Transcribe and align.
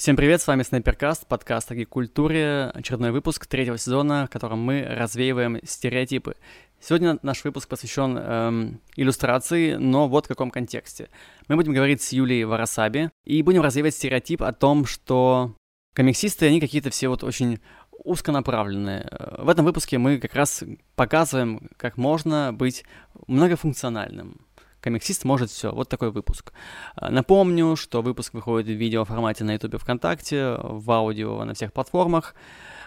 Всем 0.00 0.16
привет, 0.16 0.40
с 0.40 0.46
вами 0.46 0.62
Снайперкаст, 0.62 1.26
подкаст 1.26 1.70
о 1.72 1.84
культуре, 1.84 2.70
очередной 2.72 3.10
выпуск 3.10 3.44
третьего 3.44 3.76
сезона, 3.76 4.26
в 4.26 4.30
котором 4.30 4.58
мы 4.58 4.82
развеиваем 4.82 5.58
стереотипы. 5.62 6.36
Сегодня 6.80 7.18
наш 7.20 7.44
выпуск 7.44 7.68
посвящен 7.68 8.16
эм, 8.16 8.80
иллюстрации, 8.96 9.74
но 9.74 10.08
вот 10.08 10.24
в 10.24 10.28
каком 10.28 10.50
контексте. 10.50 11.10
Мы 11.48 11.56
будем 11.56 11.74
говорить 11.74 12.00
с 12.00 12.12
Юлией 12.12 12.44
Варасаби 12.44 13.10
и 13.26 13.42
будем 13.42 13.60
развеивать 13.60 13.94
стереотип 13.94 14.40
о 14.42 14.54
том, 14.54 14.86
что 14.86 15.54
комиксисты, 15.94 16.46
они 16.46 16.62
какие-то 16.62 16.88
все 16.88 17.08
вот 17.08 17.22
очень 17.22 17.60
узконаправленные. 17.92 19.06
В 19.36 19.50
этом 19.50 19.66
выпуске 19.66 19.98
мы 19.98 20.16
как 20.16 20.34
раз 20.34 20.64
показываем, 20.96 21.68
как 21.76 21.98
можно 21.98 22.54
быть 22.54 22.84
многофункциональным 23.26 24.46
комиксист 24.80 25.24
может 25.24 25.50
все. 25.50 25.72
Вот 25.72 25.88
такой 25.88 26.10
выпуск. 26.10 26.52
А, 26.96 27.10
напомню, 27.10 27.76
что 27.76 28.02
выпуск 28.02 28.34
выходит 28.34 28.68
в 28.68 28.78
видео 28.78 29.04
формате 29.04 29.44
на 29.44 29.52
YouTube 29.52 29.80
ВКонтакте, 29.80 30.56
в 30.62 30.90
аудио 30.90 31.44
на 31.44 31.54
всех 31.54 31.72
платформах. 31.72 32.34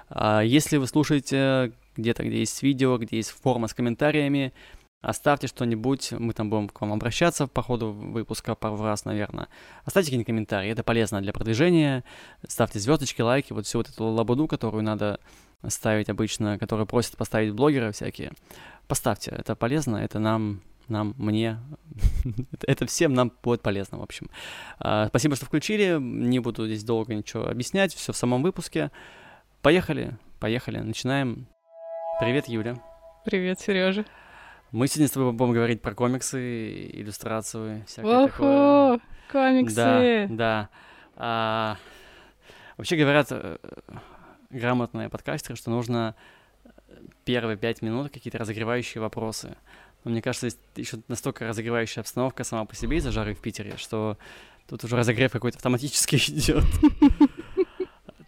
А, 0.09 0.41
если 0.41 0.77
вы 0.77 0.87
слушаете 0.87 1.71
где-то, 1.95 2.23
где 2.23 2.39
есть 2.39 2.61
видео, 2.63 2.97
где 2.97 3.17
есть 3.17 3.31
форма 3.31 3.67
с 3.67 3.73
комментариями, 3.73 4.53
оставьте 5.01 5.47
что-нибудь, 5.47 6.13
мы 6.13 6.33
там 6.33 6.49
будем 6.49 6.69
к 6.69 6.79
вам 6.81 6.93
обращаться 6.93 7.47
по 7.47 7.61
ходу 7.61 7.91
выпуска 7.91 8.55
пару 8.55 8.77
раз, 8.77 9.05
наверное. 9.05 9.47
Оставьте 9.83 10.07
какие-нибудь 10.07 10.27
комментарии, 10.27 10.71
это 10.71 10.83
полезно 10.83 11.21
для 11.21 11.33
продвижения. 11.33 12.03
Ставьте 12.47 12.79
звездочки, 12.79 13.21
лайки, 13.21 13.53
вот 13.53 13.65
всю 13.65 13.79
вот 13.79 13.89
эту 13.89 14.05
лабуду, 14.05 14.47
которую 14.47 14.83
надо 14.83 15.19
ставить 15.67 16.09
обычно, 16.09 16.57
которую 16.57 16.87
просят 16.87 17.17
поставить 17.17 17.53
блогеры 17.53 17.91
всякие. 17.91 18.31
Поставьте, 18.87 19.31
это 19.31 19.55
полезно, 19.55 19.97
это 19.97 20.19
нам 20.19 20.61
нам, 20.89 21.13
мне, 21.17 21.59
это 22.67 22.85
всем 22.85 23.13
нам 23.13 23.31
будет 23.43 23.61
полезно, 23.61 23.99
в 23.99 24.03
общем. 24.03 24.29
А, 24.79 25.07
спасибо, 25.07 25.35
что 25.35 25.45
включили, 25.45 25.97
не 25.99 26.39
буду 26.39 26.65
здесь 26.65 26.83
долго 26.83 27.13
ничего 27.13 27.47
объяснять, 27.47 27.93
все 27.93 28.13
в 28.13 28.17
самом 28.17 28.43
выпуске. 28.43 28.91
Поехали, 29.61 30.17
поехали, 30.39 30.79
начинаем. 30.79 31.47
Привет, 32.19 32.47
Юля. 32.47 32.75
Привет, 33.25 33.59
Сережа. 33.59 34.05
Мы 34.71 34.87
сегодня 34.87 35.07
с 35.07 35.11
тобой 35.11 35.31
будем 35.33 35.53
говорить 35.53 35.81
про 35.81 35.93
комиксы, 35.93 36.89
иллюстрацию, 36.93 37.83
всякое 37.85 38.27
такое. 38.27 38.99
комиксы! 39.31 39.75
Да, 39.75 40.27
да. 40.29 40.69
А, 41.15 41.77
вообще 42.77 42.95
говорят 42.95 43.27
э, 43.29 43.57
грамотные 44.49 45.09
подкастеры, 45.09 45.55
что 45.55 45.69
нужно 45.69 46.15
первые 47.23 47.57
пять 47.57 47.81
минут 47.81 48.11
какие-то 48.11 48.37
разогревающие 48.37 49.01
вопросы. 49.01 49.55
Но 50.03 50.11
мне 50.11 50.21
кажется, 50.21 50.47
есть 50.47 50.59
еще 50.75 50.99
настолько 51.07 51.47
разогревающая 51.47 52.01
обстановка 52.01 52.43
сама 52.43 52.65
по 52.65 52.75
себе 52.75 52.97
из-за 52.97 53.11
жары 53.11 53.33
в 53.33 53.39
Питере, 53.39 53.77
что 53.77 54.17
тут 54.67 54.83
уже 54.83 54.95
разогрев 54.95 55.31
какой-то 55.31 55.57
автоматически 55.57 56.15
идет. 56.31 56.65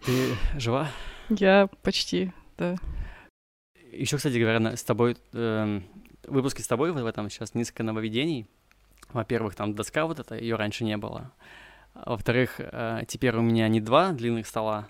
Ты 0.05 0.35
жива? 0.57 0.89
Я 1.29 1.67
почти, 1.81 2.31
да. 2.57 2.75
Еще, 3.91 4.17
кстати 4.17 4.37
говоря, 4.37 4.75
с 4.75 4.83
тобой, 4.83 5.17
э, 5.33 5.81
выпуски 6.27 6.61
с 6.61 6.67
тобой 6.67 6.91
в 6.91 7.05
этом 7.05 7.29
сейчас 7.29 7.53
несколько 7.53 7.83
нововведений. 7.83 8.47
Во-первых, 9.13 9.55
там 9.55 9.73
доска 9.73 10.05
вот 10.05 10.19
эта, 10.19 10.35
ее 10.35 10.55
раньше 10.55 10.83
не 10.83 10.97
было. 10.97 11.31
Во-вторых, 11.93 12.55
э, 12.59 13.03
теперь 13.07 13.35
у 13.35 13.41
меня 13.41 13.67
не 13.69 13.79
два 13.79 14.11
длинных 14.11 14.47
стола, 14.47 14.87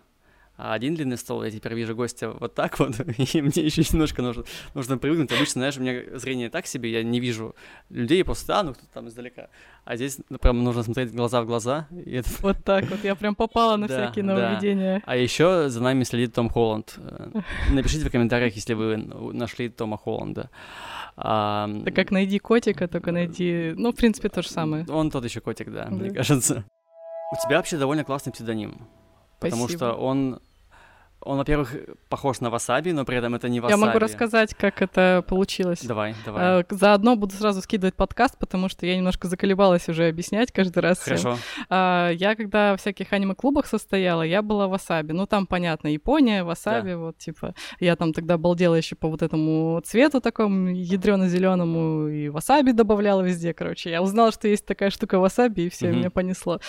а 0.58 0.74
один 0.74 0.96
длинный 0.96 1.18
стол, 1.18 1.44
я 1.44 1.52
теперь 1.52 1.74
вижу 1.74 1.96
гостя 1.96 2.32
вот 2.32 2.54
так 2.54 2.80
вот, 2.80 2.96
и 3.18 3.42
мне 3.42 3.64
еще 3.64 3.82
немножко 3.92 4.22
нужно, 4.22 4.44
нужно 4.74 4.98
привыкнуть. 4.98 5.32
Обычно, 5.32 5.60
знаешь, 5.60 5.78
у 5.78 5.82
меня 5.82 6.18
зрение 6.18 6.50
так 6.50 6.66
себе, 6.66 6.92
я 6.92 7.04
не 7.04 7.20
вижу 7.20 7.56
людей, 7.90 8.24
просто, 8.24 8.60
а, 8.60 8.64
ну, 8.64 8.74
кто-то 8.74 8.88
там 8.94 9.08
издалека. 9.08 9.50
А 9.84 9.98
здесь 9.98 10.18
ну, 10.30 10.38
прям 10.38 10.64
нужно 10.64 10.84
смотреть 10.84 11.14
глаза 11.14 11.42
в 11.42 11.46
глаза. 11.46 11.88
И 11.92 12.16
это... 12.16 12.30
Вот 12.42 12.64
так 12.64 12.86
вот, 12.90 13.04
я 13.04 13.16
прям 13.16 13.36
попала 13.36 13.76
на 13.76 13.88
всякие 13.88 14.24
нововведения. 14.24 15.02
А 15.06 15.16
еще 15.16 15.70
за 15.70 15.82
нами 15.82 16.04
следит 16.04 16.34
Том 16.34 16.50
Холланд. 16.50 17.00
Напишите 17.72 18.08
в 18.08 18.12
комментариях, 18.12 18.56
если 18.56 18.74
вы 18.74 18.98
нашли 18.98 19.70
Тома 19.70 19.98
Холланда. 19.98 20.50
А... 21.18 21.70
Так 21.86 21.96
как 21.96 22.12
найди 22.12 22.40
котика, 22.40 22.88
только 22.88 23.12
найди... 23.12 23.74
Ну, 23.76 23.92
в 23.92 23.96
принципе, 23.96 24.30
то 24.30 24.42
же 24.42 24.50
самое. 24.50 24.86
Он 24.90 25.12
тот 25.12 25.26
еще 25.26 25.42
котик, 25.42 25.72
да, 25.72 25.86
да, 25.86 25.92
мне 25.92 26.12
кажется. 26.12 26.66
У 27.32 27.46
тебя 27.46 27.58
вообще 27.58 27.78
довольно 27.78 28.04
классный 28.04 28.32
псевдоним. 28.32 28.88
Потому 29.40 29.68
что 29.68 29.94
он 29.94 30.40
он, 31.26 31.38
во-первых, 31.38 31.76
похож 32.08 32.40
на 32.40 32.50
васаби, 32.50 32.92
но 32.92 33.04
при 33.04 33.18
этом 33.18 33.34
это 33.36 33.50
не 33.50 33.60
васаби. 33.60 33.80
Я 33.80 33.86
могу 33.86 34.00
рассказать, 34.00 34.54
как 34.54 34.82
это 34.82 35.24
получилось. 35.28 35.82
Давай, 35.84 36.16
давай. 36.24 36.62
Э, 36.62 36.64
заодно 36.70 37.16
буду 37.16 37.34
сразу 37.34 37.62
скидывать 37.62 37.96
подкаст, 37.96 38.38
потому 38.38 38.70
что 38.70 38.86
я 38.86 38.96
немножко 38.96 39.28
заколебалась 39.28 39.90
уже 39.90 40.08
объяснять 40.08 40.52
каждый 40.52 40.80
раз. 40.80 41.00
Хорошо. 41.00 41.38
Э, 41.70 42.12
я 42.14 42.36
когда 42.36 42.76
в 42.76 42.80
всяких 42.80 43.12
аниме-клубах 43.12 43.66
состояла, 43.66 44.22
я 44.22 44.42
была 44.42 44.68
васаби. 44.68 45.14
Ну, 45.14 45.26
там, 45.26 45.48
понятно, 45.48 45.88
Япония, 45.88 46.44
васаби, 46.44 46.92
да. 46.92 46.98
вот, 46.98 47.18
типа. 47.18 47.56
Я 47.80 47.96
там 47.96 48.14
тогда 48.14 48.38
балдела 48.38 48.76
еще 48.76 48.96
по 48.96 49.10
вот 49.10 49.24
этому 49.24 49.82
цвету 49.84 50.22
такому 50.22 50.70
ядрено-зеленому, 50.70 52.08
и 52.08 52.30
васаби 52.30 52.72
добавляла 52.72 53.22
везде, 53.22 53.54
короче. 53.54 53.90
Я 53.90 54.02
узнала, 54.04 54.32
что 54.32 54.48
есть 54.48 54.66
такая 54.66 54.92
штука 54.92 55.18
васаби, 55.20 55.62
и 55.62 55.70
все, 55.70 55.88
mm-hmm. 55.88 55.96
меня 55.96 56.10
понесло. 56.12 56.60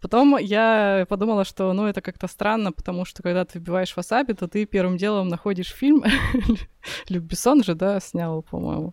Потом 0.00 0.36
я 0.36 1.06
подумала, 1.08 1.44
что, 1.44 1.72
ну, 1.72 1.86
это 1.86 2.00
как-то 2.02 2.28
странно, 2.28 2.70
потому 2.70 3.04
что 3.04 3.22
когда 3.22 3.44
ты 3.44 3.58
вбиваешь 3.58 3.96
васаби, 3.96 4.32
то 4.34 4.46
ты 4.46 4.66
первым 4.66 4.98
делом 4.98 5.28
находишь 5.28 5.68
фильм. 5.68 6.04
Люк 7.08 7.24
Бессон 7.24 7.64
же, 7.64 7.74
да, 7.74 7.98
снял, 8.00 8.42
по-моему. 8.42 8.92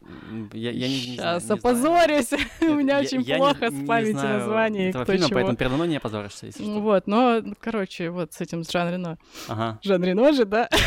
Я, 0.53 0.71
я 0.71 0.87
не, 0.87 0.93
не 0.93 1.01
Сейчас 1.17 1.43
знаю, 1.43 1.59
опозорюсь. 1.59 2.31
У 2.61 2.73
меня 2.73 2.99
очень 2.99 3.23
плохо 3.23 3.69
с 3.69 3.87
памятью 3.87 4.23
названий. 4.23 4.89
Этого 4.89 5.05
фильма, 5.05 5.27
поэтому 5.29 5.57
передо 5.57 5.75
мной 5.75 5.87
не 5.89 5.97
опозоришься, 5.97 6.47
если 6.47 6.63
что. 6.63 6.79
Вот, 6.79 7.07
но, 7.07 7.43
короче, 7.59 8.09
вот 8.09 8.33
с 8.33 8.41
этим, 8.41 8.63
с 8.63 8.71
Жан 8.71 8.91
Рено. 8.91 9.17
Ага. 9.47 9.79
Жан 9.83 10.03
Рено 10.03 10.31
же, 10.33 10.45
да? 10.45 10.69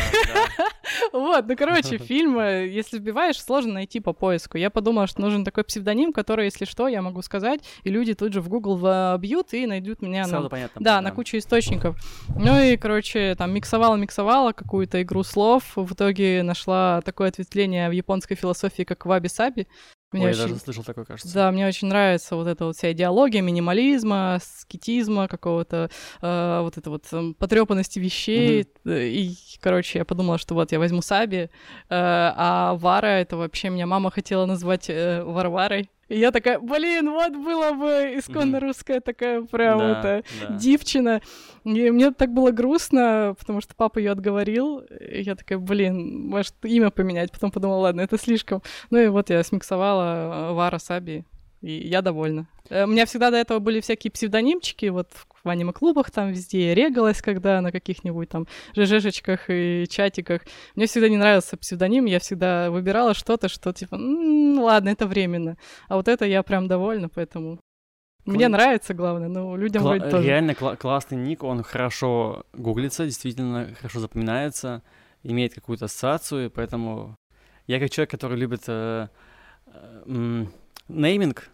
Вот, 1.11 1.47
ну, 1.47 1.55
короче, 1.55 1.97
фильм, 1.97 2.39
если 2.39 2.97
вбиваешь, 2.97 3.41
сложно 3.41 3.73
найти 3.73 3.99
по 3.99 4.13
поиску. 4.13 4.57
Я 4.57 4.69
подумала, 4.69 5.07
что 5.07 5.21
нужен 5.21 5.43
такой 5.43 5.63
псевдоним, 5.63 6.13
который, 6.13 6.45
если 6.45 6.65
что, 6.65 6.87
я 6.87 7.01
могу 7.01 7.21
сказать, 7.21 7.61
и 7.83 7.89
люди 7.89 8.13
тут 8.13 8.33
же 8.33 8.41
в 8.41 8.49
Google 8.49 8.77
вбьют 8.77 9.53
и 9.53 9.65
найдут 9.65 10.01
меня 10.01 10.16
Сразу 10.25 10.43
на... 10.43 10.49
понятно. 10.49 10.81
Да, 10.81 11.01
на 11.01 11.11
кучу 11.11 11.37
источников. 11.37 11.97
Ну 12.35 12.59
и, 12.61 12.77
короче, 12.77 13.35
там 13.35 13.53
миксовала-миксовала 13.53 14.53
какую-то 14.53 15.01
игру 15.01 15.23
слов, 15.23 15.63
в 15.75 15.93
итоге 15.93 16.43
нашла 16.43 17.01
такое 17.01 17.29
ответвление 17.29 17.89
в 17.89 17.91
японской 17.91 18.35
философии, 18.35 18.83
как 18.83 19.05
ваби-саби. 19.05 19.67
Мне 20.13 20.23
Ой, 20.23 20.29
очень... 20.31 20.41
я 20.41 20.47
даже 20.47 20.59
слышал 20.61 20.83
такое, 20.83 21.03
кажется. 21.03 21.33
Да, 21.33 21.51
мне 21.51 21.67
очень 21.67 21.89
нравится 21.89 22.37
вот 22.37 22.47
эта 22.47 22.63
вот 22.65 22.77
вся 22.77 22.93
идеология 22.93 23.41
минимализма, 23.41 24.39
скетизма, 24.41 25.27
какого-то 25.27 25.89
э, 26.21 26.59
вот 26.61 26.77
это 26.77 26.89
вот 26.89 27.03
э, 27.11 27.33
потрепанности 27.37 27.99
вещей. 27.99 28.61
Mm-hmm. 28.85 29.09
И, 29.09 29.35
короче, 29.59 29.99
я 29.99 30.05
подумала, 30.05 30.37
что 30.37 30.53
вот 30.53 30.71
я 30.71 30.79
возьму 30.79 31.01
Саби, 31.01 31.37
э, 31.37 31.49
а 31.89 32.75
Вара 32.75 33.19
это 33.19 33.35
вообще 33.35 33.69
меня 33.69 33.85
мама 33.85 34.09
хотела 34.09 34.45
назвать 34.45 34.89
э, 34.89 35.23
Варварой. 35.25 35.89
И 36.07 36.17
я 36.19 36.31
такая, 36.31 36.59
блин, 36.59 37.11
вот 37.11 37.33
было 37.33 37.73
бы 37.73 38.15
исконно 38.17 38.59
русская 38.59 39.01
такая 39.01 39.41
прям 39.41 39.79
да, 39.79 39.99
это 39.99 40.23
да. 40.41 40.55
девчина. 40.55 41.21
И 41.65 41.91
мне 41.91 42.11
так 42.11 42.33
было 42.33 42.51
грустно, 42.51 43.35
потому 43.37 43.61
что 43.61 43.75
папа 43.75 43.99
ее 43.99 44.11
отговорил. 44.11 44.79
И 44.79 45.21
я 45.21 45.35
такая, 45.35 45.57
блин, 45.57 46.27
может 46.29 46.53
имя 46.63 46.91
поменять. 46.91 47.31
Потом 47.31 47.51
подумала, 47.51 47.79
ладно, 47.79 48.01
это 48.01 48.17
слишком. 48.17 48.61
Ну 48.89 48.99
и 48.99 49.07
вот 49.07 49.29
я 49.29 49.43
смиксовала 49.43 50.49
э, 50.51 50.53
Вара 50.53 50.79
Саби, 50.79 51.25
и 51.61 51.87
я 51.87 52.01
довольна. 52.01 52.47
Э, 52.69 52.83
у 52.83 52.87
меня 52.87 53.05
всегда 53.05 53.31
до 53.31 53.37
этого 53.37 53.59
были 53.59 53.79
всякие 53.79 54.11
псевдонимчики, 54.11 54.87
вот 54.87 55.09
в 55.43 55.49
аниме-клубах 55.49 56.11
там 56.11 56.29
везде 56.29 56.69
я 56.69 56.75
регалась, 56.75 57.21
когда 57.21 57.61
на 57.61 57.71
каких-нибудь 57.71 58.29
там 58.29 58.47
ЖЖшечках 58.75 59.49
и 59.49 59.85
чатиках. 59.89 60.41
Мне 60.75 60.87
всегда 60.87 61.09
не 61.09 61.17
нравился 61.17 61.57
псевдоним, 61.57 62.05
я 62.05 62.19
всегда 62.19 62.69
выбирала 62.69 63.13
что-то, 63.13 63.47
что 63.47 63.73
типа, 63.73 63.95
м-м, 63.95 64.59
ладно, 64.59 64.89
это 64.89 65.07
временно. 65.07 65.57
А 65.87 65.95
вот 65.95 66.07
это 66.07 66.25
я 66.25 66.43
прям 66.43 66.67
довольна, 66.67 67.09
поэтому... 67.09 67.59
Мне 68.25 68.49
нравится, 68.49 68.93
главное, 68.93 69.29
но 69.29 69.55
людям 69.55 69.83
Кла- 69.83 69.97
вроде 69.97 70.09
тоже. 70.09 70.27
Реально 70.27 70.51
кла- 70.51 70.75
классный 70.75 71.17
ник, 71.17 71.43
он 71.43 71.63
хорошо 71.63 72.43
гуглится, 72.51 73.05
действительно 73.05 73.73
хорошо 73.79 74.01
запоминается, 74.01 74.83
имеет 75.23 75.53
какую-то 75.53 75.85
ассоциацию, 75.85 76.51
поэтому 76.51 77.15
я 77.67 77.79
как 77.79 77.89
человек, 77.89 78.11
который 78.11 78.37
любит 78.37 78.63
э, 78.67 79.07
э, 79.67 80.45
нейминг, 80.87 81.49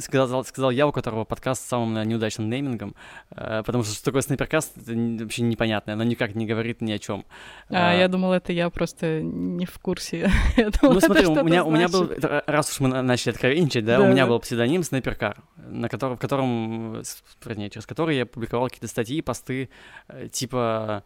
сказал, 0.00 0.44
сказал 0.44 0.70
я, 0.70 0.86
у 0.86 0.92
которого 0.92 1.24
подкаст 1.24 1.62
с 1.62 1.66
самым 1.66 2.06
неудачным 2.08 2.48
неймингом, 2.48 2.94
э, 3.30 3.62
потому 3.64 3.84
что 3.84 3.94
что 3.94 4.04
такое 4.04 4.22
снайперкаст, 4.22 4.76
это 4.76 4.92
вообще 4.94 5.42
непонятно, 5.42 5.94
оно 5.94 6.04
никак 6.04 6.34
не 6.34 6.46
говорит 6.46 6.80
ни 6.80 6.92
о 6.92 6.98
чем. 6.98 7.24
А, 7.68 7.90
а, 7.90 7.94
я 7.94 8.08
думал, 8.08 8.32
это 8.32 8.52
я 8.52 8.70
просто 8.70 9.20
не 9.20 9.66
в 9.66 9.78
курсе. 9.78 10.30
думал, 10.56 10.94
ну 10.94 11.00
смотри, 11.00 11.26
у 11.26 11.44
меня, 11.44 11.64
у 11.64 11.70
меня 11.70 11.88
был, 11.88 12.10
раз 12.46 12.70
уж 12.70 12.80
мы 12.80 13.02
начали 13.02 13.32
откровенничать, 13.32 13.84
да, 13.84 13.98
да 13.98 14.04
у 14.04 14.08
меня 14.08 14.24
да. 14.24 14.30
был 14.30 14.40
псевдоним 14.40 14.82
Снайперкар, 14.82 15.42
на 15.56 15.88
котором, 15.88 16.16
в 16.16 16.20
котором, 16.20 17.02
вернее, 17.44 17.70
через 17.70 17.86
который 17.86 18.16
я 18.16 18.26
публиковал 18.26 18.66
какие-то 18.66 18.88
статьи, 18.88 19.20
посты, 19.22 19.70
э, 20.08 20.28
типа 20.28 21.04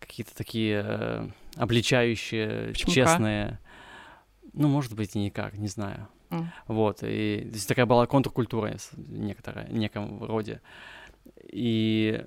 какие-то 0.00 0.34
такие 0.34 0.82
э, 0.84 1.28
обличающие, 1.56 2.68
Почему 2.72 2.92
честные. 2.92 3.60
Ну, 4.52 4.68
может 4.68 4.94
быть, 4.94 5.16
и 5.16 5.18
никак, 5.18 5.54
не 5.54 5.68
знаю. 5.68 6.08
Вот, 6.66 7.02
и 7.02 7.44
здесь 7.50 7.66
такая 7.66 7.86
была 7.86 8.06
контркультура 8.06 8.76
некоторая, 8.96 9.66
в 9.66 9.72
неком 9.72 10.22
роде. 10.24 10.60
И 11.42 12.24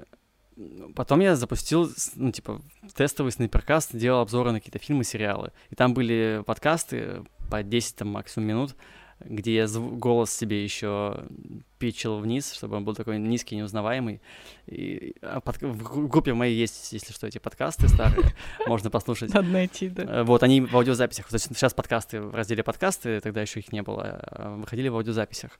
потом 0.95 1.19
я 1.19 1.35
запустил, 1.35 1.89
ну, 2.15 2.31
типа, 2.31 2.61
тестовый 2.95 3.31
снайперкаст, 3.31 3.95
делал 3.95 4.21
обзоры 4.21 4.51
на 4.51 4.59
какие-то 4.59 4.79
фильмы, 4.79 5.03
сериалы. 5.03 5.51
И 5.69 5.75
там 5.75 5.93
были 5.93 6.43
подкасты 6.45 7.23
по 7.49 7.63
10 7.63 7.95
там, 7.95 8.09
максимум 8.09 8.47
минут, 8.47 8.75
где 9.19 9.55
я 9.55 9.67
голос 9.67 10.31
себе 10.31 10.63
еще 10.63 11.25
пичил 11.79 12.19
вниз, 12.19 12.53
чтобы 12.53 12.77
он 12.77 12.85
был 12.85 12.95
такой 12.95 13.17
низкий, 13.17 13.55
неузнаваемый. 13.55 14.21
И, 14.67 15.15
а 15.21 15.41
под, 15.41 15.61
в 15.61 16.07
группе 16.07 16.33
моей 16.33 16.55
есть, 16.55 16.93
если 16.93 17.13
что, 17.13 17.27
эти 17.27 17.37
подкасты 17.37 17.87
старые, 17.87 18.35
можно 18.67 18.89
послушать. 18.89 19.33
Надо 19.33 19.47
найти, 19.47 19.89
да. 19.89 20.03
Э, 20.03 20.23
Вот, 20.23 20.43
они 20.43 20.61
в 20.61 20.75
аудиозаписях. 20.75 21.27
Сейчас 21.29 21.73
подкасты 21.73 22.21
в 22.21 22.35
разделе 22.35 22.63
подкасты, 22.63 23.19
тогда 23.21 23.41
еще 23.41 23.59
их 23.59 23.71
не 23.71 23.81
было, 23.81 24.19
а 24.21 24.57
выходили 24.57 24.89
в 24.89 24.95
аудиозаписях. 24.95 25.59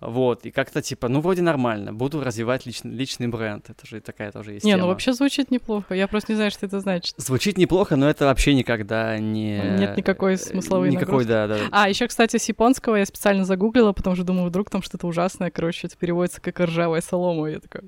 Вот, 0.00 0.46
и 0.46 0.52
как-то 0.52 0.80
типа, 0.80 1.08
ну, 1.08 1.20
вроде 1.20 1.42
нормально, 1.42 1.92
буду 1.92 2.22
развивать 2.22 2.66
личный, 2.66 2.92
личный 2.92 3.26
бренд, 3.26 3.68
это 3.68 3.84
же 3.84 4.00
такая 4.00 4.30
тоже 4.30 4.52
есть 4.52 4.64
Не, 4.64 4.72
тема. 4.72 4.82
ну 4.82 4.88
вообще 4.88 5.12
звучит 5.12 5.50
неплохо. 5.50 5.92
Я 5.92 6.06
просто 6.06 6.32
не 6.32 6.36
знаю, 6.36 6.52
что 6.52 6.66
это 6.66 6.78
значит. 6.78 7.14
Звучит 7.16 7.58
неплохо, 7.58 7.96
но 7.96 8.08
это 8.08 8.26
вообще 8.26 8.54
никогда 8.54 9.18
не... 9.18 9.58
Нет 9.58 9.96
никакой 9.96 10.36
смысловой 10.38 10.90
Никакой, 10.90 11.24
да, 11.24 11.48
да. 11.48 11.58
А, 11.72 11.88
еще, 11.88 12.06
кстати, 12.06 12.36
с 12.36 12.48
японского 12.48 12.94
я 12.94 13.06
специально 13.06 13.44
загуглила, 13.44 13.92
потому 13.92 14.14
что 14.14 14.24
думаю, 14.24 14.46
вдруг 14.46 14.70
там 14.70 14.82
что-то 14.82 15.08
ужасное. 15.08 15.50
Короче, 15.50 15.88
это 15.88 15.96
переводится 15.96 16.40
как 16.40 16.60
ржавая 16.60 17.00
солома. 17.00 17.50
Я 17.50 17.58
такая... 17.58 17.82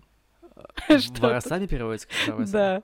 В 0.88 1.20
Варасаби 1.20 1.66
переводится 1.66 2.08
как 2.08 2.40
ржавая 2.40 2.46
солома? 2.46 2.52
Да. 2.52 2.82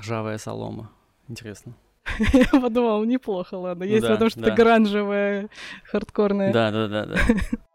Ржавая 0.00 0.38
солома. 0.38 0.90
Интересно. 1.28 1.74
Я 2.32 2.60
подумала, 2.60 3.02
неплохо, 3.04 3.54
ладно. 3.54 3.86
Ну 3.86 3.90
Есть 3.90 4.02
да, 4.02 4.12
потому 4.12 4.30
что 4.30 4.40
да. 4.40 4.48
это 4.48 4.56
гранжевое, 4.56 5.48
хардкорное. 5.84 6.52
Да, 6.52 6.70
да, 6.70 6.88
да, 6.88 7.06
да. 7.06 7.16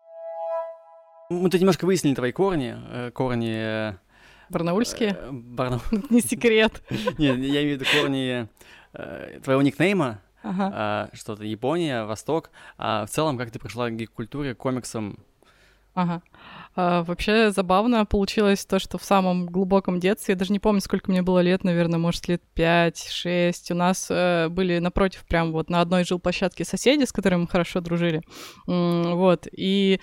Мы 1.41 1.49
тут 1.49 1.59
немножко 1.59 1.85
выяснили 1.85 2.15
твои 2.15 2.31
корни. 2.31 2.75
э, 2.89 3.11
Корни... 3.11 3.53
э, 3.55 3.93
Барнаульские? 4.49 5.17
э, 5.19 5.29
Барна- 5.31 5.81
Не 6.09 6.21
секрет. 6.21 6.81
Нет, 7.17 7.37
я 7.37 7.63
имею 7.63 7.77
в 7.77 7.81
виду 7.81 7.85
корни 7.99 8.47
твоего 9.43 9.61
никнейма, 9.63 10.21
Ага. 10.43 10.71
а, 10.75 11.09
что-то 11.13 11.43
Япония, 11.43 12.03
Восток, 12.03 12.51
а 12.77 13.05
в 13.05 13.09
целом 13.09 13.37
как 13.39 13.49
ты 13.49 13.57
пришла 13.59 13.89
к 13.89 13.95
гик-культуре, 13.95 14.53
к 14.53 14.57
комиксам? 14.59 15.17
Ага. 15.95 16.21
А, 16.75 17.03
вообще 17.03 17.49
забавно 17.51 18.05
получилось 18.05 18.65
то, 18.65 18.77
что 18.79 18.97
в 18.99 19.03
самом 19.03 19.45
глубоком 19.47 19.99
детстве, 19.99 20.33
я 20.33 20.37
даже 20.37 20.51
не 20.51 20.59
помню, 20.59 20.81
сколько 20.81 21.09
мне 21.09 21.21
было 21.23 21.39
лет, 21.39 21.63
наверное, 21.63 21.97
может, 21.99 22.27
лет 22.27 22.41
5-6, 22.55 23.71
у 23.71 23.75
нас 23.75 24.07
э, 24.11 24.47
были 24.49 24.79
напротив, 24.79 25.23
прям 25.27 25.51
вот 25.53 25.69
на 25.69 25.81
одной 25.81 26.03
жилплощадке 26.03 26.63
соседи, 26.65 27.03
с 27.05 27.11
которыми 27.11 27.41
мы 27.41 27.47
хорошо 27.47 27.79
дружили. 27.81 28.21
Вот, 28.67 29.47
и 29.51 29.99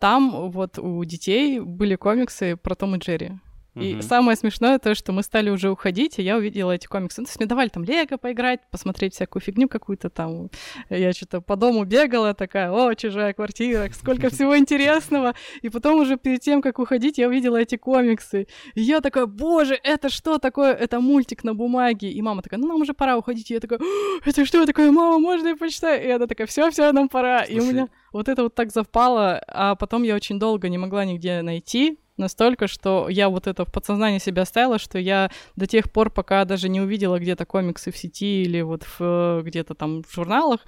там 0.00 0.50
вот 0.50 0.78
у 0.78 1.04
детей 1.04 1.60
были 1.60 1.94
комиксы 1.94 2.56
про 2.56 2.74
Том 2.74 2.96
и 2.96 2.98
Джерри. 2.98 3.32
И 3.76 3.94
Мгм. 3.94 4.02
самое 4.02 4.36
смешное 4.36 4.78
то, 4.78 4.94
что 4.94 5.12
мы 5.12 5.22
стали 5.22 5.48
уже 5.50 5.70
уходить, 5.70 6.18
и 6.18 6.22
я 6.22 6.36
увидела 6.36 6.72
эти 6.72 6.86
комиксы. 6.86 7.20
Ну, 7.20 7.24
то 7.26 7.30
есть 7.30 7.38
мне 7.38 7.46
давали 7.46 7.68
там 7.68 7.84
лего 7.84 8.16
поиграть, 8.16 8.60
посмотреть 8.70 9.14
всякую 9.14 9.42
фигню 9.42 9.68
какую-то 9.68 10.10
там. 10.10 10.50
Я 10.88 11.12
что-то 11.12 11.40
по 11.40 11.54
дому 11.56 11.84
бегала, 11.84 12.34
такая, 12.34 12.70
о, 12.72 12.94
чужая 12.94 13.32
квартира, 13.32 13.88
сколько 13.92 14.28
всего 14.30 14.56
интересного. 14.58 15.34
И 15.62 15.68
потом 15.68 16.00
уже 16.00 16.16
перед 16.16 16.40
тем, 16.40 16.62
как 16.62 16.78
уходить, 16.78 17.18
я 17.18 17.28
увидела 17.28 17.58
эти 17.58 17.76
комиксы. 17.76 18.46
И 18.74 18.80
я 18.82 19.00
такая, 19.00 19.26
боже, 19.26 19.78
это 19.82 20.08
что 20.08 20.38
такое? 20.38 20.72
Это 20.74 21.00
мультик 21.00 21.44
на 21.44 21.54
бумаге. 21.54 22.10
И 22.10 22.20
мама 22.22 22.42
такая, 22.42 22.58
ну, 22.58 22.66
нам 22.68 22.80
уже 22.80 22.92
пора 22.92 23.16
уходить. 23.16 23.50
И 23.50 23.54
я 23.54 23.60
такая, 23.60 23.78
«О, 23.78 23.82
это 24.24 24.44
что 24.44 24.66
такое? 24.66 24.90
Мама, 24.90 25.18
можно 25.18 25.48
я 25.48 25.56
почитаю? 25.56 26.04
И 26.04 26.10
она 26.10 26.26
такая, 26.26 26.46
все, 26.46 26.70
все, 26.70 26.90
нам 26.92 27.08
пора. 27.08 27.42
И 27.44 27.58
у 27.60 27.64
меня 27.64 27.88
вот 28.12 28.28
это 28.28 28.42
вот 28.42 28.54
так 28.54 28.72
совпало, 28.72 29.40
а 29.46 29.74
потом 29.76 30.02
я 30.02 30.16
очень 30.16 30.38
долго 30.38 30.68
не 30.68 30.78
могла 30.78 31.04
нигде 31.04 31.42
найти, 31.42 31.98
настолько, 32.20 32.68
что 32.68 33.08
я 33.08 33.28
вот 33.28 33.46
это 33.46 33.64
в 33.64 33.72
подсознании 33.72 34.18
себя 34.18 34.44
ставила, 34.44 34.78
что 34.78 34.98
я 34.98 35.30
до 35.56 35.66
тех 35.66 35.90
пор, 35.90 36.10
пока 36.10 36.44
даже 36.44 36.68
не 36.68 36.80
увидела 36.80 37.18
где-то 37.18 37.44
комиксы 37.46 37.90
в 37.90 37.96
сети 37.96 38.42
или 38.42 38.60
вот 38.60 38.84
в, 38.84 38.96
э, 39.00 39.42
где-то 39.44 39.74
там 39.74 40.02
в 40.04 40.14
журналах, 40.14 40.60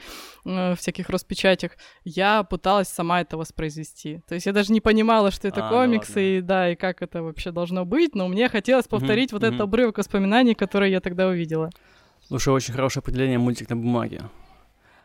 э, 0.44 0.74
всяких 0.74 1.10
распечатях, 1.10 1.72
я 2.04 2.42
пыталась 2.42 2.88
сама 2.88 3.20
это 3.20 3.36
воспроизвести. 3.36 4.20
То 4.26 4.34
есть 4.34 4.46
я 4.46 4.52
даже 4.52 4.72
не 4.72 4.80
понимала, 4.80 5.30
что 5.30 5.46
это 5.46 5.68
А, 5.68 5.70
ну 5.70 5.76
комиксы, 5.76 6.10
ладно. 6.10 6.38
и 6.38 6.40
да, 6.40 6.70
и 6.70 6.74
как 6.74 7.02
это 7.02 7.22
вообще 7.22 7.52
должно 7.52 7.84
быть, 7.84 8.14
но 8.14 8.26
мне 8.28 8.48
хотелось 8.48 8.88
повторить 8.88 9.32
вот 9.32 9.42
мгм. 9.42 9.48
этот 9.48 9.60
обрывок 9.60 9.98
воспоминаний, 9.98 10.54
который 10.54 10.90
я 10.90 11.00
тогда 11.00 11.28
увидела. 11.28 11.70
Слушай, 12.26 12.52
очень 12.54 12.72
хорошее 12.72 13.02
определение 13.02 13.38
мультик 13.38 13.68
на 13.70 13.76
бумаге. 13.76 14.22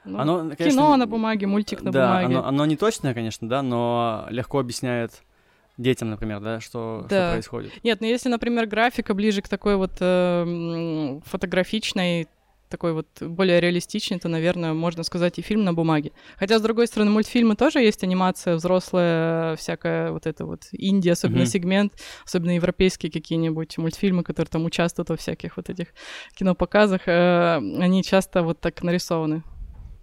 Ну, 0.06 0.20
Оно, 0.20 0.40
Кино 0.42 0.56
конечно, 0.56 0.98
на 0.98 1.06
бумаге, 1.06 1.48
мультик 1.48 1.82
на 1.82 1.92
да, 1.92 2.08
бумаге. 2.08 2.36
Оно, 2.38 2.48
оно 2.48 2.66
не 2.66 2.78
точное, 2.78 3.14
конечно, 3.14 3.50
да, 3.50 3.62
но 3.62 4.26
легко 4.30 4.60
объясняет 4.60 5.22
детям, 5.78 6.10
например, 6.10 6.40
да, 6.42 6.60
что, 6.60 7.02
что 7.06 7.10
Да. 7.10 7.32
происходит. 7.32 7.72
Нет, 7.84 8.02
ну 8.02 8.08
если, 8.08 8.30
например, 8.30 8.66
графика 8.68 9.14
ближе 9.14 9.42
к 9.42 9.48
такой 9.48 9.76
вот 9.76 9.94
э, 10.00 11.20
фотографичной, 11.26 12.28
такой 12.70 12.92
вот 12.94 13.08
более 13.22 13.62
реалистичной, 13.62 14.20
то, 14.20 14.28
наверное, 14.28 14.74
можно 14.74 15.04
сказать 15.04 15.40
и 15.40 15.42
фильм 15.42 15.64
на 15.64 15.74
бумаге. 15.74 16.12
Хотя, 16.38 16.60
с 16.60 16.62
другой 16.62 16.88
стороны, 16.88 17.12
мультфильмы 17.12 17.56
тоже 17.56 17.80
есть 17.80 18.04
анимация 18.04 18.56
взрослая, 18.56 19.56
всякая 19.56 20.12
вот 20.12 20.28
эта 20.28 20.46
вот 20.46 20.64
Индия, 20.74 21.14
особенно 21.14 21.40
Мгм. 21.44 21.48
сегмент, 21.48 21.94
особенно 22.26 22.52
европейские 22.56 23.10
какие-нибудь 23.12 23.78
мультфильмы, 23.78 24.24
которые 24.24 24.50
там 24.50 24.66
участвуют 24.66 25.10
во 25.10 25.16
всяких 25.16 25.56
вот 25.56 25.70
этих 25.70 25.88
кинопоказах, 26.36 27.08
э, 27.08 27.56
они 27.58 28.04
часто 28.04 28.44
вот 28.44 28.60
так 28.60 28.84
нарисованы. 28.84 29.44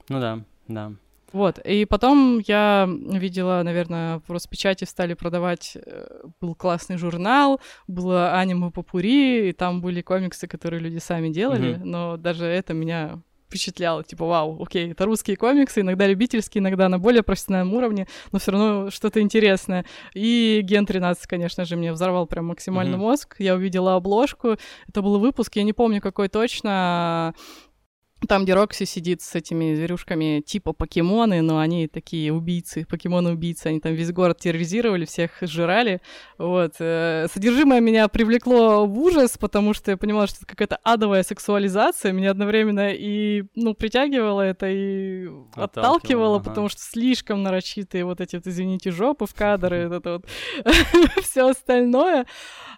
Ну 0.09 0.21
да, 0.21 0.41
да. 0.69 0.93
Вот, 1.35 1.59
и 1.59 1.85
потом 1.85 2.39
я 2.47 2.89
видела, 2.89 3.61
наверное, 3.65 4.21
в 4.27 4.31
Роспечати 4.31 4.85
стали 4.85 5.15
продавать, 5.15 5.77
э, 5.77 6.07
был 6.41 6.55
классный 6.55 6.97
журнал, 6.97 7.61
было 7.89 8.39
аниме 8.39 8.71
попури, 8.71 9.49
и 9.49 9.53
там 9.53 9.81
были 9.81 10.01
комиксы, 10.01 10.47
которые 10.47 10.81
люди 10.81 10.99
сами 10.99 11.31
делали, 11.31 11.75
Мгм. 11.75 11.91
но 11.91 12.17
даже 12.17 12.47
это 12.47 12.73
меня 12.73 13.19
впечатляло, 13.49 14.03
типа, 14.03 14.27
вау, 14.27 14.61
окей, 14.63 14.91
это 14.93 15.05
русские 15.05 15.37
комиксы, 15.37 15.81
иногда 15.81 16.09
любительские, 16.09 16.61
иногда 16.61 16.89
на 16.89 16.99
более 16.99 17.23
профессиональном 17.23 17.75
уровне, 17.75 18.07
но 18.33 18.39
все 18.41 18.51
равно 18.51 18.91
что-то 18.91 19.21
интересное. 19.21 19.85
И 20.13 20.61
Ген 20.65 20.87
13, 20.87 21.27
конечно 21.29 21.65
же, 21.65 21.77
мне 21.77 21.93
взорвал 21.93 22.27
прям 22.27 22.47
максимально 22.47 22.97
Мгм. 22.97 23.07
мозг. 23.07 23.37
Я 23.39 23.55
увидела 23.55 23.95
обложку, 23.95 24.57
это 24.89 25.03
был 25.03 25.21
выпуск, 25.21 25.55
я 25.57 25.63
не 25.63 25.73
помню 25.73 26.01
какой 26.01 26.29
точно, 26.29 27.35
там, 28.27 28.45
где 28.45 28.55
Рокси 28.55 28.85
сидит 28.85 29.23
с 29.23 29.35
этими 29.35 29.75
зверюшками 29.75 30.43
типа 30.45 30.73
покемоны, 30.73 31.43
но 31.43 31.59
они 31.59 31.89
такие 31.89 32.33
убийцы, 32.33 32.87
покемоны-убийцы. 32.89 33.69
Они 33.69 33.81
там 33.81 33.95
весь 33.95 34.13
город 34.13 34.39
терроризировали, 34.39 35.05
всех 35.05 35.31
сжирали. 35.41 36.01
Вот. 36.39 36.75
э, 36.79 37.27
Содержимое 37.33 37.81
меня 37.81 38.09
привлекло 38.09 38.87
в 38.87 38.99
ужас, 38.99 39.37
потому 39.39 39.75
что 39.75 39.91
я 39.93 39.97
понимала, 39.97 40.27
что 40.27 40.39
это 40.39 40.47
какая-то 40.47 40.77
адовая 40.83 41.23
сексуализация. 41.23 42.13
Меня 42.13 42.31
одновременно 42.31 42.91
и, 42.93 43.45
ну, 43.55 43.75
притягивало 43.75 44.43
это, 44.43 44.67
и 44.69 45.27
Отталкивало, 45.27 45.65
отталкивало, 45.65 46.37
ага. 46.37 46.45
потому 46.51 46.69
что 46.69 46.81
слишком 46.83 47.43
нарочитые 47.43 48.05
вот 48.05 48.21
эти 48.21 48.37
вот, 48.37 48.47
извините, 48.47 48.91
жопы 48.91 49.27
в 49.27 49.35
кадры, 49.45 49.91
это 49.93 50.13
вот 50.13 50.27
все 51.23 51.49
остальное. 51.49 52.27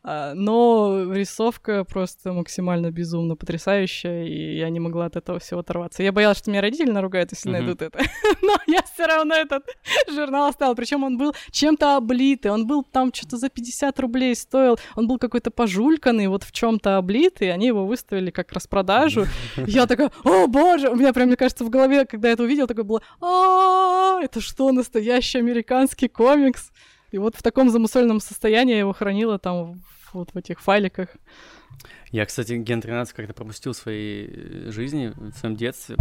А, 0.03 0.35
Но 0.35 1.13
рисовка 1.13 1.85
просто 1.85 2.33
максимально 2.33 2.91
безумно 2.91 3.37
потрясающая, 3.37 4.25
и 4.25 4.57
я 4.57 4.71
не 4.71 4.81
могла 4.81 5.07
от 5.07 5.17
этого 5.17 5.36
всего 5.39 5.61
оторваться. 5.61 6.03
Я 6.03 6.13
боялась, 6.13 6.39
что 6.39 6.51
меня 6.51 6.61
родители 6.61 6.91
наругают, 6.91 7.33
если 7.33 7.49
Мгм. 7.49 7.59
найдут 7.59 7.83
это. 7.83 7.99
Но 8.43 8.57
я 8.67 8.81
все 8.83 9.07
равно 9.07 9.35
этот 9.35 9.65
журнал 10.09 10.49
оставила. 10.49 10.75
Причем 10.75 11.05
он 11.05 11.19
был 11.19 11.35
чем-то 11.51 11.97
облитый, 11.97 12.51
он 12.51 12.67
был 12.67 12.83
там 12.83 13.13
что-то 13.13 13.37
за 13.37 13.49
50 13.49 13.99
рублей 14.01 14.35
стоил, 14.35 14.79
он 14.95 15.07
был 15.07 15.19
какой-то 15.19 15.51
пожульканный, 15.51 16.29
вот 16.29 16.43
в 16.45 16.53
чем-то 16.53 16.97
облитый, 16.97 17.53
они 17.53 17.67
его 17.67 17.87
выставили 17.87 18.31
как 18.31 18.53
распродажу. 18.53 19.27
Я 19.67 19.87
такая, 19.87 20.11
о 20.25 20.47
боже, 20.47 20.89
у 20.91 20.97
меня 20.97 21.13
прям, 21.13 21.29
мне 21.29 21.37
кажется, 21.37 21.65
в 21.65 21.71
голове, 21.71 22.05
когда 22.05 22.29
я 22.29 22.35
это 22.35 22.43
увидела, 22.43 22.67
такое 22.67 22.85
было, 22.85 23.03
а 23.21 24.21
это 24.23 24.41
что, 24.41 24.71
настоящий 24.73 25.39
американский 25.39 26.09
комикс? 26.09 26.71
И 27.13 27.19
вот 27.19 27.37
в 27.37 27.43
таком 27.43 27.71
замусольном 27.71 28.21
состоянии 28.21 28.75
я 28.75 28.81
его 28.81 28.93
хранила 28.93 29.39
там 29.39 29.81
вот 30.13 30.31
в 30.33 30.37
этих 30.37 30.61
файликах. 30.61 31.09
Я, 32.17 32.25
кстати, 32.25 32.55
Ген 32.55 32.81
13 32.81 33.15
как-то 33.15 33.35
пропустил 33.35 33.75
в 33.75 33.77
своей 33.77 34.27
э, 34.27 34.71
жизни, 34.71 35.13
в 35.15 35.33
своем 35.35 35.55
детстве. 35.55 35.97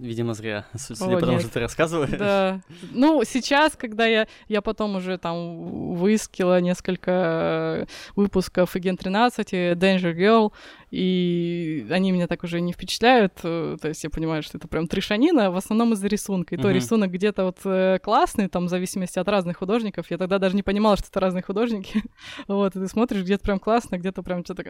Видимо, 0.00 0.32
зря, 0.32 0.64
судя 0.74 1.16
по 1.16 1.20
тому, 1.20 1.40
что 1.40 1.50
ты 1.50 1.60
рассказываешь. 1.60 2.18
Да. 2.18 2.60
Ну, 2.90 3.22
сейчас, 3.24 3.76
когда 3.76 4.06
я, 4.06 4.26
я 4.48 4.62
потом 4.62 4.96
уже 4.96 5.18
там 5.18 5.94
выискила 5.94 6.58
несколько 6.60 7.10
э, 7.10 7.86
выпусков 8.16 8.74
Агент 8.74 9.00
13, 9.00 9.52
и 9.52 9.56
Danger 9.72 10.14
Girl, 10.16 10.52
и 10.90 11.86
они 11.90 12.12
меня 12.12 12.26
так 12.26 12.42
уже 12.44 12.62
не 12.62 12.72
впечатляют. 12.72 13.34
э, 13.42 13.76
То 13.80 13.88
есть 13.88 14.02
я 14.02 14.08
понимаю, 14.08 14.42
что 14.42 14.56
это 14.56 14.68
прям 14.68 14.88
трешанина, 14.88 15.50
в 15.50 15.56
основном 15.56 15.92
из-за 15.92 16.08
рисунка. 16.08 16.54
И 16.54 16.58
то 16.58 16.68
Мгм. 16.68 16.76
рисунок 16.76 17.10
где-то 17.10 17.44
вот 17.44 17.58
э, 17.64 17.98
классный, 18.02 18.48
там, 18.48 18.66
в 18.66 18.68
зависимости 18.70 19.18
от 19.18 19.28
разных 19.28 19.58
художников. 19.58 20.10
Я 20.10 20.16
тогда 20.16 20.38
даже 20.38 20.56
не 20.56 20.62
понимала, 20.62 20.96
что 20.96 21.08
это 21.08 21.20
разные 21.20 21.42
художники. 21.42 22.02
вот, 22.48 22.74
и 22.74 22.78
ты 22.80 22.88
смотришь, 22.88 23.22
где-то 23.22 23.44
прям 23.44 23.58
классно, 23.58 23.98
где-то 23.98 24.22
прям 24.22 24.44
что-то... 24.44 24.62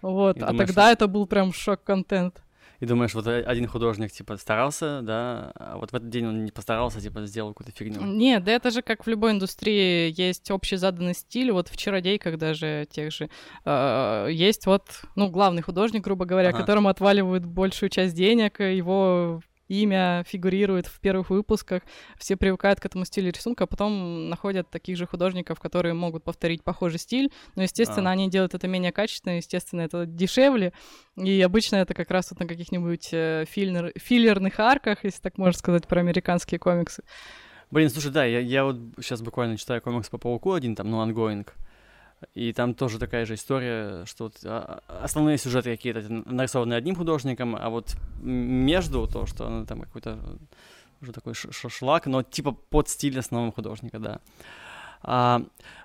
Вот, 0.00 0.36
И 0.36 0.40
а 0.40 0.46
думаешь, 0.46 0.66
тогда 0.66 0.92
это 0.92 1.08
был 1.08 1.26
прям 1.26 1.52
шок-контент. 1.52 2.43
И 2.84 2.86
думаешь, 2.86 3.14
вот 3.14 3.26
один 3.26 3.66
художник, 3.66 4.12
типа, 4.12 4.36
старался, 4.36 5.00
да, 5.00 5.52
а 5.54 5.78
вот 5.78 5.92
в 5.92 5.94
этот 5.94 6.10
день 6.10 6.26
он 6.26 6.44
не 6.44 6.50
постарался, 6.50 7.00
типа, 7.00 7.24
сделал 7.24 7.54
какую-то 7.54 7.72
фигню. 7.72 8.02
Нет, 8.02 8.44
да 8.44 8.52
это 8.52 8.70
же 8.70 8.82
как 8.82 9.06
в 9.06 9.08
любой 9.08 9.30
индустрии 9.30 10.12
есть 10.14 10.50
общий 10.50 10.76
заданный 10.76 11.14
стиль. 11.14 11.50
Вот 11.50 11.68
в 11.68 11.78
«Чародейках» 11.78 12.36
даже 12.36 12.86
тех 12.90 13.10
же 13.10 13.30
э, 13.64 14.28
есть 14.30 14.66
вот, 14.66 14.82
ну, 15.16 15.30
главный 15.30 15.62
художник, 15.62 16.04
грубо 16.04 16.26
говоря, 16.26 16.50
ага. 16.50 16.58
которому 16.58 16.90
отваливают 16.90 17.46
большую 17.46 17.88
часть 17.88 18.14
денег, 18.14 18.60
его 18.60 19.40
имя 19.68 20.24
фигурирует 20.26 20.86
в 20.86 21.00
первых 21.00 21.30
выпусках, 21.30 21.82
все 22.18 22.36
привыкают 22.36 22.80
к 22.80 22.86
этому 22.86 23.04
стилю 23.04 23.30
рисунка, 23.30 23.64
а 23.64 23.66
потом 23.66 24.28
находят 24.28 24.70
таких 24.70 24.96
же 24.96 25.06
художников, 25.06 25.60
которые 25.60 25.94
могут 25.94 26.24
повторить 26.24 26.62
похожий 26.62 26.98
стиль, 26.98 27.32
но, 27.56 27.62
естественно, 27.62 28.10
а. 28.10 28.12
они 28.12 28.28
делают 28.28 28.54
это 28.54 28.68
менее 28.68 28.92
качественно, 28.92 29.36
естественно, 29.36 29.82
это 29.82 30.06
дешевле, 30.06 30.72
и 31.16 31.40
обычно 31.42 31.76
это 31.76 31.94
как 31.94 32.10
раз 32.10 32.30
вот 32.30 32.40
на 32.40 32.46
каких-нибудь 32.46 33.08
э, 33.12 33.44
филлер, 33.48 33.92
филлерных 33.96 34.58
арках, 34.60 35.04
если 35.04 35.20
так 35.20 35.38
можно 35.38 35.58
сказать, 35.58 35.86
про 35.86 36.00
американские 36.00 36.58
комиксы. 36.58 37.02
Блин, 37.70 37.90
слушай, 37.90 38.12
да, 38.12 38.24
я, 38.24 38.40
я 38.40 38.64
вот 38.64 38.76
сейчас 39.00 39.22
буквально 39.22 39.56
читаю 39.56 39.80
комикс 39.82 40.08
по 40.08 40.18
Пауку 40.18 40.52
один, 40.52 40.76
там, 40.76 40.90
ну, 40.90 41.04
ongoing, 41.04 41.46
и 42.34 42.52
там 42.52 42.74
тоже 42.74 42.98
такая 42.98 43.26
же 43.26 43.34
история, 43.34 44.04
что 44.06 44.24
вот 44.24 44.34
а, 44.44 44.82
основные 45.02 45.38
сюжеты 45.38 45.76
какие-то 45.76 46.02
нарисованы 46.08 46.74
одним 46.74 46.96
художником, 46.96 47.56
а 47.56 47.68
вот 47.68 47.96
между 48.20 49.06
то, 49.06 49.26
что 49.26 49.48
ну, 49.48 49.66
там 49.66 49.80
какой-то 49.80 50.18
уже 51.00 51.12
такой 51.12 51.34
шлак, 51.34 52.06
но 52.06 52.22
типа 52.22 52.52
под 52.52 52.88
стиль 52.88 53.18
основного 53.18 53.52
художника, 53.52 53.98
да. 53.98 54.20
А, 55.04 55.42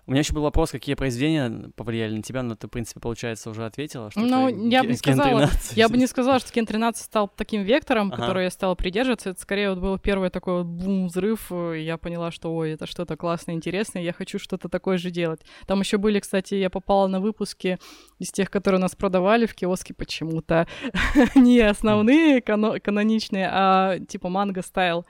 у 0.10 0.12
меня 0.12 0.22
еще 0.22 0.34
был 0.34 0.42
вопрос, 0.42 0.72
какие 0.72 0.96
произведения 0.96 1.70
повлияли 1.76 2.16
на 2.16 2.24
тебя, 2.24 2.42
но 2.42 2.56
ты, 2.56 2.66
в 2.66 2.72
принципе, 2.72 3.00
получается, 3.00 3.52
уже 3.52 3.64
ответила. 3.64 4.10
Что 4.10 4.22
ну, 4.22 4.70
я 4.70 4.82
бы 4.82 4.90
не 4.90 4.96
сказала, 4.96 5.48
я 5.76 5.88
бы 5.88 5.98
не 5.98 6.08
сказала, 6.08 6.40
что 6.40 6.52
Кен 6.52 6.66
13 6.66 7.04
стал 7.04 7.28
таким 7.28 7.62
вектором, 7.62 8.08
ага. 8.08 8.18
который 8.18 8.46
я 8.46 8.50
стала 8.50 8.74
придерживаться. 8.74 9.30
Это 9.30 9.40
скорее 9.40 9.70
вот 9.70 9.78
был 9.78 10.00
первый 10.00 10.32
такой 10.32 10.64
вот 10.64 10.66
бум-взрыв, 10.66 11.52
и 11.52 11.82
я 11.84 11.98
поняла, 11.98 12.32
что, 12.32 12.52
ой, 12.56 12.72
это 12.72 12.88
что-то 12.88 13.18
классное, 13.18 13.54
интересное, 13.54 14.02
я 14.02 14.12
хочу 14.12 14.40
что-то 14.40 14.68
такое 14.68 14.98
же 14.98 15.12
делать. 15.12 15.42
Там 15.68 15.80
еще 15.82 16.00
были, 16.00 16.20
кстати, 16.20 16.56
я 16.56 16.72
попала 16.72 17.06
на 17.06 17.20
выпуски 17.20 17.78
из 18.18 18.32
тех, 18.32 18.50
которые 18.50 18.82
нас 18.82 18.96
продавали 18.96 19.46
в 19.46 19.54
киоске 19.54 19.94
почему-то. 19.94 20.68
не 21.36 21.60
основные 21.60 22.42
каноничные, 22.42 23.48
а 23.52 24.00
типа 24.00 24.30
манго-стайл. 24.30 25.06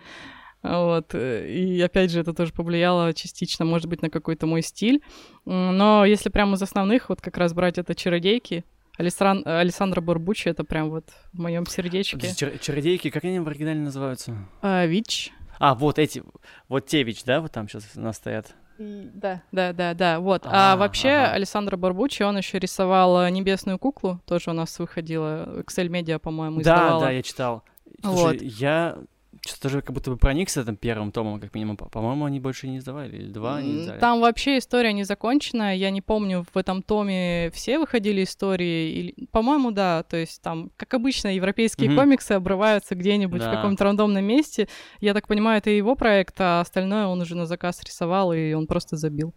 Вот. 0.62 1.13
Э, 1.13 1.48
и 1.50 1.80
опять 1.82 2.12
же, 2.12 2.20
это 2.20 2.34
тоже 2.34 2.51
повлияло 2.51 3.13
частично, 3.13 3.66
может 3.66 3.88
быть, 3.88 4.01
на 4.01 4.10
какой-то 4.10 4.46
мой 4.46 4.62
стиль. 4.62 5.01
Но 5.46 6.06
если 6.06 6.30
прямо 6.30 6.56
из 6.56 6.62
основных, 6.62 7.10
вот 7.10 7.22
как 7.22 7.38
раз 7.38 7.54
брать 7.54 7.78
это 7.78 7.96
чародейки, 7.96 8.66
Алисран... 8.98 9.44
Александра 9.46 10.01
Барбучи, 10.01 10.50
это 10.50 10.66
прям 10.66 10.89
вот 10.89 11.06
в 11.32 11.39
моем 11.39 11.66
сердечке. 11.66 12.28
Чар- 12.36 12.60
чародейки, 12.60 13.10
как 13.10 13.24
они 13.24 13.39
в 13.39 13.48
оригинале 13.48 13.80
называются? 13.80 14.36
А, 14.62 14.86
ВИЧ. 14.86 15.32
А, 15.58 15.74
вот 15.74 16.00
эти, 16.00 16.22
вот 16.68 16.86
те 16.86 17.04
ВИЧ, 17.04 17.24
да, 17.24 17.39
вот 17.39 17.54
там 17.54 17.70
сейчас 17.70 17.89
у 17.96 18.01
нас 18.01 18.18
стоят? 18.18 18.54
Да, 18.78 19.42
да, 19.51 19.74
да, 19.74 19.94
да, 19.94 20.20
вот. 20.20 20.46
А, 20.46 20.74
а 20.74 20.78
вообще 20.78 21.10
ага. 21.10 21.32
Александр 21.34 21.78
Барбучи, 21.78 22.24
он 22.24 22.38
еще 22.38 22.60
рисовал 22.60 23.30
«Небесную 23.30 23.80
куклу», 23.80 24.22
тоже 24.25 24.51
у 24.51 24.54
нас 24.54 24.78
выходила, 24.80 25.62
Excel 25.62 25.88
Media, 25.88 26.20
по-моему, 26.20 26.62
издавала. 26.62 27.00
Да, 27.00 27.06
да, 27.08 27.12
я 27.12 27.22
читал. 27.22 27.63
Слушай, 28.01 28.22
вот. 28.22 28.42
я 28.42 28.98
что-то 29.46 29.69
же 29.69 29.81
как 29.81 29.93
будто 29.93 30.12
бы 30.12 30.17
проникся 30.17 30.62
этим 30.62 30.75
первым 30.75 31.12
томом, 31.12 31.39
как 31.39 31.53
минимум. 31.53 31.77
По-моему, 31.77 32.25
они 32.25 32.39
больше 32.39 32.67
не 32.67 32.77
издавали, 32.77 33.15
или 33.15 33.31
два 33.31 33.58
они 33.58 33.81
издали. 33.81 34.00
Там 34.00 34.22
вообще 34.22 34.58
история 34.58 34.93
не 34.93 35.03
закончена. 35.03 35.75
Я 35.75 35.89
не 35.91 36.01
помню, 36.01 36.46
в 36.53 36.58
этом 36.58 36.81
томе 36.81 37.51
все 37.53 37.79
выходили 37.79 38.24
истории. 38.24 38.91
Или... 38.91 39.27
По-моему, 39.31 39.72
да. 39.72 40.03
То 40.03 40.17
есть 40.17 40.41
там, 40.41 40.72
как 40.77 40.93
обычно, 40.93 41.34
европейские 41.34 41.89
mm-hmm. 41.89 41.96
комиксы 41.96 42.31
обрываются 42.34 42.96
где-нибудь 42.96 43.41
да. 43.41 43.51
в 43.51 43.55
каком-то 43.55 43.84
рандомном 43.84 44.24
месте. 44.24 44.67
Я 45.00 45.13
так 45.13 45.27
понимаю, 45.27 45.60
это 45.60 45.69
его 45.69 45.96
проект, 45.96 46.36
а 46.39 46.62
остальное 46.62 47.08
он 47.08 47.22
уже 47.22 47.36
на 47.36 47.46
заказ 47.46 47.81
рисовал, 47.84 48.34
и 48.34 48.53
он 48.53 48.67
просто 48.67 48.98
забил. 48.98 49.34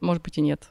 Может 0.00 0.22
быть, 0.22 0.38
и 0.38 0.40
нет. 0.40 0.70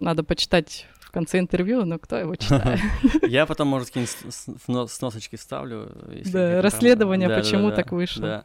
Надо 0.00 0.22
почитать 0.22 0.86
в 1.08 1.10
конце 1.10 1.38
интервью, 1.38 1.86
но 1.86 1.98
кто 1.98 2.18
его 2.18 2.36
читает? 2.36 2.80
Я 3.26 3.46
потом, 3.46 3.68
может, 3.68 3.88
какие-нибудь 3.88 4.90
сносочки 4.90 5.36
вставлю. 5.36 5.90
Да, 6.26 6.60
расследование, 6.60 7.30
почему 7.30 7.70
так 7.72 7.92
вышло. 7.92 8.44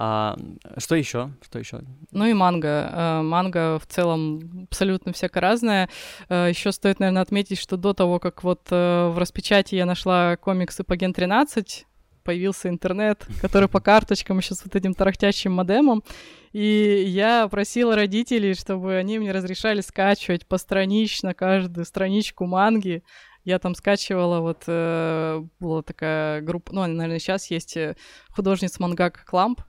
А, 0.00 0.36
что 0.76 0.94
еще? 0.94 1.32
Что 1.42 1.58
еще? 1.58 1.80
Ну 2.12 2.26
и 2.26 2.32
манга. 2.32 2.90
Э, 2.92 3.22
манга 3.22 3.80
в 3.80 3.86
целом 3.88 4.68
абсолютно 4.70 5.12
всяко 5.12 5.40
разная. 5.40 5.88
Э, 6.28 6.46
еще 6.50 6.70
стоит, 6.70 7.00
наверное, 7.00 7.22
отметить, 7.22 7.58
что 7.58 7.76
до 7.76 7.94
того, 7.94 8.20
как 8.20 8.44
вот 8.44 8.68
э, 8.70 9.08
в 9.08 9.18
распечати 9.18 9.74
я 9.74 9.86
нашла 9.86 10.36
комиксы 10.36 10.84
по 10.84 10.94
Ген 10.94 11.12
13, 11.12 11.87
появился 12.28 12.68
интернет, 12.68 13.26
который 13.40 13.70
по 13.70 13.80
карточкам 13.80 14.36
еще 14.36 14.54
с 14.54 14.62
вот 14.62 14.76
этим 14.76 14.92
тарахтящим 14.92 15.50
модемом. 15.50 16.04
И 16.52 17.04
я 17.06 17.48
просила 17.48 17.96
родителей, 17.96 18.52
чтобы 18.52 18.96
они 18.96 19.18
мне 19.18 19.32
разрешали 19.32 19.80
скачивать 19.80 20.46
постранично 20.46 21.32
каждую 21.32 21.86
страничку 21.86 22.44
манги. 22.44 23.02
Я 23.44 23.58
там 23.58 23.74
скачивала, 23.74 24.40
вот 24.40 24.64
э, 24.66 25.42
была 25.58 25.80
такая 25.80 26.42
группа, 26.42 26.74
ну, 26.74 26.82
наверное, 26.82 27.18
сейчас 27.18 27.50
есть 27.50 27.78
э, 27.78 27.96
художница 28.28 28.82
мангак 28.82 29.24
Кламп, 29.24 29.62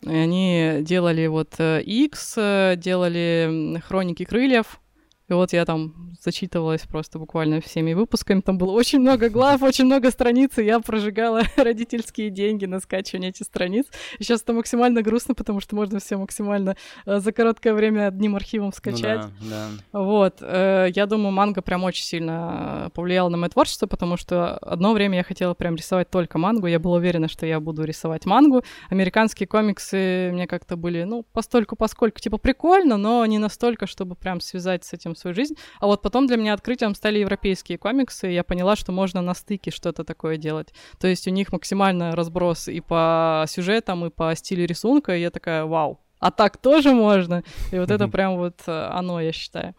и 0.00 0.14
они 0.14 0.78
делали 0.80 1.26
вот 1.26 1.60
X, 1.60 2.34
э, 2.38 2.76
делали 2.78 3.82
Хроники 3.86 4.24
крыльев, 4.24 4.80
и 5.28 5.32
вот 5.32 5.52
я 5.52 5.64
там 5.64 6.14
зачитывалась 6.22 6.82
просто 6.82 7.18
буквально 7.18 7.60
всеми 7.60 7.94
выпусками. 7.94 8.40
Там 8.40 8.58
было 8.58 8.70
очень 8.70 9.00
много 9.00 9.28
глав, 9.28 9.62
очень 9.62 9.84
много 9.86 10.10
страниц, 10.10 10.56
и 10.58 10.64
я 10.64 10.78
прожигала 10.78 11.42
родительские 11.56 12.30
деньги 12.30 12.64
на 12.64 12.78
скачивание 12.78 13.30
этих 13.30 13.46
страниц. 13.46 13.86
И 14.18 14.22
сейчас 14.22 14.42
это 14.42 14.52
максимально 14.52 15.02
грустно, 15.02 15.34
потому 15.34 15.60
что 15.60 15.74
можно 15.74 15.98
все 15.98 16.16
максимально 16.16 16.76
э, 17.06 17.18
за 17.18 17.32
короткое 17.32 17.74
время 17.74 18.06
одним 18.06 18.36
архивом 18.36 18.72
скачать. 18.72 19.22
Ну 19.40 19.48
да, 19.50 19.68
да. 19.92 20.00
Вот. 20.00 20.36
Э, 20.42 20.88
я 20.94 21.06
думаю, 21.06 21.32
манга 21.32 21.60
прям 21.60 21.82
очень 21.82 22.04
сильно 22.04 22.90
повлияла 22.94 23.28
на 23.28 23.36
мое 23.36 23.50
творчество, 23.50 23.88
потому 23.88 24.16
что 24.16 24.56
одно 24.58 24.92
время 24.92 25.18
я 25.18 25.24
хотела 25.24 25.54
прям 25.54 25.74
рисовать 25.74 26.08
только 26.08 26.38
мангу. 26.38 26.68
Я 26.68 26.78
была 26.78 26.98
уверена, 26.98 27.28
что 27.28 27.46
я 27.46 27.58
буду 27.58 27.82
рисовать 27.82 28.26
мангу. 28.26 28.62
Американские 28.90 29.48
комиксы 29.48 30.30
мне 30.32 30.46
как-то 30.46 30.76
были, 30.76 31.02
ну, 31.02 31.24
постольку 31.32 31.74
поскольку, 31.74 32.20
типа, 32.20 32.38
прикольно, 32.38 32.96
но 32.96 33.26
не 33.26 33.38
настолько, 33.38 33.88
чтобы 33.88 34.14
прям 34.14 34.40
связать 34.40 34.84
с 34.84 34.92
этим 34.92 35.15
свою 35.16 35.34
жизнь. 35.34 35.56
А 35.80 35.86
вот 35.86 36.02
потом 36.02 36.26
для 36.26 36.36
меня 36.36 36.54
открытием 36.54 36.94
стали 36.94 37.18
европейские 37.18 37.78
комиксы, 37.78 38.30
и 38.30 38.34
я 38.34 38.44
поняла, 38.44 38.76
что 38.76 38.92
можно 38.92 39.22
на 39.22 39.34
стыке 39.34 39.70
что-то 39.70 40.04
такое 40.04 40.36
делать. 40.36 40.72
То 40.98 41.08
есть 41.08 41.26
у 41.26 41.30
них 41.30 41.52
максимально 41.52 42.14
разброс 42.14 42.68
и 42.68 42.80
по 42.80 43.44
сюжетам, 43.48 44.04
и 44.06 44.10
по 44.10 44.34
стилю 44.34 44.66
рисунка, 44.66 45.16
и 45.16 45.20
я 45.20 45.30
такая, 45.30 45.64
вау, 45.64 46.00
а 46.18 46.30
так 46.30 46.56
тоже 46.56 46.92
можно? 46.92 47.42
И 47.72 47.78
вот 47.78 47.90
это 47.90 48.08
прям 48.08 48.36
вот 48.36 48.60
э, 48.66 48.88
оно, 48.92 49.20
я 49.20 49.32
считаю. 49.32 49.74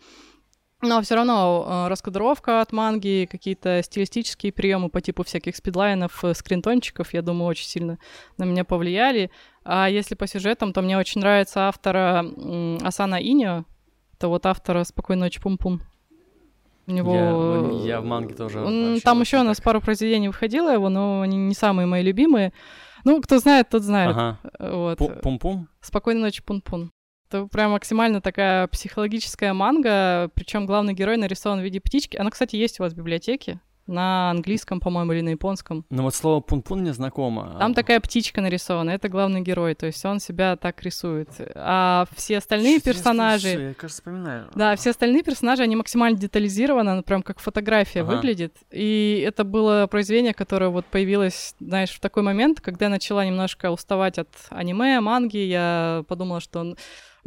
Но 0.82 1.01
все 1.01 1.15
равно 1.15 1.65
э, 1.67 1.89
раскадровка 1.89 2.62
от 2.62 2.72
манги, 2.72 3.27
какие-то 3.29 3.82
стилистические 3.82 4.51
приемы 4.51 4.89
по 4.89 5.01
типу 5.01 5.24
всяких 5.24 5.56
спидлайнов, 5.56 6.24
э, 6.24 6.36
скринтончиков, 6.36 7.13
я 7.13 7.24
думаю, 7.24 7.48
очень 7.48 7.65
сильно 7.65 7.98
на 8.38 8.44
меня 8.44 8.63
повлияли. 8.63 9.32
А 9.63 9.89
если 9.89 10.13
по 10.13 10.27
сюжетам, 10.27 10.74
то 10.74 10.82
мне 10.82 10.98
очень 10.98 11.22
нравится 11.22 11.67
автора 11.67 12.24
Асана 12.84 13.15
Инио, 13.15 13.65
это 14.17 14.27
вот 14.27 14.45
автора 14.45 14.83
«Спокойной 14.83 15.25
ночи, 15.25 15.39
пум-пум». 15.39 15.81
У 16.88 16.91
него... 16.91 17.79
Я, 17.83 17.95
я 17.95 18.01
в 18.01 18.05
манге 18.05 18.33
тоже. 18.33 18.62
Он, 18.62 19.00
там 19.01 19.21
еще 19.21 19.39
у 19.39 19.43
нас 19.43 19.59
пару 19.62 19.81
произведений 19.81 20.27
выходило 20.27 20.74
его, 20.74 20.89
но 20.89 21.21
они 21.21 21.38
не 21.38 21.53
самые 21.53 21.86
мои 21.86 22.01
любимые. 22.01 22.53
Ну, 23.03 23.21
кто 23.21 23.39
знает, 23.39 23.69
тот 23.69 23.83
знает. 23.83 24.15
Ага. 24.15 24.39
Вот. 24.59 25.21
Пум-пум? 25.21 25.67
«Спокойной 25.81 26.21
ночи, 26.21 26.41
пум-пум». 26.41 26.91
Это 27.29 27.45
прям 27.47 27.71
максимально 27.71 28.21
такая 28.21 28.67
психологическая 28.67 29.53
манга, 29.53 30.29
причем 30.33 30.65
главный 30.65 30.93
герой 30.93 31.17
нарисован 31.17 31.59
в 31.59 31.63
виде 31.63 31.81
птички. 31.81 32.15
Она, 32.15 32.31
кстати, 32.31 32.55
есть 32.55 32.79
у 32.79 32.83
вас 32.83 32.93
в 32.93 32.97
библиотеке 32.97 33.59
на 33.88 34.32
английском, 34.32 34.79
по-моему, 34.79 35.13
или 35.13 35.22
на 35.22 35.29
японском. 35.29 35.86
Ну 35.89 36.03
вот 36.03 36.15
слово 36.15 36.41
пун-пун 36.41 36.82
мне 36.82 36.94
знакомо. 36.94 37.56
Там 37.60 37.74
такая 37.74 38.00
птичка 38.00 38.41
нарисована, 38.41 38.91
это 38.91 39.10
главный 39.10 39.41
герой, 39.41 39.75
то 39.75 39.86
есть 39.86 40.03
он 40.06 40.20
себя 40.20 40.56
так 40.56 40.82
рисует. 40.84 41.29
А 41.56 42.06
все 42.15 42.38
остальные 42.38 42.79
Что 42.79 42.91
персонажи... 42.91 43.50
Я, 43.50 43.74
кажется, 43.74 44.01
вспоминаю. 44.01 44.50
Да, 44.56 44.75
все 44.75 44.91
остальные 44.91 45.24
персонажи, 45.24 45.63
они 45.63 45.75
максимально 45.75 46.17
детализированы, 46.17 47.01
прям 47.03 47.24
как 47.24 47.39
фотография 47.39 48.01
ага. 48.01 48.15
выглядит. 48.15 48.56
И 48.72 49.24
это 49.25 49.44
было 49.44 49.88
произведение, 49.88 50.34
которое 50.34 50.70
вот 50.70 50.86
появилось, 50.86 51.56
знаешь, 51.60 51.91
в 51.91 52.00
такой 52.00 52.24
момент, 52.24 52.62
когда 52.62 52.86
я 52.86 52.89
начала 52.89 53.25
немножко 53.25 53.72
уставать 53.72 54.17
от 54.17 54.29
аниме, 54.50 55.00
манги, 55.00 55.38
я 55.38 56.03
подумала, 56.08 56.39
что 56.39 56.60
он 56.60 56.77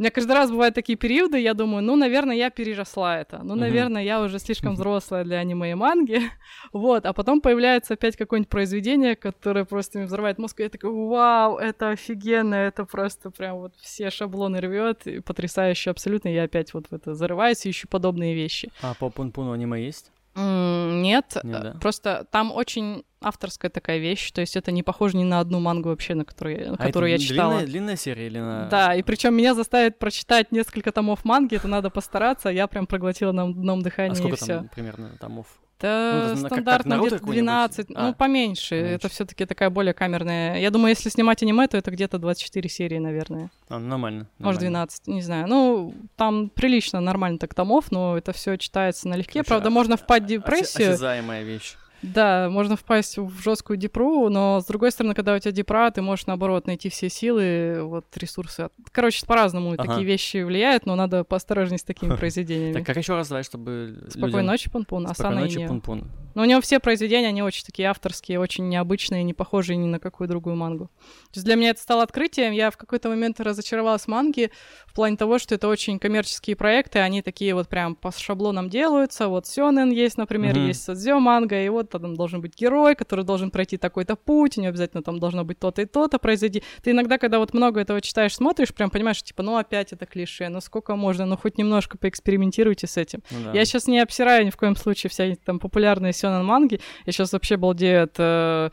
у 0.01 0.03
меня 0.03 0.09
каждый 0.09 0.31
раз 0.31 0.49
бывают 0.49 0.73
такие 0.73 0.97
периоды, 0.97 1.39
я 1.39 1.53
думаю, 1.53 1.83
ну, 1.83 1.95
наверное, 1.95 2.35
я 2.35 2.49
переросла 2.49 3.19
это. 3.19 3.41
Ну, 3.43 3.53
наверное, 3.53 4.01
я 4.01 4.19
уже 4.23 4.39
слишком 4.39 4.73
взрослая 4.73 5.23
для 5.23 5.37
аниме 5.37 5.71
и 5.71 5.73
манги. 5.75 6.21
Вот, 6.73 7.05
а 7.05 7.13
потом 7.13 7.41
появляется 7.41 7.93
опять 7.93 8.15
какое-нибудь 8.15 8.49
произведение, 8.49 9.15
которое 9.15 9.63
просто 9.63 9.97
мне 9.97 10.07
взрывает 10.07 10.37
мозг, 10.37 10.59
и 10.59 10.63
я 10.63 10.69
такой, 10.69 10.89
вау, 10.89 11.57
это 11.57 11.89
офигенно, 11.89 12.55
это 12.55 12.85
просто 12.85 13.29
прям 13.29 13.57
вот 13.57 13.73
все 13.77 14.09
шаблоны 14.09 14.59
рвет, 14.59 15.05
потрясающе 15.25 15.91
абсолютно, 15.91 16.29
я 16.29 16.43
опять 16.43 16.73
вот 16.73 16.87
в 16.87 16.93
это 16.93 17.13
зарываюсь 17.13 17.65
и 17.65 17.69
ищу 17.69 17.87
подобные 17.87 18.33
вещи. 18.33 18.71
А 18.81 18.95
по 18.95 19.09
Пунпуну 19.09 19.51
аниме 19.51 19.85
есть? 19.85 20.11
Нет, 20.35 21.37
Нет 21.43 21.61
да? 21.61 21.77
просто 21.81 22.25
там 22.31 22.51
очень 22.51 23.03
авторская 23.21 23.69
такая 23.69 23.99
вещь, 23.99 24.31
то 24.31 24.41
есть 24.41 24.55
это 24.55 24.71
не 24.71 24.81
похоже 24.81 25.17
ни 25.17 25.23
на 25.23 25.39
одну 25.39 25.59
мангу 25.59 25.89
вообще, 25.89 26.15
на 26.15 26.25
которую, 26.25 26.73
а 26.73 26.77
которую 26.77 27.11
я 27.11 27.17
читала. 27.17 27.53
Длинная, 27.53 27.67
длинная 27.67 27.95
серия 27.95 28.27
или 28.27 28.39
на... 28.39 28.67
Да, 28.69 28.95
и 28.95 29.03
причем 29.03 29.35
меня 29.35 29.53
заставить 29.53 29.99
прочитать 29.99 30.51
несколько 30.51 30.91
томов 30.91 31.23
манги, 31.25 31.55
это 31.55 31.67
надо 31.67 31.89
постараться, 31.89 32.49
я 32.49 32.67
прям 32.67 32.87
проглотила 32.87 33.31
на 33.31 33.43
одном 33.43 33.81
дыхании 33.81 34.13
а 34.13 34.15
сколько 34.15 34.37
там 34.37 34.69
примерно 34.69 35.11
томов? 35.19 35.47
Это 35.81 36.35
ну, 36.37 36.47
стандартно 36.47 36.99
где-то 36.99 37.25
12, 37.25 37.87
а, 37.95 38.07
ну, 38.07 38.13
поменьше. 38.13 38.69
поменьше. 38.69 38.75
Это 38.75 39.09
все 39.09 39.25
таки 39.25 39.45
такая 39.45 39.69
более 39.69 39.93
камерная. 39.93 40.59
Я 40.59 40.69
думаю, 40.69 40.89
если 40.89 41.09
снимать 41.09 41.41
аниме, 41.41 41.67
то 41.67 41.77
это 41.77 41.89
где-то 41.89 42.19
24 42.19 42.69
серии, 42.69 42.99
наверное. 42.99 43.49
А, 43.67 43.79
нормально. 43.79 44.27
Может, 44.37 44.61
12, 44.61 45.07
не 45.07 45.21
знаю. 45.21 45.47
Ну, 45.47 45.95
там 46.15 46.49
прилично, 46.49 47.01
нормально 47.01 47.39
так 47.39 47.55
томов, 47.55 47.91
но 47.91 48.17
это 48.17 48.31
все 48.31 48.57
читается 48.57 49.07
налегке. 49.07 49.39
Короче, 49.39 49.49
Правда, 49.49 49.67
а, 49.69 49.71
можно 49.71 49.97
впасть 49.97 50.23
в 50.23 50.27
депрессию. 50.27 50.89
Осязаемая 50.89 51.43
вещь. 51.43 51.75
Да, 52.01 52.49
можно 52.49 52.75
впасть 52.75 53.17
в 53.17 53.41
жесткую 53.41 53.77
депру, 53.77 54.29
но 54.29 54.59
с 54.59 54.65
другой 54.65 54.91
стороны, 54.91 55.13
когда 55.13 55.35
у 55.35 55.39
тебя 55.39 55.51
депра, 55.51 55.91
ты 55.91 56.01
можешь 56.01 56.25
наоборот 56.25 56.67
найти 56.67 56.89
все 56.89 57.09
силы, 57.09 57.83
вот 57.83 58.05
ресурсы. 58.17 58.69
Короче, 58.91 59.25
по-разному 59.25 59.73
ага. 59.73 59.83
такие 59.83 60.05
вещи 60.05 60.43
влияют, 60.43 60.85
но 60.85 60.95
надо 60.95 61.23
поосторожней 61.23 61.77
с 61.77 61.83
такими 61.83 62.15
произведениями. 62.15 62.73
Так 62.73 62.85
как 62.85 62.97
еще 62.97 63.15
раз 63.15 63.29
давай, 63.29 63.43
чтобы 63.43 64.03
Спокойной 64.09 64.43
ночи, 64.43 64.69
Пунпун, 64.69 65.07
Асана 65.07 65.41
ночи, 65.41 65.65
Пунпун. 65.67 66.09
Но 66.33 66.43
у 66.43 66.45
него 66.45 66.61
все 66.61 66.79
произведения, 66.79 67.27
они 67.27 67.43
очень 67.43 67.65
такие 67.65 67.89
авторские, 67.89 68.39
очень 68.39 68.69
необычные, 68.69 69.23
не 69.23 69.33
похожие 69.33 69.77
ни 69.77 69.87
на 69.87 69.99
какую 69.99 70.27
другую 70.27 70.55
мангу. 70.55 70.85
То 70.85 71.35
есть 71.35 71.45
для 71.45 71.55
меня 71.55 71.71
это 71.71 71.81
стало 71.81 72.03
открытием. 72.03 72.53
Я 72.53 72.71
в 72.71 72.77
какой-то 72.77 73.09
момент 73.09 73.39
разочаровалась 73.39 74.03
в 74.03 74.07
манге 74.07 74.51
в 74.85 74.93
плане 74.93 75.17
того, 75.17 75.39
что 75.39 75.55
это 75.55 75.67
очень 75.67 75.99
коммерческие 75.99 76.55
проекты, 76.55 76.99
они 76.99 77.21
такие 77.21 77.53
вот 77.53 77.67
прям 77.67 77.95
по 77.95 78.11
шаблонам 78.11 78.69
делаются. 78.69 79.27
Вот 79.27 79.45
Сёнэн 79.45 79.91
есть, 79.91 80.17
например, 80.17 80.55
mm-hmm. 80.55 80.67
есть 80.67 80.83
Садзё 80.83 81.19
манга, 81.19 81.61
и 81.61 81.69
вот 81.69 81.90
там 81.99 82.15
должен 82.15 82.41
быть 82.41 82.55
герой, 82.55 82.95
который 82.95 83.25
должен 83.25 83.51
пройти 83.51 83.77
такой-то 83.77 84.15
путь, 84.15 84.57
у 84.57 84.61
него 84.61 84.69
обязательно 84.69 85.03
там 85.03 85.19
должно 85.19 85.43
быть 85.43 85.59
то-то 85.59 85.81
и 85.81 85.85
то-то 85.85 86.19
произойти. 86.19 86.63
Ты 86.83 86.91
иногда, 86.91 87.17
когда 87.17 87.39
вот 87.39 87.53
много 87.53 87.79
этого 87.81 88.01
читаешь, 88.01 88.35
смотришь, 88.35 88.73
прям 88.73 88.89
понимаешь, 88.89 89.21
типа, 89.21 89.43
ну 89.43 89.57
опять 89.57 89.93
это 89.93 90.05
клише, 90.05 90.49
ну 90.49 90.61
сколько 90.61 90.95
можно, 90.95 91.25
ну 91.25 91.37
хоть 91.37 91.57
немножко 91.57 91.97
поэкспериментируйте 91.97 92.87
с 92.87 92.97
этим. 92.97 93.23
Ну, 93.31 93.45
да. 93.45 93.51
Я 93.53 93.65
сейчас 93.65 93.87
не 93.87 93.99
обсираю 93.99 94.45
ни 94.45 94.49
в 94.49 94.57
коем 94.57 94.75
случае 94.75 95.09
вся 95.09 95.25
эти 95.25 95.39
там 95.39 95.59
популярные 95.59 96.13
сёнэн 96.13 96.45
манги, 96.45 96.79
я 97.05 97.11
сейчас 97.11 97.33
вообще 97.33 97.57
балдею 97.57 98.03
от... 98.03 98.15
Э, 98.17 98.69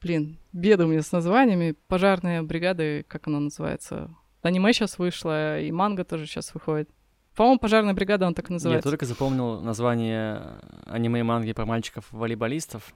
блин, 0.00 0.38
беды 0.52 0.84
у 0.84 0.88
меня 0.88 1.02
с 1.02 1.12
названиями. 1.12 1.74
Пожарная 1.88 2.42
бригада, 2.42 3.04
как 3.08 3.26
она 3.26 3.40
называется? 3.40 4.14
Аниме 4.42 4.72
сейчас 4.72 4.98
вышло, 4.98 5.60
и 5.60 5.72
манга 5.72 6.04
тоже 6.04 6.26
сейчас 6.26 6.54
выходит. 6.54 6.88
По-моему, 7.36 7.58
пожарная 7.58 7.92
бригада, 7.92 8.26
он 8.26 8.34
так 8.34 8.48
называется. 8.48 8.88
Я 8.88 8.90
только 8.90 9.04
запомнил 9.04 9.60
название 9.60 10.42
аниме 10.86 11.20
и 11.20 11.22
манги 11.22 11.52
про 11.52 11.66
мальчиков-волейболистов. 11.66 12.94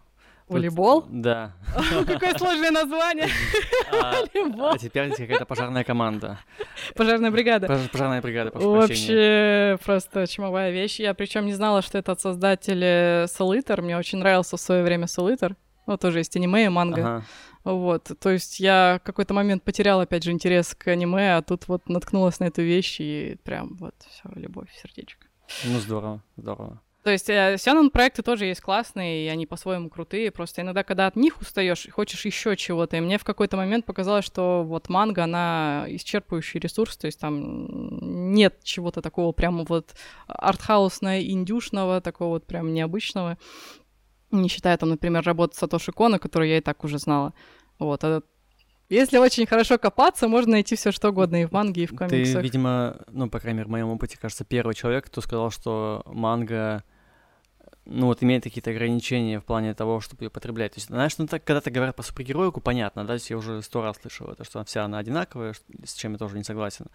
Волейбол? 0.48 1.04
Да. 1.08 1.52
Какое 2.06 2.34
сложное 2.34 2.70
название. 2.70 3.28
А, 3.92 4.22
а 4.72 4.78
теперь 4.78 5.10
какая-то 5.10 5.44
пожарная 5.44 5.82
команда. 5.82 6.38
Пожарная 6.94 7.32
бригада. 7.32 7.66
Пожарная 7.66 8.22
бригада, 8.22 8.52
прошу 8.52 8.70
Вообще 8.70 9.78
просто 9.84 10.28
чумовая 10.28 10.70
вещь. 10.70 11.00
Я 11.00 11.12
причем 11.14 11.46
не 11.46 11.52
знала, 11.52 11.82
что 11.82 11.98
это 11.98 12.12
от 12.12 12.20
создателя 12.20 13.26
Солитер. 13.26 13.82
Мне 13.82 13.98
очень 13.98 14.18
нравился 14.18 14.56
в 14.56 14.60
свое 14.60 14.84
время 14.84 15.08
Солитер. 15.08 15.56
Ну, 15.86 15.96
тоже 15.96 16.18
есть 16.18 16.36
аниме 16.36 16.66
и 16.66 16.68
манга. 16.68 17.24
Вот, 17.64 18.10
то 18.18 18.30
есть 18.30 18.58
я 18.60 19.00
в 19.02 19.06
какой-то 19.06 19.34
момент 19.34 19.62
потеряла, 19.62 20.02
опять 20.02 20.24
же, 20.24 20.30
интерес 20.30 20.74
к 20.74 20.88
аниме, 20.88 21.36
а 21.36 21.42
тут 21.42 21.68
вот 21.68 21.88
наткнулась 21.88 22.40
на 22.40 22.44
эту 22.44 22.62
вещь 22.62 22.96
и 23.00 23.38
прям 23.44 23.76
вот 23.76 23.94
все, 24.08 24.30
любовь, 24.34 24.68
сердечко. 24.80 25.26
Ну, 25.64 25.78
здорово, 25.78 26.22
здорово. 26.36 26.80
То 27.02 27.10
есть 27.10 27.30
э, 27.30 27.56
Сёнэн 27.58 27.88
проекты 27.90 28.22
тоже 28.22 28.44
есть 28.44 28.60
классные, 28.60 29.24
и 29.24 29.28
они 29.28 29.46
по-своему 29.46 29.88
крутые. 29.88 30.30
Просто 30.30 30.60
иногда, 30.60 30.84
когда 30.84 31.06
от 31.06 31.16
них 31.16 31.40
устаешь, 31.40 31.88
хочешь 31.90 32.26
еще 32.26 32.56
чего-то. 32.56 32.98
И 32.98 33.00
мне 33.00 33.16
в 33.16 33.24
какой-то 33.24 33.56
момент 33.56 33.86
показалось, 33.86 34.24
что 34.26 34.62
вот 34.64 34.90
манга, 34.90 35.24
она 35.24 35.86
исчерпывающий 35.88 36.60
ресурс, 36.60 36.98
то 36.98 37.06
есть 37.06 37.18
там 37.18 38.32
нет 38.32 38.58
чего-то 38.62 39.00
такого 39.00 39.32
прямо 39.32 39.64
вот 39.66 39.94
артхаусного, 40.26 41.22
индюшного, 41.22 42.02
такого 42.02 42.34
вот 42.34 42.46
прям 42.46 42.74
необычного. 42.74 43.38
Не 44.30 44.48
считая 44.48 44.76
там, 44.76 44.90
например, 44.90 45.22
работы 45.24 45.56
Сатоши 45.56 45.92
Кона, 45.92 46.18
которую 46.18 46.48
я 46.48 46.58
и 46.58 46.60
так 46.60 46.84
уже 46.84 46.98
знала. 46.98 47.34
Вот, 47.78 48.04
а 48.04 48.22
если 48.88 49.18
очень 49.18 49.46
хорошо 49.46 49.78
копаться, 49.78 50.26
можно 50.26 50.52
найти 50.52 50.74
все 50.74 50.90
что 50.90 51.10
угодно 51.10 51.42
и 51.42 51.46
в 51.46 51.52
манге, 51.52 51.84
и 51.84 51.86
в 51.86 51.96
комиксах. 51.96 52.40
Ты, 52.40 52.42
видимо, 52.42 52.96
ну, 53.08 53.30
по 53.30 53.38
крайней 53.38 53.58
мере, 53.58 53.68
в 53.68 53.70
моем 53.70 53.88
опыте, 53.88 54.18
кажется, 54.18 54.44
первый 54.44 54.74
человек, 54.74 55.06
кто 55.06 55.20
сказал, 55.20 55.50
что 55.50 56.02
манга 56.06 56.82
ну 57.86 58.06
вот 58.06 58.22
имеет 58.22 58.44
какие-то 58.44 58.70
ограничения 58.70 59.40
в 59.40 59.44
плане 59.44 59.74
того, 59.74 60.00
чтобы 60.00 60.24
ее 60.24 60.30
потреблять. 60.30 60.72
То 60.72 60.78
есть, 60.78 60.88
знаешь, 60.88 61.16
ну 61.18 61.26
так, 61.26 61.44
когда-то 61.44 61.70
говорят 61.70 61.96
по 61.96 62.02
супергероику, 62.02 62.60
понятно, 62.60 63.02
да, 63.02 63.08
то 63.08 63.14
есть 63.14 63.30
я 63.30 63.36
уже 63.36 63.62
сто 63.62 63.82
раз 63.82 63.96
слышал 64.00 64.28
это, 64.28 64.44
что 64.44 64.62
вся 64.64 64.84
она 64.84 64.98
одинаковая, 64.98 65.54
с 65.84 65.94
чем 65.94 66.12
я 66.12 66.18
тоже 66.18 66.36
не 66.36 66.44
согласен. 66.44 66.86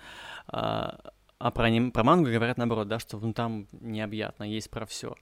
А, 0.48 1.00
а 1.38 1.52
про, 1.52 1.66
аним... 1.66 1.92
про 1.92 2.04
мангу 2.04 2.30
говорят 2.30 2.58
наоборот, 2.58 2.88
да, 2.88 3.00
что 3.00 3.18
ну, 3.20 3.34
там 3.34 3.68
необъятно, 3.72 4.44
есть 4.44 4.70
про 4.70 4.86
все. 4.86 5.16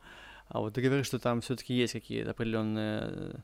А 0.47 0.59
вот 0.59 0.73
ты 0.75 0.81
говоришь, 0.81 1.07
что 1.07 1.19
там 1.19 1.41
все-таки 1.41 1.73
есть 1.73 1.93
какие-то 1.93 2.31
определенные 2.31 3.43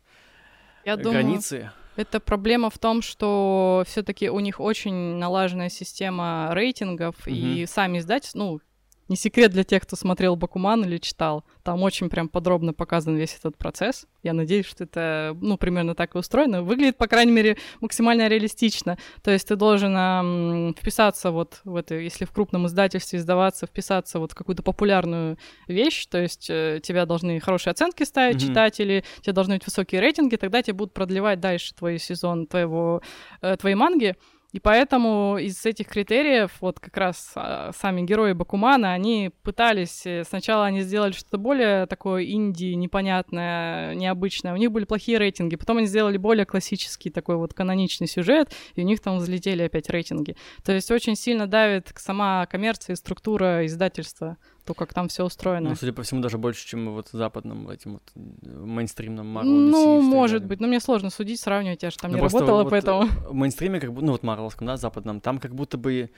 я 0.85 0.95
границы. 0.95 1.57
Думаю, 1.57 1.73
это 1.95 2.19
проблема 2.19 2.69
в 2.69 2.77
том, 2.77 3.01
что 3.01 3.83
все-таки 3.85 4.29
у 4.29 4.39
них 4.39 4.59
очень 4.59 5.15
налаженная 5.15 5.69
система 5.69 6.49
рейтингов, 6.53 7.15
угу. 7.19 7.35
и 7.35 7.65
сами 7.65 7.99
издательства, 7.99 8.39
ну, 8.39 8.61
не 9.09 9.15
секрет 9.15 9.51
для 9.51 9.63
тех, 9.63 9.83
кто 9.83 9.95
смотрел 9.95 10.35
Бакуман 10.35 10.85
или 10.85 10.97
читал. 10.97 11.43
Там 11.63 11.81
очень 11.81 12.09
прям 12.09 12.29
подробно 12.29 12.73
показан 12.73 13.15
весь 13.15 13.35
этот 13.35 13.57
процесс. 13.57 14.05
Я 14.21 14.33
надеюсь, 14.33 14.65
что 14.65 14.83
это, 14.83 15.35
ну, 15.41 15.57
примерно 15.57 15.95
так 15.95 16.15
и 16.15 16.17
устроено. 16.17 16.61
Выглядит, 16.61 16.97
по 16.97 17.07
крайней 17.07 17.31
мере, 17.31 17.57
максимально 17.81 18.27
реалистично. 18.27 18.97
То 19.23 19.31
есть 19.31 19.47
ты 19.47 19.55
должен 19.55 19.95
эм, 19.95 20.75
вписаться 20.79 21.31
вот 21.31 21.61
в 21.63 21.75
это, 21.75 21.95
если 21.95 22.25
в 22.25 22.31
крупном 22.31 22.67
издательстве 22.67 23.19
издаваться, 23.19 23.65
вписаться 23.65 24.19
вот 24.19 24.31
в 24.33 24.35
какую-то 24.35 24.61
популярную 24.61 25.37
вещь. 25.67 26.05
То 26.05 26.21
есть 26.21 26.47
э, 26.49 26.79
тебя 26.83 27.05
должны 27.05 27.39
хорошие 27.39 27.71
оценки 27.71 28.03
ставить 28.03 28.37
mm-hmm. 28.37 28.47
читатели, 28.47 29.03
тебе 29.21 29.33
должны 29.33 29.55
быть 29.55 29.65
высокие 29.65 30.01
рейтинги, 30.01 30.35
тогда 30.35 30.61
тебе 30.61 30.75
будут 30.75 30.93
продлевать 30.93 31.39
дальше 31.39 31.73
твой 31.73 31.97
сезон 31.97 32.45
твоего, 32.45 33.01
э, 33.41 33.57
твоей 33.57 33.75
манги. 33.75 34.15
И 34.51 34.59
поэтому 34.59 35.37
из 35.37 35.63
этих 35.65 35.87
критериев 35.87 36.51
вот 36.59 36.79
как 36.79 36.97
раз 36.97 37.33
а, 37.35 37.71
сами 37.71 38.01
герои 38.01 38.33
Бакумана, 38.33 38.93
они 38.93 39.31
пытались, 39.43 40.05
э, 40.05 40.23
сначала 40.23 40.65
они 40.65 40.81
сделали 40.81 41.11
что-то 41.11 41.37
более 41.37 41.85
такое 41.85 42.25
инди, 42.25 42.73
непонятное, 42.73 43.93
необычное, 43.93 44.53
у 44.53 44.57
них 44.57 44.71
были 44.71 44.85
плохие 44.85 45.19
рейтинги, 45.19 45.55
потом 45.55 45.77
они 45.77 45.85
сделали 45.85 46.17
более 46.17 46.47
классический 46.47 47.11
такой 47.11 47.35
вот 47.35 47.53
каноничный 47.53 48.07
сюжет, 48.07 48.51
и 48.73 48.81
у 48.81 48.85
них 48.85 49.01
там 49.01 49.17
взлетели 49.17 49.61
опять 49.61 49.87
рейтинги. 49.89 50.35
То 50.63 50.71
есть 50.73 50.89
очень 50.89 51.15
сильно 51.15 51.45
давит 51.45 51.91
сама 51.95 52.47
коммерция 52.47 52.93
и 52.93 52.97
структура 52.97 53.65
издательства 53.67 54.37
то, 54.69 54.75
как 54.75 54.93
там 54.93 55.07
все 55.07 55.25
устроено. 55.25 55.69
Ну, 55.69 55.75
судя 55.75 55.93
по 55.93 56.03
всему, 56.03 56.21
даже 56.21 56.37
больше, 56.37 56.67
чем 56.67 56.93
вот 56.93 57.09
западном, 57.11 57.67
этим 57.69 57.93
вот 57.93 58.03
мейнстримном 58.15 59.35
Marvel 59.35 59.45
Ну, 59.45 59.99
может 59.99 60.45
быть, 60.45 60.59
но 60.59 60.67
мне 60.67 60.79
сложно 60.79 61.09
судить, 61.09 61.39
сравнивать, 61.39 61.81
я 61.81 61.89
же 61.89 61.97
там 61.97 62.11
ну, 62.11 62.17
не 62.17 62.23
работала, 62.23 62.61
вот 62.61 62.69
поэтому... 62.69 63.07
В 63.07 63.33
мейнстриме, 63.33 63.79
как 63.79 63.91
бы, 63.91 64.03
ну 64.03 64.11
вот 64.11 64.21
Марвелском, 64.21 64.67
да, 64.67 64.77
западном, 64.77 65.21
там 65.21 65.39
как 65.39 65.55
будто 65.55 65.79
бы 65.79 66.11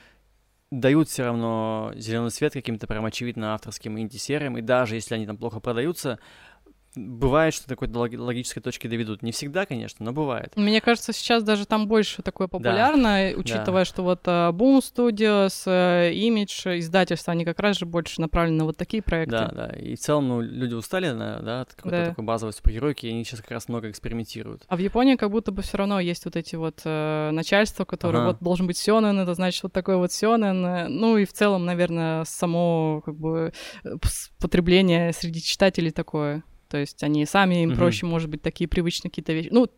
дают 0.70 1.08
все 1.08 1.24
равно 1.24 1.92
зеленый 1.94 2.30
свет 2.30 2.52
каким-то 2.52 2.86
прям 2.86 3.06
очевидно 3.06 3.54
авторским 3.54 3.98
инди-сериям, 3.98 4.58
и 4.58 4.60
даже 4.60 4.96
если 4.96 5.14
они 5.14 5.24
там 5.24 5.38
плохо 5.38 5.60
продаются, 5.60 6.18
бывает, 6.94 7.54
что 7.54 7.68
до 7.68 7.76
какой-то 7.76 7.98
логической 7.98 8.62
точки 8.62 8.86
доведут. 8.86 9.22
Не 9.22 9.32
всегда, 9.32 9.66
конечно, 9.66 10.04
но 10.04 10.12
бывает. 10.12 10.52
Мне 10.56 10.80
кажется, 10.80 11.12
сейчас 11.12 11.42
даже 11.42 11.66
там 11.66 11.88
больше 11.88 12.22
такое 12.22 12.48
популярно, 12.48 13.30
да. 13.32 13.38
учитывая, 13.38 13.82
да. 13.82 13.84
что 13.84 14.02
вот 14.02 14.26
uh, 14.26 14.52
Boom 14.52 14.80
Studios, 14.80 15.66
uh, 15.66 16.12
Image, 16.12 16.78
издательства, 16.78 17.32
они 17.32 17.44
как 17.44 17.58
раз 17.60 17.78
же 17.78 17.86
больше 17.86 18.20
направлены 18.20 18.58
на 18.58 18.64
вот 18.64 18.76
такие 18.76 19.02
проекты. 19.02 19.32
Да, 19.32 19.48
да. 19.48 19.66
И 19.76 19.94
в 19.94 20.00
целом, 20.00 20.28
ну, 20.28 20.40
люди 20.40 20.74
устали 20.74 21.10
да, 21.12 21.62
от 21.62 21.74
какой-то 21.74 21.96
да. 21.96 22.06
такой 22.10 22.24
базовой 22.24 22.52
супергеройки, 22.52 23.06
и 23.06 23.10
они 23.10 23.24
сейчас 23.24 23.40
как 23.40 23.50
раз 23.50 23.68
много 23.68 23.90
экспериментируют. 23.90 24.64
А 24.68 24.76
в 24.76 24.78
Японии 24.78 25.16
как 25.16 25.30
будто 25.30 25.52
бы 25.52 25.62
все 25.62 25.78
равно 25.78 26.00
есть 26.00 26.24
вот 26.24 26.36
эти 26.36 26.56
вот 26.56 26.80
uh, 26.84 27.30
начальства, 27.30 27.84
которые 27.84 28.20
ага. 28.22 28.28
вот 28.32 28.38
должен 28.40 28.66
быть 28.66 28.76
сёнэн, 28.76 29.18
это 29.20 29.34
значит 29.34 29.62
вот 29.62 29.72
такой 29.72 29.96
вот 29.96 30.12
сёнэн. 30.12 30.92
Ну 30.92 31.16
и 31.16 31.24
в 31.24 31.32
целом, 31.32 31.64
наверное, 31.64 32.24
само 32.24 33.02
как 33.04 33.16
бы 33.16 33.52
потребление 34.38 35.12
среди 35.12 35.42
читателей 35.42 35.90
такое. 35.90 36.42
То 36.72 36.78
есть 36.78 37.02
они 37.02 37.26
сами, 37.26 37.64
им 37.64 37.72
mm-hmm. 37.72 37.76
проще, 37.76 38.06
может 38.06 38.30
быть, 38.30 38.40
такие 38.40 38.66
привычные 38.66 39.10
какие-то 39.10 39.34
вещи. 39.34 39.50
Ну, 39.52 39.68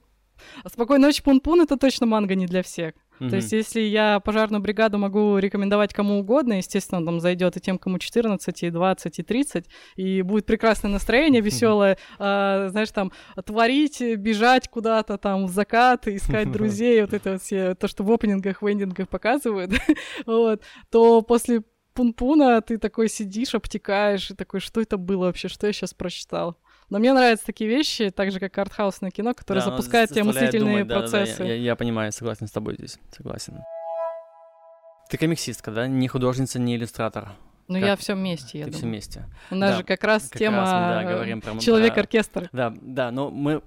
«Спокойной 0.64 1.08
ночи, 1.08 1.24
Пун-Пун»— 1.24 1.60
это 1.62 1.76
точно 1.76 2.06
манга 2.06 2.36
не 2.36 2.46
для 2.46 2.62
всех. 2.62 2.94
Mm-hmm. 3.18 3.30
То 3.30 3.36
есть 3.36 3.50
если 3.50 3.80
я 3.80 4.20
пожарную 4.20 4.62
бригаду 4.62 4.96
могу 4.96 5.38
рекомендовать 5.38 5.92
кому 5.92 6.20
угодно, 6.20 6.52
естественно, 6.52 7.04
там 7.04 7.18
зайдет 7.18 7.56
и 7.56 7.60
тем, 7.60 7.78
кому 7.78 7.98
14, 7.98 8.62
и 8.62 8.70
20, 8.70 9.18
и 9.18 9.22
30, 9.24 9.64
и 9.96 10.22
будет 10.22 10.46
прекрасное 10.46 10.92
настроение, 10.92 11.40
веселое, 11.40 11.94
mm-hmm. 11.94 12.16
а, 12.20 12.68
знаешь, 12.70 12.92
там, 12.92 13.10
творить, 13.44 14.00
бежать 14.00 14.68
куда-то 14.68 15.18
там 15.18 15.46
в 15.46 15.50
закат, 15.50 16.06
искать 16.06 16.52
друзей, 16.52 17.00
вот 17.00 17.12
это 17.12 17.32
вот 17.32 17.42
все, 17.42 17.74
то, 17.74 17.88
что 17.88 18.04
в 18.04 18.12
опенингах, 18.12 18.62
в 18.62 18.72
эндингах 18.72 19.08
показывают, 19.08 19.72
вот, 20.26 20.62
то 20.92 21.22
после 21.22 21.64
пун-пуна, 21.94 22.60
ты 22.60 22.78
такой 22.78 23.08
сидишь, 23.08 23.54
обтекаешь, 23.54 24.30
и 24.30 24.34
такой, 24.34 24.60
что 24.60 24.80
это 24.80 24.96
было 24.96 25.26
вообще, 25.26 25.48
что 25.48 25.66
я 25.66 25.72
сейчас 25.72 25.92
прочитал? 25.94 26.56
Но 26.94 27.00
мне 27.00 27.12
нравятся 27.12 27.46
такие 27.46 27.68
вещи, 27.68 28.10
так 28.10 28.30
же, 28.30 28.38
как 28.38 28.56
артхаусное 28.56 29.10
кино, 29.10 29.34
которое 29.34 29.58
Да, 29.58 29.70
запускает 29.72 30.10
те 30.10 30.22
заставляет 30.22 30.52
мыслительные 30.54 30.84
думать, 30.84 30.86
да, 30.86 30.94
да, 30.94 31.00
да, 31.00 31.10
процессы. 31.10 31.42
я, 31.42 31.54
я- 31.56 31.74
понимаю, 31.74 32.12
согласен 32.12 32.46
с 32.46 32.52
тобой 32.52 32.76
здесь, 32.78 33.00
согласен. 33.10 33.58
Ты 35.10 35.18
комиксистка, 35.18 35.72
да? 35.72 35.88
Не 35.88 36.06
художница, 36.06 36.60
не 36.60 36.76
иллюстратор. 36.76 37.32
Но 37.66 37.80
как- 37.80 37.84
я 37.88 37.96
все 37.96 38.14
вместе, 38.14 38.60
я 38.60 38.66
Ты 38.66 38.70
все 38.70 38.82
вместе. 38.86 39.24
У 39.50 39.56
нас 39.56 39.72
Да, 39.72 39.76
же 39.78 39.82
как 39.82 40.04
раз 40.04 40.28
Как 40.28 40.38
тема 40.38 40.58
раз 40.58 40.68
мы, 40.68 41.02
да, 41.04 41.12
говорим 41.14 41.40
про... 41.40 41.54
про- 41.54 41.60
человек-оркестр. 41.60 42.48
Да, 42.52 42.72
да, 42.80 43.10
но 43.10 43.28
мы... 43.28 43.62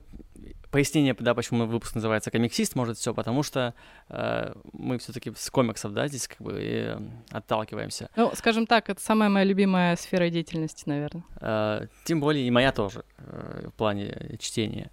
Пояснение, 0.78 1.16
да, 1.18 1.34
почему 1.34 1.66
выпуск 1.66 1.96
называется 1.96 2.30
«Комиксист», 2.30 2.76
может, 2.76 3.00
все 3.00 3.12
потому 3.12 3.42
что 3.42 3.74
э, 4.10 4.54
мы 4.74 5.00
все 5.00 5.12
таки 5.12 5.34
с 5.36 5.50
комиксов, 5.50 5.92
да, 5.92 6.08
здесь 6.08 6.28
как 6.28 6.40
бы 6.40 6.52
и, 6.62 6.94
э, 6.94 7.00
отталкиваемся. 7.32 8.12
Ну, 8.16 8.32
скажем 8.36 8.68
так, 8.68 8.88
это 8.88 9.02
самая 9.02 9.28
моя 9.28 9.44
любимая 9.44 9.96
сфера 9.96 10.30
деятельности, 10.30 10.84
наверное. 10.86 11.24
Э, 11.42 11.88
тем 12.04 12.20
более 12.20 12.46
и 12.46 12.52
моя 12.52 12.72
тоже 12.72 13.06
э, 13.18 13.70
в 13.70 13.74
плане 13.74 14.38
чтения. 14.40 14.92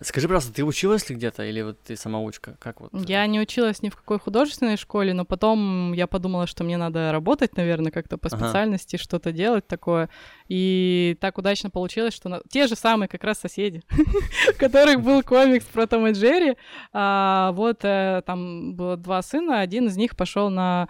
Скажи, 0.00 0.28
пожалуйста, 0.28 0.52
ты 0.52 0.64
училась 0.64 1.08
ли 1.10 1.16
где-то 1.16 1.42
или 1.44 1.60
вот 1.62 1.80
ты 1.82 1.96
самоучка? 1.96 2.56
Как 2.60 2.80
вот? 2.80 2.90
Я 2.92 3.26
не 3.26 3.40
училась 3.40 3.82
ни 3.82 3.88
в 3.88 3.96
какой 3.96 4.20
художественной 4.20 4.76
школе, 4.76 5.12
но 5.12 5.24
потом 5.24 5.92
я 5.92 6.06
подумала, 6.06 6.46
что 6.46 6.62
мне 6.62 6.76
надо 6.76 7.10
работать, 7.10 7.56
наверное, 7.56 7.90
как-то 7.90 8.16
по 8.16 8.28
Ага. 8.28 8.36
специальности, 8.36 8.96
что-то 8.96 9.32
делать 9.32 9.66
такое. 9.66 10.08
И 10.46 11.16
так 11.20 11.36
удачно 11.38 11.70
получилось, 11.70 12.14
что 12.14 12.28
на- 12.28 12.42
те 12.48 12.68
же 12.68 12.76
самые 12.76 13.08
как 13.08 13.24
раз 13.24 13.38
соседи, 13.38 13.82
у 14.54 14.58
которых 14.58 15.02
был 15.02 15.22
комикс 15.24 15.64
про 15.64 15.86
Том 15.88 16.06
и 16.06 16.12
Джерри, 16.12 16.56
а, 16.92 17.50
вот 17.52 17.80
э, 17.84 18.22
там 18.24 18.74
было 18.74 18.96
два 18.96 19.20
сына, 19.22 19.60
один 19.60 19.88
из 19.88 19.96
них 19.96 20.16
пошел 20.16 20.48
на 20.48 20.88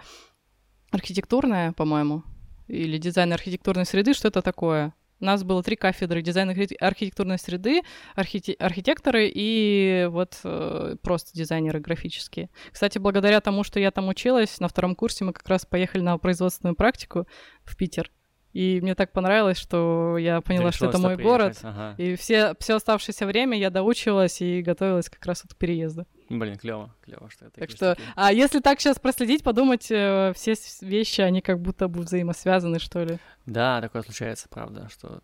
архитектурное, 0.91 1.71
по-моему, 1.73 2.23
или 2.67 2.97
дизайн 2.97 3.33
архитектурной 3.33 3.85
среды, 3.85 4.13
что 4.13 4.27
это 4.27 4.41
такое. 4.41 4.93
У 5.19 5.25
нас 5.25 5.43
было 5.43 5.61
три 5.63 5.75
кафедры 5.75 6.21
дизайн 6.21 6.49
архи- 6.49 6.75
архитектурной 6.79 7.37
среды, 7.37 7.81
архите- 8.15 8.53
архитекторы 8.53 9.29
и 9.33 10.07
вот 10.09 10.39
э, 10.43 10.95
просто 11.01 11.31
дизайнеры 11.33 11.79
графические. 11.79 12.49
Кстати, 12.71 12.97
благодаря 12.97 13.41
тому, 13.41 13.63
что 13.63 13.79
я 13.79 13.91
там 13.91 14.07
училась, 14.07 14.59
на 14.59 14.67
втором 14.67 14.95
курсе 14.95 15.25
мы 15.25 15.33
как 15.33 15.47
раз 15.47 15.65
поехали 15.65 16.01
на 16.01 16.17
производственную 16.17 16.75
практику 16.75 17.27
в 17.63 17.75
Питер. 17.75 18.11
И 18.51 18.79
мне 18.81 18.95
так 18.95 19.11
понравилось, 19.11 19.57
что 19.57 20.17
я 20.17 20.41
поняла, 20.41 20.71
что 20.71 20.87
это 20.87 20.97
мой 20.97 21.17
город. 21.17 21.59
приехать? 21.59 21.63
Ага. 21.63 21.95
И 21.97 22.15
все, 22.15 22.55
все 22.59 22.75
оставшееся 22.75 23.27
время 23.27 23.57
я 23.57 23.69
доучивалась 23.69 24.41
и 24.41 24.61
готовилась 24.63 25.07
как 25.09 25.23
раз 25.27 25.43
вот 25.43 25.53
к 25.53 25.57
переезду. 25.57 26.07
Блин, 26.29 26.57
клево, 26.57 26.95
клево, 27.01 27.29
что 27.29 27.45
это. 27.45 27.59
Так 27.59 27.69
что, 27.69 27.97
а 28.15 28.31
если 28.33 28.59
так 28.59 28.79
сейчас 28.79 28.99
проследить, 28.99 29.43
подумать, 29.43 29.87
э, 29.91 30.33
все 30.35 30.55
вещи, 30.81 31.21
они 31.21 31.41
как 31.41 31.59
будто 31.59 31.87
бы 31.87 32.01
взаимосвязаны, 32.01 32.79
что 32.79 33.03
ли. 33.03 33.17
Да, 33.45 33.81
такое 33.81 34.01
случается, 34.01 34.47
правда, 34.49 34.87
что 34.91 35.21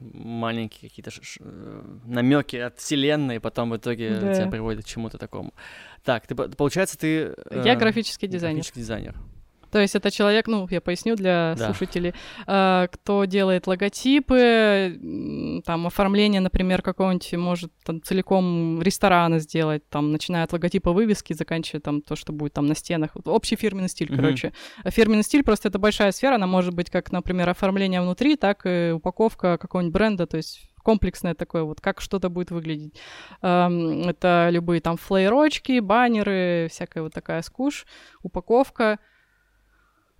маленькие 0.00 0.88
какие-то 0.90 1.10
намеки 2.04 2.56
от 2.56 2.78
вселенной 2.78 3.40
потом 3.40 3.70
в 3.70 3.76
итоге 3.76 4.10
Да. 4.18 4.34
тебя 4.34 4.46
приводят 4.50 4.84
к 4.84 4.88
чему-то 4.88 5.18
такому. 5.18 5.52
Так, 6.04 6.26
ты, 6.26 6.34
по- 6.34 6.48
получается, 6.48 6.98
ты... 6.98 7.34
Я 7.50 7.74
э, 7.74 7.76
графический 7.76 8.28
дизайнер. 8.28 8.56
Графический 8.56 8.80
дизайнер. 8.82 9.14
То 9.76 9.82
есть 9.82 9.94
это 9.94 10.10
человек, 10.10 10.46
ну, 10.48 10.66
я 10.70 10.80
поясню 10.80 11.16
для 11.16 11.54
Да. 11.58 11.66
слушателей, 11.66 12.14
э, 12.46 12.86
кто 12.90 13.26
делает 13.26 13.66
логотипы, 13.66 15.60
там, 15.66 15.86
оформление, 15.86 16.40
например, 16.40 16.80
какого-нибудь, 16.80 17.34
может, 17.34 17.72
там, 17.84 18.00
целиком 18.02 18.80
ресторана 18.80 19.38
сделать, 19.38 19.86
там, 19.90 20.12
начиная 20.12 20.44
от 20.44 20.52
логотипа 20.54 20.92
вывески, 20.92 21.34
заканчивая 21.34 21.82
там 21.82 22.00
то, 22.00 22.16
что 22.16 22.32
будет 22.32 22.54
там 22.54 22.66
на 22.66 22.74
стенах. 22.74 23.10
Общий 23.26 23.56
фирменный 23.56 23.90
стиль, 23.90 24.08
Мгм. 24.10 24.16
короче. 24.16 24.52
А 24.82 24.90
фирменный 24.90 25.22
стиль 25.24 25.42
просто 25.42 25.68
это 25.68 25.78
большая 25.78 26.12
сфера, 26.12 26.36
она 26.36 26.46
может 26.46 26.72
быть 26.74 26.88
как, 26.88 27.12
например, 27.12 27.46
оформление 27.50 28.00
внутри, 28.00 28.36
так 28.36 28.62
и 28.64 28.92
упаковка 28.94 29.58
какого-нибудь 29.58 29.92
бренда, 29.92 30.26
то 30.26 30.38
есть 30.38 30.70
комплексное 30.82 31.34
такое, 31.34 31.64
вот 31.64 31.80
как 31.82 32.00
что-то 32.00 32.30
будет 32.30 32.50
выглядеть. 32.50 32.94
Эм, 33.42 34.08
Это 34.08 34.48
любые 34.50 34.80
там 34.80 34.96
флеерочки, 34.96 35.80
баннеры, 35.80 36.68
всякая 36.70 37.02
вот 37.02 37.12
такая 37.12 37.42
скуш, 37.42 37.84
упаковка. 38.22 38.98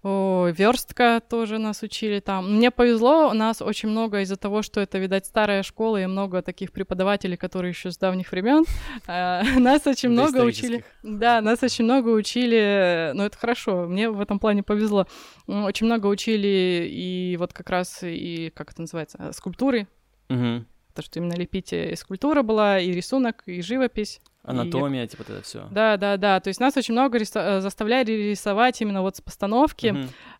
О, 0.09 0.47
верстка 0.57 1.21
тоже 1.21 1.59
нас 1.59 1.83
учили 1.83 2.21
там. 2.21 2.59
Мне 2.59 2.71
повезло, 2.71 3.29
у 3.29 3.33
нас 3.33 3.61
очень 3.61 3.89
много 3.89 4.21
из-за 4.21 4.37
того, 4.37 4.63
что 4.63 4.81
это, 4.81 4.99
видать, 4.99 5.27
старая 5.27 5.65
школа 5.65 6.01
и 6.01 6.07
много 6.07 6.43
таких 6.43 6.71
преподавателей, 6.71 7.37
которые 7.37 7.71
еще 7.71 7.91
с 7.91 7.99
давних 7.99 8.31
времен. 8.31 8.65
э, 9.09 9.43
Нас 9.59 9.85
очень 9.85 10.11
много 10.11 10.45
учили. 10.45 10.85
Да, 11.03 11.41
нас 11.41 11.61
очень 11.65 11.87
много 11.87 12.11
учили, 12.11 13.11
но 13.15 13.27
это 13.27 13.37
хорошо, 13.37 13.89
мне 13.89 14.09
в 14.09 14.21
этом 14.21 14.39
плане 14.39 14.63
повезло. 14.63 15.09
Очень 15.49 15.87
много 15.87 16.07
учили 16.07 16.87
и 16.89 17.37
вот 17.37 17.53
как 17.53 17.69
раз 17.69 17.99
и, 18.05 18.53
как 18.55 18.71
это 18.71 18.83
называется, 18.83 19.19
э, 19.19 19.33
скульптуры, 19.33 19.89
то, 20.29 21.03
что 21.03 21.19
именно 21.19 21.35
лепить 21.35 21.73
и 21.73 21.97
скульптура 21.97 22.43
была, 22.43 22.79
и 22.79 22.93
рисунок, 22.93 23.43
и 23.47 23.61
живопись. 23.61 24.21
Анатомия, 24.47 25.07
типа 25.07 25.25
вот 25.27 25.37
это 25.37 25.45
все. 25.45 25.67
Да, 25.71 25.97
да, 25.97 26.17
да. 26.17 26.41
То 26.41 26.49
есть 26.49 26.61
нас 26.61 26.77
очень 26.77 26.93
много 26.93 27.19
риса- 27.19 27.59
э, 27.59 27.61
заставляли 27.61 28.13
рисовать 28.13 28.81
именно 28.81 29.03
вот 29.03 29.17
с 29.17 29.21
постановки. 29.21 29.89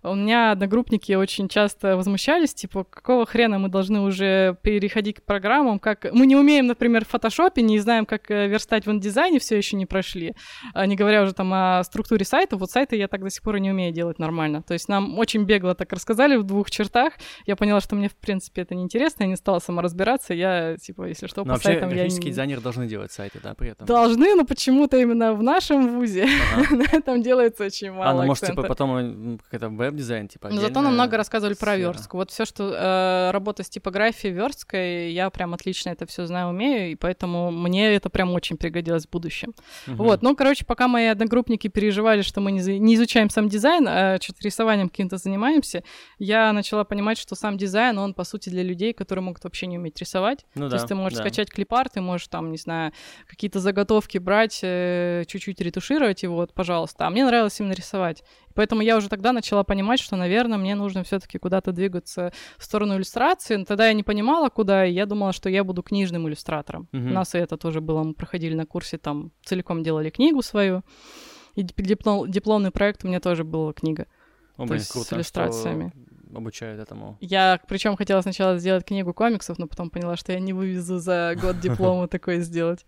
У 0.07 0.15
меня 0.15 0.53
одногруппники 0.53 1.13
очень 1.13 1.49
часто 1.49 1.97
возмущались, 1.97 2.55
типа, 2.55 2.85
какого 2.85 3.27
хрена 3.27 3.59
мы 3.59 3.69
должны 3.69 4.01
уже 4.01 4.57
переходить 4.63 5.17
к 5.17 5.23
программам, 5.23 5.79
как 5.79 6.07
мы 6.13 6.27
не 6.27 6.37
умеем, 6.37 6.67
например, 6.67 7.05
в 7.05 7.09
фотошопе, 7.09 7.63
не 7.63 7.79
знаем, 7.79 8.07
как 8.07 8.31
э, 8.31 8.47
верстать 8.49 8.87
в 8.87 8.91
индизайне, 8.91 9.39
все 9.39 9.57
еще 9.57 9.77
не 9.77 9.87
прошли, 9.87 10.35
а 10.75 10.87
не 10.87 10.97
говоря 10.97 11.23
уже 11.23 11.33
там 11.33 11.53
о 11.53 11.83
структуре 11.85 12.25
сайта. 12.25 12.57
Вот 12.57 12.71
сайты 12.71 12.97
я 12.97 13.09
так 13.09 13.23
до 13.23 13.31
сих 13.31 13.43
пор 13.43 13.57
и 13.57 13.61
не 13.61 13.71
умею 13.71 13.93
делать 13.93 14.19
нормально. 14.19 14.63
То 14.63 14.75
есть 14.75 14.89
нам 14.89 15.19
очень 15.19 15.45
бегло 15.45 15.75
так 15.75 15.93
рассказали 15.93 16.37
в 16.37 16.45
двух 16.45 16.71
чертах. 16.71 17.15
Я 17.47 17.57
поняла, 17.57 17.81
что 17.81 17.97
мне, 17.97 18.09
в 18.09 18.17
принципе, 18.17 18.63
это 18.63 18.75
неинтересно, 18.75 19.25
я 19.25 19.29
не 19.29 19.37
стала 19.37 19.59
сама 19.59 19.83
разбираться. 19.83 20.35
Я, 20.35 20.77
типа, 20.77 21.05
если 21.05 21.27
что, 21.27 21.41
Но 21.41 21.45
по 21.45 21.51
вообще 21.53 21.69
сайтам 21.69 21.91
я 21.91 22.05
не... 22.05 22.11
дизайнеры 22.11 22.61
должны 22.61 22.87
делать 22.87 23.13
сайты, 23.13 23.41
да, 23.43 23.55
при 23.55 23.71
этом. 23.71 23.87
Должны, 23.87 24.35
но 24.35 24.45
почему-то 24.45 24.97
именно 24.97 25.35
в 25.35 25.43
нашем 25.43 25.99
вузе 25.99 26.27
Ага. 26.55 26.85
этом 27.07 27.23
делается 27.23 27.65
очень 27.65 27.91
мало 27.91 28.11
А, 28.11 28.15
ну 28.15 28.23
может, 28.25 28.45
типа 28.45 28.63
потом 28.63 28.97
м, 28.97 29.41
как-то 29.51 29.69
веб-дизайн, 29.97 30.29
типа 30.29 30.49
Но 30.51 30.61
зато 30.61 30.81
нам 30.81 30.95
много 30.95 31.17
рассказывали 31.17 31.55
про 31.55 31.73
сфера. 31.73 31.89
верстку. 31.89 32.17
Вот 32.17 32.31
все, 32.31 32.45
что 32.45 32.73
э, 32.73 33.31
работа 33.33 33.63
с 33.63 33.69
типографией 33.69 34.33
версткой, 34.35 35.13
я 35.13 35.31
прям 35.31 35.55
отлично 35.55 35.91
это 35.91 36.07
все 36.07 36.27
знаю, 36.27 36.49
умею, 36.49 36.93
и 36.93 36.95
поэтому 36.95 37.51
мне 37.51 37.95
это 37.95 38.11
прям 38.11 38.33
очень 38.33 38.57
пригодилось 38.57 39.07
в 39.07 39.11
будущем. 39.11 39.55
Мгм. 39.87 39.97
Вот, 39.97 40.23
ну, 40.23 40.37
короче, 40.37 40.65
пока 40.65 40.89
мои 40.89 41.07
одногруппники 41.07 41.69
переживали, 41.69 42.23
что 42.23 42.41
мы 42.41 42.53
не, 42.53 42.79
не 42.79 42.95
изучаем 42.95 43.31
сам 43.31 43.49
дизайн, 43.49 43.87
а 43.89 44.19
что-то 44.21 44.43
рисованием 44.43 44.89
каким-то 44.89 45.17
занимаемся, 45.17 45.83
я 46.19 46.53
начала 46.53 46.85
понимать, 46.85 47.19
что 47.19 47.35
сам 47.35 47.57
дизайн, 47.57 47.99
он, 47.99 48.15
по 48.15 48.25
сути, 48.25 48.49
для 48.51 48.63
людей, 48.63 48.93
которые 48.93 49.23
могут 49.23 49.45
вообще 49.45 49.67
не 49.67 49.79
уметь 49.79 49.99
рисовать. 49.99 50.45
Ну 50.55 50.67
То 50.67 50.71
да, 50.71 50.77
есть 50.77 50.89
ты 50.89 50.95
можешь 50.95 51.19
да. 51.19 51.25
скачать 51.25 51.51
клипарт, 51.51 51.95
ты 51.95 52.01
можешь 52.01 52.29
там, 52.29 52.51
не 52.51 52.59
знаю, 52.59 52.93
какие-то 53.27 53.61
заготовки 53.61 54.19
брать, 54.19 54.61
э, 54.63 55.25
чуть-чуть 55.27 55.61
ретушировать 55.61 56.23
его, 56.23 56.37
вот, 56.37 56.53
пожалуйста. 56.53 57.07
А 57.07 57.11
мне 57.11 57.25
нравилось 57.25 57.59
именно 57.61 57.73
рисовать. 57.73 58.23
Поэтому 58.57 58.83
я 58.83 58.97
уже 58.97 59.09
тогда 59.09 59.33
начала 59.33 59.63
понимать, 59.63 60.01
что, 60.01 60.17
наверное, 60.17 60.59
мне 60.59 60.75
нужно 60.75 61.05
все-таки 61.05 61.39
куда-то 61.39 61.71
двигаться 61.73 62.33
в 62.59 62.65
сторону 62.65 62.97
иллюстрации. 62.97 63.55
Но 63.57 63.65
тогда 63.65 63.87
я 63.87 63.93
не 63.93 64.03
понимала, 64.03 64.49
куда, 64.49 64.85
и 64.87 64.93
я 64.93 65.07
думала, 65.07 65.33
что 65.33 65.49
я 65.49 65.63
буду 65.63 65.83
книжным 65.83 66.27
иллюстратором. 66.27 66.89
Мгм. 66.93 67.11
У 67.11 67.15
нас 67.15 67.35
и 67.35 67.39
это 67.39 67.57
тоже 67.57 67.81
было, 67.81 68.03
мы 68.03 68.15
проходили 68.15 68.55
на 68.55 68.67
курсе, 68.67 68.99
там 68.99 69.31
целиком 69.45 69.83
делали 69.85 70.11
книгу 70.11 70.43
свою. 70.43 70.83
И 71.55 71.63
дип- 71.63 71.83
диплом- 71.83 72.29
дипломный 72.29 72.71
проект 72.71 73.05
у 73.05 73.09
меня 73.09 73.21
тоже 73.21 73.45
была 73.45 73.73
книга. 73.73 74.07
О, 74.57 74.63
то 74.63 74.65
блин, 74.65 74.75
есть 74.79 74.89
с 74.89 74.93
круто, 74.93 75.07
что 75.07 75.17
иллюстрациями. 75.17 75.93
обучают 76.35 76.81
этому. 76.81 77.17
Я, 77.21 77.61
причем 77.69 77.97
хотела 77.97 78.21
сначала 78.23 78.59
сделать 78.59 78.85
книгу 78.85 79.13
комиксов, 79.15 79.59
но 79.59 79.67
потом 79.67 79.91
поняла, 79.91 80.17
что 80.17 80.33
я 80.33 80.41
не 80.41 80.53
вывезу 80.53 80.99
за 80.99 81.35
год 81.41 81.61
диплома 81.61 82.09
такое 82.09 82.41
сделать. 82.41 82.85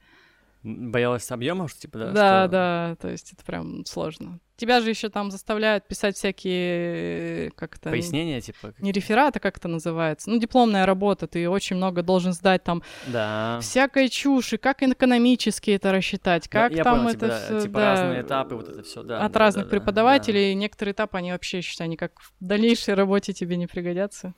Боялась 0.63 1.31
объема, 1.31 1.69
что 1.69 1.81
типа, 1.81 1.99
да? 1.99 2.13
Да, 2.13 2.43
что- 2.45 2.49
да, 2.51 2.97
то 3.01 3.09
есть 3.09 3.33
это 3.33 3.45
прям 3.45 3.85
сложно. 3.87 4.41
Тебя 4.57 4.81
же 4.81 4.91
еще 4.91 5.09
там 5.09 5.31
заставляют 5.31 5.87
писать 5.87 6.17
всякие, 6.17 7.53
как 7.53 7.77
это, 7.77 7.91
Пояснения, 7.91 8.41
типа, 8.41 8.73
как- 8.73 8.81
не 8.81 8.91
реферат, 8.91 9.37
а 9.37 9.41
как 9.41 9.57
это 9.59 9.69
называется? 9.69 10.29
Ну, 10.29 10.39
дипломная 10.41 10.85
работа, 10.85 11.29
ты 11.29 11.49
очень 11.49 11.77
много 11.77 12.03
должен 12.03 12.33
сдать 12.33 12.65
там 12.65 12.83
да. 13.07 13.61
всякой 13.63 14.09
чуши, 14.09 14.59
как 14.59 14.83
экономически 14.83 15.71
это 15.71 15.93
рассчитать, 15.93 16.49
Да, 16.51 16.63
как 16.69 16.73
я 16.77 16.83
там 16.83 17.05
понял, 17.05 17.11
это 17.11 17.19
типа, 17.21 17.29
да, 17.29 17.39
всё, 17.45 17.61
типа 17.61 17.79
да, 17.79 17.91
разные 17.95 18.23
этапы, 18.23 18.55
вот 18.57 18.69
это 18.69 18.83
все, 18.83 19.03
да. 19.05 19.25
от 19.25 19.31
да, 19.33 19.39
разных 19.39 19.67
да, 19.67 19.71
да, 19.71 19.77
преподавателей. 19.79 20.55
Некоторые 20.55 20.93
этапы, 20.93 21.19
они 21.19 21.31
вообще, 21.31 21.59
я 21.59 21.63
считаю, 21.63 21.89
никак 21.89 22.19
в 22.21 22.33
дальнейшей 22.41 22.95
работе 22.95 23.33
тебе 23.33 23.57
не 23.57 23.69
пригодятся. 23.69 24.35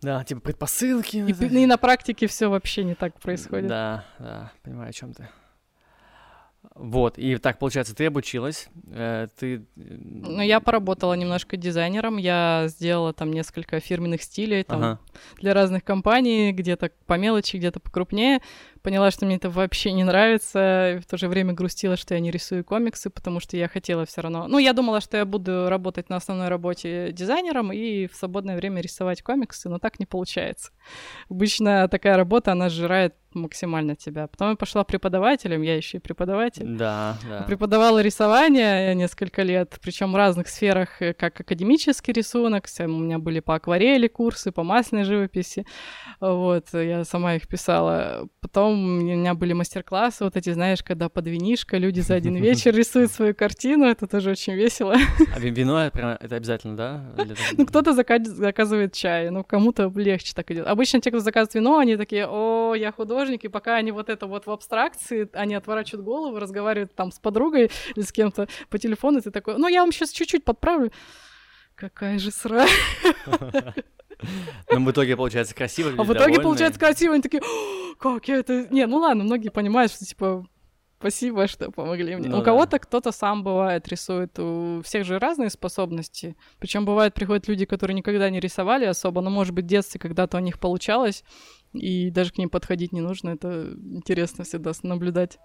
Да, 0.00 0.22
типа 0.24 0.40
предпосылки. 0.40 1.16
И, 1.16 1.62
и 1.62 1.66
на 1.66 1.76
практике 1.76 2.26
все 2.26 2.48
вообще 2.48 2.84
не 2.84 2.94
так 2.94 3.18
происходит. 3.20 3.68
Да, 3.68 4.04
да, 4.18 4.52
понимаю, 4.62 4.90
о 4.90 4.92
чем 4.92 5.12
ты. 5.12 5.28
Вот, 6.74 7.18
и 7.18 7.36
так, 7.38 7.58
получается, 7.58 7.94
ты 7.94 8.06
обучилась, 8.06 8.68
э, 8.92 9.26
ты... 9.36 9.64
Ну, 9.74 10.40
я 10.40 10.60
поработала 10.60 11.14
немножко 11.14 11.56
дизайнером, 11.56 12.18
я 12.18 12.66
сделала 12.68 13.12
там 13.12 13.32
несколько 13.32 13.80
фирменных 13.80 14.22
стилей 14.22 14.62
там, 14.62 14.78
Ага. 14.82 15.00
для 15.40 15.54
разных 15.54 15.82
компаний, 15.82 16.52
где-то 16.52 16.90
по 17.06 17.14
мелочи, 17.14 17.56
где-то 17.56 17.80
покрупнее. 17.80 18.40
Поняла, 18.82 19.10
что 19.10 19.26
мне 19.26 19.36
это 19.36 19.50
вообще 19.50 19.92
не 19.92 20.04
нравится, 20.04 20.92
и 20.92 20.98
в 20.98 21.06
то 21.06 21.16
же 21.16 21.28
время 21.28 21.52
грустила, 21.52 21.96
что 21.96 22.14
я 22.14 22.20
не 22.20 22.30
рисую 22.30 22.64
комиксы, 22.64 23.10
потому 23.10 23.40
что 23.40 23.56
я 23.56 23.68
хотела 23.68 24.04
все 24.04 24.20
равно... 24.20 24.48
Ну, 24.48 24.58
я 24.58 24.72
думала, 24.72 25.00
что 25.00 25.16
я 25.16 25.24
буду 25.24 25.68
работать 25.68 26.08
на 26.08 26.16
основной 26.16 26.48
работе 26.48 27.12
дизайнером 27.12 27.72
и 27.72 28.06
в 28.06 28.14
свободное 28.14 28.56
время 28.56 28.80
рисовать 28.80 29.22
комиксы, 29.22 29.68
но 29.68 29.78
так 29.78 29.98
не 29.98 30.06
получается. 30.06 30.72
Обычно 31.28 31.88
такая 31.88 32.16
работа, 32.16 32.52
она 32.52 32.68
сжирает 32.68 33.14
максимально 33.34 33.94
тебя. 33.94 34.26
Потом 34.26 34.50
я 34.50 34.56
пошла 34.56 34.84
преподавателем, 34.84 35.62
я 35.62 35.76
еще 35.76 35.98
и 35.98 36.00
преподаватель. 36.00 36.64
Да, 36.66 37.18
да. 37.28 37.42
Преподавала 37.42 38.00
рисование 38.00 38.94
несколько 38.94 39.42
лет, 39.42 39.78
причем 39.82 40.12
в 40.12 40.16
разных 40.16 40.48
сферах, 40.48 41.00
э, 41.02 41.12
как 41.12 41.40
академический 41.40 42.12
рисунок, 42.12 42.66
у 42.78 42.82
меня 42.86 43.18
были 43.18 43.40
по 43.40 43.54
акварели 43.54 44.08
курсы, 44.08 44.52
по 44.52 44.62
масляной 44.62 45.04
живописи, 45.04 45.66
вот, 46.20 46.72
я 46.72 47.04
сама 47.04 47.34
их 47.34 47.48
писала. 47.48 48.28
Потом 48.40 48.67
у 48.68 48.76
меня 48.76 49.34
были 49.34 49.52
мастер-классы, 49.52 50.24
вот 50.24 50.36
эти, 50.36 50.52
знаешь, 50.52 50.82
когда 50.82 51.08
под 51.08 51.26
винишко 51.26 51.76
люди 51.76 52.00
за 52.00 52.14
один 52.14 52.36
вечер 52.42 52.74
рисуют 52.74 53.12
свою 53.12 53.34
картину, 53.34 53.86
это 53.86 54.06
тоже 54.06 54.30
очень 54.30 54.54
весело. 54.54 54.96
А 55.34 55.38
вино 55.38 55.80
это 55.80 56.16
обязательно, 56.16 56.76
да? 56.76 57.04
Ну, 57.56 57.66
кто-то 57.66 57.92
заказывает 57.92 58.92
чай, 58.92 59.30
ну, 59.30 59.44
кому-то 59.44 59.92
легче 59.94 60.32
так 60.34 60.50
идет. 60.50 60.66
Обычно 60.66 61.00
те, 61.00 61.10
кто 61.10 61.20
заказывает 61.20 61.54
вино, 61.54 61.78
они 61.78 61.96
такие, 61.96 62.26
о, 62.28 62.74
я 62.74 62.92
художник, 62.92 63.18
художники, 63.18 63.48
пока 63.48 63.76
они 63.76 63.92
вот 63.92 64.08
это 64.08 64.26
вот 64.26 64.46
в 64.46 64.50
абстракции, 64.50 65.28
они 65.32 65.54
отворачивают 65.54 66.04
голову, 66.04 66.38
разговаривают 66.38 66.94
там 66.94 67.10
с 67.10 67.18
подругой 67.18 67.70
или 67.96 68.04
с 68.04 68.12
кем-то 68.12 68.48
по 68.70 68.78
телефону, 68.78 69.18
и 69.18 69.20
ты 69.22 69.30
такой, 69.30 69.58
ну, 69.58 69.68
я 69.68 69.80
вам 69.80 69.92
сейчас 69.92 70.10
чуть-чуть 70.10 70.44
подправлю. 70.44 70.92
Какая 71.74 72.18
же 72.18 72.30
срань. 72.30 72.68
Но 74.72 74.80
в 74.80 74.90
итоге 74.90 75.16
получается 75.16 75.54
красиво. 75.54 75.92
А 75.96 76.04
в 76.04 76.12
итоге 76.12 76.40
получается 76.40 76.78
красиво, 76.78 77.14
они 77.14 77.22
такие, 77.22 77.42
как 77.98 78.28
я 78.28 78.36
это... 78.36 78.66
Не, 78.70 78.86
ну 78.86 78.98
ладно, 78.98 79.24
многие 79.24 79.50
понимают, 79.50 79.92
что 79.92 80.04
типа 80.04 80.46
Спасибо, 80.98 81.46
что 81.46 81.70
помогли 81.70 82.16
мне. 82.16 82.28
Ну, 82.28 82.40
у 82.40 82.42
кого-то 82.42 82.80
кто-то 82.80 83.12
сам 83.12 83.44
бывает 83.44 83.86
рисует. 83.86 84.36
У 84.40 84.82
всех 84.82 85.04
же 85.04 85.20
разные 85.20 85.48
способности. 85.48 86.36
Причем 86.58 86.84
бывает, 86.84 87.14
приходят 87.14 87.46
люди, 87.46 87.66
которые 87.66 87.94
никогда 87.94 88.28
не 88.30 88.40
рисовали 88.40 88.84
особо, 88.84 89.20
но, 89.20 89.30
может 89.30 89.54
быть, 89.54 89.66
в 89.66 89.68
детстве 89.68 90.00
когда-то 90.00 90.38
у 90.38 90.40
них 90.40 90.58
получалось, 90.58 91.22
и 91.72 92.10
даже 92.10 92.32
к 92.32 92.38
ним 92.38 92.50
подходить 92.50 92.92
не 92.92 93.00
нужно. 93.00 93.30
Это 93.30 93.74
интересно 93.80 94.42
всегда 94.42 94.72
наблюдать. 94.82 95.38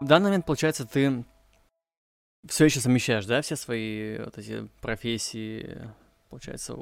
В 0.00 0.06
данный 0.06 0.26
момент, 0.26 0.44
получается, 0.44 0.84
ты 0.84 1.24
все 2.46 2.66
еще 2.66 2.80
совмещаешь, 2.80 3.24
да, 3.24 3.40
все 3.40 3.56
свои 3.56 4.18
вот 4.18 4.36
эти 4.36 4.68
профессии, 4.82 5.88
получается, 6.34 6.76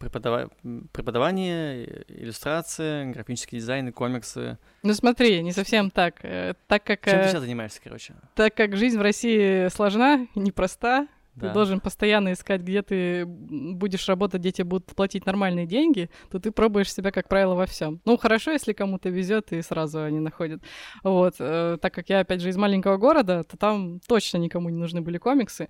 преподава... 0.00 0.50
преподавание, 0.90 2.04
иллюстрация, 2.08 3.12
графический 3.12 3.58
дизайн 3.58 3.88
и 3.88 3.92
комиксы. 3.92 4.58
Ну 4.82 4.92
смотри, 4.92 5.40
не 5.42 5.52
совсем 5.52 5.88
так. 5.88 6.16
Э, 6.24 6.54
так 6.66 6.82
как... 6.82 7.04
Чем 7.04 7.22
ты 7.22 7.28
сейчас 7.28 7.42
занимаешься, 7.42 7.80
короче? 7.82 8.14
Так 8.34 8.56
как 8.56 8.76
жизнь 8.76 8.98
в 8.98 9.02
России 9.02 9.68
сложна 9.68 10.26
непроста, 10.34 11.06
да. 11.36 11.46
ты 11.46 11.54
должен 11.54 11.78
постоянно 11.78 12.32
искать, 12.32 12.62
где 12.62 12.82
ты 12.82 13.24
будешь 13.24 14.08
работать, 14.08 14.40
где 14.40 14.50
тебе 14.50 14.64
будут 14.64 14.86
платить 14.86 15.26
нормальные 15.26 15.66
деньги, 15.66 16.10
то 16.32 16.40
ты 16.40 16.50
пробуешь 16.50 16.92
себя, 16.92 17.12
как 17.12 17.28
правило, 17.28 17.54
во 17.54 17.66
всем. 17.66 18.00
Ну, 18.04 18.16
хорошо, 18.16 18.50
если 18.50 18.72
кому-то 18.72 19.10
везет 19.10 19.52
и 19.52 19.62
сразу 19.62 20.02
они 20.02 20.18
находят. 20.18 20.60
Вот. 21.04 21.36
Э, 21.38 21.78
так 21.80 21.94
как 21.94 22.08
я, 22.08 22.18
опять 22.18 22.40
же, 22.40 22.48
из 22.48 22.56
маленького 22.56 22.96
города, 22.96 23.44
то 23.44 23.56
там 23.56 24.00
точно 24.08 24.38
никому 24.38 24.70
не 24.70 24.78
нужны 24.78 25.02
были 25.02 25.18
комиксы. 25.18 25.68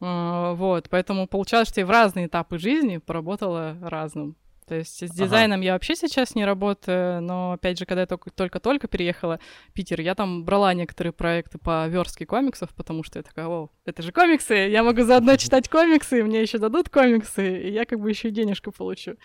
Э, 0.00 0.54
вот. 0.54 0.88
Поэтому 0.90 1.26
получалось, 1.26 1.68
что 1.68 1.80
я 1.80 1.86
в 1.86 1.90
разные 1.90 2.26
этапы 2.26 2.58
жизни 2.58 2.98
поработала 2.98 3.76
разным. 3.82 4.36
То 4.68 4.74
есть 4.74 5.02
с 5.02 5.10
дизайном 5.10 5.60
ага. 5.60 5.64
я 5.64 5.72
вообще 5.72 5.96
сейчас 5.96 6.34
не 6.34 6.44
работаю, 6.44 7.22
но 7.22 7.52
опять 7.52 7.78
же, 7.78 7.86
когда 7.86 8.02
я 8.02 8.06
только-только 8.06 8.86
переехала 8.86 9.40
в 9.68 9.72
Питер, 9.72 10.02
я 10.02 10.14
там 10.14 10.44
брала 10.44 10.74
некоторые 10.74 11.12
проекты 11.14 11.56
по 11.56 11.88
верстке 11.88 12.26
комиксов, 12.26 12.68
потому 12.74 13.02
что 13.02 13.18
я 13.18 13.22
такая, 13.22 13.46
о, 13.46 13.70
это 13.86 14.02
же 14.02 14.12
комиксы, 14.12 14.52
я 14.52 14.82
могу 14.82 15.02
заодно 15.04 15.36
читать 15.38 15.70
комиксы, 15.70 16.22
мне 16.22 16.42
еще 16.42 16.58
дадут 16.58 16.90
комиксы, 16.90 17.62
и 17.62 17.72
я 17.72 17.86
как 17.86 17.98
бы 17.98 18.10
еще 18.10 18.28
и 18.28 18.30
денежку 18.30 18.70
получу. 18.70 19.16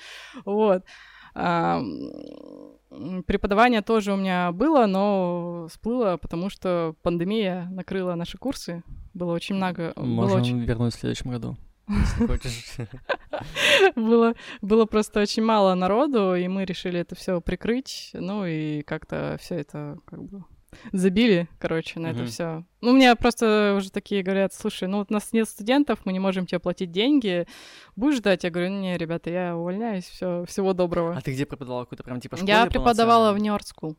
Вот. 0.46 0.86
Преподавание 3.26 3.82
тоже 3.82 4.14
у 4.14 4.18
меня 4.18 4.52
было, 4.52 4.86
но 4.86 5.68
сплыло, 5.72 6.18
потому 6.18 6.50
что 6.50 6.96
пандемия 7.02 7.68
накрыла 7.72 8.16
наши 8.16 8.38
курсы. 8.38 8.84
Было 9.14 9.34
очень 9.34 9.56
много. 9.56 9.94
Можем 9.96 10.16
было 10.16 10.40
очень... 10.40 10.64
вернуть 10.64 10.94
в 10.94 11.00
следующем 11.00 11.32
году. 11.32 11.58
было, 13.96 14.36
было 14.62 14.86
просто 14.86 15.22
очень 15.22 15.44
мало 15.44 15.74
народу, 15.74 16.36
и 16.36 16.48
мы 16.48 16.66
решили 16.66 17.00
это 17.00 17.16
все 17.16 17.42
прикрыть. 17.42 18.12
Ну 18.14 18.46
и 18.46 18.84
как-то 18.84 19.38
все 19.42 19.56
это 19.56 19.98
как 20.06 20.24
бы 20.24 20.44
забили, 20.92 21.48
короче, 21.60 22.00
на 22.00 22.08
это 22.08 22.26
все. 22.26 22.64
Ну, 22.82 22.96
меня 22.96 23.16
просто 23.16 23.76
уже 23.78 23.92
такие 23.92 24.24
говорят, 24.24 24.54
слушай, 24.54 24.88
ну 24.88 24.98
вот 24.98 25.08
у 25.10 25.14
нас 25.14 25.32
нет 25.32 25.48
студентов, 25.48 26.00
мы 26.06 26.14
не 26.14 26.20
можем 26.20 26.46
тебе 26.46 26.60
платить 26.60 26.92
деньги, 26.92 27.48
будешь 27.96 28.18
ждать? 28.18 28.44
Я 28.44 28.50
говорю, 28.50 28.70
не, 28.70 28.98
ребята, 28.98 29.30
я 29.30 29.56
увольняюсь, 29.56 30.06
все, 30.06 30.44
всего 30.46 30.74
доброго. 30.74 31.16
А 31.16 31.22
ты 31.22 31.32
где 31.34 31.46
преподавала 31.46 31.84
какую-то 31.84 32.04
прям 32.04 32.20
типа 32.20 32.36
школу? 32.36 32.50
Я 32.50 32.66
преподавала 32.66 33.34
в 33.34 33.40
Нью-Йорк 33.40 33.96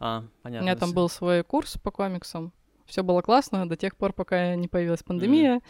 А, 0.00 0.24
понятно. 0.42 0.64
У 0.64 0.68
меня 0.68 0.76
там 0.76 0.92
был 0.92 1.08
свой 1.08 1.42
курс 1.42 1.78
по 1.78 1.90
комиксам 1.90 2.52
все 2.90 3.02
было 3.02 3.22
классно 3.22 3.68
до 3.68 3.76
тех 3.76 3.96
пор, 3.96 4.12
пока 4.12 4.54
не 4.56 4.68
появилась 4.68 5.02
пандемия. 5.02 5.56
Mm. 5.56 5.62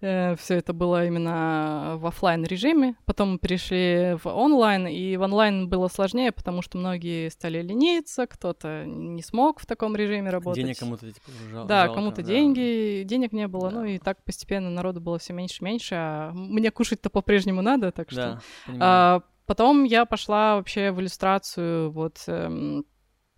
Э, 0.00 0.36
все 0.36 0.56
это 0.56 0.72
было 0.72 1.06
именно 1.06 1.94
в 1.96 2.06
офлайн 2.06 2.44
режиме. 2.44 2.96
Потом 3.06 3.32
мы 3.32 3.38
перешли 3.38 4.16
в 4.22 4.26
онлайн, 4.26 4.86
и 4.86 5.16
в 5.16 5.22
онлайн 5.22 5.68
было 5.68 5.88
сложнее, 5.88 6.32
потому 6.32 6.60
что 6.60 6.76
многие 6.76 7.30
стали 7.30 7.62
лениться, 7.62 8.26
кто-то 8.26 8.84
не 8.84 9.22
смог 9.22 9.60
в 9.60 9.66
таком 9.66 9.96
режиме 9.96 10.30
работать. 10.30 10.62
Денег 10.62 10.78
кому-то 10.78 11.06
типа, 11.06 11.30
жал, 11.50 11.66
Да, 11.66 11.88
кому-то 11.88 12.16
да. 12.16 12.28
деньги, 12.28 13.02
денег 13.04 13.32
не 13.32 13.48
было, 13.48 13.70
да. 13.70 13.80
ну 13.80 13.84
и 13.84 13.98
так 13.98 14.22
постепенно 14.24 14.68
народу 14.68 15.00
было 15.00 15.18
все 15.18 15.32
меньше 15.32 15.62
и 15.62 15.64
меньше, 15.64 15.94
а 15.94 16.32
мне 16.34 16.70
кушать-то 16.70 17.08
по-прежнему 17.08 17.62
надо, 17.62 17.92
так 17.92 18.10
что. 18.10 18.42
Да, 18.66 18.76
а, 18.80 19.22
потом 19.46 19.84
я 19.84 20.04
пошла 20.04 20.56
вообще 20.56 20.90
в 20.90 21.00
иллюстрацию 21.00 21.90
вот 21.90 22.22
эм, 22.26 22.84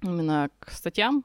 именно 0.03 0.51
к 0.59 0.71
статьям 0.71 1.25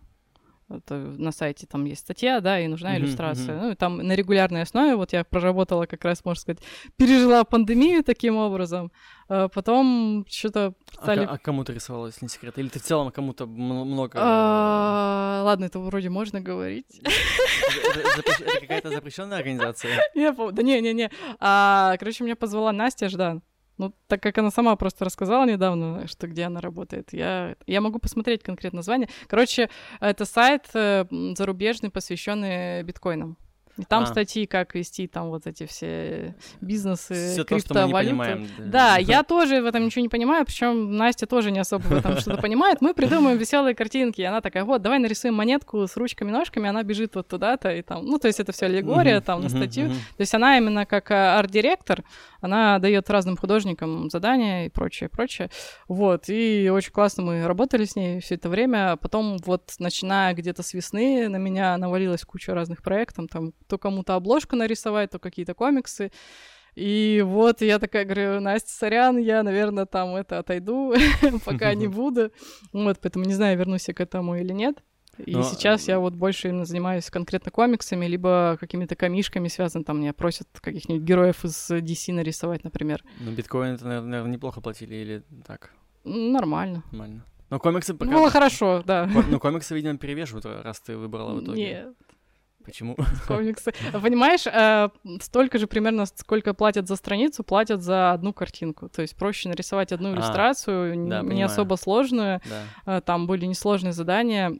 это 0.77 0.95
на 0.95 1.31
сайте 1.31 1.67
там 1.67 1.85
есть 1.85 2.01
статья, 2.01 2.39
да, 2.41 2.59
и 2.59 2.67
нужна 2.67 2.97
иллюстрация. 2.97 3.55
Uh-huh. 3.55 3.61
Ну, 3.61 3.71
и 3.71 3.75
там 3.75 3.97
на 3.97 4.15
регулярной 4.15 4.61
основе, 4.61 4.95
вот 4.95 5.13
я 5.13 5.23
проработала 5.23 5.85
как 5.85 6.03
раз, 6.05 6.23
можно 6.25 6.41
сказать, 6.41 6.59
пережила 6.97 7.43
пандемию 7.43 8.03
таким 8.03 8.37
образом, 8.37 8.91
а 9.27 9.47
потом 9.47 10.25
что-то 10.29 10.73
стали... 10.91 11.25
А, 11.25 11.31
а 11.31 11.37
кому 11.37 11.63
ты 11.63 11.73
рисовала, 11.73 12.07
если 12.07 12.25
не 12.25 12.29
секрет? 12.29 12.57
Или 12.57 12.67
ты 12.67 12.79
в 12.79 12.83
целом 12.83 13.11
кому-то 13.11 13.45
много... 13.45 14.19
А, 14.21 15.41
ладно, 15.45 15.65
это 15.65 15.79
вроде 15.79 16.09
можно 16.09 16.41
говорить. 16.41 17.01
Это 17.01 18.59
какая-то 18.59 18.89
запрещенная 18.89 19.37
организация? 19.37 19.97
Да 20.15 20.63
не-не-не. 20.63 21.09
А, 21.39 21.95
короче, 21.97 22.23
меня 22.23 22.35
позвала 22.35 22.71
Настя 22.71 23.09
Ждан. 23.09 23.41
Ну, 23.81 23.93
так 24.07 24.21
как 24.21 24.37
она 24.37 24.51
сама 24.51 24.75
просто 24.75 25.05
рассказала 25.05 25.43
недавно, 25.47 26.05
что 26.05 26.27
где 26.27 26.43
она 26.43 26.61
работает, 26.61 27.13
я, 27.13 27.55
я 27.65 27.81
могу 27.81 27.97
посмотреть 27.97 28.43
конкретно 28.43 28.77
название. 28.77 29.09
Короче, 29.27 29.71
это 29.99 30.25
сайт 30.25 30.67
э, 30.75 31.05
зарубежный, 31.35 31.89
посвященный 31.89 32.83
биткоинам. 32.83 33.37
И 33.77 33.83
там 33.83 34.03
а. 34.03 34.05
статьи, 34.05 34.45
как 34.45 34.75
вести 34.75 35.07
там 35.07 35.29
вот 35.29 35.47
эти 35.47 35.65
все 35.65 36.35
бизнесы, 36.59 37.31
все 37.33 37.43
криптовалюты. 37.43 38.15
То, 38.15 38.45
что 38.45 38.63
да. 38.63 38.95
да, 38.95 38.97
я 38.97 39.23
тоже 39.23 39.61
в 39.61 39.65
этом 39.65 39.85
ничего 39.85 40.01
не 40.01 40.09
понимаю, 40.09 40.45
причем 40.45 40.97
Настя 40.97 41.25
тоже 41.25 41.51
не 41.51 41.59
особо 41.59 41.83
в 41.83 41.91
этом 41.93 42.17
что-то 42.17 42.41
понимает. 42.41 42.81
Мы 42.81 42.93
придумаем 42.93 43.37
веселые 43.37 43.73
картинки, 43.73 44.21
и 44.21 44.23
она 44.23 44.41
такая, 44.41 44.65
вот, 44.65 44.81
давай 44.81 44.99
нарисуем 44.99 45.35
монетку 45.35 45.87
с 45.87 45.95
ручками-ножками, 45.95 46.69
она 46.69 46.83
бежит 46.83 47.15
вот 47.15 47.27
туда-то, 47.27 47.73
и 47.73 47.81
там, 47.81 48.05
ну, 48.05 48.19
то 48.19 48.27
есть 48.27 48.39
это 48.39 48.51
все 48.51 48.65
аллегория 48.65 49.21
там 49.21 49.41
на 49.41 49.49
статью. 49.49 49.89
То 49.89 50.21
есть 50.21 50.33
она 50.35 50.57
именно 50.57 50.85
как 50.85 51.11
э, 51.11 51.15
арт-директор, 51.15 52.03
она 52.41 52.79
дает 52.79 53.09
разным 53.09 53.37
художникам 53.37 54.09
задания 54.09 54.65
и 54.65 54.69
прочее, 54.69 55.09
прочее. 55.09 55.49
Вот, 55.87 56.25
и 56.27 56.69
очень 56.73 56.91
классно 56.91 57.23
мы 57.23 57.47
работали 57.47 57.85
с 57.85 57.95
ней 57.95 58.19
все 58.19 58.35
это 58.35 58.49
время. 58.49 58.97
Потом 58.97 59.37
вот, 59.45 59.73
начиная 59.79 60.33
где-то 60.33 60.63
с 60.63 60.73
весны, 60.73 61.29
на 61.29 61.37
меня 61.37 61.77
навалилась 61.77 62.23
куча 62.23 62.53
разных 62.53 62.81
проектов, 62.83 63.27
там 63.31 63.53
то 63.67 63.77
кому-то 63.77 64.15
обложку 64.15 64.55
нарисовать, 64.55 65.11
то 65.11 65.19
какие-то 65.19 65.53
комиксы. 65.53 66.11
И 66.75 67.21
вот 67.25 67.61
я 67.61 67.79
такая 67.79 68.05
говорю, 68.05 68.39
Настя, 68.39 68.71
сорян, 68.71 69.17
я, 69.17 69.43
наверное, 69.43 69.85
там 69.85 70.15
это 70.15 70.39
отойду, 70.39 70.93
пока 71.45 71.73
не 71.73 71.87
буду. 71.89 72.31
Вот, 72.73 72.99
поэтому 73.01 73.25
не 73.25 73.33
знаю, 73.33 73.57
вернусь 73.57 73.87
я 73.87 73.93
к 73.93 73.99
этому 73.99 74.35
или 74.35 74.53
нет. 74.53 74.77
И 75.25 75.35
Но... 75.35 75.43
сейчас 75.43 75.87
я 75.87 75.99
вот 75.99 76.13
больше 76.13 76.49
именно 76.49 76.65
занимаюсь 76.65 77.09
конкретно 77.09 77.51
комиксами, 77.51 78.05
либо 78.05 78.57
какими-то 78.59 78.95
камишками 78.95 79.47
связанными. 79.47 79.85
Там 79.85 79.99
меня 79.99 80.13
просят 80.13 80.47
каких-нибудь 80.59 81.03
героев 81.03 81.43
из 81.45 81.69
DC 81.71 82.13
нарисовать, 82.13 82.63
например. 82.63 83.03
Ну, 83.19 83.31
биткоин 83.31 83.75
это, 83.75 83.85
наверное, 83.85 84.23
неплохо 84.23 84.61
платили 84.61 84.95
или 84.95 85.23
так? 85.45 85.71
Нормально. 86.03 86.83
Нормально. 86.91 87.25
Но 87.49 87.59
комиксы 87.59 87.93
пока... 87.93 88.11
Было 88.11 88.29
хорошо, 88.29 88.81
да. 88.85 89.07
Но 89.29 89.39
комиксы, 89.39 89.75
видимо, 89.75 89.97
перевешивают, 89.97 90.45
раз 90.45 90.79
ты 90.79 90.97
выбрала 90.97 91.33
в 91.35 91.43
итоге. 91.43 91.61
Нет. 91.63 91.95
Почему? 92.63 92.95
комиксы. 93.27 93.73
Понимаешь, 94.01 94.45
э, 94.47 94.89
столько 95.19 95.57
же 95.57 95.67
примерно, 95.67 96.05
сколько 96.05 96.53
платят 96.53 96.87
за 96.87 96.95
страницу, 96.95 97.43
платят 97.43 97.81
за 97.81 98.11
одну 98.11 98.33
картинку. 98.33 98.87
То 98.87 99.01
есть 99.01 99.15
проще 99.15 99.49
нарисовать 99.49 99.91
одну 99.91 100.09
А, 100.11 100.13
иллюстрацию, 100.15 100.93
н- 100.93 101.09
да, 101.09 101.21
не 101.21 101.27
понимаю. 101.27 101.45
особо 101.47 101.75
сложную. 101.75 102.39
Да. 102.85 102.97
Э, 102.97 103.01
Там 103.01 103.27
были 103.27 103.45
несложные 103.45 103.93
задания, 103.93 104.51
а 104.51 104.53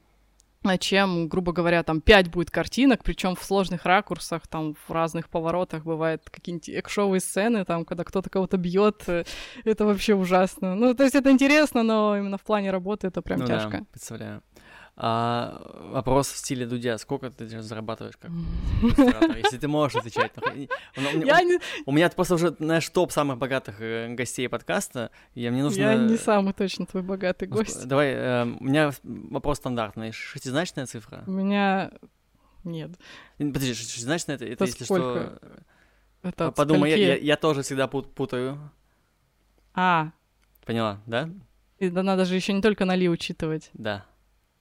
чем, 0.78 1.28
грубо 1.28 1.54
говоря, 1.54 1.82
там 1.84 2.02
пять 2.02 2.30
будет 2.30 2.52
картинок, 2.52 3.04
причем 3.04 3.36
в 3.36 3.43
сложных 3.43 3.86
ракурсах, 3.86 4.47
там 4.47 4.76
в 4.76 4.91
разных 4.91 5.30
поворотах 5.30 5.84
бывают 5.84 6.30
какие-нибудь 6.30 6.69
экшовые 6.69 7.19
сцены, 7.19 7.65
там, 7.65 7.84
когда 7.84 8.04
кто-то 8.04 8.30
кого-то 8.30 8.58
бьет, 8.58 9.04
э, 9.08 9.24
это 9.63 9.86
вообще 9.86 10.13
ужасно. 10.13 10.76
Ну, 10.76 10.93
то 10.93 11.04
есть 11.04 11.15
это 11.15 11.32
интересно, 11.32 11.82
но 11.84 12.17
именно 12.17 12.38
в 12.38 12.43
плане 12.43 12.71
работы 12.71 13.08
это 13.08 13.21
прям 13.21 13.39
Ну 13.39 13.47
да, 13.47 13.60
тяжко. 13.60 13.86
представляю. 13.91 14.43
А, 14.97 15.62
вопрос 15.93 16.32
в 16.32 16.38
стиле 16.38 16.65
Дудя. 16.65 16.97
Сколько 16.97 17.32
ты 17.32 17.47
зарабатываешь 17.62 18.17
как? 18.17 18.30
Если 19.38 19.58
ты 19.58 19.67
можешь 19.67 19.95
отвечать. 19.95 20.32
У- 20.38 21.01
Я 21.25 21.41
меня 21.91 22.10
просто 22.10 22.36
уже, 22.36 22.56
знаешь, 22.60 22.88
топ 22.89 23.12
самых 23.12 23.38
богатых 23.38 23.82
э, 23.82 24.13
гостей 24.13 24.47
подкаста, 24.49 25.10
и 25.34 25.49
мне 25.49 25.63
нужно... 25.63 25.82
я 25.82 25.95
не 25.95 26.17
самый 26.17 26.54
точно 26.54 26.86
твой 26.86 27.04
богатый 27.04 27.47
гость. 27.47 27.88
Давай, 27.88 28.12
э, 28.13 28.43
у 28.43 28.63
меня 28.63 28.91
вопрос 29.04 29.58
стандартный. 29.58 30.12
Шестизначная 30.12 30.86
цифра? 30.86 31.23
У 31.25 31.32
меня 31.32 31.91
нет. 32.63 32.91
Подожди, 33.38 33.73
шестизначная 33.73 34.36
это, 34.36 34.45
это 34.45 34.65
если 34.65 34.84
что... 34.86 35.39
Это 36.21 36.51
Подумай, 36.51 36.91
я, 36.91 36.97
я- 36.97 37.17
я 37.17 37.38
тоже 37.38 37.63
всегда 37.63 37.88
пут- 37.88 38.13
путаю. 38.13 38.60
А, 39.73 40.12
Поняла, 40.65 41.01
да? 41.08 41.30
и 41.80 41.89
да 41.89 42.04
надо 42.04 42.25
же 42.25 42.36
еще 42.36 42.54
не 42.54 42.62
только 42.62 42.86
на 42.86 42.95
ли 42.95 43.10
учитывать. 43.10 43.71
Да. 43.73 44.06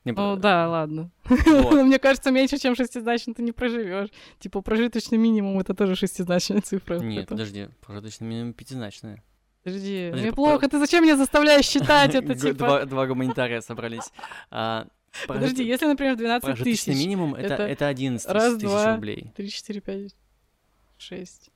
Не 0.05 0.13
Ну 0.13 0.17
про- 0.35 0.37
да, 0.37 0.69
ладно. 0.69 1.11
вот. 1.25 1.73
Мне 1.85 1.99
кажется, 1.99 2.31
меньше, 2.31 2.59
чем 2.59 2.75
шестизначно 2.75 3.35
ты 3.35 3.43
не 3.43 3.53
проживешь. 3.53 4.09
Типа 4.39 4.63
прожиточный 4.63 5.19
минимум 5.19 5.59
это 5.61 5.75
тоже 5.75 5.95
шестизначная 5.95 6.61
цифра. 6.63 6.99
Нет, 6.99 7.25
Это- 7.25 7.35
подожди, 7.35 7.69
прожиточный 7.81 8.27
минимум 8.27 8.53
пятизначная. 8.55 9.23
Подожди, 9.63 10.07
Подожди, 10.09 10.23
мне 10.23 10.31
по- 10.31 10.37
плохо, 10.37 10.69
ты 10.71 10.79
зачем 10.79 11.03
меня 11.05 11.17
заставляешь 11.19 11.67
считать 11.67 12.15
это, 12.15 12.35
типа? 12.41 12.55
Два, 12.55 12.85
два 12.87 13.07
гуманитария 13.07 13.61
собрались. 13.61 14.11
А, 14.51 14.87
Подожди, 15.27 15.57
прожит- 15.57 15.67
если, 15.67 15.87
например, 15.87 16.17
12 16.17 16.45
Прожиточный 16.47 16.95
тысяч, 16.95 16.99
минимум 16.99 17.35
это, 17.35 17.55
это 17.55 17.63
это 17.65 17.87
11 17.89 18.31
раз, 18.31 18.55
тысяч 18.55 18.63
два, 18.63 18.95
рублей. 18.95 19.33
3, 19.37 19.49
4, 19.51 19.81
5, 19.83 20.17
6, 20.97 21.51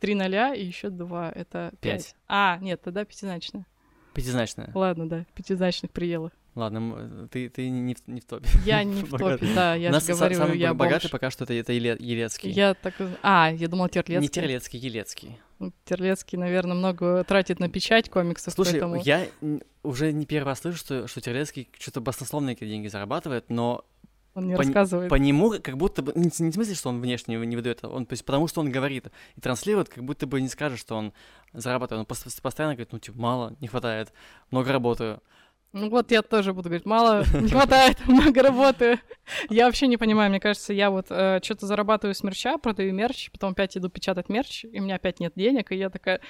3 0.00 0.14
ноля 0.14 0.54
и 0.54 0.64
еще 0.64 0.90
2, 0.90 1.30
это 1.30 1.72
5. 1.80 2.04
Пять. 2.04 2.14
А, 2.28 2.58
нет, 2.60 2.80
тогда 2.82 3.04
пятизначная. 3.04 3.66
Пятизначная. 4.14 4.70
Ладно, 4.74 5.08
да, 5.08 5.24
пятизначных 5.34 5.90
пределах. 5.90 6.32
Ладно, 6.54 7.28
ты, 7.30 7.48
ты 7.48 7.70
не, 7.70 7.94
в, 7.94 7.98
не 8.08 8.20
в 8.20 8.24
топе. 8.24 8.48
Я 8.64 8.82
не 8.82 9.02
в 9.02 9.10
топе, 9.18 9.46
да, 9.54 9.74
я 9.74 9.92
же 9.92 10.14
говорю, 10.14 10.36
самый 10.36 10.58
я 10.58 10.74
богатый 10.74 11.08
пока 11.08 11.30
что 11.30 11.44
это, 11.44 11.54
это 11.54 11.72
Еле- 11.72 11.96
Елецкий. 11.98 12.50
Я 12.50 12.74
так... 12.74 12.94
А, 13.22 13.52
я 13.52 13.68
думала, 13.68 13.88
Терлецкий. 13.88 14.20
Не 14.20 14.28
Терлецкий, 14.28 14.78
Елецкий. 14.78 15.38
Ну, 15.60 15.72
Терлецкий, 15.84 16.38
наверное, 16.38 16.74
много 16.74 17.22
тратит 17.24 17.60
на 17.60 17.68
печать 17.68 18.08
комиксов, 18.10 18.54
Слушай, 18.54 18.80
поэтому... 18.80 18.96
я 18.96 19.26
уже 19.82 20.12
не 20.12 20.26
первый 20.26 20.48
раз 20.48 20.60
слышу, 20.60 20.78
что, 20.78 21.06
что 21.06 21.20
Терлецкий 21.20 21.68
что-то 21.78 22.00
баснословные 22.00 22.56
деньги 22.56 22.88
зарабатывает, 22.88 23.48
но 23.48 23.84
Он 24.34 24.48
не 24.48 24.54
по, 24.56 24.62
рассказывает. 24.62 25.10
по 25.10 25.14
нему 25.16 25.54
как 25.62 25.76
будто 25.76 26.02
бы... 26.02 26.12
Не, 26.16 26.30
не 26.38 26.50
в 26.50 26.54
смысле, 26.54 26.74
что 26.74 26.88
он 26.88 27.00
внешне 27.00 27.36
не 27.36 27.56
выдает, 27.56 27.84
он, 27.84 28.06
то 28.06 28.14
есть 28.14 28.24
потому 28.24 28.48
что 28.48 28.60
он 28.60 28.72
говорит 28.72 29.08
и 29.36 29.40
транслирует, 29.40 29.88
как 29.88 30.02
будто 30.02 30.26
бы 30.26 30.40
не 30.40 30.48
скажет, 30.48 30.78
что 30.80 30.96
он 30.96 31.12
зарабатывает. 31.52 32.08
Он 32.10 32.16
пос- 32.16 32.40
постоянно 32.42 32.74
говорит, 32.74 32.92
ну, 32.92 32.98
типа, 32.98 33.18
мало, 33.18 33.54
не 33.60 33.68
хватает, 33.68 34.12
много 34.50 34.72
работаю. 34.72 35.22
Ну 35.72 35.88
вот 35.88 36.10
я 36.10 36.22
тоже 36.22 36.52
буду 36.52 36.68
говорить, 36.68 36.84
мало, 36.86 37.22
не 37.40 37.48
хватает, 37.48 37.98
много 38.06 38.42
работы. 38.42 38.98
Я 39.48 39.66
вообще 39.66 39.86
не 39.86 39.96
понимаю, 39.96 40.28
мне 40.30 40.40
кажется, 40.40 40.72
я 40.72 40.90
вот 40.90 41.06
что-то 41.06 41.66
зарабатываю 41.66 42.14
с 42.14 42.24
мерча, 42.24 42.58
продаю 42.58 42.92
мерч, 42.92 43.30
потом 43.30 43.52
опять 43.52 43.76
иду 43.76 43.88
печатать 43.88 44.28
мерч, 44.28 44.64
и 44.64 44.80
у 44.80 44.82
меня 44.82 44.96
опять 44.96 45.20
нет 45.20 45.32
денег, 45.36 45.70
и 45.70 45.76
я 45.76 45.88
такая... 45.90 46.20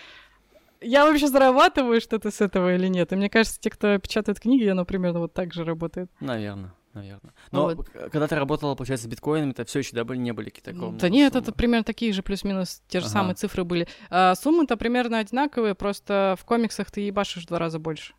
Я 0.82 1.06
вообще 1.06 1.26
зарабатываю 1.28 2.00
что-то 2.00 2.30
с 2.30 2.40
этого 2.40 2.74
или 2.74 2.86
нет? 2.88 3.12
И 3.12 3.16
мне 3.16 3.28
кажется, 3.30 3.58
те, 3.60 3.70
кто 3.70 3.98
печатает 3.98 4.40
книги, 4.40 4.66
оно 4.66 4.84
примерно 4.84 5.20
вот 5.20 5.32
так 5.34 5.52
же 5.52 5.62
работает. 5.64 6.10
Наверное, 6.20 6.72
наверное. 6.94 7.34
Но 7.50 7.64
Вот. 7.64 7.88
когда 7.90 8.26
ты 8.26 8.34
работала, 8.34 8.74
получается, 8.74 9.06
с 9.06 9.10
биткоинами, 9.10 9.50
это 9.52 9.64
все 9.66 9.80
еще 9.80 9.94
да, 9.94 10.04
были, 10.04 10.18
не 10.18 10.32
были 10.32 10.48
какие-то 10.48 10.70
огромные 10.70 11.00
Да 11.00 11.08
нет, 11.10 11.32
суммы. 11.34 11.42
это 11.42 11.52
примерно 11.52 11.84
такие 11.84 12.12
же 12.14 12.22
плюс-минус 12.22 12.82
те 12.88 13.00
же 13.00 13.06
Ага. 13.06 13.12
самые 13.12 13.34
цифры 13.34 13.64
были. 13.64 13.88
А, 14.08 14.34
суммы-то 14.34 14.78
примерно 14.78 15.18
одинаковые, 15.18 15.74
просто 15.74 16.34
в 16.38 16.44
комиксах 16.46 16.90
ты 16.90 17.02
ебашишь 17.02 17.44
в 17.44 17.48
два 17.48 17.58
раза 17.58 17.78
больше. 17.78 18.14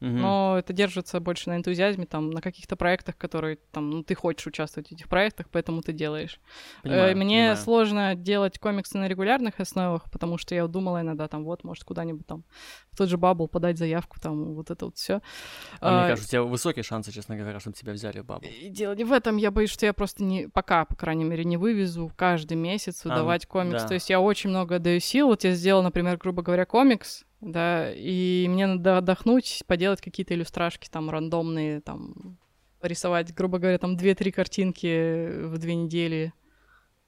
Мгм. 0.00 0.20
но 0.20 0.56
это 0.58 0.72
держится 0.74 1.20
больше 1.20 1.48
на 1.48 1.56
энтузиазме, 1.56 2.04
там, 2.04 2.30
на 2.30 2.42
каких-то 2.42 2.76
проектах, 2.76 3.16
которые, 3.16 3.58
там, 3.72 3.88
ну, 3.90 4.02
ты 4.02 4.14
хочешь 4.14 4.46
участвовать 4.46 4.88
в 4.88 4.92
этих 4.92 5.08
проектах, 5.08 5.46
поэтому 5.50 5.80
ты 5.80 5.92
делаешь. 5.92 6.38
Э, 6.82 6.82
Понимаю, 6.82 7.16
Мне 7.16 7.24
понимаю. 7.38 7.56
сложно 7.56 8.14
делать 8.14 8.58
комиксы 8.58 8.98
на 8.98 9.08
регулярных 9.08 9.58
основах, 9.58 10.10
потому 10.10 10.36
что 10.36 10.54
я 10.54 10.66
думала 10.66 11.00
иногда, 11.00 11.28
там, 11.28 11.44
вот, 11.44 11.64
может, 11.64 11.84
куда-нибудь 11.84 12.26
там 12.26 12.44
в 12.92 12.96
тот 12.98 13.08
же 13.08 13.16
Бабл 13.16 13.48
подать 13.48 13.78
заявку, 13.78 14.20
там, 14.20 14.54
вот 14.54 14.70
это 14.70 14.84
вот 14.86 14.96
все. 14.96 15.20
А 15.80 15.98
мне 16.00 16.08
кажется, 16.08 16.28
у 16.28 16.30
тебя 16.30 16.42
высокие 16.42 16.82
шансы, 16.82 17.10
честно 17.12 17.36
говоря, 17.36 17.58
чтобы 17.60 17.76
тебя 17.76 17.92
взяли 17.92 18.20
в 18.20 18.24
бабу. 18.26 18.46
И 18.46 18.68
дело 18.68 18.94
не 18.94 19.04
в 19.04 19.12
этом, 19.12 19.36
я 19.38 19.50
боюсь, 19.50 19.70
что 19.70 19.86
я 19.86 19.92
просто 19.92 20.22
не, 20.24 20.48
пока, 20.48 20.84
по 20.84 20.94
крайней 20.94 21.24
мере, 21.24 21.44
не 21.44 21.56
вывезу 21.56 22.12
каждый 22.16 22.56
месяц 22.56 23.00
А, 23.04 23.08
выдавать 23.08 23.46
комикс. 23.46 23.82
да. 23.82 23.88
То 23.88 23.94
есть 23.94 24.10
я 24.10 24.20
очень 24.20 24.50
много 24.50 24.76
отдаю 24.76 25.00
сил. 25.00 25.28
Вот 25.28 25.44
я 25.44 25.52
сделал, 25.52 25.82
например, 25.82 26.16
грубо 26.18 26.42
говоря, 26.42 26.64
комикс, 26.66 27.24
да, 27.40 27.92
и 27.92 28.46
мне 28.48 28.66
надо 28.66 28.98
отдохнуть, 28.98 29.62
поделать 29.66 30.00
какие-то 30.00 30.34
иллюстрашки 30.34 30.88
там 30.90 31.10
рандомные, 31.10 31.80
там, 31.80 32.38
порисовать, 32.80 33.34
грубо 33.34 33.58
говоря, 33.58 33.78
там 33.78 33.96
2-3 33.96 34.30
картинки 34.32 35.44
в 35.46 35.58
две 35.58 35.74
недели. 35.74 36.32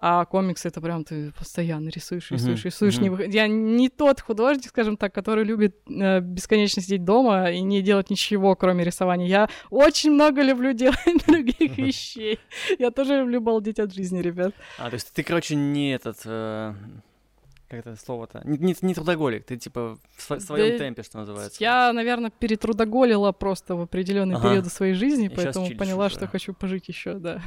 А 0.01 0.25
комикс 0.27 0.65
это 0.65 0.81
прям 0.81 1.03
ты 1.03 1.33
постоянно 1.33 1.89
рисуешь, 1.89 2.31
рисуешь, 2.31 2.61
Мгм, 2.61 2.67
рисуешь. 2.67 2.99
Не 3.01 3.09
мгм. 3.11 3.19
выход- 3.19 3.35
Я 3.35 3.49
не 3.49 3.89
тот 3.89 4.21
художник, 4.21 4.69
скажем 4.69 4.97
так, 4.97 5.13
который 5.13 5.43
любит 5.43 5.77
э, 5.89 6.21
бесконечно 6.21 6.81
сидеть 6.81 7.05
дома 7.05 7.51
и 7.51 7.61
не 7.63 7.83
делать 7.83 8.09
ничего, 8.09 8.55
кроме 8.55 8.85
рисования. 8.85 9.27
Я 9.27 9.49
очень 9.71 10.13
много 10.13 10.43
люблю 10.43 10.73
делать 10.73 10.97
других 11.27 11.77
вещей. 11.79 12.39
Я 12.79 12.93
тоже 12.93 13.17
люблю 13.17 13.41
балдеть 13.41 13.81
от 13.81 13.93
жизни, 13.93 14.21
ребят. 14.23 14.55
А, 14.79 14.89
то 14.89 14.95
есть 14.95 15.13
ты, 15.13 15.25
короче, 15.25 15.57
не 15.57 15.93
этот... 15.95 16.19
э, 16.27 16.75
как 17.69 17.81
это 17.81 17.97
слово-то? 17.97 18.41
Не, 18.45 18.57
не, 18.59 18.75
не 18.81 18.95
трудоголик, 18.95 19.45
ты 19.45 19.57
типа 19.59 19.99
в 20.17 20.31
сво- 20.31 20.41
своем 20.41 20.73
Да 20.73 20.79
темпе, 20.79 21.03
что 21.03 21.19
называется. 21.19 21.63
Я, 21.63 21.93
наверное, 21.93 22.31
перетрудоголила 22.31 23.33
просто 23.33 23.77
в 23.77 23.83
определенные 23.83 24.37
Ага. 24.37 24.49
периоды 24.49 24.71
своей 24.71 24.95
жизни, 24.95 25.27
И 25.27 25.29
поэтому 25.29 25.69
поняла, 25.77 26.07
уже. 26.07 26.15
что 26.17 26.27
хочу 26.27 26.55
пожить 26.55 26.89
еще, 26.89 27.15
да. 27.15 27.43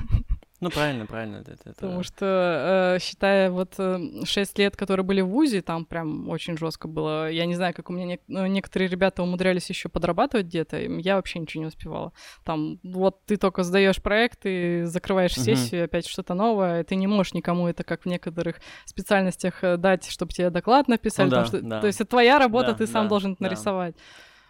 Ну, 0.61 0.69
правильно, 0.69 1.07
правильно. 1.07 1.37
Это, 1.37 1.51
это- 1.53 1.73
Потому 1.73 2.03
что, 2.03 2.95
э, 2.95 2.99
считая 3.01 3.49
вот 3.49 3.73
э, 3.79 4.23
6 4.25 4.59
лет, 4.59 4.75
которые 4.77 5.03
были 5.03 5.21
в 5.21 5.27
ВУЗе, 5.29 5.61
там 5.63 5.85
прям 5.85 6.29
очень 6.29 6.55
жестко 6.55 6.87
было. 6.87 7.29
Я 7.31 7.45
не 7.47 7.55
знаю, 7.55 7.73
как 7.73 7.89
у 7.89 7.93
меня 7.93 8.19
ну, 8.27 8.45
некоторые 8.45 8.87
ребята 8.87 9.23
умудрялись 9.23 9.67
еще 9.69 9.89
подрабатывать 9.89 10.45
где-то, 10.45 10.77
я 10.79 11.15
вообще 11.15 11.39
ничего 11.39 11.63
не 11.63 11.67
успевала. 11.67 12.13
Там 12.45 12.79
вот 12.83 13.25
ты 13.25 13.37
только 13.37 13.63
сдаешь 13.63 14.01
проект, 14.01 14.41
и 14.45 14.83
закрываешь 14.85 15.33
сессию, 15.33 15.85
опять 15.85 16.05
что-то 16.07 16.35
новое, 16.35 16.83
ты 16.83 16.95
не 16.95 17.07
можешь 17.07 17.33
никому 17.33 17.67
это, 17.67 17.83
как 17.83 18.03
в 18.03 18.05
некоторых 18.05 18.57
специальностях, 18.85 19.63
э, 19.63 19.77
дать, 19.77 20.07
чтобы 20.07 20.31
тебе 20.31 20.51
доклад 20.51 20.87
написали. 20.87 21.29
Ну 21.29 21.35
да, 21.35 21.45
что- 21.45 21.61
да. 21.61 21.81
То 21.81 21.87
есть 21.87 21.99
это 22.01 22.09
твоя 22.11 22.37
работа, 22.37 22.71
Да, 22.73 22.77
ты 22.77 22.85
сам 22.87 23.05
да, 23.05 23.09
должен 23.09 23.35
да. 23.39 23.47
нарисовать. 23.47 23.95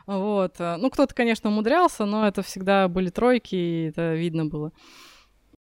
Вот. 0.08 0.56
э, 0.60 0.76
Ну, 0.78 0.90
кто-то, 0.90 1.14
конечно, 1.16 1.50
умудрялся, 1.50 2.04
но 2.06 2.28
это 2.28 2.42
всегда 2.42 2.88
были 2.90 3.10
тройки, 3.10 3.56
и 3.56 3.90
это 3.90 4.14
видно 4.16 4.46
было. 4.46 4.72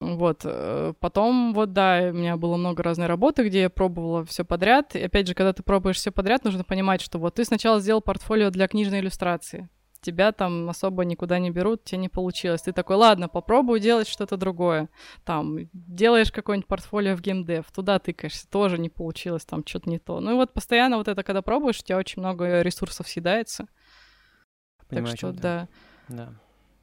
Вот. 0.02 0.42
э, 0.46 0.94
Потом, 1.00 1.54
вот, 1.54 1.74
да, 1.74 2.10
у 2.10 2.14
меня 2.14 2.36
было 2.36 2.58
много 2.58 2.82
разной 2.82 3.06
работы, 3.06 3.48
где 3.48 3.62
я 3.62 3.70
пробовала 3.70 4.26
все 4.26 4.44
подряд. 4.44 4.96
И 4.96 5.02
опять 5.02 5.28
же, 5.28 5.36
когда 5.36 5.54
ты 5.54 5.62
пробуешь 5.62 5.98
все 5.98 6.12
подряд, 6.12 6.44
нужно 6.44 6.64
понимать, 6.64 7.02
что 7.02 7.20
вот 7.20 7.36
ты 7.36 7.46
сначала 7.46 7.80
сделал 7.80 8.02
портфолио 8.02 8.50
для 8.50 8.68
книжной 8.68 9.00
иллюстрации. 9.00 9.70
Тебя 10.02 10.32
там 10.32 10.68
особо 10.68 11.06
никуда 11.06 11.38
не 11.38 11.52
берут, 11.52 11.84
тебе 11.84 12.00
не 12.00 12.10
получилось. 12.10 12.64
Ты 12.64 12.74
такой, 12.74 12.96
ладно, 12.96 13.30
попробую 13.30 13.80
делать 13.80 14.08
что-то 14.08 14.38
другое. 14.38 14.90
Там, 15.24 15.70
делаешь 15.72 16.32
какое-нибудь 16.32 16.68
портфолио 16.68 17.16
в 17.16 17.22
геймдев, 17.22 17.72
туда 17.72 18.00
тыкаешься, 18.00 18.50
тоже 18.50 18.80
не 18.80 18.90
получилось, 18.90 19.46
там 19.46 19.64
что-то 19.64 19.88
не 19.88 20.00
то. 20.00 20.20
Ну 20.20 20.32
и 20.32 20.34
вот 20.34 20.52
постоянно 20.52 20.98
вот 20.98 21.10
это, 21.10 21.22
когда 21.22 21.44
пробуешь, 21.44 21.80
у 21.80 21.84
тебя 21.84 22.00
очень 22.00 22.24
много 22.24 22.64
ресурсов 22.64 23.08
съедается. 23.08 23.68
Понимаю, 24.90 25.12
так 25.12 25.18
что, 25.18 25.32
да. 25.32 25.68
Да. 26.10 26.34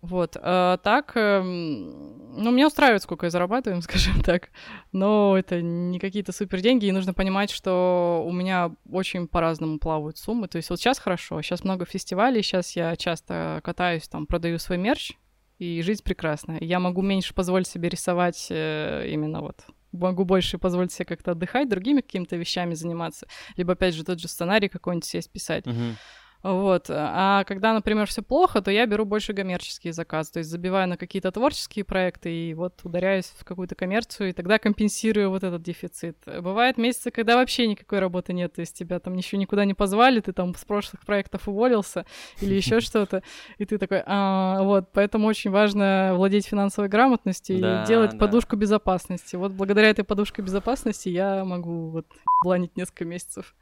Вот, 0.01 0.37
а 0.41 0.77
так, 0.79 1.13
эм, 1.17 2.41
ну, 2.41 2.53
меня 2.53 2.69
устраивает, 2.69 3.03
сколько 3.03 3.27
я 3.27 3.31
зарабатываю, 3.31 3.83
скажем 3.83 4.21
так, 4.23 4.51
но 4.93 5.37
это 5.37 5.61
не 5.61 5.99
какие-то 5.99 6.33
супер 6.33 6.61
деньги, 6.61 6.87
и 6.87 6.93
нужно 6.93 7.15
понимать, 7.15 7.51
что 7.51 8.25
у 8.25 8.31
меня 8.31 8.71
очень 8.91 9.27
по-разному 9.27 9.79
плавают 9.79 10.17
суммы, 10.17 10.47
то 10.47 10.57
есть 10.57 10.71
вот 10.71 10.79
сейчас 10.79 10.99
хорошо, 10.99 11.43
сейчас 11.43 11.65
много 11.65 11.85
фестивалей, 11.85 12.43
сейчас 12.43 12.77
я 12.77 12.97
часто 12.97 13.61
катаюсь, 13.65 14.09
там, 14.09 14.27
продаю 14.27 14.59
свой 14.59 14.79
мерч, 14.79 15.13
и 15.59 15.83
жизнь 15.83 16.05
прекрасная. 16.05 16.59
Я 16.61 16.79
могу 16.79 17.03
меньше 17.03 17.35
позволить 17.35 17.67
себе 17.67 17.89
рисовать 17.89 18.47
э, 18.51 19.09
именно 19.11 19.41
вот 19.41 19.67
могу 19.93 20.25
больше 20.25 20.59
позволить 20.59 20.93
себе 20.93 21.07
как-то 21.07 21.33
отдыхать, 21.33 21.69
другими 21.69 22.01
какими-то 22.01 22.37
вещами 22.37 22.75
заниматься, 22.75 23.27
либо, 23.57 23.73
опять 23.73 23.95
же, 23.95 24.05
тот 24.05 24.21
же 24.21 24.29
сценарий 24.29 24.69
какой-нибудь 24.69 25.05
себе 25.05 25.23
списать. 25.23 25.67
Мгм. 25.67 25.97
Вот. 26.43 26.87
А 26.89 27.45
когда, 27.45 27.73
например, 27.73 28.07
все 28.07 28.23
плохо, 28.23 28.63
то 28.63 28.71
я 28.71 28.87
беру 28.87 29.05
больше 29.05 29.35
коммерческие 29.35 29.93
заказы. 29.93 30.33
То 30.33 30.39
есть 30.39 30.51
забиваю 30.51 30.89
на 30.89 30.97
какие-то 30.97 31.33
творческие 31.33 31.85
проекты 31.85 32.33
и 32.33 32.55
вот 32.55 32.81
ударяюсь 32.85 33.33
в 33.37 33.45
какую-то 33.45 33.75
коммерцию, 33.75 34.31
и 34.31 34.33
тогда 34.33 34.59
компенсирую 34.59 35.31
вот 35.31 35.43
этот 35.43 35.63
дефицит. 35.63 36.17
Бывают 36.27 36.79
месяцы, 36.79 37.11
когда 37.11 37.37
вообще 37.37 37.67
никакой 37.67 37.99
работы 37.99 38.33
нет, 38.33 38.53
то 38.55 38.61
есть 38.61 38.77
тебя 38.77 39.01
там 39.01 39.15
еще 39.15 39.37
никуда 39.37 39.65
не 39.65 39.75
позвали, 39.75 40.21
ты 40.21 40.33
там 40.33 40.55
с 40.55 40.65
прошлых 40.65 41.05
проектов 41.05 41.49
уволился 41.49 42.07
или 42.41 42.55
еще 42.55 42.81
что-то, 42.81 43.23
и 43.59 43.65
ты 43.65 43.79
такой, 43.79 44.03
а, 44.07 44.63
вот, 44.63 44.93
поэтому 44.93 45.27
очень 45.27 45.51
важно 45.51 46.13
владеть 46.15 46.47
финансовой 46.47 46.89
грамотностью 46.89 47.57
и 47.57 47.87
делать 47.87 48.19
подушку 48.19 48.57
безопасности. 48.57 49.37
Вот 49.37 49.53
благодаря 49.53 49.91
этой 49.91 50.05
подушке 50.05 50.43
безопасности 50.43 51.09
я 51.09 51.45
могу 51.45 51.91
вот 51.91 52.07
бланить 52.43 52.77
несколько 52.77 53.05
месяцев. 53.05 53.55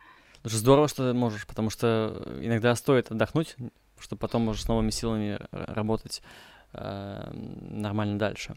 Здорово, 0.48 0.86
что 0.86 1.12
можешь, 1.12 1.44
потому 1.46 1.70
что 1.70 2.22
иногда 2.40 2.74
стоит 2.76 3.10
отдохнуть, 3.10 3.56
чтобы 3.98 4.20
потом 4.20 4.42
можешь 4.42 4.62
с 4.62 4.68
новыми 4.68 4.90
силами 4.90 5.40
работать 5.50 6.22
э, 6.72 7.30
нормально 7.32 8.16
дальше. 8.16 8.56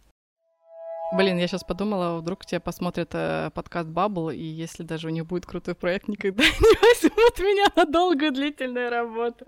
Блин, 1.11 1.37
я 1.37 1.47
сейчас 1.47 1.63
подумала, 1.63 2.19
вдруг 2.19 2.45
тебя 2.45 2.59
посмотрят 2.59 3.09
э, 3.13 3.49
подкаст 3.55 3.89
Bubble, 3.89 4.35
и 4.35 4.43
если 4.43 4.83
даже 4.83 5.07
у 5.07 5.09
них 5.09 5.25
будет 5.25 5.45
крутой 5.45 5.73
проект, 5.73 6.07
никогда 6.07 6.43
не 6.43 6.49
возьмут 6.49 7.39
меня 7.39 7.65
на 7.75 7.85
долгую 7.85 8.31
длительную 8.31 8.91
работу. 8.91 9.45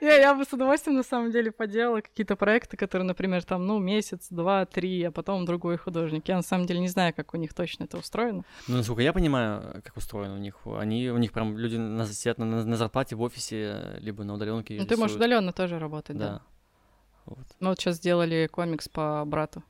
я, 0.00 0.16
я 0.16 0.34
бы 0.34 0.44
с 0.44 0.52
удовольствием 0.52 0.96
на 0.96 1.02
самом 1.02 1.32
деле 1.32 1.50
поделала 1.50 2.00
какие-то 2.00 2.36
проекты, 2.36 2.76
которые, 2.76 3.06
например, 3.06 3.42
там, 3.42 3.66
ну, 3.66 3.80
месяц, 3.80 4.28
два, 4.30 4.66
три, 4.66 5.02
а 5.02 5.10
потом 5.10 5.44
другой 5.44 5.78
художник. 5.78 6.28
Я 6.28 6.36
на 6.36 6.42
самом 6.42 6.66
деле 6.66 6.78
не 6.78 6.88
знаю, 6.88 7.12
как 7.12 7.34
у 7.34 7.36
них 7.38 7.54
точно 7.54 7.84
это 7.84 7.98
устроено. 7.98 8.44
Ну, 8.68 8.76
насколько 8.76 9.02
я 9.02 9.12
понимаю, 9.12 9.82
как 9.82 9.96
устроено 9.96 10.34
у 10.34 10.38
них, 10.38 10.56
они, 10.64 11.10
у 11.10 11.18
них 11.18 11.32
прям 11.32 11.58
люди 11.58 11.76
на, 11.76 12.06
сидят 12.06 12.38
на, 12.38 12.44
на, 12.44 12.64
на 12.64 12.76
зарплате 12.76 13.16
в 13.16 13.22
офисе, 13.22 13.98
либо 13.98 14.22
на 14.22 14.34
удаленке. 14.34 14.76
Ну, 14.78 14.86
ты 14.86 14.96
можешь 14.96 15.16
удаленно 15.16 15.52
тоже 15.52 15.80
работать, 15.80 16.16
да. 16.16 16.28
да. 16.28 16.42
Вот. 17.26 17.46
Мы 17.58 17.68
вот 17.70 17.80
сейчас 17.80 17.96
сделали 17.96 18.48
комикс 18.52 18.88
по 18.88 19.24
брату. 19.26 19.62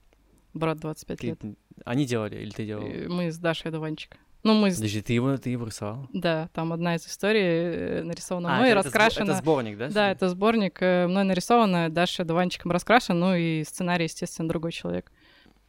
Брат 0.55 0.78
25 0.78 1.18
ты, 1.18 1.26
лет. 1.26 1.40
Они 1.84 2.07
делали 2.07 2.36
или 2.36 2.50
ты 2.50 2.64
делал? 2.64 2.84
Мы 3.09 3.30
с 3.30 3.38
Дашей 3.38 3.70
Дуванчик. 3.70 4.16
Ну, 4.44 4.52
мы... 4.52 4.70
Подожди, 4.70 5.00
ты 5.00 5.14
его, 5.14 5.36
ты 5.38 5.50
его 5.50 5.66
рисовал? 5.66 6.07
Да, 6.12 6.48
там 6.52 6.72
одна 6.74 6.96
из 6.96 7.07
историй 7.07 7.40
э, 7.40 8.02
нарисована 8.02 8.55
а, 8.55 8.59
мной, 8.59 8.70
это, 8.70 8.82
раскрашена... 8.82 9.24
Это 9.24 9.34
сборник, 9.36 9.78
да? 9.78 9.88
Да, 9.88 10.11
это 10.11 10.28
сборник, 10.28 10.76
э, 10.82 11.07
мной 11.07 11.24
нарисована, 11.24 11.88
Даша 11.88 12.24
Дуванчиком 12.24 12.70
раскрашен, 12.70 13.18
ну 13.18 13.34
и 13.34 13.64
сценарий, 13.64 14.05
естественно, 14.05 14.46
другой 14.46 14.72
человек. 14.72 15.11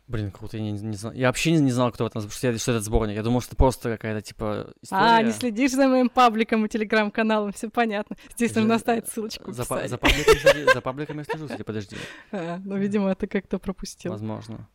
Блин, 0.08 0.30
круто, 0.30 0.58
я 0.58 0.64
не, 0.64 0.72
не 0.74 0.96
знал. 0.98 1.14
Я 1.14 1.28
вообще 1.28 1.52
не, 1.52 1.60
не 1.60 1.72
знал, 1.72 1.92
кто 1.92 2.06
это, 2.06 2.20
что, 2.20 2.58
что 2.58 2.72
это 2.72 2.82
сборник. 2.82 3.16
Я 3.16 3.24
думал, 3.24 3.40
что 3.40 3.50
это 3.50 3.56
просто 3.56 3.92
какая-то, 3.92 4.22
типа, 4.22 4.74
история. 4.82 5.02
А, 5.02 5.22
не 5.24 5.32
следишь 5.32 5.72
за 5.72 5.88
моим 5.88 6.10
пабликом 6.10 6.66
и 6.66 6.70
телеграм-каналом, 6.70 7.54
все 7.54 7.70
понятно. 7.70 8.18
Здесь 8.36 8.54
Же... 8.54 8.60
нужно 8.60 8.76
оставить 8.76 9.08
ссылочку. 9.08 9.52
За, 9.52 9.64
за, 9.64 9.98
пабликом, 9.98 10.74
за 10.74 10.82
пабликом 10.82 11.18
я 11.20 11.24
слежу, 11.24 11.46
кстати, 11.46 11.64
подожди. 11.64 11.96
А, 12.32 12.60
ну, 12.64 12.78
видимо, 12.78 13.10
это 13.10 13.26
как-то 13.26 13.58
пропустил. 13.58 14.12
Возможно. 14.12 14.68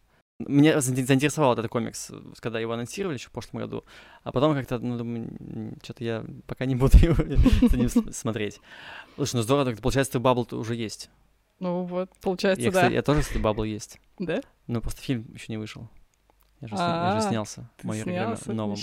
Меня 0.46 0.80
заинтересовал 0.80 1.52
этот 1.52 1.68
комикс, 1.68 2.10
когда 2.40 2.58
его 2.58 2.72
анонсировали 2.72 3.16
еще 3.18 3.28
в 3.28 3.32
прошлом 3.32 3.60
году, 3.60 3.84
а 4.24 4.32
потом 4.32 4.54
как-то, 4.54 4.78
ну, 4.78 4.96
думаю, 4.96 5.76
что-то 5.82 6.02
я 6.02 6.24
пока 6.46 6.64
не 6.64 6.74
буду 6.74 6.96
его 6.98 8.12
смотреть. 8.12 8.60
Слушай, 9.16 9.36
ну 9.36 9.42
здорово, 9.42 9.74
получается, 9.76 10.14
ты 10.14 10.18
Бабл 10.18 10.48
уже 10.52 10.74
есть. 10.74 11.10
Ну 11.58 11.84
вот, 11.84 12.10
получается, 12.22 12.64
я, 12.64 12.70
да. 12.70 12.80
Кстати, 12.80 12.94
я 12.94 13.02
тоже, 13.02 13.20
кстати, 13.20 13.38
Бабл 13.38 13.64
есть. 13.64 14.00
Да? 14.18 14.40
Ну, 14.66 14.80
просто 14.80 15.02
фильм 15.02 15.26
еще 15.34 15.46
не 15.48 15.58
вышел. 15.58 15.88
Я 16.60 16.68
же, 16.68 16.74
я 16.74 17.20
же 17.20 17.28
снялся 17.28 17.70
в 17.78 17.84
моем 17.84 18.36
новом. 18.46 18.76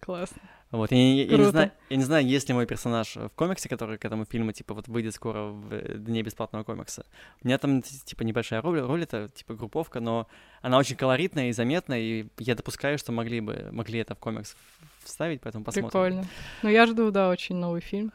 Классно. 0.00 0.40
Вот, 0.70 0.90
я, 0.90 0.98
я, 0.98 1.24
я, 1.24 1.36
не 1.38 1.44
знаю, 1.44 1.70
я 1.88 1.96
не 1.96 2.02
знаю, 2.02 2.26
есть 2.26 2.48
ли 2.48 2.54
мой 2.54 2.66
персонаж 2.66 3.14
в 3.14 3.28
комиксе, 3.36 3.68
который 3.68 3.96
к 3.96 4.04
этому 4.04 4.24
фильму, 4.24 4.50
типа, 4.50 4.74
вот 4.74 4.88
выйдет 4.88 5.14
скоро 5.14 5.50
в 5.50 5.72
э, 5.72 5.98
Дне 5.98 6.22
бесплатного 6.22 6.64
комикса. 6.64 7.06
У 7.42 7.46
меня 7.46 7.58
там, 7.58 7.80
типа, 7.80 8.22
небольшая 8.22 8.60
роль, 8.60 8.80
роль 8.80 9.04
это, 9.04 9.28
типа, 9.28 9.54
групповка, 9.54 10.00
но 10.00 10.26
она 10.62 10.78
очень 10.78 10.96
колоритная 10.96 11.50
и 11.50 11.52
заметная, 11.52 12.00
и 12.00 12.26
я 12.38 12.56
допускаю, 12.56 12.98
что 12.98 13.12
могли 13.12 13.40
бы, 13.40 13.68
могли 13.70 14.00
это 14.00 14.16
в 14.16 14.18
комикс 14.18 14.56
вставить, 15.04 15.42
поэтому 15.42 15.64
посмотрим. 15.64 15.90
Прикольно. 15.90 16.24
Ну, 16.62 16.68
я 16.70 16.86
жду, 16.86 17.12
да, 17.12 17.28
очень 17.28 17.54
новый 17.54 17.80
фильм. 17.80 18.12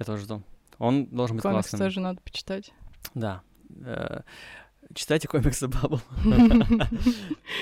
Я 0.00 0.04
тоже 0.04 0.24
жду. 0.24 0.42
Он 0.78 1.06
должен 1.06 1.36
быть 1.36 1.42
комикс 1.42 1.70
классным. 1.70 1.78
Комикс 1.78 1.94
тоже 1.94 2.00
надо 2.00 2.20
почитать. 2.22 2.72
Да. 3.14 3.42
Э, 4.90 4.94
читайте 4.94 5.28
комиксы 5.28 5.68
Bubble. 5.68 6.00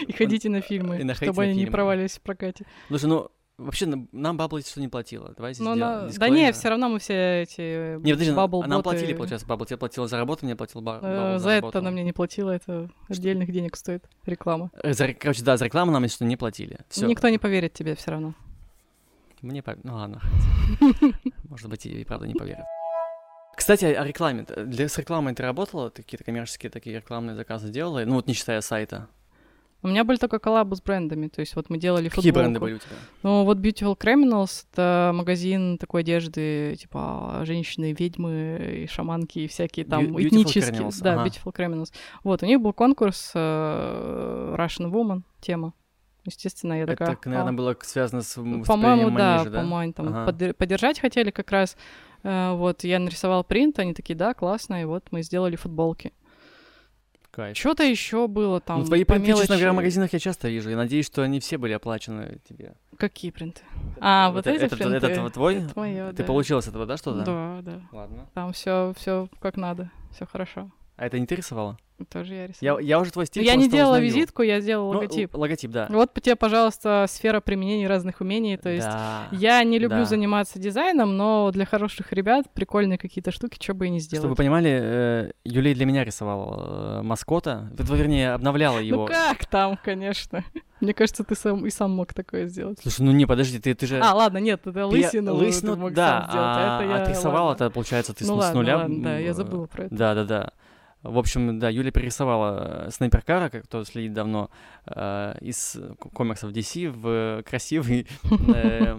И 0.06 0.12
ходите 0.12 0.48
на 0.48 0.60
фильмы, 0.60 1.14
чтобы 1.14 1.42
они 1.42 1.64
не 1.64 1.66
провалились 1.66 2.16
в 2.16 2.20
прокате. 2.20 2.66
Слушай, 2.88 3.06
ну, 3.06 3.30
Вообще, 3.58 3.86
нам 4.12 4.36
Bubble 4.36 4.60
что 4.60 4.80
не 4.80 4.86
платила. 4.86 5.34
Давай 5.36 5.52
здесь 5.52 5.66
на... 5.66 6.06
Да 6.06 6.28
не, 6.28 6.52
все 6.52 6.68
равно 6.68 6.88
мы 6.88 7.00
все 7.00 7.42
эти 7.42 7.96
не, 7.98 8.12
подожди, 8.12 8.30
Bubble 8.30 8.64
нам 8.66 8.84
платили, 8.84 9.12
получается, 9.14 9.48
Bubble. 9.48 9.64
Тебе 9.64 9.76
платила 9.76 10.06
за 10.06 10.16
работу, 10.16 10.46
мне 10.46 10.54
платил 10.54 10.80
Бабл 10.80 11.04
э, 11.04 11.38
За 11.40 11.50
это 11.50 11.80
она 11.80 11.90
мне 11.90 12.04
не 12.04 12.12
платила, 12.12 12.52
это 12.52 12.88
отдельных 13.08 13.50
денег 13.50 13.74
стоит 13.74 14.04
реклама. 14.26 14.70
Э, 14.80 14.92
за, 14.92 15.12
короче, 15.12 15.42
да, 15.42 15.56
за 15.56 15.64
рекламу 15.64 15.90
нам, 15.90 16.04
если 16.04 16.14
что, 16.14 16.24
не 16.24 16.36
платили. 16.36 16.78
Всё. 16.88 17.06
Никто 17.08 17.28
не 17.28 17.38
поверит 17.38 17.72
тебе 17.72 17.96
все 17.96 18.12
равно. 18.12 18.34
Мне 19.42 19.60
по... 19.60 19.76
Ну 19.82 19.94
ладно. 19.94 20.20
Может 21.48 21.68
быть, 21.68 21.84
и 21.84 22.04
правда 22.04 22.28
не 22.28 22.34
поверит. 22.34 22.64
Кстати, 23.58 23.86
о 23.86 24.04
рекламе. 24.04 24.46
Для, 24.56 24.88
с 24.88 24.96
рекламой 24.98 25.34
ты 25.34 25.42
работала? 25.42 25.90
Ты 25.90 26.02
какие-то 26.04 26.22
коммерческие 26.22 26.70
такие 26.70 26.96
рекламные 26.96 27.34
заказы 27.34 27.70
делала? 27.70 28.04
Ну 28.06 28.14
вот 28.14 28.28
не 28.28 28.34
считая 28.34 28.60
сайта. 28.60 29.08
У 29.82 29.88
меня 29.88 30.04
были 30.04 30.16
только 30.16 30.38
коллабы 30.38 30.76
с 30.76 30.80
брендами, 30.80 31.26
то 31.26 31.40
есть 31.40 31.56
вот 31.56 31.68
мы 31.68 31.76
делали 31.76 32.08
Какие 32.08 32.30
футболку. 32.30 32.38
бренды 32.40 32.60
были 32.60 32.74
у 32.74 32.78
тебя? 32.78 32.94
Ну 33.24 33.44
вот 33.44 33.58
Beautiful 33.58 33.98
Criminals— 33.98 34.64
это 34.72 35.10
магазин 35.12 35.76
такой 35.76 36.02
одежды, 36.02 36.76
типа 36.78 37.42
женщины, 37.44 37.94
ведьмы 37.98 38.84
и 38.84 38.86
шаманки 38.86 39.40
и 39.40 39.48
всякие 39.48 39.86
там 39.86 40.16
Be- 40.16 40.28
этнические. 40.28 40.64
Criminals. 40.64 41.00
Да, 41.00 41.14
ага. 41.14 41.26
Beautiful 41.26 41.52
Criminals. 41.52 41.92
Вот, 42.22 42.44
у 42.44 42.46
них 42.46 42.60
был 42.60 42.72
конкурс 42.72 43.32
uh, 43.34 44.56
Russian 44.56 44.90
Woman 44.90 45.22
тема. 45.40 45.74
Естественно, 46.24 46.74
я 46.74 46.86
такая... 46.86 47.12
Это, 47.12 47.28
наверное, 47.28 47.52
а, 47.52 47.56
было 47.56 47.76
связано 47.80 48.22
с 48.22 48.34
По-моему, 48.34 49.10
да, 49.10 49.44
да, 49.44 49.60
по-моему, 49.60 49.92
там 49.92 50.08
ага. 50.08 50.32
под, 50.32 50.56
поддержать 50.56 51.00
хотели 51.00 51.30
как 51.30 51.50
раз. 51.50 51.76
Uh, 52.24 52.56
вот, 52.56 52.82
я 52.84 52.98
нарисовал 52.98 53.44
принт, 53.44 53.78
они 53.78 53.94
такие, 53.94 54.16
да, 54.16 54.34
классно, 54.34 54.82
и 54.82 54.84
вот 54.84 55.04
мы 55.12 55.22
сделали 55.22 55.56
футболки. 55.56 56.12
Кайф. 57.30 57.56
Что-то 57.56 57.84
еще 57.84 58.26
было 58.26 58.60
там. 58.60 58.80
Ну, 58.80 58.86
твои 58.86 59.04
по 59.04 59.14
принты, 59.14 59.32
честно 59.32 59.54
говоря, 59.54 59.72
в 59.72 59.76
магазинах 59.76 60.12
я 60.12 60.18
часто 60.18 60.48
вижу. 60.48 60.70
Я 60.70 60.76
надеюсь, 60.76 61.06
что 61.06 61.22
они 61.22 61.38
все 61.38 61.56
были 61.56 61.72
оплачены 61.72 62.40
тебе. 62.48 62.74
Какие 62.96 63.30
принты? 63.30 63.60
А, 64.00 64.30
вот, 64.30 64.46
вот 64.46 64.46
эти 64.48 64.68
принты. 64.68 64.96
Этот, 64.96 65.10
этот 65.10 65.34
твой? 65.34 65.58
Это 65.58 65.72
мое, 65.76 66.10
Ты 66.10 66.16
да. 66.16 66.24
получил 66.24 66.60
с 66.60 66.66
этого, 66.66 66.84
да, 66.86 66.96
что-то? 66.96 67.24
Да, 67.24 67.60
да. 67.62 67.80
Ладно. 67.92 68.26
Там 68.34 68.52
все, 68.52 68.92
все 68.96 69.28
как 69.40 69.56
надо, 69.56 69.90
все 70.12 70.26
хорошо. 70.26 70.70
А 70.98 71.06
это 71.06 71.18
не 71.18 71.26
ты 71.26 71.36
рисовала? 71.36 71.78
Тоже 72.10 72.34
я 72.34 72.46
рисовала. 72.48 72.80
Я, 72.80 72.86
я 72.86 73.00
уже 73.00 73.12
твой 73.12 73.26
стиль 73.26 73.44
Я 73.44 73.54
не 73.54 73.68
делала 73.68 73.94
узнаю. 73.94 74.04
визитку, 74.04 74.42
я 74.42 74.60
сделала 74.60 74.92
ну, 74.92 74.98
логотип. 75.00 75.34
Логотип, 75.34 75.70
да. 75.70 75.86
Вот 75.90 76.12
тебе, 76.14 76.34
пожалуйста, 76.34 77.06
сфера 77.08 77.40
применения 77.40 77.86
разных 77.86 78.20
умений. 78.20 78.56
То 78.56 78.68
есть 78.68 78.86
да, 78.86 79.28
я 79.32 79.62
не 79.62 79.78
люблю 79.78 79.98
да. 80.00 80.04
заниматься 80.04 80.58
дизайном, 80.58 81.16
но 81.16 81.50
для 81.52 81.66
хороших 81.66 82.12
ребят 82.12 82.46
прикольные 82.52 82.98
какие-то 82.98 83.30
штуки, 83.30 83.58
что 83.60 83.74
бы 83.74 83.86
и 83.86 83.90
не 83.90 84.00
сделать. 84.00 84.22
Чтобы 84.22 84.30
вы 84.30 84.36
понимали, 84.36 84.70
э, 84.70 85.30
Юлия 85.44 85.74
для 85.74 85.86
меня 85.86 86.04
рисовала 86.04 87.00
э, 87.00 87.02
маскота, 87.02 87.70
вернее, 87.78 88.32
обновляла 88.32 88.78
его. 88.78 89.02
Ну 89.02 89.06
как 89.06 89.46
там, 89.46 89.78
конечно. 89.82 90.44
Мне 90.80 90.94
кажется, 90.94 91.24
ты 91.24 91.34
сам 91.34 91.66
и 91.66 91.70
сам 91.70 91.90
мог 91.92 92.14
такое 92.14 92.46
сделать. 92.46 92.78
Слушай, 92.80 93.02
ну 93.02 93.10
не, 93.10 93.26
подожди, 93.26 93.58
ты, 93.58 93.74
ты 93.74 93.86
же... 93.86 94.00
А, 94.00 94.14
ладно, 94.14 94.38
нет, 94.38 94.64
это 94.64 94.86
лысину, 94.86 95.36
ты, 95.36 95.44
лысину 95.44 95.74
ты 95.74 95.80
мог 95.80 95.92
да, 95.92 96.20
сам 96.20 96.30
сделать, 96.30 96.46
а, 96.46 96.78
а 96.78 96.82
это 96.82 96.90
я... 96.90 97.02
отрисовал, 97.02 97.52
это, 97.52 97.70
получается, 97.70 98.14
ты 98.14 98.24
ну, 98.24 98.36
с, 98.36 98.38
ладно, 98.38 98.60
нуля... 98.60 98.76
Ладно, 98.76 99.02
да, 99.02 99.18
я 99.18 99.34
забыла 99.34 99.66
про 99.66 99.84
это. 99.86 99.94
Да-да-да. 99.94 100.52
В 101.02 101.16
общем, 101.18 101.60
да, 101.60 101.68
Юля 101.68 101.92
перерисовала 101.92 102.86
э, 102.86 102.90
снайперкара, 102.90 103.50
как 103.50 103.64
кто 103.64 103.84
следит 103.84 104.14
давно, 104.14 104.50
э, 104.86 105.36
из 105.40 105.76
комиксов 106.12 106.50
DC 106.50 106.90
в 106.90 107.42
красивый, 107.44 108.08
э, 108.54 108.98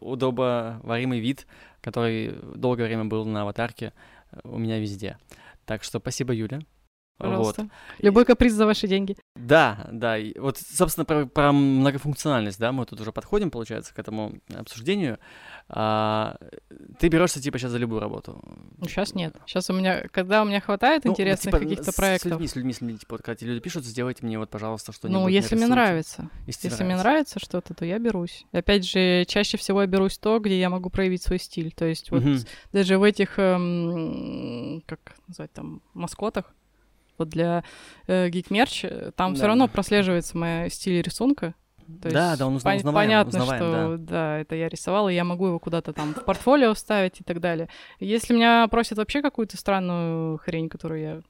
удобоваримый 0.00 1.18
вид, 1.18 1.46
который 1.80 2.36
долгое 2.54 2.84
время 2.86 3.06
был 3.06 3.24
на 3.24 3.42
аватарке 3.42 3.92
э, 4.30 4.38
у 4.44 4.58
меня 4.58 4.78
везде. 4.78 5.18
Так 5.66 5.82
что 5.82 5.98
спасибо, 5.98 6.32
Юля. 6.32 6.60
Пожалуйста. 7.18 7.62
Вот. 7.62 7.70
Любой 7.98 8.24
каприз 8.24 8.52
за 8.52 8.66
ваши 8.66 8.88
деньги. 8.88 9.16
Да, 9.36 9.88
да. 9.92 10.18
И 10.18 10.36
вот, 10.38 10.58
собственно, 10.58 11.04
про, 11.04 11.26
про 11.26 11.52
многофункциональность, 11.52 12.58
да, 12.58 12.72
мы 12.72 12.84
тут 12.84 13.00
уже 13.00 13.12
подходим, 13.12 13.50
получается, 13.50 13.94
к 13.94 13.98
этому 13.98 14.34
обсуждению. 14.54 15.18
А, 15.74 16.36
ты 16.98 17.08
берешься, 17.08 17.40
типа, 17.40 17.58
сейчас 17.58 17.70
за 17.70 17.78
любую 17.78 18.00
работу? 18.00 18.38
Ну, 18.76 18.86
сейчас 18.88 19.14
нет. 19.14 19.34
Сейчас 19.46 19.70
у 19.70 19.72
меня, 19.72 20.06
когда 20.10 20.42
у 20.42 20.44
меня 20.44 20.60
хватает 20.60 21.04
ну, 21.04 21.12
интересных 21.12 21.54
типа, 21.54 21.58
каких-то 21.58 21.92
проектов... 21.92 22.32
С 22.32 22.32
людьми, 22.32 22.46
с 22.46 22.56
людьми, 22.56 22.72
с 22.74 22.80
людьми, 22.82 22.98
типа, 22.98 23.14
вот, 23.14 23.22
когда 23.22 23.46
люди 23.46 23.60
пишут, 23.60 23.86
сделайте 23.86 24.26
мне 24.26 24.38
вот, 24.38 24.50
пожалуйста, 24.50 24.92
что-нибудь. 24.92 25.22
Ну, 25.22 25.28
если 25.28 25.56
мне 25.56 25.66
нравится. 25.66 26.28
Если, 26.46 26.68
если 26.68 26.84
мне 26.84 26.96
нравится 26.96 27.40
что-то, 27.40 27.72
то 27.72 27.86
я 27.86 27.98
берусь. 27.98 28.44
Опять 28.52 28.84
же, 28.86 29.24
чаще 29.26 29.56
всего 29.56 29.80
я 29.80 29.86
берусь 29.86 30.18
то, 30.18 30.38
где 30.40 30.60
я 30.60 30.68
могу 30.68 30.90
проявить 30.90 31.22
свой 31.22 31.38
стиль. 31.38 31.72
То 31.72 31.86
есть 31.86 32.10
вот 32.10 32.22
uh-huh. 32.22 32.46
даже 32.72 32.98
в 32.98 33.02
этих, 33.02 33.38
эм, 33.38 34.82
как 34.84 35.14
назвать 35.26 35.52
там, 35.52 35.80
маскотах, 35.94 36.54
вот 37.16 37.30
для 37.30 37.64
э, 38.06 38.28
Geek 38.28 38.48
Merch, 38.48 38.86
э, 38.86 39.12
там 39.12 39.32
да. 39.32 39.36
все 39.36 39.46
равно 39.46 39.68
прослеживается 39.68 40.36
моя 40.36 40.68
стиль 40.68 41.00
рисунка. 41.00 41.54
То 42.02 42.10
да, 42.10 42.28
есть 42.30 42.38
да, 42.38 42.46
он 42.46 42.56
пон- 42.56 42.76
узнаваем, 42.76 43.08
понятно, 43.08 43.40
узнаваем, 43.40 43.62
что 43.62 43.96
да. 43.98 44.38
это 44.38 44.54
я 44.54 44.68
рисовала, 44.68 45.08
и 45.08 45.14
я 45.14 45.24
могу 45.24 45.46
его 45.46 45.58
куда-то 45.58 45.92
там 45.92 46.14
в 46.14 46.24
портфолио 46.24 46.74
вставить 46.74 47.20
и 47.20 47.24
так 47.24 47.40
далее. 47.40 47.68
Если 48.00 48.34
меня 48.34 48.66
просят 48.68 48.98
вообще 48.98 49.22
какую-то 49.22 49.56
странную 49.56 50.38
хрень, 50.38 50.68
которую 50.68 51.00
я 51.00 51.20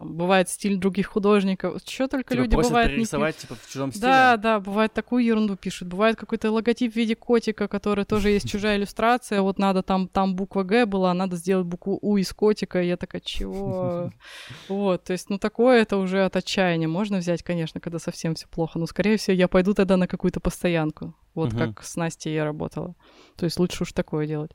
бывает 0.00 0.48
стиль 0.48 0.76
других 0.78 1.08
художников, 1.08 1.80
что 1.86 2.08
только 2.08 2.34
Типа 2.34 2.42
люди 2.42 2.56
бывают 2.56 2.72
не 2.72 2.80
пи- 2.82 2.94
перерисовать, 2.94 3.36
типа, 3.36 3.54
в 3.54 3.68
чужом 3.70 3.90
стиле. 3.92 4.02
Да, 4.02 4.36
да, 4.36 4.60
бывает 4.60 4.92
такую 4.92 5.24
ерунду 5.24 5.56
пишут. 5.56 5.88
Бывает 5.88 6.16
какой-то 6.16 6.50
логотип 6.50 6.92
в 6.92 6.96
виде 6.96 7.14
котика, 7.14 7.68
который 7.68 8.04
тоже 8.04 8.30
есть 8.30 8.48
чужая 8.50 8.78
иллюстрация. 8.78 9.42
Вот 9.42 9.58
надо 9.58 9.82
там, 9.82 10.08
там 10.08 10.34
буква 10.34 10.62
Г 10.62 10.86
была, 10.86 11.12
надо 11.14 11.36
сделать 11.36 11.66
букву 11.66 11.98
У 12.00 12.16
из 12.16 12.32
котика. 12.32 12.82
Я 12.82 12.96
такая, 12.96 13.20
чего? 13.20 14.12
Вот, 14.68 15.04
то 15.04 15.12
есть, 15.12 15.30
ну 15.30 15.38
такое 15.38 15.82
это 15.82 15.96
уже 15.96 16.24
от 16.24 16.36
отчаяния. 16.36 16.88
Можно 16.88 17.18
взять, 17.18 17.42
конечно, 17.42 17.80
когда 17.80 17.98
совсем 17.98 18.34
все 18.34 18.48
плохо. 18.48 18.78
Но, 18.78 18.86
скорее 18.86 19.16
всего, 19.16 19.34
я 19.34 19.48
пойду 19.48 19.74
тогда 19.74 19.96
на 19.96 20.06
какую-то 20.06 20.40
постоянку. 20.40 21.14
Вот 21.34 21.52
как 21.54 21.82
с 21.84 21.96
Настей 21.96 22.34
я 22.34 22.44
работала. 22.44 22.94
То 23.36 23.44
есть 23.44 23.58
лучше 23.58 23.84
уж 23.84 23.92
такое 23.92 24.26
делать. 24.26 24.52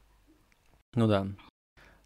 Ну 0.93 1.07
да. 1.07 1.27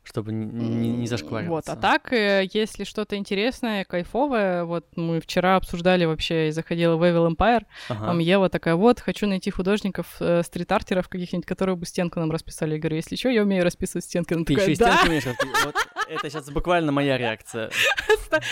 Чтобы 0.04 0.32
не, 0.32 0.90
не, 0.90 1.08
зашквариваться. 1.08 1.72
Вот, 1.72 1.78
а 1.78 1.80
так, 1.80 2.12
э, 2.14 2.48
если 2.52 2.84
что-то 2.84 3.16
интересное, 3.16 3.84
кайфовое, 3.84 4.64
вот 4.64 4.86
мы 4.96 5.20
вчера 5.20 5.56
обсуждали 5.56 6.06
вообще, 6.06 6.48
я 6.48 6.52
заходила 6.52 6.96
в 6.96 7.04
Evil 7.04 7.30
Empire, 7.30 7.66
Ага. 7.90 8.06
Там 8.06 8.20
Ева 8.20 8.50
такая, 8.50 8.76
вот, 8.76 9.00
хочу 9.00 9.28
найти 9.28 9.52
художников, 9.52 10.18
э, 10.20 10.42
стрит-артеров 10.44 11.10
каких-нибудь, 11.10 11.46
которые 11.46 11.76
бы 11.76 11.86
стенку 11.86 12.20
нам 12.20 12.32
расписали. 12.32 12.74
Я 12.74 12.80
говорю, 12.80 12.96
если 12.96 13.16
что, 13.16 13.30
я 13.30 13.44
умею 13.44 13.64
расписывать 13.64 14.06
стенки. 14.06 14.34
Она 14.34 14.46
Ты 14.46 14.56
такая, 14.56 14.70
еще 14.70 14.74
и 14.74 14.78
да, 14.78 14.98
стенку 14.98 15.08
умеешь 15.08 15.26
Вот 15.66 15.76
это 16.10 16.30
сейчас 16.30 16.50
буквально 16.50 16.92
моя 16.92 17.18
реакция. 17.18 17.70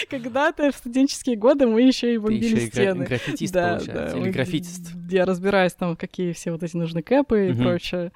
когда-то 0.09 0.71
в 0.71 0.75
студенческие 0.75 1.35
годы 1.35 1.65
мы 1.65 1.81
еще 1.81 2.13
и 2.13 2.17
бомбили 2.17 2.59
и 2.59 2.67
стены. 2.67 3.05
граффитист, 3.05 3.53
получается. 3.53 4.17
Или 4.17 4.29
граффитист. 4.29 4.91
Я 5.09 5.25
разбираюсь 5.25 5.73
там, 5.73 5.95
какие 5.95 6.33
все 6.33 6.51
вот 6.51 6.63
эти 6.63 6.77
нужны 6.77 7.01
кэпы 7.01 7.49
и 7.49 7.53
прочее. 7.53 8.11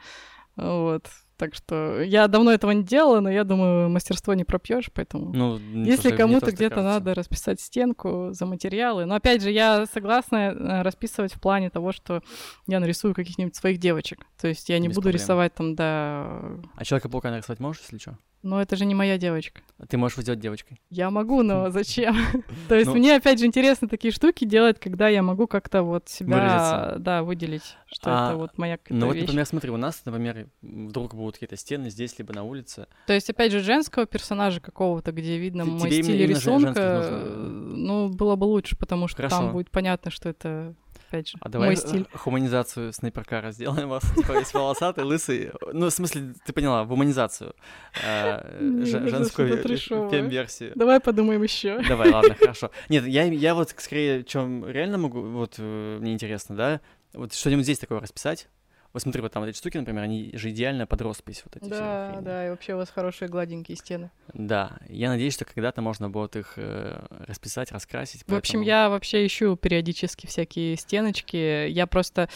Вот. 0.56 1.06
Так 1.42 1.56
что 1.56 2.00
я 2.04 2.28
давно 2.28 2.52
этого 2.52 2.70
не 2.70 2.84
делала, 2.84 3.20
но 3.20 3.28
я 3.28 3.44
думаю, 3.44 3.90
мастерство 3.90 4.36
не 4.36 4.44
пропьешь, 4.44 4.92
поэтому... 4.94 5.34
Ну, 5.34 5.58
Если 5.74 6.16
кому-то 6.16 6.52
где-то 6.52 6.84
надо 6.84 7.16
расписать 7.16 7.60
стенку 7.60 8.28
за 8.30 8.46
материалы. 8.46 9.06
Но 9.06 9.16
опять 9.16 9.42
же, 9.42 9.50
я 9.50 9.88
согласна 9.88 10.36
э, 10.36 10.82
расписывать 10.84 11.34
в 11.34 11.42
плане 11.42 11.72
того, 11.72 11.94
что 11.94 12.22
я 12.68 12.80
нарисую 12.80 13.16
каких-нибудь 13.16 13.56
своих 13.56 13.80
девочек. 13.80 14.20
То 14.40 14.50
есть 14.50 14.70
я 14.70 14.78
не 14.78 14.88
Без 14.88 14.98
буду 14.98 15.06
проблем. 15.06 15.20
рисовать 15.20 15.56
там, 15.56 15.74
да. 15.74 16.28
А 16.76 16.86
Человека-паука 16.86 17.32
нарисовать 17.32 17.60
можешь, 17.60 17.82
если 17.82 17.98
что? 17.98 18.20
Но 18.44 18.62
это 18.62 18.76
же 18.76 18.86
не 18.86 18.96
моя 18.96 19.18
девочка. 19.18 19.62
Ты 19.88 19.98
можешь 19.98 20.18
сделать 20.18 20.40
девочкой. 20.40 20.82
Я 20.90 21.10
могу, 21.12 21.44
но 21.44 21.70
зачем? 21.72 22.16
То 22.68 22.76
есть 22.76 22.88
Ну- 22.88 22.96
мне, 22.96 23.16
опять 23.16 23.40
же, 23.40 23.46
интересно 23.46 23.88
такие 23.88 24.12
штуки 24.12 24.46
делать, 24.46 24.80
когда 24.80 25.08
я 25.10 25.22
могу 25.22 25.48
как-то 25.48 25.84
вот 25.84 26.10
себя, 26.10 26.96
да, 26.98 27.24
выделить, 27.24 27.76
что 27.88 28.10
А, 28.10 28.30
это 28.30 28.38
вот 28.38 28.58
моя 28.58 28.78
какая-то 28.78 28.96
Ну 28.96 29.08
вот, 29.08 29.16
например, 29.16 29.46
смотри, 29.46 29.70
у 29.70 29.78
нас, 29.78 30.02
например, 30.06 30.48
вдруг 30.62 31.14
будут 31.14 31.36
какие-то 31.36 31.56
стены 31.56 31.90
здесь, 31.90 32.18
либо 32.18 32.34
на 32.34 32.44
улице. 32.44 32.88
То 33.08 33.14
есть, 33.14 33.30
опять 33.30 33.52
же, 33.52 33.60
женского 33.60 34.06
персонажа 34.06 34.60
какого-то, 34.60 35.12
где 35.12 35.38
видно 35.38 35.66
мой 35.66 35.92
стиль 35.92 36.26
рисунка, 36.26 37.04
ну, 37.28 38.10
было 38.10 38.36
бы 38.36 38.46
лучше, 38.46 38.76
потому 38.76 39.08
что 39.08 39.28
там 39.28 39.52
будет 39.52 39.70
понятно, 39.70 40.10
что 40.12 40.30
это, 40.30 40.74
опять 41.12 41.30
же, 41.30 41.38
А 41.42 41.50
давай 41.50 41.68
мой 41.70 41.76
э, 41.76 41.78
стиль. 41.78 42.08
хуманизацию 42.14 42.94
снайперкара 42.94 43.52
сделаем 43.52 43.90
вас, 43.90 44.04
типа 44.16 44.34
весь 44.40 44.54
волосатый, 44.54 45.04
лысый. 45.04 45.52
Ну, 45.74 45.88
в 45.88 45.92
смысле, 45.92 46.34
ты 46.46 46.54
поняла, 46.54 46.86
гуманизацию. 46.86 47.54
э, 48.04 48.84
Женскую 48.86 49.50
фем-версию. 50.10 50.72
Давай 50.76 51.00
подумаем 51.00 51.44
еще. 51.44 51.82
Давай, 51.88 52.10
ладно, 52.12 52.36
хорошо. 52.40 52.72
Нет, 52.90 53.06
я, 53.06 53.24
я 53.24 53.54
вот 53.56 53.74
скорее, 53.78 54.24
чем 54.24 54.66
реально 54.68 54.98
могу, 54.98 55.22
вот 55.22 55.56
э, 55.58 55.98
мне 56.00 56.14
интересно, 56.14 56.56
да, 56.56 56.82
вот 57.14 57.34
что-нибудь 57.34 57.66
здесь 57.66 57.80
такое 57.80 58.00
расписать. 58.00 58.48
Вот 58.94 59.02
смотри, 59.02 59.22
вот 59.22 59.32
там 59.32 59.42
вот 59.44 59.50
эти 59.50 59.58
штуки, 59.58 59.78
например, 59.78 60.04
они 60.04 60.32
же 60.34 60.50
идеально 60.50 60.86
под 60.86 61.02
роспись 61.02 61.44
вот 61.46 61.56
эти 61.56 61.72
все 61.72 61.80
Да, 61.82 62.08
хрени. 62.12 62.26
да, 62.26 62.48
и 62.48 62.50
вообще 62.50 62.74
у 62.74 62.78
вас 62.78 62.90
хорошие 62.90 63.30
гладенькие 63.30 63.78
стены. 63.78 64.12
Да, 64.34 64.78
я 64.90 65.10
надеюсь, 65.10 65.34
что 65.34 65.46
когда-то 65.46 65.82
можно 65.82 66.10
будет 66.10 66.36
их 66.36 66.54
э, 66.58 67.02
расписать, 67.28 67.72
раскрасить. 67.72 68.22
В 68.28 68.36
общем, 68.36 68.60
поэтому- 68.60 68.64
я 68.66 68.90
вообще 68.90 69.26
ищу 69.26 69.56
периодически 69.56 70.28
всякие 70.28 70.76
стеночки. 70.76 71.68
Я 71.70 71.88
просто 71.88 72.28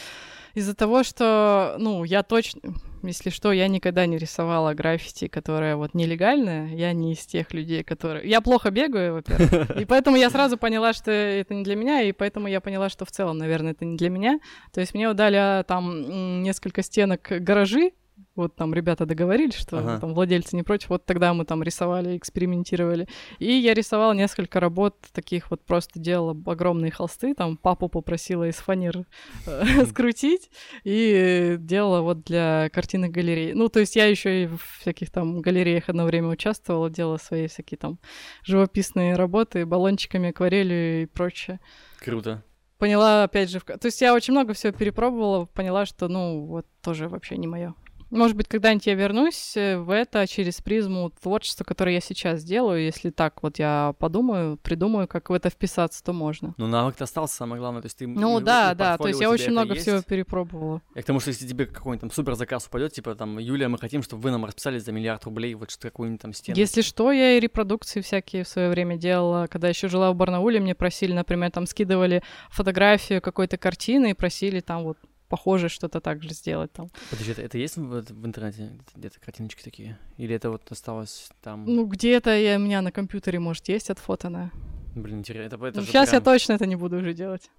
из-за 0.55 0.73
того, 0.73 1.03
что, 1.03 1.75
ну, 1.77 2.03
я 2.03 2.23
точно, 2.23 2.61
если 3.03 3.29
что, 3.29 3.51
я 3.51 3.67
никогда 3.67 4.05
не 4.05 4.17
рисовала 4.17 4.73
граффити, 4.73 5.27
которое 5.27 5.75
вот 5.75 5.93
нелегальное. 5.93 6.67
Я 6.69 6.93
не 6.93 7.13
из 7.13 7.25
тех 7.25 7.53
людей, 7.53 7.83
которые... 7.83 8.27
Я 8.27 8.41
плохо 8.41 8.71
бегаю, 8.71 9.15
во-первых. 9.15 9.71
И 9.79 9.85
поэтому 9.85 10.17
я 10.17 10.29
сразу 10.29 10.57
поняла, 10.57 10.93
что 10.93 11.11
это 11.11 11.53
не 11.53 11.63
для 11.63 11.75
меня, 11.75 12.01
и 12.01 12.11
поэтому 12.11 12.47
я 12.47 12.61
поняла, 12.61 12.89
что 12.89 13.05
в 13.05 13.11
целом, 13.11 13.37
наверное, 13.37 13.73
это 13.73 13.85
не 13.85 13.97
для 13.97 14.09
меня. 14.09 14.39
То 14.73 14.81
есть 14.81 14.93
мне 14.93 15.13
дали 15.13 15.35
а, 15.37 15.63
там 15.63 16.41
несколько 16.41 16.81
стенок 16.81 17.21
гаражи, 17.29 17.91
вот 18.35 18.55
там 18.55 18.73
ребята 18.73 19.05
договорились, 19.05 19.55
что 19.55 19.77
Ага. 19.77 19.99
там 19.99 20.13
владельцы 20.13 20.55
не 20.55 20.63
против. 20.63 20.89
Вот 20.89 21.05
тогда 21.05 21.33
мы 21.33 21.45
там 21.45 21.63
рисовали, 21.63 22.17
экспериментировали. 22.17 23.07
И 23.39 23.51
я 23.51 23.73
рисовала 23.73 24.13
несколько 24.13 24.59
работ 24.59 24.95
таких 25.13 25.51
вот, 25.51 25.61
просто 25.65 25.99
делала 25.99 26.35
огромные 26.45 26.91
холсты, 26.91 27.33
там 27.33 27.55
папу 27.57 27.87
попросила 27.89 28.47
из 28.47 28.55
фанер 28.55 29.05
э, 29.47 29.85
скрутить 29.85 30.49
и 30.83 31.55
делала 31.59 32.01
вот 32.01 32.23
для 32.23 32.69
картинок 32.73 33.11
галерей. 33.11 33.53
Ну, 33.53 33.69
то 33.69 33.79
есть 33.79 33.95
я 33.95 34.05
еще 34.05 34.43
и 34.43 34.47
в 34.47 34.61
всяких 34.79 35.11
там 35.11 35.41
галереях 35.41 35.89
одно 35.89 36.05
время 36.05 36.27
участвовала, 36.29 36.89
делала 36.89 37.17
свои 37.17 37.47
всякие 37.47 37.77
там 37.77 37.99
живописные 38.43 39.15
работы 39.15 39.65
баллончиками, 39.65 40.29
акварелью 40.29 41.03
и 41.03 41.05
прочее 41.05 41.59
Круто. 41.99 42.43
поняла, 42.77 43.23
опять 43.23 43.49
же, 43.49 43.59
в 43.59 43.63
то 43.63 43.85
есть 43.85 44.01
я 44.01 44.13
очень 44.13 44.33
много 44.33 44.53
всего 44.53 44.73
перепробовала, 44.73 45.45
поняла, 45.45 45.85
что, 45.85 46.07
ну, 46.07 46.45
вот 46.45 46.65
тоже 46.81 47.07
вообще 47.09 47.37
не 47.37 47.47
мое. 47.47 47.73
Может 48.09 48.37
быть, 48.37 48.47
когда-нибудь 48.47 48.85
я 48.87 48.93
вернусь 48.93 49.57
э, 49.57 49.77
в 49.77 49.89
это 49.89 50.25
через 50.27 50.61
призму 50.61 51.11
творчества, 51.21 51.63
которое 51.63 51.93
я 51.93 52.01
сейчас 52.01 52.43
делаю. 52.43 52.83
Если 52.83 53.09
так 53.09 53.41
вот 53.43 53.59
я 53.59 53.93
подумаю, 53.99 54.57
придумаю, 54.57 55.07
как 55.07 55.29
в 55.29 55.33
это 55.33 55.49
вписаться, 55.49 56.03
то 56.03 56.13
можно. 56.13 56.53
Ну, 56.57 56.67
навык-то 56.67 57.03
остался, 57.03 57.35
самое 57.35 57.59
главное. 57.59 57.81
То 57.81 57.87
есть 57.87 57.97
ты... 57.97 58.07
Ну 58.07 58.39
да, 58.39 58.73
да, 58.73 58.97
то 58.97 59.07
есть 59.07 59.19
я 59.19 59.29
очень 59.29 59.51
много 59.51 59.73
есть. 59.73 59.85
всего 59.85 60.01
перепробовала. 60.01 60.81
Я 60.93 61.01
к 61.01 61.05
тому, 61.05 61.19
что 61.19 61.29
если 61.29 61.47
тебе 61.47 61.65
какой-нибудь 61.65 62.01
там 62.01 62.11
супер 62.11 62.35
заказ 62.35 62.67
упадет, 62.67 62.93
типа 62.93 63.15
там, 63.15 63.37
Юлия, 63.39 63.67
мы 63.67 63.77
хотим, 63.77 64.03
чтобы 64.03 64.23
вы 64.23 64.31
нам 64.31 64.45
расписали 64.45 64.79
за 64.79 64.91
миллиард 64.91 65.23
рублей 65.25 65.53
вот 65.55 65.71
что 65.71 65.89
какую-нибудь 65.89 66.21
там 66.21 66.33
стену. 66.33 66.57
Если 66.57 66.81
что, 66.81 67.11
я 67.11 67.37
и 67.37 67.39
репродукции 67.39 68.01
всякие 68.01 68.43
в 68.43 68.47
свое 68.47 68.69
время 68.69 68.97
делала. 68.97 69.47
Когда 69.47 69.69
еще 69.69 69.87
жила 69.87 70.11
в 70.11 70.15
Барнауле, 70.15 70.59
мне 70.59 70.75
просили, 70.75 71.13
например, 71.13 71.51
там 71.51 71.65
скидывали 71.65 72.23
фотографию 72.49 73.21
какой-то 73.21 73.57
картины 73.57 74.11
и 74.11 74.13
просили 74.13 74.59
там 74.59 74.83
вот 74.83 74.97
похоже 75.29 75.69
что-то 75.69 75.99
так 76.01 76.21
же 76.23 76.29
сделать 76.33 76.71
там. 76.71 76.89
Подожди, 77.09 77.31
это, 77.31 77.41
это 77.41 77.57
есть 77.57 77.77
в, 77.77 77.81
в 78.01 78.25
интернете 78.25 78.71
где-то 78.95 79.19
картиночки 79.19 79.63
такие? 79.63 79.97
Или 80.17 80.35
это 80.35 80.49
вот 80.49 80.71
осталось 80.71 81.29
там? 81.41 81.65
Ну, 81.65 81.85
где-то 81.85 82.35
я, 82.37 82.57
у 82.57 82.59
меня 82.59 82.81
на 82.81 82.91
компьютере, 82.91 83.39
может, 83.39 83.67
есть 83.69 83.89
отфотанное. 83.89 84.51
Блин, 84.95 85.19
интересно. 85.19 85.55
Это, 85.55 85.65
это 85.65 85.81
же 85.81 85.87
сейчас 85.87 86.09
Ну, 86.11 86.15
я 86.15 86.21
прям- 86.21 86.33
точно 86.35 86.53
это 86.53 86.65
не 86.65 86.75
буду 86.75 86.97
уже 86.97 87.13
делать. 87.13 87.49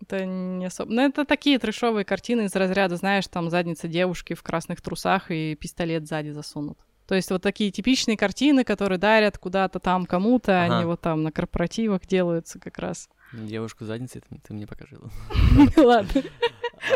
Это 0.00 0.24
не 0.26 0.64
особо... 0.66 0.92
Ну, 0.92 1.02
это 1.02 1.24
такие 1.24 1.58
трешовые 1.58 2.04
картины 2.04 2.42
из 2.42 2.54
разряда, 2.54 2.96
знаешь, 2.96 3.26
там 3.26 3.50
задница 3.50 3.88
девушки 3.88 4.34
в 4.34 4.42
красных 4.42 4.80
трусах 4.80 5.30
и 5.30 5.56
пистолет 5.56 6.06
сзади 6.06 6.30
засунут. 6.30 6.78
То 7.08 7.14
есть 7.14 7.30
вот 7.30 7.42
такие 7.42 7.70
типичные 7.70 8.16
картины, 8.18 8.64
которые 8.64 8.98
дарят 8.98 9.38
куда-то 9.38 9.80
там 9.80 10.04
кому-то, 10.04 10.64
Ага. 10.64 10.76
они 10.76 10.84
вот 10.84 11.00
там 11.00 11.22
на 11.22 11.32
корпоративах 11.32 12.06
делаются 12.06 12.58
как 12.60 12.78
раз. 12.78 13.08
Девушку 13.32 13.84
задницей 13.86 14.20
ты, 14.20 14.38
ты 14.46 14.52
мне 14.54 14.66
покажи. 14.66 14.98
Ладно, 15.76 16.22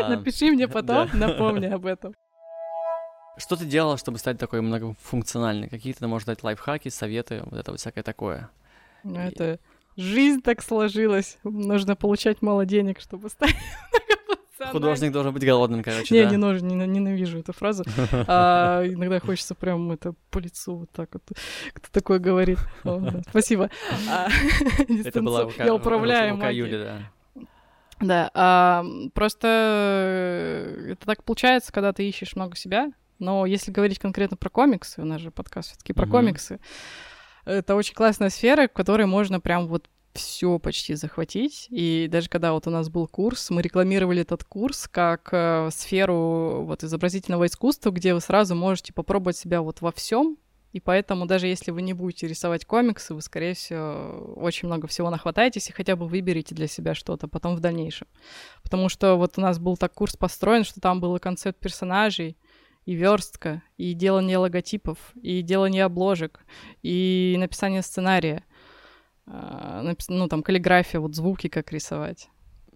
напиши 0.09 0.51
мне 0.51 0.67
потом, 0.67 1.09
напомни 1.13 1.65
об 1.67 1.85
этом. 1.85 2.15
Что 3.37 3.55
ты 3.55 3.65
делала, 3.65 3.97
чтобы 3.97 4.19
стать 4.19 4.37
такой 4.37 4.61
многофункциональной? 4.61 5.67
Какие 5.67 5.93
ты 5.93 6.05
можешь 6.07 6.25
дать 6.25 6.43
лайфхаки, 6.43 6.89
советы, 6.89 7.41
вот 7.45 7.59
это 7.59 7.71
вот 7.71 7.79
всякое 7.79 8.03
такое? 8.03 8.49
Ну, 9.03 9.19
это 9.19 9.59
жизнь 9.97 10.41
так 10.41 10.61
сложилась. 10.61 11.39
Нужно 11.43 11.95
получать 11.95 12.41
мало 12.43 12.65
денег, 12.65 12.99
чтобы 12.99 13.29
стать 13.29 13.55
многофункциональным. 13.91 14.71
Художник 14.71 15.11
должен 15.11 15.33
быть 15.33 15.43
голодным, 15.43 15.83
короче, 15.83 16.13
Не, 16.13 16.23
да? 16.25 16.29
не 16.29 16.37
нужно, 16.37 16.67
не- 16.67 16.85
ненавижу 16.85 17.39
эту 17.39 17.53
фразу. 17.53 17.83
А, 18.27 18.83
иногда 18.85 19.19
хочется 19.19 19.55
прям 19.55 19.91
это 19.91 20.13
по 20.29 20.37
лицу 20.37 20.75
вот 20.75 20.91
так 20.91 21.09
вот. 21.13 21.23
Кто 21.73 21.87
такое 21.91 22.19
говорит? 22.19 22.59
О, 22.83 22.99
да, 22.99 23.21
Спасибо. 23.29 23.71
А, 24.09 24.27
Это 25.03 25.21
была 25.23 25.43
рука, 25.43 25.65
Я 25.65 25.73
управляю 25.73 26.35
рука. 26.35 26.49
Юли, 26.49 26.77
да. 26.77 26.99
Да, 28.03 28.29
а, 28.33 28.85
просто 29.13 29.47
э, 29.47 30.91
это 30.91 31.05
так 31.05 31.23
получается, 31.23 31.71
когда 31.71 31.93
ты 31.93 32.07
ищешь 32.07 32.35
много 32.35 32.55
себя. 32.55 32.91
Но 33.19 33.45
если 33.45 33.71
говорить 33.71 33.99
конкретно 33.99 34.35
про 34.35 34.49
комиксы, 34.49 35.01
у 35.01 35.05
нас 35.05 35.21
же 35.21 35.31
подкаст 35.31 35.69
все-таки 35.69 35.93
про 35.93 36.03
Мгм. 36.05 36.11
комиксы, 36.11 36.59
это 37.45 37.75
очень 37.75 37.93
классная 37.95 38.29
сфера, 38.29 38.67
в 38.67 38.73
которой 38.73 39.05
можно 39.05 39.39
прям 39.39 39.67
вот 39.67 39.89
все 40.13 40.59
почти 40.59 40.93
захватить. 40.95 41.67
И 41.69 42.07
даже 42.11 42.29
когда 42.29 42.53
вот 42.53 42.67
у 42.67 42.69
нас 42.69 42.89
был 42.89 43.07
курс, 43.07 43.49
мы 43.49 43.61
рекламировали 43.61 44.21
этот 44.21 44.43
курс 44.43 44.87
как 44.91 45.29
э, 45.31 45.69
сферу 45.71 46.63
вот 46.65 46.83
изобразительного 46.83 47.47
искусства, 47.47 47.89
где 47.91 48.13
вы 48.13 48.21
сразу 48.21 48.53
можете 48.55 48.93
попробовать 48.93 49.37
себя 49.37 49.61
вот 49.61 49.81
во 49.81 49.91
всем, 49.91 50.37
И 50.73 50.79
поэтому 50.79 51.27
даже 51.27 51.47
если 51.47 51.69
вы 51.69 51.83
не 51.83 51.93
будете 51.93 52.27
рисовать 52.27 52.65
комиксы, 52.65 53.13
вы, 53.13 53.21
скорее 53.21 53.53
всего, 53.53 54.33
очень 54.35 54.67
много 54.67 54.87
всего 54.87 55.11
нахватаетесь 55.11 55.69
и 55.69 55.71
хотя 55.71 55.95
бы 55.95 56.07
выберете 56.07 56.55
для 56.55 56.67
себя 56.67 56.95
что-то 56.95 57.27
потом 57.27 57.55
в 57.55 57.59
дальнейшем. 57.59 58.07
Потому 58.63 58.89
что 58.89 59.15
вот 59.15 59.37
у 59.37 59.41
нас 59.41 59.59
был 59.59 59.77
так 59.77 59.93
курс 59.93 60.17
построен, 60.17 60.63
что 60.63 60.81
там 60.81 60.99
был 60.99 61.15
и 61.15 61.19
концепт 61.19 61.59
персонажей, 61.59 62.37
и 62.85 62.95
верстка, 62.95 63.61
и 63.77 63.93
делание 63.93 64.37
логотипов, 64.37 64.97
и 65.21 65.43
делание 65.43 65.85
обложек, 65.85 66.43
и 66.81 67.35
написание 67.37 67.83
сценария, 67.83 68.43
а, 69.27 69.93
ну, 70.09 70.27
там, 70.27 70.41
каллиграфия, 70.41 70.99
вот 70.99 71.15
звуки 71.15 71.49
как 71.49 71.71
рисовать. 71.71 72.29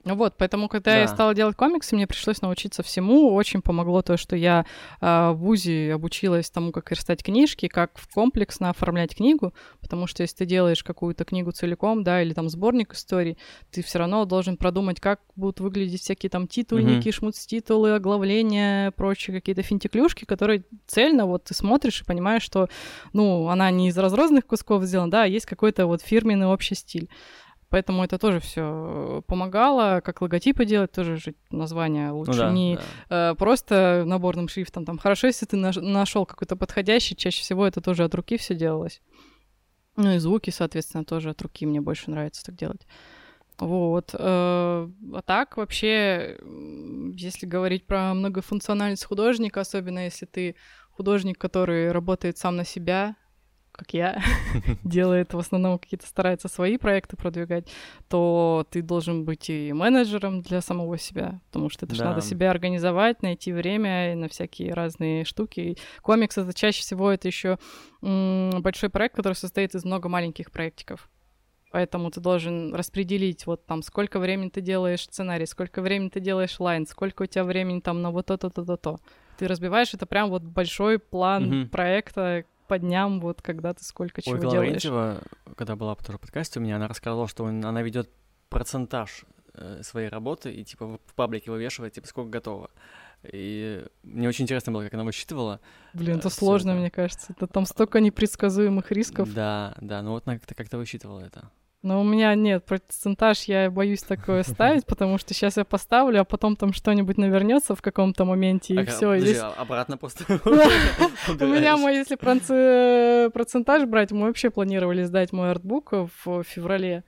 Ну 0.08 0.16
вот, 0.16 0.36
поэтому, 0.38 0.70
когда 0.70 0.92
да. 0.92 1.00
я 1.02 1.08
стала 1.10 1.36
делать 1.36 1.58
комиксы, 1.58 1.94
мне 1.94 2.08
пришлось 2.08 2.42
научиться 2.42 2.82
всему. 2.82 3.34
Очень 3.34 3.62
помогло 3.62 4.02
то, 4.02 4.16
что 4.16 4.38
я 4.38 4.66
э, 5.02 5.32
в 5.32 5.36
ВУЗе 5.36 5.94
обучилась 5.94 6.50
тому, 6.50 6.72
как 6.72 6.90
верстать 6.90 7.22
книжки, 7.24 7.68
как 7.68 7.92
комплексно 8.14 8.70
оформлять 8.70 9.16
книгу, 9.16 9.54
потому 9.82 10.08
что 10.08 10.24
если 10.24 10.38
ты 10.38 10.46
делаешь 10.46 10.82
какую-то 10.82 11.26
книгу 11.26 11.52
целиком, 11.52 12.06
да, 12.06 12.22
или 12.22 12.34
там 12.34 12.48
сборник 12.48 12.94
историй, 12.94 13.38
ты 13.70 13.84
все 13.84 14.00
равно 14.00 14.24
должен 14.24 14.56
продумать, 14.56 15.02
как 15.02 15.20
будут 15.36 15.60
выглядеть 15.60 16.02
всякие 16.02 16.30
там 16.30 16.48
титульники, 16.48 17.10
mm-hmm. 17.10 17.12
шмуц-титулы, 17.12 17.94
оглавления, 17.94 18.92
прочие 18.92 19.36
какие-то 19.36 19.62
финтиклюшки, 19.62 20.24
которые 20.24 20.64
цельно 20.86 21.26
вот 21.26 21.44
ты 21.44 21.54
смотришь 21.54 22.02
и 22.02 22.06
понимаешь, 22.06 22.44
что, 22.44 22.70
ну, 23.12 23.50
она 23.50 23.70
не 23.72 23.90
из 23.90 23.98
разрозненных 23.98 24.46
кусков 24.46 24.84
сделана, 24.84 25.12
да, 25.12 25.24
а 25.24 25.28
есть 25.28 25.46
какой-то 25.46 25.86
вот 25.86 26.02
фирменный 26.02 26.48
общий 26.48 26.76
стиль. 26.76 27.10
Поэтому 27.70 28.04
это 28.04 28.18
тоже 28.18 28.40
все 28.40 29.24
помогало, 29.28 30.02
как 30.02 30.22
логотипы 30.22 30.66
делать, 30.66 30.92
тоже 30.92 31.18
же 31.18 31.36
название 31.52 32.12
лучше 32.12 32.32
ну, 32.32 32.38
да, 32.38 32.52
не 32.52 32.80
да. 33.10 33.32
Э, 33.32 33.36
просто 33.36 34.04
наборным 34.06 34.48
шрифтом. 34.48 34.86
Там 34.86 34.98
хорошо, 34.98 35.28
если 35.28 35.46
ты 35.46 35.58
нашел 35.58 36.26
какой-то 36.26 36.56
подходящий, 36.56 37.16
чаще 37.16 37.42
всего 37.42 37.68
это 37.68 37.82
тоже 37.82 38.06
от 38.06 38.16
руки 38.16 38.38
все 38.38 38.56
делалось. 38.56 39.02
Ну 39.98 40.14
и 40.14 40.18
звуки, 40.20 40.50
соответственно, 40.50 41.04
тоже 41.04 41.32
от 41.32 41.42
руки 41.42 41.66
мне 41.66 41.82
больше 41.82 42.10
нравится 42.10 42.46
так 42.46 42.56
делать. 42.56 42.88
Вот. 43.60 44.12
Э, 44.14 44.18
а 44.18 45.22
так 45.26 45.58
вообще, 45.58 46.40
если 47.16 47.46
говорить 47.46 47.86
про 47.86 48.14
многофункциональность 48.14 49.04
художника, 49.04 49.60
особенно 49.60 50.06
если 50.06 50.26
ты 50.26 50.56
художник, 50.92 51.38
который 51.38 51.92
работает 51.92 52.38
сам 52.38 52.56
на 52.56 52.64
себя, 52.64 53.16
как 53.78 53.94
я, 53.94 54.22
делает 54.84 55.34
в 55.34 55.38
основном 55.38 55.80
какие-то 55.80 56.08
старается 56.08 56.50
свои 56.50 56.78
проекты 56.78 57.16
продвигать, 57.16 57.72
то 58.10 58.66
ты 58.70 58.82
должен 58.82 59.24
быть 59.24 59.50
и 59.50 59.72
менеджером 59.72 60.42
для 60.42 60.62
самого 60.62 60.98
себя, 60.98 61.40
потому 61.48 61.70
что 61.70 61.86
это 61.86 61.96
да. 61.96 61.98
же 61.98 62.04
надо 62.04 62.22
себя 62.22 62.52
организовать, 62.52 63.22
найти 63.22 63.54
время 63.54 64.16
на 64.16 64.28
всякие 64.28 64.74
разные 64.74 65.24
штуки. 65.24 65.78
комикс 66.02 66.38
это 66.38 66.54
чаще 66.54 66.82
всего 66.82 67.12
это 67.12 67.28
еще 67.28 67.58
большой 68.02 68.90
проект, 68.90 69.16
который 69.16 69.34
состоит 69.34 69.76
из 69.76 69.86
много 69.86 70.10
маленьких 70.10 70.52
проектиков. 70.52 71.10
Поэтому 71.72 72.10
ты 72.10 72.22
должен 72.22 72.74
распределить 72.74 73.46
вот 73.46 73.66
там, 73.66 73.84
сколько 73.84 74.20
времени 74.20 74.50
ты 74.50 74.62
делаешь 74.62 75.02
сценарий, 75.02 75.46
сколько 75.46 75.82
времени 75.82 76.10
ты 76.10 76.20
делаешь 76.20 76.60
лайн, 76.60 76.88
сколько 76.88 77.24
у 77.24 77.26
тебя 77.26 77.44
времени 77.44 77.82
там 77.82 78.02
на 78.02 78.10
вот 78.10 78.28
то-то, 78.28 78.50
то-то, 78.50 78.78
то. 78.78 79.00
Ты 79.38 79.48
разбиваешь 79.48 79.94
это 79.94 80.06
прям 80.06 80.30
вот 80.30 80.42
большой 80.44 80.98
план 80.98 81.52
mm-hmm. 81.52 81.70
проекта, 81.70 82.46
по 82.68 82.78
дням, 82.80 83.20
вот 83.20 83.42
когда 83.42 83.74
ты 83.74 83.84
сколько 83.84 84.22
чего 84.22 84.36
Ой, 84.36 84.42
делаешь. 84.42 84.86
Лаврентьева, 84.86 85.22
когда 85.56 85.76
была 85.76 85.96
тоже 85.96 86.18
в 86.18 86.22
подкасте 86.22 86.60
у 86.60 86.64
меня, 86.64 86.76
она 86.76 86.88
рассказала, 86.88 87.28
что 87.28 87.46
она 87.46 87.82
ведет 87.82 88.10
процентаж 88.50 89.26
э, 89.54 89.82
своей 89.84 90.10
работы 90.10 90.54
и 90.54 90.64
типа 90.64 91.00
в 91.06 91.14
паблике 91.16 91.52
вывешивает, 91.52 91.94
типа 91.94 92.08
сколько 92.08 92.30
готово. 92.30 92.70
И 93.24 93.84
мне 94.04 94.28
очень 94.28 94.44
интересно 94.44 94.72
было, 94.72 94.84
как 94.84 94.94
она 94.94 95.04
высчитывала. 95.04 95.60
Блин, 95.94 96.18
это 96.18 96.30
сложно, 96.30 96.72
это. 96.72 96.80
мне 96.80 96.92
кажется. 96.92 97.34
Это 97.36 97.48
там 97.48 97.66
столько 97.66 98.00
непредсказуемых 98.00 98.92
рисков. 98.92 99.34
Да, 99.34 99.76
да, 99.82 100.02
ну 100.02 100.12
вот 100.12 100.28
она 100.28 100.38
как-то 100.38 100.56
как 100.56 100.72
высчитывала 100.72 101.22
это. 101.22 101.50
Но 101.88 102.02
у 102.02 102.04
меня 102.04 102.36
нет, 102.36 102.66
процентаж 102.66 103.44
я 103.44 103.72
боюсь 103.72 104.02
такое 104.02 104.44
ставить, 104.48 104.86
потому 104.86 105.18
что 105.18 105.34
сейчас 105.34 105.56
я 105.56 105.64
поставлю, 105.64 106.20
а 106.20 106.26
потом 106.26 106.58
там 106.58 106.74
что-нибудь 106.74 107.18
навернется 107.18 107.76
в 107.76 107.82
каком-то 107.82 108.26
моменте, 108.26 108.74
и 108.76 108.84
все. 108.84 109.18
Здесь... 109.18 109.40
А 109.40 109.54
обратно 109.54 109.98
просто. 109.98 110.26
У 110.38 111.46
меня 111.46 111.78
мой, 111.78 111.96
если 111.96 112.16
процентаж 113.30 113.86
брать, 113.86 114.12
мы 114.12 114.28
вообще 114.28 114.50
планировали 114.50 115.04
сдать 115.04 115.32
мой 115.32 115.50
артбук 115.50 115.94
в 116.26 116.44
феврале. 116.44 117.06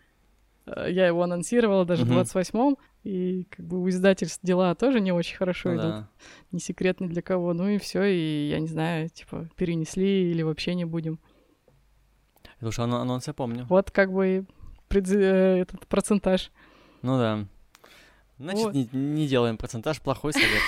Э, 0.66 0.86
я 0.90 1.08
его 1.08 1.24
анонсировала 1.24 1.84
даже 1.84 2.06
в 2.06 2.12
28-м, 2.12 2.78
и 3.04 3.48
как 3.50 3.66
бы 3.66 3.82
у 3.82 3.90
издательств 3.90 4.40
дела 4.44 4.76
тоже 4.76 5.02
не 5.02 5.12
очень 5.12 5.36
хорошо 5.36 5.76
идут. 5.76 6.06
Не 6.54 6.62
секрет 6.62 7.02
ни 7.02 7.08
для 7.08 7.22
кого. 7.22 7.52
Ну 7.54 7.68
и 7.68 7.80
все, 7.80 8.04
и 8.04 8.48
я 8.48 8.60
не 8.62 8.68
знаю, 8.68 9.10
типа, 9.10 9.50
перенесли 9.58 10.32
или 10.32 10.42
вообще 10.42 10.74
не 10.74 10.86
будем. 10.86 11.20
Слушай, 12.62 12.86
анонс 12.86 13.28
я 13.28 13.34
помню. 13.34 13.66
Вот 13.70 13.92
как 13.92 14.14
бы 14.14 14.46
Э, 14.92 15.62
этот 15.62 15.88
процентаж. 15.88 16.52
Ну 17.02 17.18
да. 17.18 17.46
Значит, 18.40 18.64
вот. 18.64 18.74
не, 18.74 18.90
не 18.94 19.28
делаем 19.28 19.58
процентаж, 19.58 20.00
плохой 20.02 20.32
совет. 20.32 20.62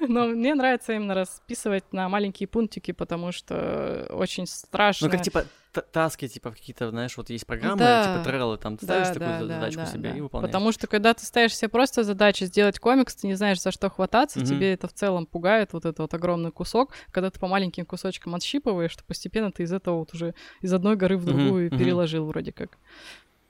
Но 0.08 0.26
мне 0.26 0.54
нравится 0.56 0.92
именно 0.92 1.14
расписывать 1.14 1.84
на 1.92 2.08
маленькие 2.08 2.48
пунктики, 2.48 2.90
потому 2.90 3.30
что 3.30 4.08
очень 4.10 4.46
страшно. 4.46 5.06
Ну, 5.06 5.12
как 5.12 5.22
типа 5.22 5.44
таски, 5.82 6.26
типа 6.26 6.50
какие-то, 6.50 6.90
знаешь, 6.90 7.16
вот 7.16 7.30
есть 7.30 7.46
программы, 7.46 7.78
да. 7.78 8.04
типа 8.04 8.24
треллы, 8.24 8.56
там 8.56 8.76
ты 8.76 8.86
ставишь 8.86 9.08
да, 9.08 9.14
такую 9.14 9.48
да, 9.48 9.54
задачку 9.54 9.80
да, 9.82 9.86
себе 9.86 10.10
да. 10.10 10.16
и 10.16 10.20
выполняешь. 10.20 10.50
Потому 10.50 10.72
что 10.72 10.86
когда 10.86 11.14
ты 11.14 11.24
ставишь 11.24 11.56
себе 11.56 11.68
просто 11.68 12.02
задачу 12.02 12.46
сделать 12.46 12.78
комикс, 12.78 13.14
ты 13.14 13.26
не 13.26 13.34
знаешь, 13.34 13.60
за 13.60 13.70
что 13.70 13.90
хвататься, 13.90 14.40
угу. 14.40 14.46
тебе 14.46 14.72
это 14.72 14.88
в 14.88 14.92
целом 14.92 15.26
пугает, 15.26 15.72
вот 15.72 15.84
этот 15.84 15.98
вот 15.98 16.14
огромный 16.14 16.50
кусок. 16.50 16.92
Когда 17.10 17.30
ты 17.30 17.38
по 17.38 17.46
маленьким 17.46 17.84
кусочкам 17.84 18.34
отщипываешь, 18.34 18.96
то 18.96 19.04
постепенно 19.04 19.52
ты 19.52 19.64
из 19.64 19.72
этого 19.72 19.98
вот 19.98 20.14
уже 20.14 20.34
из 20.60 20.72
одной 20.72 20.96
горы 20.96 21.16
в 21.18 21.24
другую 21.24 21.68
угу. 21.68 21.78
переложил 21.78 22.26
вроде 22.26 22.52
как. 22.52 22.78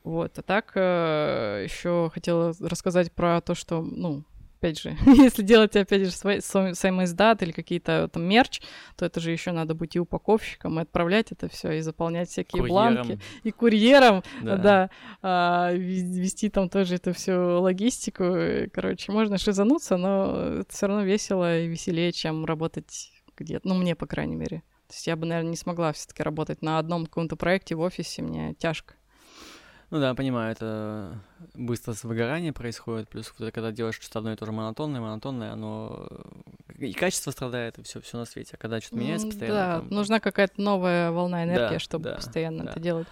Вот. 0.06 0.38
А 0.38 0.42
так 0.42 0.70
э, 0.76 1.62
еще 1.64 2.12
хотела 2.14 2.54
рассказать 2.60 3.10
про 3.10 3.40
то, 3.40 3.56
что, 3.56 3.82
ну, 3.82 4.22
опять 4.56 4.80
же, 4.80 4.96
если 5.06 5.42
делать, 5.42 5.74
опять 5.74 6.02
же, 6.04 6.12
свой, 6.12 6.40
сам 6.40 7.02
издат 7.02 7.42
или 7.42 7.50
какие-то 7.50 8.06
там 8.06 8.22
мерч, 8.22 8.60
то 8.94 9.04
это 9.04 9.18
же 9.18 9.32
еще 9.32 9.50
надо 9.50 9.74
быть 9.74 9.96
и 9.96 9.98
упаковщиком, 9.98 10.78
и 10.78 10.82
отправлять 10.82 11.32
это 11.32 11.48
все, 11.48 11.72
и 11.72 11.80
заполнять 11.80 12.28
всякие 12.28 12.62
курьером. 12.62 12.94
бланки, 12.94 13.20
и 13.42 13.50
курьером, 13.50 14.22
да, 14.42 14.56
да 14.56 14.90
а, 15.22 15.72
вести 15.72 16.50
там 16.50 16.68
тоже 16.68 16.94
это 16.94 17.12
все 17.12 17.58
логистику. 17.58 18.36
Короче, 18.72 19.10
можно 19.10 19.38
шизануться, 19.38 19.96
но 19.96 20.60
это 20.60 20.72
все 20.72 20.86
равно 20.86 21.02
весело 21.02 21.58
и 21.58 21.66
веселее, 21.66 22.12
чем 22.12 22.44
работать 22.44 23.10
где-то, 23.36 23.66
ну, 23.66 23.74
мне, 23.74 23.96
по 23.96 24.06
крайней 24.06 24.36
мере. 24.36 24.62
То 24.86 24.94
есть 24.94 25.08
я 25.08 25.16
бы, 25.16 25.26
наверное, 25.26 25.50
не 25.50 25.56
смогла 25.56 25.92
все-таки 25.92 26.22
работать 26.22 26.62
на 26.62 26.78
одном 26.78 27.06
каком-то 27.06 27.34
проекте 27.34 27.74
в 27.74 27.80
офисе, 27.80 28.22
мне 28.22 28.54
тяжко. 28.54 28.94
Ну 29.90 30.00
да, 30.00 30.14
понимаю, 30.14 30.50
это 30.50 31.20
быстро 31.54 31.94
выгорание 32.02 32.52
происходит, 32.52 33.08
плюс 33.08 33.32
когда 33.32 33.70
делаешь 33.70 33.94
что-то 34.00 34.18
одно 34.18 34.32
и 34.32 34.36
то 34.36 34.44
же 34.44 34.50
монотонное, 34.50 35.00
монотонное, 35.00 35.52
оно 35.52 36.08
и 36.76 36.92
качество 36.92 37.30
страдает, 37.30 37.78
и 37.78 37.82
все, 37.82 38.00
все 38.00 38.18
на 38.18 38.24
свете. 38.24 38.50
А 38.54 38.56
когда 38.56 38.80
что-то 38.80 38.96
меняется 38.96 39.28
постоянно. 39.28 39.54
Да, 39.54 39.78
там... 39.78 39.88
нужна 39.90 40.20
какая-то 40.20 40.60
новая 40.60 41.12
волна 41.12 41.44
энергии, 41.44 41.74
да, 41.74 41.78
чтобы 41.78 42.04
да, 42.04 42.16
постоянно 42.16 42.64
да. 42.64 42.70
это 42.72 42.80
делать. 42.80 43.06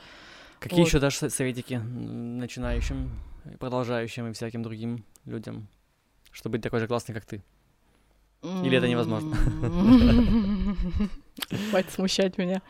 Какие 0.59 0.81
вот. 0.81 0.89
еще 0.89 0.99
дашь 0.99 1.18
советики 1.18 1.75
начинающим, 1.75 3.11
продолжающим 3.61 4.29
и 4.29 4.33
всяким 4.33 4.62
другим 4.62 5.05
людям, 5.27 5.68
чтобы 6.33 6.55
быть 6.55 6.62
такой 6.62 6.81
же 6.81 6.89
классный, 6.89 7.14
как 7.14 7.25
ты? 7.25 7.43
Или 8.43 8.77
это 8.77 8.89
невозможно? 8.89 9.37
Хватит 11.70 11.91
смущать 11.93 12.37
меня. 12.37 12.61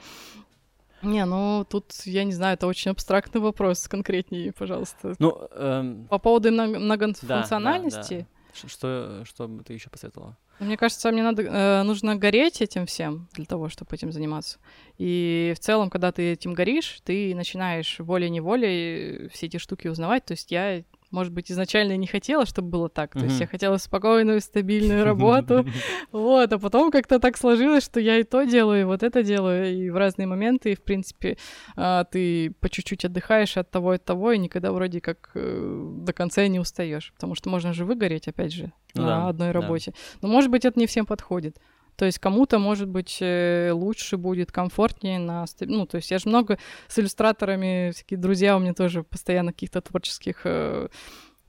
Не, 1.04 1.24
ну 1.24 1.64
тут, 1.68 1.92
я 2.04 2.24
не 2.24 2.32
знаю, 2.32 2.54
это 2.54 2.66
очень 2.66 2.90
абстрактный 2.90 3.40
вопрос, 3.40 3.88
конкретнее, 3.88 4.52
пожалуйста. 4.52 5.14
Ну, 5.18 5.48
эм... 5.52 6.06
По 6.08 6.18
поводу 6.18 6.50
многофункциональности. 6.50 8.14
Да, 8.14 8.18
да, 8.18 8.26
да. 8.62 8.68
Что, 8.68 9.22
что 9.24 9.48
бы 9.48 9.64
ты 9.64 9.72
еще 9.72 9.90
посоветовала? 9.90 10.36
Мне 10.60 10.76
кажется, 10.76 11.10
мне 11.10 11.22
надо, 11.22 11.42
э, 11.42 11.82
нужно 11.82 12.14
гореть 12.14 12.62
этим 12.62 12.86
всем 12.86 13.28
для 13.32 13.44
того, 13.44 13.68
чтобы 13.68 13.94
этим 13.94 14.12
заниматься. 14.12 14.58
И 14.98 15.52
в 15.56 15.58
целом, 15.58 15.90
когда 15.90 16.12
ты 16.12 16.32
этим 16.32 16.54
горишь, 16.54 17.00
ты 17.02 17.34
начинаешь 17.34 17.98
волей-неволей 17.98 19.28
все 19.28 19.46
эти 19.46 19.56
штуки 19.56 19.88
узнавать. 19.88 20.24
То 20.24 20.32
есть 20.32 20.52
я 20.52 20.84
может 21.10 21.32
быть, 21.32 21.50
изначально 21.50 21.96
не 21.96 22.06
хотела, 22.06 22.46
чтобы 22.46 22.68
было 22.68 22.88
так. 22.88 23.12
То 23.12 23.24
есть 23.24 23.40
я 23.40 23.46
хотела 23.46 23.76
спокойную, 23.76 24.40
стабильную 24.40 25.04
работу. 25.10 25.66
Вот, 26.12 26.52
а 26.52 26.58
потом 26.58 26.90
как-то 26.90 27.18
так 27.18 27.36
сложилось, 27.36 27.84
что 27.84 28.00
я 28.00 28.18
и 28.18 28.24
то 28.24 28.44
делаю, 28.44 28.80
и 28.80 28.84
вот 28.84 29.02
это 29.02 29.22
делаю, 29.22 29.74
и 29.74 29.90
в 29.90 29.96
разные 29.96 30.26
моменты, 30.26 30.72
и, 30.72 30.74
в 30.74 30.82
принципе, 30.82 31.36
а, 31.76 32.04
ты 32.04 32.50
по 32.60 32.68
чуть-чуть 32.68 33.04
отдыхаешь 33.04 33.56
от 33.56 33.70
того 33.70 33.92
и 33.92 33.96
от 33.96 34.04
того, 34.04 34.32
и 34.32 34.38
никогда 34.38 34.72
вроде 34.72 35.00
как 35.00 35.30
э, 35.34 35.92
до 35.98 36.12
конца 36.12 36.46
не 36.48 36.58
устаешь. 36.58 37.12
Потому 37.14 37.34
что 37.34 37.48
можно 37.48 37.72
же 37.72 37.84
выгореть, 37.84 38.28
опять 38.28 38.52
же, 38.52 38.72
ну 38.94 39.02
на 39.02 39.28
одной 39.28 39.50
работе. 39.50 39.92
Но, 40.20 40.28
может 40.28 40.50
быть, 40.50 40.64
это 40.64 40.78
не 40.78 40.86
всем 40.86 41.06
подходит. 41.06 41.58
То 41.96 42.04
есть 42.04 42.18
кому-то, 42.18 42.58
может 42.58 42.88
быть, 42.88 43.18
э, 43.20 43.70
лучше 43.72 44.16
будет, 44.16 44.50
комфортнее 44.50 45.18
на... 45.18 45.44
Ну, 45.60 45.86
то 45.86 45.96
есть 45.96 46.10
я 46.10 46.18
же 46.18 46.28
много 46.28 46.58
с 46.88 46.98
иллюстраторами, 46.98 47.92
всякие 47.92 48.18
друзья 48.18 48.56
у 48.56 48.60
меня 48.60 48.74
тоже 48.74 49.02
постоянно 49.02 49.52
в 49.52 49.54
каких-то 49.54 49.80
творческих 49.80 50.40
э, 50.44 50.88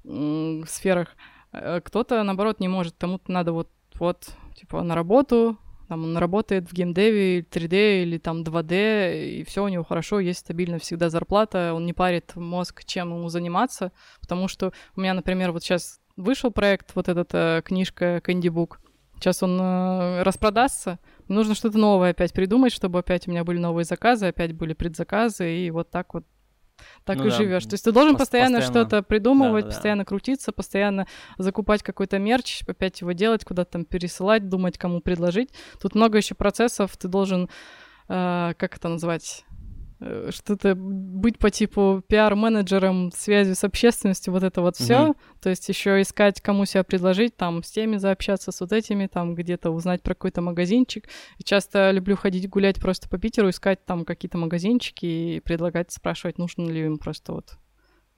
э, 0.04 0.62
сферах. 0.68 1.16
Кто-то, 1.52 2.22
наоборот, 2.24 2.60
не 2.60 2.68
может, 2.68 2.96
кому-то 2.98 3.32
надо 3.32 3.54
вот, 3.54 3.70
вот, 3.94 4.28
типа, 4.56 4.84
на 4.84 4.94
работу, 4.94 5.58
там 5.88 6.04
он 6.04 6.18
работает 6.18 6.70
в 6.70 6.74
геймдеве, 6.74 7.42
3D 7.42 8.04
или 8.04 8.18
там 8.18 8.42
2D, 8.42 9.40
и 9.40 9.44
все 9.44 9.64
у 9.64 9.68
него 9.68 9.84
хорошо, 9.84 10.20
есть 10.20 10.40
стабильно 10.40 10.80
всегда 10.80 11.10
зарплата, 11.10 11.74
он 11.74 11.86
не 11.86 11.94
парит 11.94 12.36
мозг, 12.36 12.84
чем 12.84 13.14
ему 13.14 13.30
заниматься, 13.30 13.92
потому 14.20 14.48
что 14.48 14.74
у 14.96 15.02
меня, 15.02 15.14
например, 15.14 15.52
вот 15.52 15.64
сейчас 15.64 16.00
вышел 16.18 16.52
проект, 16.52 16.96
вот 16.96 17.08
эта 17.08 17.62
книжка 17.64 18.18
Candy 18.18 18.50
Book, 18.50 18.78
сейчас 19.26 19.42
он 19.42 19.60
э, 19.60 20.22
распродастся, 20.22 21.00
нужно 21.28 21.56
что-то 21.56 21.80
новое 21.80 22.12
опять 22.12 22.32
придумать, 22.32 22.72
чтобы 22.72 23.00
опять 23.00 23.28
у 23.28 23.32
меня 23.32 23.44
были 23.44 23.58
новые 23.58 23.84
заказы, 23.84 24.28
опять 24.28 24.54
были 24.54 24.74
предзаказы, 24.74 25.52
и 25.52 25.72
вот 25.72 25.90
так 25.90 26.14
вот 26.14 26.26
так 27.06 27.18
ну, 27.18 27.28
и 27.28 27.30
да. 27.30 27.36
живешь. 27.38 27.64
То 27.64 27.74
есть 27.74 27.86
ты 27.86 27.92
должен 27.92 28.18
постоянно, 28.18 28.60
постоянно 28.60 28.88
что-то 28.88 29.02
придумывать, 29.02 29.64
да, 29.64 29.70
да, 29.70 29.76
постоянно 29.76 30.04
да. 30.04 30.08
крутиться, 30.08 30.52
постоянно 30.52 31.08
закупать 31.38 31.82
какой-то 31.82 32.20
мерч, 32.20 32.62
опять 32.68 33.02
его 33.02 33.14
делать, 33.14 33.46
куда-то 33.46 33.72
там 33.72 33.86
пересылать, 33.86 34.48
думать, 34.50 34.78
кому 34.78 35.00
предложить. 35.00 35.50
Тут 35.82 35.96
много 35.96 36.18
еще 36.18 36.36
процессов, 36.36 36.96
ты 36.98 37.08
должен, 37.08 37.50
э, 38.10 38.54
как 38.58 38.76
это 38.76 38.90
назвать? 38.90 39.46
Э, 40.00 40.30
что-то 40.32 40.76
быть 40.76 41.40
по 41.40 41.50
типу 41.50 42.04
пиар-менеджером, 42.08 43.12
связи 43.12 43.54
с 43.54 43.64
общественностью, 43.64 44.34
вот 44.34 44.44
это 44.44 44.62
вот 44.62 44.76
все. 44.76 45.10
Угу. 45.10 45.16
То 45.42 45.50
есть 45.50 45.68
еще 45.70 46.02
искать, 46.02 46.42
кому 46.42 46.66
себя 46.66 46.84
предложить, 46.84 47.36
там 47.38 47.64
с 47.64 47.72
теми 47.72 47.98
заобщаться, 47.98 48.52
с 48.52 48.60
вот 48.60 48.74
этими, 48.74 49.08
там 49.08 49.36
где-то 49.36 49.72
узнать 49.72 50.02
про 50.02 50.14
какой-то 50.14 50.42
магазинчик. 50.42 51.08
И 51.38 51.44
часто 51.44 51.92
люблю 51.92 52.18
ходить 52.18 52.50
гулять 52.50 52.80
просто 52.80 53.08
по 53.08 53.18
Питеру, 53.18 53.50
искать 53.50 53.86
там 53.86 54.04
какие-то 54.06 54.38
магазинчики 54.38 55.06
и 55.06 55.40
предлагать, 55.40 55.92
спрашивать, 55.92 56.38
нужно 56.38 56.70
ли 56.70 56.86
им 56.86 56.98
просто 56.98 57.34
вот 57.34 57.58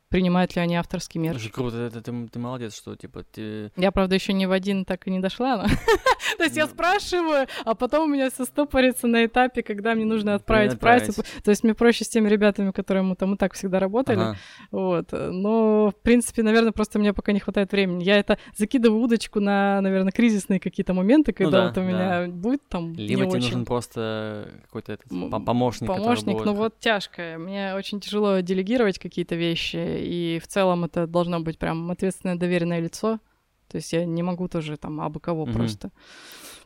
принимают 0.10 0.56
ли 0.56 0.62
они 0.62 0.76
авторский 0.76 1.20
мерч. 1.20 1.38
Слушай, 1.38 1.52
круто, 1.52 1.78
это, 1.78 2.02
ты, 2.02 2.28
ты 2.28 2.40
молодец, 2.40 2.76
что 2.76 2.96
типа 2.96 3.24
ты... 3.24 3.72
Я, 3.76 3.92
правда, 3.92 4.16
еще 4.16 4.34
ни 4.34 4.46
в 4.46 4.52
один 4.52 4.86
так 4.86 5.08
и 5.08 5.12
не 5.12 5.20
дошла, 5.20 5.58
но... 5.58 5.64
То 6.38 6.44
есть 6.44 6.56
я 6.56 6.66
ну. 6.66 6.72
спрашиваю, 6.72 7.48
а 7.66 7.76
потом 7.76 8.10
у 8.10 8.14
меня 8.14 8.30
все 8.30 8.46
стопорится 8.46 9.08
на 9.08 9.26
этапе, 9.26 9.64
когда 9.64 9.96
мне 9.96 10.06
нужно 10.06 10.36
отправить 10.36 10.80
прайс. 10.80 11.14
То 11.44 11.52
есть 11.52 11.64
мне 11.64 11.74
проще 11.74 12.06
с 12.06 12.10
теми 12.10 12.30
ребятами, 12.30 12.72
которые 12.72 13.04
мы 13.04 13.16
там 13.16 13.34
и 13.34 13.38
так 13.38 13.54
всегда 13.54 13.80
работали. 13.80 14.36
Вот. 14.72 15.12
Но, 15.12 15.92
в 15.92 16.02
принципе, 16.02 16.44
наверное, 16.44 16.72
просто 16.72 17.00
мне 17.00 17.14
пока 17.14 17.32
не 17.32 17.40
хватает 17.40 17.72
времени. 17.72 18.04
Я 18.04 18.18
это 18.18 18.38
закидываю 18.56 19.02
удочку 19.02 19.40
на, 19.40 19.82
наверное, 19.82 20.12
кризисные 20.12 20.60
какие-то 20.60 20.94
моменты, 20.94 21.34
ну 21.38 21.46
когда 21.46 21.68
вот 21.68 21.78
у 21.78 21.82
меня 21.82 22.28
будет 22.28 22.68
там 22.70 22.94
Либо 22.94 23.26
тебе 23.26 23.40
нужен 23.40 23.66
просто 23.66 24.50
какой-то 24.64 24.98
помощник, 25.10 25.88
Помощник, 25.88 26.46
ну 26.46 26.54
вот 26.54 26.80
тяжко. 26.80 27.38
Мне 27.38 27.74
очень 27.76 28.00
тяжело 28.00 28.40
делегировать 28.40 29.00
какие-то 29.00 29.36
вещи, 29.36 29.78
и 29.98 30.40
в 30.40 30.48
целом 30.48 30.86
это 30.86 31.08
должно 31.08 31.40
быть 31.40 31.58
прям 31.58 31.90
ответственное 31.92 32.36
доверенное 32.36 32.80
лицо. 32.80 33.20
То 33.68 33.78
есть 33.78 33.92
я 33.94 34.06
не 34.06 34.24
могу 34.24 34.48
тоже 34.48 34.78
там 34.78 35.02
абы 35.02 35.20
кого 35.20 35.46
mm-hmm. 35.46 35.54
просто. 35.54 35.92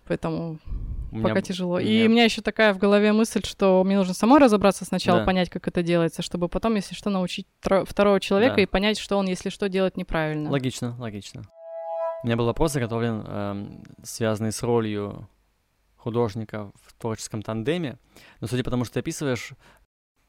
Поэтому 0.06 0.60
у 1.12 1.16
пока 1.18 1.36
меня... 1.36 1.42
тяжело. 1.42 1.80
Меня... 1.80 1.90
И 1.90 2.08
у 2.08 2.10
меня 2.10 2.24
еще 2.24 2.42
такая 2.42 2.74
в 2.74 2.78
голове 2.78 3.12
мысль, 3.14 3.42
что 3.44 3.84
мне 3.84 3.98
нужно 3.98 4.14
самой 4.14 4.40
разобраться 4.40 4.86
сначала, 4.86 5.20
да. 5.20 5.26
понять, 5.26 5.50
как 5.50 5.68
это 5.68 5.84
делается, 5.84 6.22
чтобы 6.22 6.48
потом, 6.48 6.76
если 6.76 6.96
что, 6.96 7.10
научить 7.10 7.48
тро... 7.62 7.86
второго 7.86 8.20
человека 8.20 8.58
да. 8.58 8.62
и 8.62 8.66
понять, 8.66 8.98
что 8.98 9.18
он, 9.18 9.28
если 9.28 9.50
что, 9.50 9.70
делает 9.70 9.98
неправильно. 9.98 10.50
Логично, 10.50 10.96
логично. 11.00 11.44
У 12.24 12.28
меня 12.28 12.38
был 12.38 12.46
вопрос 12.46 12.74
заготовлен, 12.74 13.24
эм, 13.26 13.84
связанный 14.04 14.52
с 14.52 14.62
ролью 14.62 15.28
художника 15.96 16.72
в 16.84 16.94
творческом 17.00 17.42
тандеме. 17.42 17.98
Но 18.40 18.48
судя 18.48 18.64
по 18.64 18.70
тому, 18.70 18.86
что 18.86 18.96
ты 18.96 19.00
описываешь, 19.00 19.52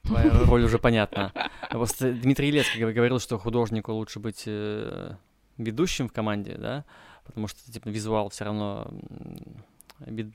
Твоя 0.06 0.30
роль 0.46 0.64
уже 0.64 0.78
понятна. 0.78 1.32
Просто 1.70 2.12
Дмитрий 2.12 2.48
Елецкий 2.48 2.80
говорил, 2.92 3.20
что 3.20 3.38
художнику 3.38 3.92
лучше 3.92 4.18
быть 4.18 4.44
э, 4.46 5.14
ведущим 5.58 6.08
в 6.08 6.12
команде, 6.12 6.56
да, 6.56 6.84
потому 7.24 7.48
что 7.48 7.70
типа 7.70 7.88
визуал 7.88 8.28
все 8.28 8.44
равно 8.44 8.90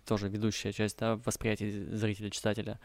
тоже 0.05 0.29
ведущая 0.29 0.71
часть, 0.71 0.97
да, 0.99 1.19
восприятия 1.25 1.69
зрителя, 1.95 2.29
читателя. 2.29 2.79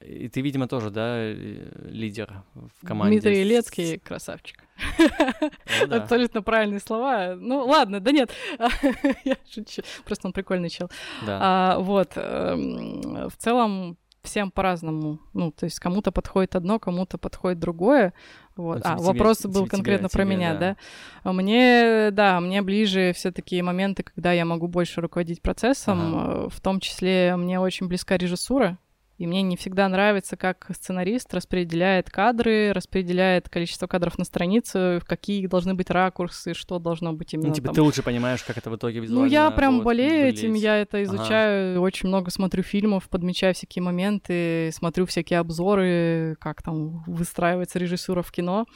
И 0.00 0.28
ты, 0.28 0.40
видимо, 0.40 0.68
тоже, 0.68 0.90
да, 0.90 1.32
лидер 1.32 2.42
в 2.54 2.86
команде. 2.86 3.20
Дмитрий 3.20 3.40
Елецкий 3.40 3.98
красавчик. 3.98 4.62
Ну, 4.98 5.86
да. 5.88 6.02
Абсолютно 6.02 6.42
правильные 6.42 6.80
слова. 6.80 7.34
Ну, 7.34 7.64
ладно, 7.66 8.00
да 8.00 8.12
нет, 8.12 8.30
я 9.24 9.36
шучу. 9.50 9.82
Просто 10.04 10.28
он 10.28 10.32
прикольный 10.32 10.70
чел. 10.70 10.90
Да. 11.26 11.38
А, 11.40 11.78
вот, 11.80 12.12
эм, 12.14 13.28
в 13.28 13.36
целом, 13.36 13.98
всем 14.22 14.50
по-разному. 14.50 15.20
Ну, 15.32 15.50
то 15.52 15.64
есть 15.64 15.78
кому-то 15.78 16.12
подходит 16.12 16.56
одно, 16.56 16.78
кому-то 16.78 17.18
подходит 17.18 17.58
другое. 17.58 18.12
Вот. 18.56 18.78
Ну, 18.78 18.82
а, 18.84 18.96
тебе, 18.96 19.06
вопрос 19.06 19.38
тебе, 19.38 19.52
был 19.52 19.60
тебе, 19.62 19.70
конкретно 19.70 20.08
тебе, 20.08 20.16
про 20.16 20.24
меня, 20.24 20.54
да. 20.54 20.76
да? 21.24 21.32
Мне, 21.32 22.10
да, 22.10 22.40
мне 22.40 22.62
ближе 22.62 23.12
все 23.14 23.30
такие 23.30 23.62
моменты, 23.62 24.02
когда 24.02 24.32
я 24.32 24.44
могу 24.44 24.66
больше 24.66 25.00
руководить 25.00 25.42
процессом. 25.42 26.16
Ага. 26.16 26.48
В 26.48 26.60
том 26.60 26.80
числе 26.80 27.36
мне 27.36 27.60
очень 27.60 27.86
близка 27.86 28.16
режиссура. 28.16 28.78
И 29.18 29.26
мне 29.26 29.42
не 29.42 29.56
всегда 29.56 29.88
нравится, 29.88 30.36
как 30.36 30.70
сценарист 30.72 31.34
распределяет 31.34 32.08
кадры, 32.08 32.72
распределяет 32.72 33.48
количество 33.48 33.88
кадров 33.88 34.16
на 34.16 34.24
странице, 34.24 35.00
какие 35.04 35.44
должны 35.48 35.74
быть 35.74 35.90
ракурсы, 35.90 36.54
что 36.54 36.78
должно 36.78 37.12
быть 37.12 37.34
именно. 37.34 37.48
Ну, 37.48 37.54
типа 37.54 37.66
там. 37.66 37.74
ты 37.74 37.82
лучше 37.82 38.04
понимаешь, 38.04 38.44
как 38.44 38.56
это 38.56 38.70
в 38.70 38.76
итоге 38.76 39.00
визуально. 39.00 39.26
Ну, 39.26 39.30
я 39.30 39.50
прям 39.50 39.82
болею 39.82 40.26
выглядеть. 40.26 40.44
этим, 40.44 40.54
я 40.54 40.76
это 40.76 41.02
изучаю, 41.02 41.72
ага. 41.72 41.80
очень 41.80 42.08
много 42.08 42.30
смотрю 42.30 42.62
фильмов, 42.62 43.08
подмечаю 43.08 43.54
всякие 43.54 43.82
моменты, 43.82 44.70
смотрю 44.72 45.04
всякие 45.04 45.40
обзоры, 45.40 46.36
как 46.38 46.62
там 46.62 47.02
выстраивается 47.08 47.80
режиссура 47.80 48.22
в 48.22 48.30
кино. 48.30 48.66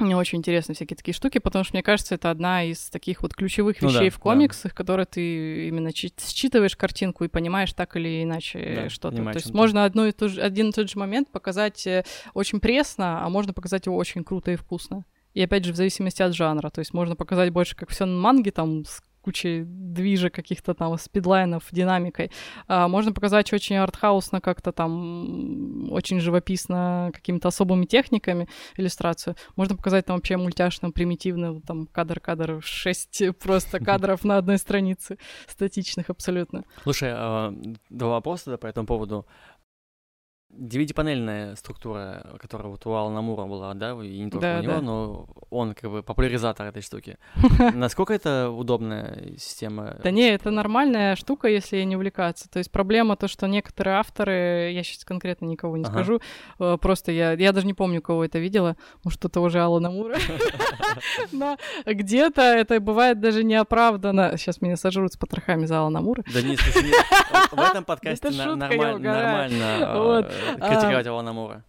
Мне 0.00 0.16
очень 0.16 0.38
интересны 0.38 0.74
всякие 0.74 0.96
такие 0.96 1.14
штуки, 1.14 1.38
потому 1.38 1.64
что, 1.64 1.74
мне 1.74 1.82
кажется, 1.82 2.14
это 2.14 2.30
одна 2.30 2.64
из 2.64 2.88
таких 2.90 3.22
вот 3.22 3.34
ключевых 3.34 3.80
вещей 3.82 3.98
ну, 3.98 4.04
да, 4.04 4.10
в 4.10 4.18
комиксах, 4.18 4.72
да. 4.72 4.76
которые 4.76 5.06
ты 5.06 5.68
именно 5.68 5.90
считываешь 5.94 6.76
картинку 6.76 7.24
и 7.24 7.28
понимаешь 7.28 7.72
так 7.72 7.96
или 7.96 8.22
иначе 8.22 8.82
да, 8.82 8.88
что-то. 8.88 9.22
То 9.22 9.30
есть 9.34 9.52
можно 9.52 9.84
одно 9.84 10.06
и 10.06 10.12
то 10.12 10.28
же, 10.28 10.40
один 10.40 10.70
и 10.70 10.72
тот 10.72 10.90
же 10.90 10.98
момент 10.98 11.30
показать 11.30 11.86
э, 11.86 12.04
очень 12.34 12.60
пресно, 12.60 13.24
а 13.24 13.28
можно 13.28 13.52
показать 13.52 13.86
его 13.86 13.96
очень 13.96 14.24
круто 14.24 14.50
и 14.50 14.56
вкусно. 14.56 15.04
И 15.34 15.42
опять 15.42 15.64
же, 15.64 15.72
в 15.72 15.76
зависимости 15.76 16.22
от 16.22 16.34
жанра. 16.34 16.70
То 16.70 16.80
есть 16.80 16.92
можно 16.92 17.14
показать 17.14 17.50
больше, 17.50 17.76
как 17.76 17.90
все 17.90 18.04
на 18.04 18.18
манге, 18.18 18.50
там, 18.50 18.84
с 18.84 19.00
кучей 19.22 19.64
движа 19.64 20.30
каких-то 20.30 20.74
там 20.74 20.96
спидлайнов, 20.98 21.64
динамикой. 21.70 22.30
А, 22.66 22.88
можно 22.88 23.12
показать 23.12 23.52
очень 23.52 23.76
артхаусно 23.76 24.40
как-то 24.40 24.72
там, 24.72 25.90
очень 25.92 26.20
живописно 26.20 27.10
какими-то 27.12 27.48
особыми 27.48 27.84
техниками 27.84 28.48
иллюстрацию. 28.76 29.36
Можно 29.56 29.76
показать 29.76 30.06
там 30.06 30.16
вообще 30.16 30.36
мультяшно, 30.36 30.90
примитивно, 30.90 31.60
там 31.60 31.86
кадр-кадр, 31.86 32.60
шесть 32.62 33.22
просто 33.42 33.78
кадров 33.78 34.24
на 34.24 34.38
одной 34.38 34.58
странице, 34.58 35.18
статичных 35.46 36.10
абсолютно. 36.10 36.64
Слушай, 36.82 37.10
а, 37.12 37.54
два 37.88 38.10
вопроса 38.10 38.56
по 38.56 38.66
этому 38.66 38.86
поводу. 38.86 39.26
Девятипанельная 40.52 41.54
структура, 41.54 42.26
которая 42.40 42.68
вот 42.68 42.84
у 42.84 42.92
Алана 42.92 43.20
Мура 43.22 43.44
была, 43.44 43.72
да, 43.74 43.92
и 43.92 44.20
не 44.20 44.30
только 44.30 44.46
да, 44.46 44.58
у 44.58 44.62
него, 44.62 44.72
да. 44.72 44.80
но 44.80 45.26
он 45.50 45.74
как 45.74 45.90
бы 45.90 46.02
популяризатор 46.02 46.66
этой 46.66 46.82
штуки. 46.82 47.18
Насколько 47.74 48.14
это 48.14 48.50
удобная 48.50 49.36
система? 49.38 49.96
Да 50.02 50.10
не, 50.10 50.28
это 50.28 50.50
нормальная 50.50 51.14
штука, 51.14 51.48
если 51.48 51.80
не 51.82 51.96
увлекаться. 51.96 52.48
То 52.50 52.58
есть 52.58 52.70
проблема 52.70 53.16
то, 53.16 53.28
что 53.28 53.46
некоторые 53.46 53.96
авторы, 53.96 54.72
я 54.72 54.82
сейчас 54.82 55.04
конкретно 55.04 55.46
никого 55.46 55.76
не 55.76 55.84
скажу, 55.84 56.20
э, 56.58 56.76
просто 56.80 57.12
я, 57.12 57.32
я 57.32 57.52
даже 57.52 57.66
не 57.66 57.74
помню, 57.74 58.02
кого 58.02 58.24
это 58.24 58.38
видела, 58.38 58.76
может, 59.04 59.24
это 59.24 59.40
уже 59.40 59.60
Алана 59.60 59.90
Мура, 59.90 60.16
но 61.32 61.58
где-то 61.86 62.42
это 62.42 62.80
бывает 62.80 63.20
даже 63.20 63.44
неоправданно. 63.44 64.36
Сейчас 64.36 64.60
меня 64.60 64.76
сожрут 64.76 65.12
с 65.12 65.16
потрохами 65.16 65.66
за 65.66 65.78
Алана 65.80 66.00
Мура. 66.00 66.24
Да 66.34 66.42
нет, 66.42 66.58
в 66.58 67.58
этом 67.58 67.84
подкасте 67.84 68.30
нормально 68.30 69.48
критиковать 70.56 71.06
Алана 71.06 71.32
Мура. 71.32 71.64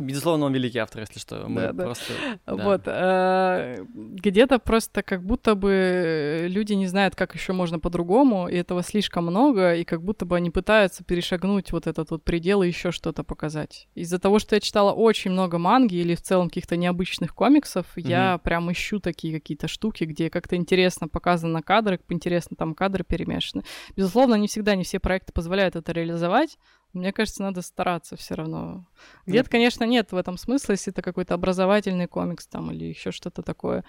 Безусловно, 0.00 0.46
он 0.46 0.54
великий 0.54 0.78
автор, 0.78 1.02
если 1.02 1.18
что. 1.18 1.46
Мы 1.48 1.72
да, 1.72 1.84
просто... 1.84 2.12
Да. 2.46 2.54
Вот. 2.54 2.82
Э, 2.86 3.84
где-то 3.94 4.58
просто 4.58 5.02
как 5.02 5.22
будто 5.22 5.54
бы 5.54 6.46
люди 6.48 6.72
не 6.72 6.86
знают, 6.86 7.14
как 7.14 7.34
еще 7.34 7.52
можно 7.52 7.78
по-другому, 7.78 8.48
и 8.48 8.56
этого 8.56 8.82
слишком 8.82 9.26
много, 9.26 9.74
и 9.74 9.84
как 9.84 10.02
будто 10.02 10.24
бы 10.24 10.36
они 10.36 10.50
пытаются 10.50 11.04
перешагнуть 11.04 11.72
вот 11.72 11.86
этот 11.86 12.10
вот 12.10 12.24
предел 12.24 12.62
и 12.62 12.68
еще 12.68 12.90
что-то 12.90 13.22
показать. 13.22 13.88
Из-за 13.94 14.18
того, 14.18 14.38
что 14.38 14.54
я 14.54 14.60
читала 14.60 14.92
очень 14.92 15.32
много 15.32 15.58
манги 15.58 15.96
или 15.96 16.14
в 16.14 16.22
целом 16.22 16.48
каких-то 16.48 16.76
необычных 16.76 17.34
комиксов, 17.34 17.86
mm-hmm. 17.96 18.08
я 18.08 18.38
прям 18.38 18.72
ищу 18.72 18.98
такие 18.98 19.34
какие-то 19.34 19.68
штуки, 19.68 20.04
где 20.04 20.30
как-то 20.30 20.56
интересно 20.56 21.08
показано 21.08 21.62
кадры, 21.62 22.00
интересно 22.08 22.56
там 22.56 22.74
кадры 22.74 23.04
перемешаны. 23.04 23.62
Безусловно, 23.94 24.36
не 24.36 24.48
всегда, 24.48 24.74
не 24.74 24.84
все 24.84 25.00
проекты 25.00 25.32
позволяют 25.32 25.76
это 25.76 25.92
реализовать, 25.92 26.56
мне 26.94 27.12
кажется, 27.12 27.42
надо 27.42 27.62
стараться 27.62 28.16
все 28.16 28.34
равно. 28.34 28.86
Где-то, 29.26 29.50
конечно, 29.50 29.84
нет 29.84 30.12
в 30.12 30.16
этом 30.16 30.38
смысла, 30.38 30.72
если 30.72 30.92
это 30.92 31.02
какой-то 31.02 31.34
образовательный 31.34 32.06
комикс 32.06 32.46
там 32.46 32.70
или 32.70 32.84
еще 32.84 33.10
что-то 33.10 33.42
такое. 33.42 33.84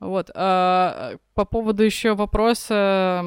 Вот. 0.00 0.30
А, 0.34 1.16
по 1.34 1.44
поводу 1.44 1.82
еще 1.82 2.14
вопроса 2.14 3.24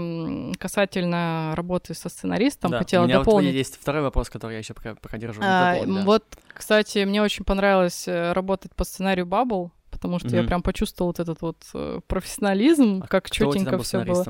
касательно 0.58 1.54
работы 1.56 1.94
со 1.94 2.10
сценаристом, 2.10 2.72
да, 2.72 2.80
хотела 2.80 3.04
у 3.04 3.08
меня 3.08 3.20
дополнить. 3.20 3.50
Вот 3.50 3.56
есть 3.56 3.78
второй 3.80 4.02
вопрос, 4.02 4.30
который 4.30 4.54
я 4.54 4.60
еще 4.60 4.74
пока, 4.74 4.96
пока 4.96 5.18
держу. 5.18 5.42
А, 5.44 5.86
да. 5.86 6.04
Вот, 6.04 6.24
кстати, 6.48 7.04
мне 7.04 7.22
очень 7.22 7.46
понравилось 7.46 8.08
э, 8.08 8.32
работать 8.34 8.74
по 8.76 8.84
сценарию 8.84 9.26
Bubble, 9.26 9.72
потому 9.90 10.20
что 10.20 10.30
mm-hmm. 10.30 10.42
я 10.42 10.44
прям 10.44 10.62
почувствовал 10.62 11.10
вот 11.10 11.20
этот 11.20 11.42
вот 11.42 11.58
э, 11.74 12.00
профессионализм, 12.08 13.02
а 13.04 13.08
как 13.08 13.30
четенько 13.30 13.78
все 13.80 14.04
было. 14.04 14.26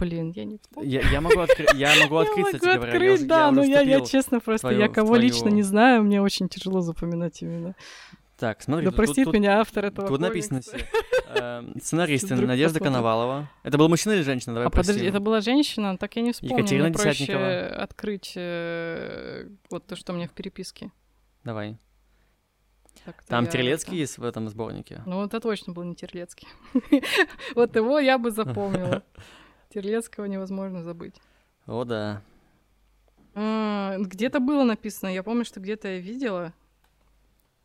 Блин, 0.00 0.32
я 0.34 0.44
не 0.44 0.58
помню. 0.72 0.90
Я, 0.90 1.00
я 1.10 1.20
могу, 1.20 1.38
открыть, 1.46 1.72
я 1.74 1.92
могу 2.02 2.16
открыть, 2.16 2.46
кстати 2.46 2.64
говоря. 2.64 2.92
открыть, 2.92 3.26
да, 3.26 3.50
но 3.50 3.62
я, 3.62 3.82
я 3.82 4.00
честно 4.00 4.40
просто, 4.40 4.70
я 4.70 4.88
кого 4.88 5.16
лично 5.16 5.48
не 5.50 5.62
знаю, 5.62 6.02
мне 6.02 6.20
очень 6.22 6.48
тяжело 6.48 6.80
запоминать 6.80 7.42
именно. 7.42 7.74
Так, 8.36 8.62
смотри, 8.62 8.86
Да 8.86 8.90
тут- 8.90 8.96
простит 8.96 9.26
тут- 9.26 9.34
меня 9.34 9.60
автор 9.60 9.84
этого 9.84 10.08
Тут 10.08 10.18
написано 10.18 10.62
все. 10.62 10.78
Эм, 11.34 11.78
Сценаристы 11.78 12.34
Надежда 12.34 12.78
посмотрим. 12.78 12.94
Коновалова. 12.94 13.50
Это 13.62 13.76
был 13.76 13.90
мужчина 13.90 14.14
или 14.14 14.22
женщина? 14.22 14.54
Давай 14.54 14.66
А 14.66 14.70
подожди, 14.70 15.04
это 15.04 15.20
была 15.20 15.42
женщина? 15.42 15.98
Так 15.98 16.16
я 16.16 16.22
не 16.22 16.32
вспомню. 16.32 16.56
Екатерина 16.56 16.88
Мне 16.88 16.94
проще 16.94 17.34
открыть 17.34 18.32
э, 18.36 19.46
вот 19.68 19.86
то, 19.86 19.94
что 19.94 20.14
у 20.14 20.16
меня 20.16 20.26
в 20.26 20.30
переписке. 20.30 20.90
Давай. 21.44 21.76
Так, 23.04 23.22
Там 23.24 23.44
я 23.44 23.50
Терлецкий 23.50 23.98
есть 23.98 24.18
в 24.18 24.24
этом 24.24 24.48
сборнике. 24.48 25.02
Ну, 25.06 25.24
это 25.24 25.40
точно 25.40 25.72
был 25.72 25.84
не 25.84 25.94
Терлецкий. 25.94 26.48
Вот 27.54 27.76
его 27.76 27.98
я 27.98 28.18
бы 28.18 28.30
запомнила. 28.30 29.02
Терлецкого 29.72 30.26
невозможно 30.26 30.82
забыть. 30.82 31.14
О, 31.66 31.84
да. 31.84 32.22
А, 33.34 33.96
Где-то 33.98 34.40
было 34.40 34.64
написано, 34.64 35.08
я 35.08 35.22
помню, 35.22 35.44
что 35.44 35.60
где-то 35.60 35.88
я 35.88 35.98
видела, 35.98 36.52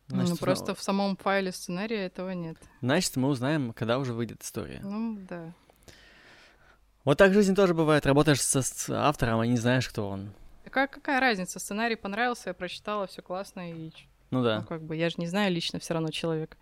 ну 0.08 0.24
Значит, 0.24 0.40
просто 0.40 0.74
в 0.74 0.82
самом 0.82 1.16
файле 1.16 1.50
сценария 1.50 2.06
этого 2.06 2.30
нет. 2.30 2.56
Значит, 2.80 3.16
мы 3.16 3.28
узнаем, 3.28 3.72
когда 3.72 3.98
уже 3.98 4.12
выйдет 4.12 4.42
история. 4.42 4.80
Ну, 4.82 5.18
да. 5.28 5.52
Вот 7.04 7.18
так 7.18 7.30
в 7.30 7.34
жизни 7.34 7.54
тоже 7.54 7.74
бывает. 7.74 8.06
Работаешь 8.06 8.40
со, 8.40 8.62
с 8.62 8.88
автором, 8.90 9.40
а 9.40 9.46
не 9.46 9.56
знаешь, 9.56 9.88
кто 9.88 10.08
он. 10.08 10.30
Какая, 10.64 10.86
какая 10.86 11.20
разница? 11.20 11.58
Сценарий 11.58 11.96
понравился, 11.96 12.50
я 12.50 12.54
прочитала, 12.54 13.06
все 13.06 13.22
классно, 13.22 13.70
и 13.70 13.90
Ну 14.30 14.38
ну, 14.38 14.42
да. 14.44 14.64
как 14.68 14.82
бы 14.82 14.96
я 14.96 15.08
же 15.10 15.16
не 15.18 15.26
знаю 15.26 15.52
лично 15.52 15.78
все 15.80 15.94
равно 15.94 16.10
человек. 16.10 16.56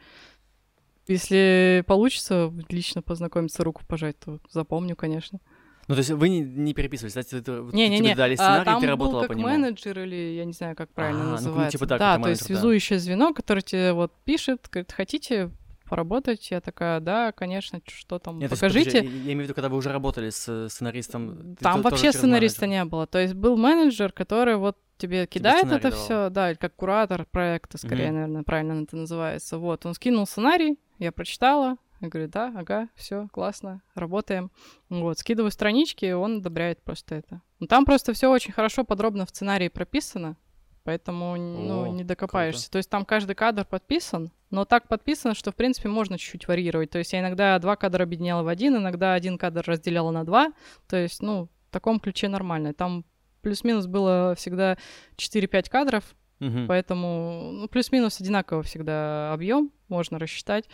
Если 1.06 1.84
получится 1.86 2.52
лично 2.68 3.02
познакомиться, 3.02 3.62
руку 3.64 3.82
пожать, 3.86 4.18
то 4.18 4.38
запомню, 4.50 4.96
конечно. 4.96 5.38
Ну, 5.86 5.94
то 5.94 5.98
есть 5.98 6.10
вы 6.10 6.30
не, 6.30 6.40
не 6.40 6.72
переписывались, 6.72 7.12
кстати, 7.12 7.34
это, 7.34 7.60
вот 7.62 7.74
Не-не-не, 7.74 7.98
тебе 8.06 8.14
дали 8.16 8.32
а, 8.34 8.36
сценарий, 8.36 8.64
там 8.64 8.80
ты 8.80 8.86
работала 8.86 9.20
был 9.20 9.22
по 9.22 9.28
как 9.28 9.36
нему. 9.36 9.48
менеджер 9.48 9.98
или 9.98 10.34
я 10.36 10.46
не 10.46 10.54
знаю, 10.54 10.74
как 10.76 10.88
правильно 10.94 11.20
А, 11.20 11.24
ну, 11.24 11.30
ну, 11.30 11.36
называется. 11.36 11.72
типа 11.76 11.86
так, 11.86 11.98
да, 11.98 12.14
то 12.14 12.16
есть 12.16 12.24
менеджер, 12.24 12.40
да. 12.40 12.46
связующее 12.46 12.98
звено, 12.98 13.34
которое 13.34 13.60
тебе 13.60 13.92
вот 13.92 14.12
пишет, 14.24 14.66
говорит, 14.70 14.92
хотите 14.92 15.50
поработать? 15.86 16.50
Я 16.50 16.62
такая, 16.62 17.00
да, 17.00 17.32
конечно, 17.32 17.80
что 17.86 18.18
там, 18.18 18.38
Нет, 18.38 18.48
то 18.48 18.54
есть, 18.54 18.60
покажите. 18.62 18.90
подожди, 19.02 19.08
я, 19.18 19.24
я 19.24 19.32
имею 19.34 19.40
в 19.40 19.42
виду, 19.42 19.54
когда 19.54 19.68
вы 19.68 19.76
уже 19.76 19.92
работали 19.92 20.30
с 20.30 20.48
э, 20.48 20.68
сценаристом. 20.70 21.54
ты 21.56 21.62
Там 21.62 21.82
вообще 21.82 22.12
сценариста 22.12 22.62
менеджера. 22.62 22.84
не 22.84 22.88
было. 22.88 23.06
То 23.06 23.18
есть 23.18 23.34
был 23.34 23.58
менеджер, 23.58 24.10
который 24.12 24.56
вот 24.56 24.78
тебе 24.96 25.26
кидает 25.26 25.66
сценарий 25.66 25.86
это 25.86 25.90
все, 25.94 26.30
да, 26.30 26.54
как 26.54 26.74
куратор 26.76 27.26
проекта, 27.30 27.76
скорее, 27.76 28.06
Мгм. 28.06 28.14
наверное, 28.14 28.42
правильно 28.42 28.82
это 28.84 28.96
называется. 28.96 29.58
Вот, 29.58 29.84
он 29.84 29.92
скинул 29.92 30.26
сценарий, 30.26 30.78
я 30.98 31.12
прочитала, 31.12 31.76
я 32.00 32.08
говорю, 32.08 32.28
да, 32.28 32.52
ага, 32.56 32.88
все, 32.94 33.28
классно, 33.32 33.82
работаем. 33.94 34.50
Вот, 34.88 35.18
скидываю 35.18 35.50
странички, 35.50 36.04
и 36.04 36.12
он 36.12 36.38
одобряет 36.38 36.82
просто 36.82 37.14
это. 37.14 37.40
Ну, 37.60 37.66
там 37.66 37.84
просто 37.84 38.12
все 38.12 38.30
очень 38.30 38.52
хорошо, 38.52 38.84
подробно 38.84 39.26
в 39.26 39.30
сценарии 39.30 39.68
прописано, 39.68 40.36
поэтому 40.82 41.36
ну, 41.36 41.84
О, 41.84 41.88
не 41.88 42.04
докопаешься. 42.04 42.70
То 42.70 42.78
есть 42.78 42.90
там 42.90 43.04
каждый 43.04 43.34
кадр 43.34 43.64
подписан, 43.64 44.32
но 44.50 44.64
так 44.64 44.86
подписано, 44.86 45.34
что, 45.34 45.50
в 45.50 45.56
принципе, 45.56 45.88
можно 45.88 46.18
чуть-чуть 46.18 46.46
варьировать. 46.46 46.90
То 46.90 46.98
есть 46.98 47.12
я 47.12 47.20
иногда 47.20 47.58
два 47.58 47.76
кадра 47.76 48.04
объединяла 48.04 48.42
в 48.42 48.48
один, 48.48 48.76
иногда 48.76 49.14
один 49.14 49.38
кадр 49.38 49.64
разделяла 49.66 50.10
на 50.10 50.24
два. 50.24 50.52
То 50.88 50.96
есть, 50.96 51.22
ну, 51.22 51.48
в 51.68 51.72
таком 51.72 51.98
ключе 51.98 52.28
нормально. 52.28 52.74
Там 52.74 53.04
плюс-минус 53.40 53.86
было 53.86 54.34
всегда 54.36 54.78
4-5 55.16 55.70
кадров, 55.70 56.04
Мгм. 56.40 56.66
поэтому 56.66 57.50
ну, 57.52 57.68
плюс-минус 57.68 58.20
одинаково 58.20 58.62
всегда 58.62 59.32
объем, 59.32 59.70
можно 59.88 60.18
рассчитать. 60.18 60.68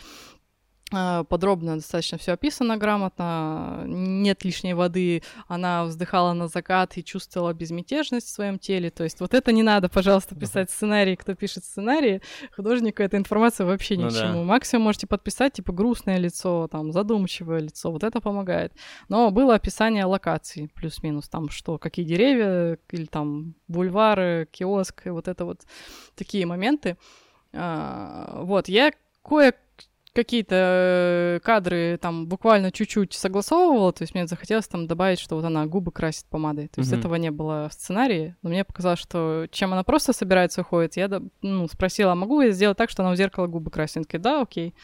А, 0.93 1.23
Подробно 1.23 1.75
достаточно 1.75 2.17
все 2.17 2.33
описано 2.33 2.75
грамотно, 2.77 3.83
нет 3.85 4.43
лишней 4.43 4.73
воды, 4.73 5.23
она 5.47 5.85
вздыхала 5.85 6.33
на 6.33 6.47
закат 6.47 6.97
и 6.97 7.03
чувствовала 7.03 7.53
безмятежность 7.53 8.27
в 8.27 8.31
своем 8.31 8.59
теле. 8.59 8.89
То 8.89 9.03
есть 9.03 9.21
вот 9.21 9.33
это 9.33 9.51
не 9.53 9.63
надо, 9.63 9.87
пожалуйста, 9.87 10.35
писать 10.35 10.69
сценарий, 10.69 11.15
кто 11.15 11.33
пишет 11.33 11.63
сценарии. 11.63 12.21
Художнику 12.55 13.01
эта 13.03 13.17
информация 13.17 13.65
вообще 13.65 13.95
ни 13.95 14.03
Ну 14.03 14.09
к 14.09 14.13
да. 14.13 14.19
чему. 14.19 14.43
Максимум 14.43 14.83
можете 14.83 15.07
подписать, 15.07 15.53
типа, 15.53 15.71
грустное 15.71 16.17
лицо, 16.17 16.67
там, 16.69 16.91
задумчивое 16.91 17.59
лицо, 17.59 17.89
вот 17.91 18.03
это 18.03 18.19
помогает. 18.19 18.73
Но 19.07 19.31
было 19.31 19.55
описание 19.55 20.03
локаций, 20.03 20.69
плюс-минус, 20.75 21.29
там 21.29 21.49
что, 21.49 21.77
какие 21.77 22.03
деревья, 22.05 22.77
или 22.89 23.05
там 23.05 23.55
бульвары, 23.69 24.47
киоск, 24.51 25.07
и 25.07 25.09
вот 25.09 25.29
это 25.29 25.45
вот 25.45 25.61
такие 26.15 26.45
моменты. 26.45 26.97
А, 27.53 28.41
вот, 28.43 28.67
я 28.67 28.91
кое 29.21 29.53
какие-то 30.13 30.55
э, 30.57 31.39
кадры 31.43 31.97
там 32.01 32.27
буквально 32.27 32.71
чуть-чуть 32.71 33.13
согласовывала, 33.13 33.93
то 33.93 34.03
есть 34.03 34.13
мне 34.13 34.27
захотелось 34.27 34.67
там 34.67 34.87
добавить, 34.87 35.19
что 35.19 35.35
вот 35.35 35.45
она 35.45 35.65
губы 35.65 35.91
красит 35.91 36.25
помадой. 36.29 36.67
То 36.67 36.81
есть 36.81 36.91
Мгм. 36.91 36.99
этого 36.99 37.15
не 37.15 37.31
было 37.31 37.69
в 37.69 37.73
сценарии, 37.73 38.35
но 38.41 38.49
мне 38.49 38.63
показалось, 38.65 38.99
что 38.99 39.47
чем 39.51 39.71
она 39.73 39.83
просто 39.83 40.13
собирается 40.13 40.61
уходит, 40.61 40.97
я 40.97 41.09
ну, 41.41 41.67
спросила, 41.67 42.11
а 42.11 42.15
могу 42.15 42.41
я 42.41 42.51
сделать 42.51 42.77
так, 42.77 42.89
что 42.89 43.03
она 43.03 43.13
в 43.13 43.15
зеркало 43.15 43.47
губы 43.47 43.71
красит? 43.71 44.07
Да, 44.11 44.41
окей. 44.41 44.75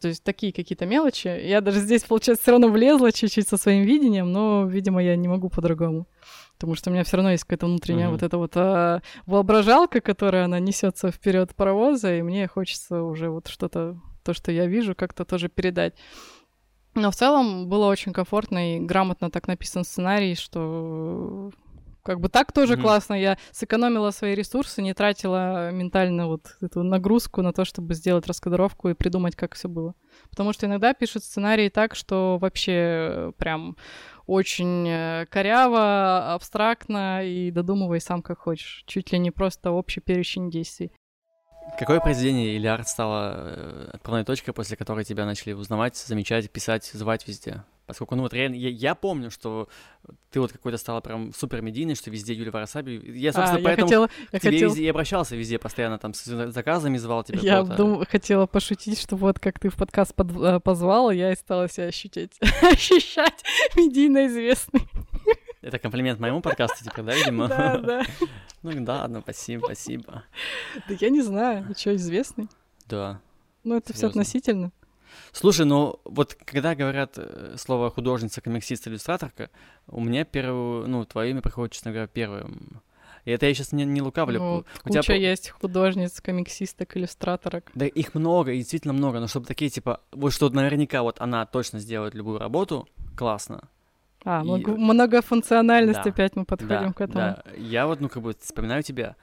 То 0.00 0.08
есть 0.08 0.22
такие 0.22 0.52
какие-то 0.52 0.84
мелочи. 0.84 1.28
Я 1.28 1.62
даже 1.62 1.80
здесь, 1.80 2.02
получается, 2.04 2.42
все 2.42 2.50
равно 2.50 2.68
влезла 2.68 3.10
чуть-чуть 3.10 3.48
со 3.48 3.56
своим 3.56 3.84
видением, 3.84 4.30
но, 4.32 4.66
видимо, 4.66 5.02
я 5.02 5.16
не 5.16 5.28
могу 5.28 5.48
по-другому. 5.48 6.06
Потому 6.54 6.74
что 6.74 6.90
у 6.90 6.92
меня 6.92 7.04
все 7.04 7.16
равно 7.16 7.30
есть 7.30 7.44
какая-то 7.44 7.66
внутренняя 7.66 8.08
Мгм. 8.08 8.12
вот 8.12 8.22
эта 8.22 8.36
вот 8.36 8.52
а, 8.56 9.00
воображалка, 9.24 10.02
которая 10.02 10.44
она 10.44 10.58
несется 10.58 11.10
вперед 11.10 11.54
паровоза, 11.54 12.16
и 12.16 12.22
мне 12.22 12.46
хочется 12.48 13.02
уже 13.02 13.30
вот 13.30 13.48
что-то, 13.48 13.98
то, 14.24 14.34
что 14.34 14.50
я 14.50 14.66
вижу, 14.66 14.94
как-то 14.94 15.24
тоже 15.24 15.48
передать. 15.48 15.94
Но 16.94 17.10
в 17.10 17.16
целом 17.16 17.68
было 17.68 17.86
очень 17.86 18.12
комфортно 18.12 18.76
и 18.76 18.80
грамотно 18.80 19.30
так 19.30 19.48
написан 19.48 19.84
сценарий, 19.84 20.34
что 20.36 21.50
как 22.04 22.20
бы 22.20 22.28
так 22.28 22.52
тоже 22.52 22.74
Мгм. 22.74 22.82
классно. 22.82 23.14
Я 23.14 23.38
сэкономила 23.50 24.10
свои 24.10 24.34
ресурсы, 24.34 24.82
не 24.82 24.92
тратила 24.92 25.70
ментально 25.70 26.28
вот 26.28 26.56
эту 26.60 26.82
нагрузку 26.82 27.40
на 27.42 27.52
то, 27.52 27.64
чтобы 27.64 27.94
сделать 27.94 28.26
раскадровку 28.26 28.90
и 28.90 28.94
придумать, 28.94 29.34
как 29.34 29.54
все 29.54 29.68
было. 29.68 29.94
Потому 30.30 30.52
что 30.52 30.66
иногда 30.66 30.92
пишут 30.92 31.24
сценарии 31.24 31.70
так, 31.70 31.94
что 31.96 32.38
вообще 32.38 32.72
э, 32.72 33.32
прям 33.38 33.76
очень 34.26 34.86
э, 34.86 35.26
коряво, 35.30 36.34
абстрактно 36.34 37.26
и 37.26 37.50
додумывай 37.50 38.00
сам 38.00 38.22
как 38.22 38.38
хочешь. 38.38 38.84
Чуть 38.86 39.10
ли 39.10 39.18
не 39.18 39.30
просто 39.30 39.70
общий 39.70 40.00
перечень 40.00 40.50
действий. 40.50 40.92
Какое 41.78 41.98
произведение 42.00 42.54
или 42.54 42.66
арт 42.66 42.86
стало 42.88 43.34
э, 43.36 43.90
отправной 43.94 44.24
точкой, 44.24 44.52
после 44.52 44.76
которой 44.76 45.04
тебя 45.04 45.26
начали 45.26 45.52
узнавать, 45.52 45.96
замечать, 45.96 46.50
писать, 46.50 46.84
звать 46.92 47.26
везде? 47.26 47.64
Поскольку, 47.86 48.14
ну 48.14 48.22
вот 48.22 48.32
реально, 48.32 48.54
я, 48.54 48.70
я 48.70 48.94
помню, 48.94 49.30
что 49.30 49.68
ты 50.30 50.40
вот 50.40 50.52
какой-то 50.52 50.78
стала 50.78 51.00
прям 51.00 51.34
супер 51.34 51.60
медийной, 51.60 51.96
что 51.96 52.10
везде 52.10 52.32
Юлия 52.32 52.50
Варасаби. 52.52 52.92
Я, 53.14 53.30
А, 53.30 53.32
собственно, 53.34 53.58
я 53.58 53.64
поэтому 53.64 53.86
хотела, 53.88 54.08
я 54.32 54.38
тебе 54.38 54.50
хотела, 54.52 54.68
везде 54.70 54.84
и 54.84 54.88
обращался 54.88 55.36
везде, 55.36 55.58
постоянно 55.58 55.98
там 55.98 56.14
с 56.14 56.24
заказами 56.52 56.96
звал 56.96 57.24
тебя. 57.24 57.40
я 57.42 57.62
дум- 57.62 58.06
хотела 58.06 58.46
пошутить, 58.46 58.98
что 59.00 59.16
вот 59.16 59.38
как 59.38 59.58
ты 59.58 59.68
в 59.68 59.74
подкаст 59.74 60.14
под- 60.14 60.30
э, 60.40 60.60
позвала, 60.60 61.12
я 61.12 61.32
и 61.32 61.36
стала 61.36 61.68
себя 61.68 61.86
ощутить, 61.86 62.32
ощущать 62.62 63.42
медийно 63.76 64.28
известной. 64.28 64.88
Это 65.60 65.78
комплимент 65.78 66.20
моему 66.20 66.40
подкасту 66.40 66.84
теперь, 66.84 67.04
да, 67.04 67.14
видимо? 67.14 67.48
Да, 67.48 67.78
да. 67.78 68.02
Ну 68.64 68.72
да, 68.84 69.02
ладно, 69.02 69.20
спасибо, 69.20 69.66
спасибо. 69.66 70.24
Да 70.88 70.94
я 70.98 71.10
не 71.10 71.20
знаю, 71.20 71.66
что, 71.76 71.94
известный? 71.94 72.48
Да. 72.88 73.20
Ну, 73.62 73.76
это 73.76 73.92
все 73.92 74.06
относительно. 74.06 74.72
Слушай, 75.32 75.66
ну 75.66 76.00
вот 76.04 76.34
когда 76.34 76.74
говорят 76.74 77.14
э, 77.18 77.56
слово 77.58 77.90
художница, 77.90 78.40
комиксист, 78.40 78.88
иллюстраторка, 78.88 79.50
у 79.86 80.00
меня 80.00 80.24
первое, 80.24 80.86
ну, 80.86 81.04
твое 81.04 81.30
имя 81.30 81.42
приходит, 81.42 81.72
честно 81.74 81.92
говоря, 81.92 82.08
первым. 82.08 82.82
И 83.26 83.30
это 83.30 83.46
я 83.46 83.54
сейчас 83.54 83.72
не, 83.72 83.84
не 83.84 84.00
лукавлю. 84.02 84.38
Ну, 84.40 84.56
У 84.84 84.88
тебя 84.88 85.00
куча 85.02 85.12
по- 85.12 85.16
есть 85.16 85.50
художниц, 85.50 86.20
комиксисток, 86.20 86.96
иллюстраторок. 86.96 87.70
Да 87.74 87.86
их 87.86 88.14
много, 88.14 88.52
и 88.52 88.58
действительно 88.58 88.92
много, 88.94 89.20
но 89.20 89.28
чтобы 89.28 89.46
такие, 89.46 89.70
типа, 89.70 90.00
вот 90.12 90.32
что 90.32 90.48
наверняка 90.48 91.02
вот 91.02 91.20
она 91.20 91.44
точно 91.46 91.80
сделает 91.80 92.14
любую 92.14 92.38
работу, 92.38 92.88
классно. 93.16 93.68
А, 94.24 94.40
И- 94.40 94.44
много- 94.44 94.76
многофункциональность 94.76 96.02
Да, 96.02 96.10
опять 96.10 96.34
мы 96.36 96.44
подходим 96.44 96.88
да, 96.88 96.92
к 96.92 97.00
этому. 97.00 97.14
да. 97.18 97.42
Я 97.56 97.86
вот, 97.86 98.00
ну, 98.00 98.08
как 98.08 98.22
бы 98.22 98.34
вспоминаю 98.40 98.82
тебя. 98.82 99.16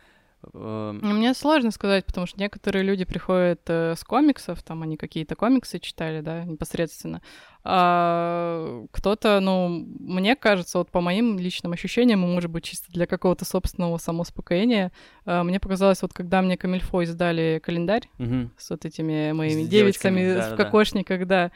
Эм, 0.53 0.99
Мне 1.01 1.33
сложно 1.33 1.71
сказать, 1.71 2.05
потому 2.05 2.27
что 2.27 2.39
некоторые 2.39 2.83
люди 2.83 3.05
приходят 3.05 3.61
э, 3.67 3.95
с 3.95 4.03
комиксов, 4.03 4.61
там 4.63 4.83
они 4.83 4.97
какие-то 4.97 5.35
комиксы 5.35 5.79
читали, 5.79 6.21
да, 6.21 6.43
непосредственно. 6.43 7.21
А 7.63 8.85
кто-то, 8.91 9.39
ну, 9.39 9.85
мне 9.99 10.35
кажется, 10.35 10.79
вот 10.79 10.89
по 10.89 10.99
моим 10.99 11.37
личным 11.37 11.73
ощущениям, 11.73 12.21
может 12.21 12.49
быть, 12.49 12.63
чисто 12.63 12.91
для 12.91 13.05
какого-то 13.05 13.45
собственного 13.45 13.97
самоуспокоения, 13.97 14.91
э, 15.25 15.43
мне 15.43 15.59
показалось, 15.59 16.01
вот 16.01 16.13
когда 16.13 16.41
мне 16.41 16.57
Камильфо 16.57 17.03
издали 17.03 17.61
календарь 17.63 18.09
мгм. 18.17 18.51
с 18.57 18.69
вот 18.71 18.85
этими 18.85 19.31
моими 19.31 19.63
С 19.63 19.67
девицами 19.67 20.19
девочками, 20.21 20.31
в 20.33 20.37
да-да-да. 20.37 20.63
кокошниках, 20.63 21.27
да, 21.27 21.51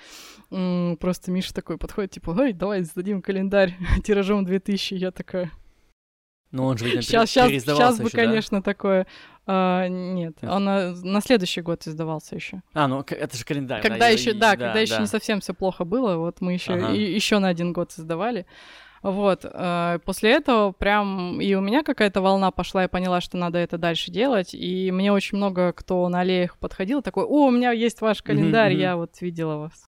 просто 1.00 1.32
Миша 1.32 1.54
такой 1.54 1.78
подходит, 1.78 2.12
типа, 2.12 2.36
ой, 2.38 2.54
давай 2.54 2.84
сдадим 2.84 3.22
календарь 3.22 3.76
тиражом 4.04 4.46
2000, 4.46 4.94
я 4.94 5.12
такая, 5.12 5.52
Ну, 6.52 6.66
он 6.66 6.78
же, 6.78 6.86
видимо, 6.86 7.02
Сейчас, 7.02 7.30
сейчас, 7.30 7.50
сейчас 7.50 7.98
бы, 7.98 8.06
да? 8.06 8.10
конечно, 8.12 8.62
такое. 8.62 9.08
А, 9.48 9.88
нет, 9.88 10.36
Нет. 10.42 10.52
он 10.52 10.64
на, 10.64 10.92
на 10.94 11.22
следующий 11.22 11.62
год 11.62 11.86
издавался 11.86 12.36
еще. 12.36 12.62
А, 12.74 12.88
ну, 12.88 13.02
это 13.08 13.38
же 13.38 13.44
календарь. 13.46 13.82
Когда 13.82 14.10
и- 14.10 14.14
еще, 14.18 14.32
и- 14.32 14.34
да, 14.34 14.52
когда 14.56 14.80
еще 14.80 15.00
не 15.00 15.08
совсем 15.08 15.42
все 15.42 15.54
плохо 15.54 15.84
было, 15.86 16.18
вот 16.18 16.42
мы 16.42 16.54
еще 16.54 16.74
Ага. 16.74 16.92
еще 16.94 17.40
на 17.40 17.50
один 17.50 17.74
год 17.74 17.92
издавали. 17.92 18.46
Вот, 19.04 19.42
э, 19.44 20.00
после 20.04 20.32
этого 20.32 20.72
прям 20.72 21.40
и 21.40 21.54
у 21.54 21.62
меня 21.62 21.84
какая-то 21.84 22.22
волна 22.22 22.50
пошла, 22.50 22.82
я 22.84 22.88
поняла, 22.88 23.22
что 23.22 23.38
надо 23.38 23.60
это 23.60 23.78
дальше 23.78 24.10
делать, 24.10 24.56
и 24.56 24.90
мне 24.92 25.12
очень 25.14 25.38
много 25.38 25.74
кто 25.74 26.10
на 26.10 26.22
аллеях 26.22 26.58
подходил, 26.58 27.04
такой, 27.04 27.24
о, 27.24 27.46
у 27.48 27.52
меня 27.52 27.72
есть 27.72 28.02
ваш 28.02 28.24
календарь, 28.24 28.74
я 28.74 28.96
вот 28.96 29.22
видела 29.22 29.58
вас. 29.58 29.86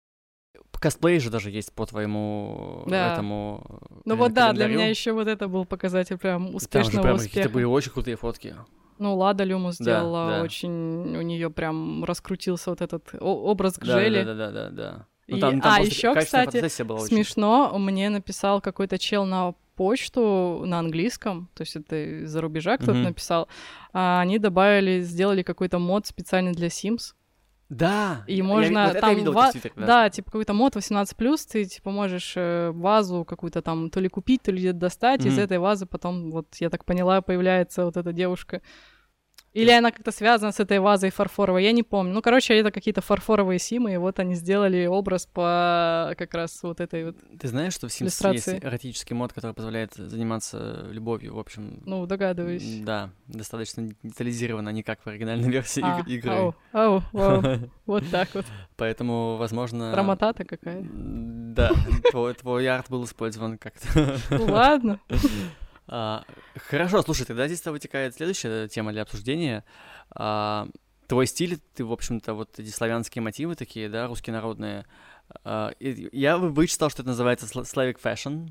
Косплей 0.79 1.19
же 1.19 1.29
даже 1.29 1.49
есть 1.49 1.73
по 1.73 1.85
твоему 1.85 2.83
Да. 2.87 3.13
этому 3.13 3.79
Ну 4.05 4.13
э, 4.13 4.17
вот 4.17 4.33
да, 4.33 4.53
для 4.53 4.67
меня 4.67 4.87
еще 4.87 5.11
вот 5.11 5.27
это 5.27 5.47
был 5.47 5.65
показатель 5.65 6.17
прям 6.17 6.43
Там 6.43 6.51
же 6.51 6.57
успешного 6.57 7.01
прям 7.03 7.17
какие-то 7.17 7.39
успеха. 7.39 7.49
были 7.53 7.63
очень 7.65 7.91
крутые 7.91 8.15
фотки. 8.17 8.55
Ну, 8.99 9.15
Лада 9.15 9.43
Люмус 9.43 9.77
Да, 9.77 9.83
сделала 9.83 10.27
да. 10.37 10.41
очень, 10.43 11.15
у 11.17 11.21
нее 11.21 11.49
прям 11.51 12.03
раскрутился 12.03 12.69
вот 12.71 12.81
этот 12.81 13.09
образ 13.19 13.75
Да, 13.77 13.85
Жели. 13.99 14.23
да, 14.23 14.33
да, 14.33 14.51
да, 14.51 14.51
да, 14.51 14.69
да. 14.69 15.05
И- 15.27 15.39
там, 15.39 15.57
а, 15.59 15.61
просто 15.61 15.83
ещё, 15.83 16.13
качественная 16.13 16.47
кстати, 16.47 16.81
была 16.83 16.99
очень. 17.01 17.15
Смешно, 17.15 17.77
мне 17.77 18.09
написал 18.09 18.61
какой-то 18.61 18.97
чел 18.97 19.25
на 19.25 19.53
почту 19.75 20.63
на 20.65 20.79
английском, 20.79 21.49
то 21.53 21.61
есть 21.61 21.75
это 21.75 22.23
из-за 22.23 22.41
рубежа 22.41 22.77
кто-то 22.77 22.93
Мгм. 22.93 23.03
написал, 23.03 23.47
а 23.93 24.21
они 24.21 24.39
добавили, 24.39 25.01
сделали 25.01 25.43
какой-то 25.43 25.77
мод 25.77 26.07
специально 26.07 26.51
для 26.53 26.67
Sims, 26.67 27.13
Да. 27.69 28.23
И 28.27 28.35
я- 28.35 28.43
можно 28.43 28.83
вот 28.83 28.87
это 28.89 28.97
я 28.97 29.01
там 29.01 29.15
видел 29.15 29.33
ва- 29.33 29.47
в 29.49 29.51
Твиттере, 29.51 29.73
да. 29.75 30.09
типа 30.09 30.31
какой-то 30.31 30.53
мод 30.53 30.75
18+, 30.75 31.45
ты 31.51 31.65
типа 31.65 31.91
можешь 31.91 32.33
э, 32.37 32.71
вазу 32.73 33.25
какую-то 33.25 33.61
там 33.61 33.89
то 33.89 33.99
ли 33.99 34.07
купить, 34.07 34.41
то 34.43 34.51
ли 34.51 34.59
где-то 34.59 34.79
достать, 34.79 35.25
из 35.25 35.33
Мгм. 35.33 35.41
этой 35.43 35.59
вазы 35.59 35.85
потом, 35.85 36.31
вот 36.31 36.47
я 36.59 36.69
так 36.69 36.85
поняла, 36.85 37.21
появляется 37.21 37.83
вот 37.85 37.97
эта 37.97 38.13
девушка. 38.13 38.61
Или 39.57 39.71
она 39.71 39.91
как-то 39.91 40.11
связана 40.11 40.51
с 40.51 40.59
этой 40.59 40.79
вазой 40.79 41.09
фарфоровой, 41.09 41.63
я 41.63 41.71
не 41.71 41.83
помню. 41.83 42.13
Ну, 42.13 42.21
короче, 42.21 42.53
это 42.55 42.71
какие-то 42.71 43.01
фарфоровые 43.01 43.59
симы, 43.59 43.93
и 43.93 43.97
вот 43.97 44.19
они 44.19 44.35
сделали 44.35 44.85
образ 44.85 45.25
по 45.25 46.13
как 46.17 46.33
раз 46.33 46.61
вот 46.63 46.79
этой 46.79 47.05
вот, 47.05 47.17
Ты 47.39 47.47
знаешь, 47.47 47.73
что 47.73 47.87
в 47.87 47.91
Sims 47.91 48.03
есть 48.05 48.21
Иллюстрации. 48.21 48.59
эротический 48.63 49.15
мод, 49.15 49.33
который 49.33 49.53
позволяет 49.53 49.93
заниматься 49.95 50.85
любовью, 50.91 51.35
в 51.35 51.39
общем. 51.39 51.81
ну, 51.85 52.05
догадываюсь. 52.05 52.81
Да, 52.81 53.09
достаточно 53.27 53.89
детализировано, 54.03 54.69
не 54.69 54.83
как 54.83 54.99
в 55.03 55.07
оригинальной 55.07 55.49
версии 55.49 55.81
А, 55.83 56.01
иг- 56.01 56.07
игры. 56.07 56.31
ау, 56.31 56.55
ау, 56.73 57.03
вау, 57.11 57.43
вот 57.85 58.03
так 58.11 58.29
вот. 58.33 58.45
Поэтому, 58.75 59.37
возможно... 59.37 59.91
Промотата 59.93 60.43
какая. 60.45 60.85
Да, 60.91 61.71
твой, 62.11 62.67
арт 62.67 62.89
был 62.89 63.03
использован 63.05 63.57
как-то. 63.57 64.17
Ладно. 64.29 64.99
А, 65.87 66.23
Хорошо, 66.69 67.01
слушай, 67.01 67.25
тогда 67.25 67.47
здесь 67.47 67.65
вытекает 67.65 68.15
следующая 68.15 68.67
тема 68.67 68.91
для 68.91 69.03
обсуждения. 69.03 69.63
А, 70.11 70.67
Твой 71.07 71.25
стиль, 71.25 71.57
ты, 71.73 71.85
в 71.85 71.93
общем-то, 71.93 72.33
вот 72.33 72.59
эти 72.59 72.69
славянские 72.69 73.21
мотивы 73.21 73.55
такие, 73.55 73.87
да, 73.89 74.07
русские 74.07 74.33
народные. 74.33 74.85
а, 75.45 75.71
Я 75.79 76.37
вы- 76.37 76.49
вычитал, 76.49 76.89
что 76.89 77.01
это 77.01 77.09
называется 77.11 77.45
Slavic 77.45 77.97
Fashion. 78.03 78.49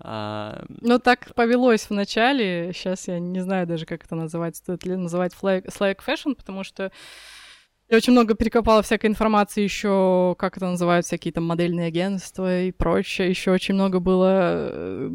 А, 0.00 0.64
Ну, 0.68 0.98
так 0.98 1.34
повелось 1.34 1.86
в 1.88 1.90
начале. 1.90 2.72
Сейчас 2.74 3.08
я 3.08 3.18
не 3.18 3.40
знаю 3.40 3.66
даже, 3.66 3.86
как 3.86 4.04
это 4.04 4.14
называть. 4.14 4.56
Стоит 4.56 4.84
ли 4.84 4.96
называть 4.96 5.32
Slack 5.32 5.98
Fashion, 6.06 6.34
потому 6.36 6.62
что 6.62 6.92
я 7.88 7.96
очень 7.96 8.12
много 8.12 8.34
перекопала 8.34 8.82
всякой 8.82 9.06
информации 9.06 9.62
еще, 9.62 10.36
как 10.38 10.58
это 10.58 10.66
называют, 10.68 11.06
всякие 11.06 11.32
там 11.32 11.44
модельные 11.46 11.86
агентства 11.86 12.64
и 12.64 12.70
прочее. 12.70 13.30
Еще 13.30 13.50
очень 13.50 13.74
много 13.74 13.98
было... 13.98 15.10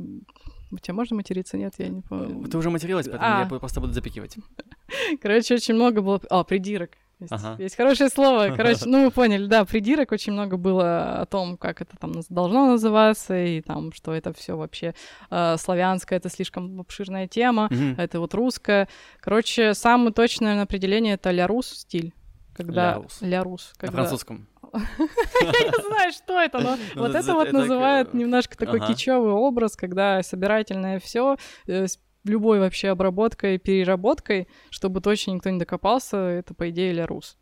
У 0.74 0.78
тебя 0.80 0.94
можно 0.96 1.16
материться? 1.16 1.58
Нет, 1.58 1.74
я 1.78 1.88
не 1.88 2.02
помню. 2.02 2.48
Ты 2.48 2.58
уже 2.58 2.70
материлась, 2.70 3.08
поэтому 3.08 3.36
А. 3.36 3.48
я 3.50 3.60
просто 3.60 3.80
буду 3.80 3.94
запикивать. 3.94 4.36
Короче, 5.22 5.56
очень 5.56 5.76
много 5.76 6.02
было... 6.02 6.20
А, 6.30 6.44
придирок. 6.44 6.92
Есть, 7.20 7.32
Ага. 7.32 7.56
есть 7.62 7.76
хорошее 7.78 8.10
слово. 8.10 8.54
Короче, 8.58 8.82
ну 8.86 9.06
вы 9.06 9.12
поняли, 9.12 9.46
да, 9.46 9.64
придирок 9.66 10.12
очень 10.12 10.34
много 10.34 10.58
было 10.58 11.22
о 11.22 11.26
том, 11.26 11.58
как 11.58 11.82
это 11.82 11.96
там 11.98 12.12
должно 12.30 12.66
называться, 12.72 13.38
и 13.38 13.62
там, 13.62 13.94
что 13.94 14.14
это 14.14 14.34
все 14.34 14.58
вообще 14.58 14.94
э, 15.30 15.56
славянское, 15.58 16.18
это 16.20 16.30
слишком 16.30 16.82
обширная 16.82 17.28
тема, 17.28 17.68
Мгм. 17.72 17.96
это 17.98 18.20
вот 18.20 18.34
русское. 18.34 18.90
Короче, 19.22 19.74
самое 19.74 20.12
точное 20.12 20.62
определение 20.64 21.14
это 21.14 21.32
ля-рус 21.32 21.68
стиль. 21.68 22.14
Когда... 22.56 22.96
Ля-рус. 22.96 23.22
Ля-рус. 23.22 23.72
На 23.76 23.80
Когда... 23.80 23.98
французском. 23.98 24.48
Я 25.42 25.68
не 25.70 25.86
знаю, 25.88 26.12
что 26.12 26.40
это, 26.42 26.60
но 26.60 26.78
Ну, 26.96 27.02
вот 27.02 27.16
это- 27.16 27.34
вот 27.34 27.52
называют 27.52 28.10
к- 28.10 28.14
немножко 28.14 28.58
такой 28.58 28.80
ага. 28.80 28.88
кичевый 28.94 29.32
образ, 29.34 29.76
когда 29.76 30.22
собирательное 30.24 31.00
все 31.00 31.38
с 31.68 32.00
любой 32.26 32.60
вообще 32.60 32.90
обработкой, 32.90 33.58
переработкой, 33.58 34.48
чтобы 34.70 35.02
точно 35.02 35.32
никто 35.32 35.50
не 35.50 35.60
докопался, 35.60 36.18
это, 36.18 36.54
по 36.54 36.70
идее, 36.70 36.94
ля-рус. 36.94 37.38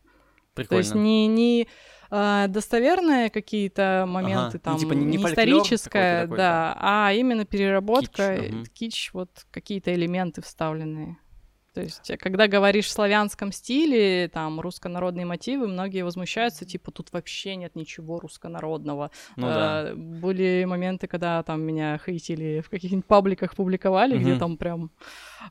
То 0.56 0.62
есть 0.62 0.70
Прикольно. 0.70 0.94
не, 1.06 1.28
не 1.28 1.68
а, 2.10 2.48
достоверные 2.48 3.30
какие-то 3.30 4.06
моменты, 4.06 4.58
ну, 4.58 4.60
там, 4.60 4.78
типа 4.78 4.94
не- 4.94 5.06
не 5.06 5.24
историческое, 5.24 6.28
да, 6.28 6.76
а 6.78 7.14
именно 7.14 7.46
переработка, 7.46 8.36
Кич, 8.38 8.52
э, 8.52 8.64
кич, 8.74 9.10
вот 9.14 9.30
какие-то 9.50 9.94
элементы 9.94 10.42
вставленные. 10.42 11.18
То 11.74 11.82
есть, 11.82 12.10
э, 12.10 12.18
когда 12.18 12.48
говоришь 12.48 12.88
в 12.88 12.92
славянском 12.92 13.52
стиле, 13.54 14.28
там, 14.28 14.60
руссконародные 14.60 15.26
мотивы, 15.26 15.68
многие 15.68 16.04
возмущаются, 16.04 16.66
типа, 16.66 16.92
тут 16.92 17.14
вообще 17.14 17.56
нет 17.56 17.76
ничего 17.76 18.20
руссконародного. 18.20 19.10
Ну 19.38 19.48
да. 19.48 19.80
А, 19.92 19.96
Были 19.96 20.66
моменты, 20.66 21.08
когда 21.08 21.42
там 21.44 21.62
меня 21.62 21.98
хейтили 22.06 22.62
в 22.66 22.70
каких-нибудь 22.70 23.06
пабликах 23.06 23.56
публиковали, 23.56 24.18
где 24.18 24.32
Мгм. 24.32 24.40
там 24.40 24.58
прям 24.58 24.92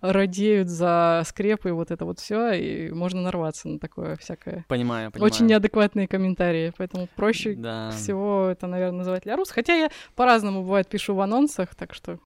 радеют 0.03 0.69
за 0.69 1.23
скрепы 1.27 1.71
и 1.71 1.73
вот 1.73 1.91
это 1.91 2.05
вот 2.05 2.19
все, 2.21 2.53
и 2.53 2.91
можно 2.91 3.23
нарваться 3.23 3.69
на 3.69 3.79
такое 3.79 4.17
всякое. 4.17 4.65
Понимаю, 4.69 5.11
понимаю. 5.11 5.33
Очень 5.33 5.47
неадекватные 5.47 6.07
комментарии, 6.07 6.73
поэтому 6.77 7.09
проще 7.17 7.55
Да. 7.55 7.91
всего 7.93 8.49
это, 8.51 8.67
наверное, 8.67 8.99
называть 8.99 9.25
ля-рус. 9.27 9.51
Хотя 9.51 9.75
я 9.75 9.91
по-разному, 10.17 10.63
бывает, 10.63 10.89
пишу 10.89 11.15
в 11.15 11.21
анонсах, 11.21 11.75
так 11.75 11.95
что... 11.95 12.19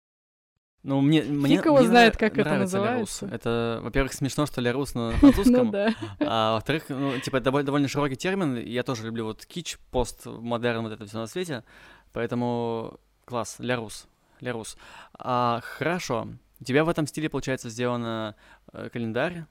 Ну, 0.84 1.00
мне, 1.00 1.22
мне, 1.22 1.54
его 1.54 1.78
мне 1.78 1.86
знает, 1.86 2.18
как 2.18 2.36
это 2.36 2.56
называется. 2.56 3.26
Это, 3.26 3.80
во-первых, 3.82 4.12
смешно, 4.12 4.44
что 4.44 4.60
Лярус 4.60 4.94
на 4.94 5.10
Ну 5.22 5.32
французском, 5.32 5.70
да. 5.70 5.94
а 6.20 6.54
во-вторых, 6.54 6.84
ну, 6.90 7.18
типа, 7.18 7.36
это 7.36 7.44
довольно, 7.46 7.66
довольно 7.66 7.88
широкий 7.88 8.16
термин. 8.16 8.56
Я 8.56 8.82
тоже 8.82 9.06
люблю 9.06 9.24
вот 9.24 9.46
кич, 9.46 9.78
пост, 9.90 10.26
модерн, 10.26 10.82
вот 10.82 10.92
это 10.92 11.06
все 11.06 11.16
на 11.16 11.26
свете. 11.26 11.64
Поэтому 12.12 13.00
класс, 13.24 13.56
Лярус. 13.60 14.06
Лярус. 14.40 14.76
А, 15.18 15.60
хорошо. 15.62 16.28
У 16.60 16.64
тебя 16.64 16.84
в 16.84 16.90
этом 16.90 17.06
стиле, 17.06 17.30
получается, 17.30 17.70
сделано 17.70 18.36
э, 18.74 18.90
календарь, 18.92 19.46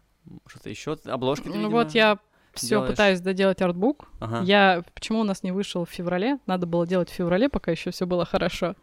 что-то 0.45 0.69
еще, 0.69 0.97
обложки 1.05 1.47
Ну 1.47 1.55
видимо, 1.55 1.69
вот 1.69 1.91
я 1.95 2.19
все 2.53 2.67
делаешь? 2.69 2.91
пытаюсь 2.91 3.19
доделать 3.21 3.61
артбук. 3.61 4.07
Ага. 4.19 4.41
Я 4.43 4.83
почему 4.93 5.19
у 5.21 5.23
нас 5.23 5.43
не 5.43 5.51
вышел 5.51 5.85
в 5.85 5.89
феврале? 5.89 6.37
Надо 6.45 6.65
было 6.67 6.85
делать 6.87 7.09
в 7.09 7.13
феврале, 7.13 7.49
пока 7.49 7.71
еще 7.71 7.91
все 7.91 8.05
было 8.05 8.25
хорошо. 8.25 8.75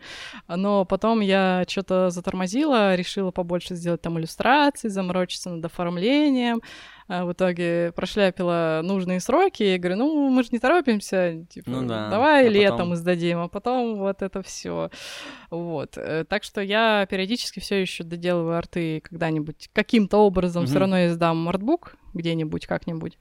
Но 0.48 0.84
потом 0.84 1.20
я 1.20 1.64
что-то 1.68 2.10
затормозила, 2.10 2.94
решила 2.94 3.30
побольше 3.30 3.74
сделать 3.74 4.02
там 4.02 4.18
иллюстраций, 4.18 4.90
заморочиться 4.90 5.50
над 5.50 5.64
оформлением. 5.64 6.62
А 7.12 7.24
в 7.24 7.32
итоге 7.32 7.92
прошляпила 7.96 8.82
нужные 8.84 9.18
сроки. 9.18 9.64
И 9.64 9.78
говорю, 9.78 9.96
ну 9.96 10.28
мы 10.30 10.44
же 10.44 10.50
не 10.52 10.60
торопимся, 10.60 11.44
типа, 11.50 11.68
Ну 11.68 11.86
да, 11.88 12.08
давай 12.08 12.46
а 12.46 12.48
летом 12.48 12.76
потом- 12.78 12.94
издадим, 12.94 13.38
а 13.40 13.48
потом 13.48 13.96
вот 13.98 14.22
это 14.22 14.42
все. 14.42 14.90
Вот. 15.50 15.96
Э, 15.96 16.24
Так 16.24 16.44
что 16.44 16.60
я 16.60 17.06
периодически 17.10 17.58
все 17.58 17.80
еще 17.80 18.04
доделываю 18.04 18.56
арты 18.56 19.00
когда-нибудь 19.00 19.70
каким-то 19.72 20.18
образом. 20.18 20.66
Все 20.66 20.74
Мгм. 20.74 20.80
равно 20.80 21.06
издам 21.08 21.48
артбук 21.48 21.96
где-нибудь, 22.14 22.66
как-нибудь. 22.68 23.18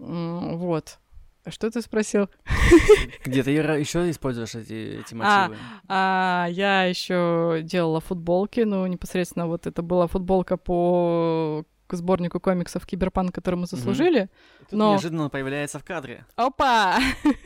Вот. 0.00 0.98
А 1.44 1.50
что 1.50 1.70
ты 1.70 1.80
спросил? 1.80 2.28
Где 3.24 3.42
ты 3.42 3.50
еще 3.50 4.10
используешь 4.10 4.54
эти, 4.54 5.00
эти 5.00 5.14
А, 5.14 5.48
мотивы? 5.48 5.56
А, 5.88 6.46
я 6.50 6.84
еще 6.84 7.60
делала 7.62 8.00
футболки, 8.00 8.60
ну, 8.60 8.86
непосредственно 8.86 9.46
вот 9.46 9.66
это 9.66 9.82
была 9.82 10.06
футболка 10.06 10.56
по 10.56 11.64
к 11.86 11.94
сборнику 11.94 12.38
комиксов 12.38 12.86
Киберпанк, 12.86 13.34
который 13.34 13.56
мы 13.56 13.66
заслужили. 13.66 14.28
Тут 14.68 14.78
но- 14.78 14.92
неожиданно 14.92 15.28
появляется 15.28 15.78
в 15.78 15.84
кадре. 15.84 16.24
Опа! 16.36 16.98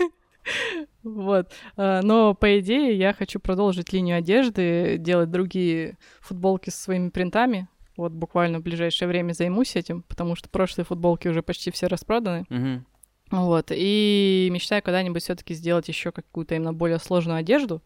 Вот. 1.03 1.53
А, 1.77 2.03
Но, 2.03 2.35
по 2.35 2.59
идее, 2.61 2.99
я 2.99 3.15
хочу 3.15 3.41
продолжить 3.41 3.95
линию 3.95 4.19
одежды, 4.19 4.99
делать 4.99 5.31
другие 5.31 5.97
футболки 6.21 6.69
со 6.69 6.83
своими 6.83 7.09
принтами. 7.09 7.69
Вот 7.97 8.13
буквально 8.13 8.59
в 8.59 8.63
ближайшее 8.63 9.09
время 9.09 9.33
займусь 9.33 9.77
этим, 9.77 10.03
потому 10.03 10.35
что 10.37 10.49
прошлые 10.49 10.85
футболки 10.85 11.29
уже 11.29 11.43
почти 11.43 11.71
все 11.71 11.87
распроданы. 11.87 12.45
Мгм. 12.49 12.87
Вот, 13.31 13.69
и 13.71 14.49
мечтаю 14.53 14.83
когда-нибудь 14.83 15.23
все 15.23 15.35
таки 15.35 15.55
сделать 15.55 15.89
еще 15.89 16.13
какую-то 16.13 16.55
именно 16.55 16.73
более 16.75 16.99
сложную 16.99 17.39
одежду, 17.39 17.83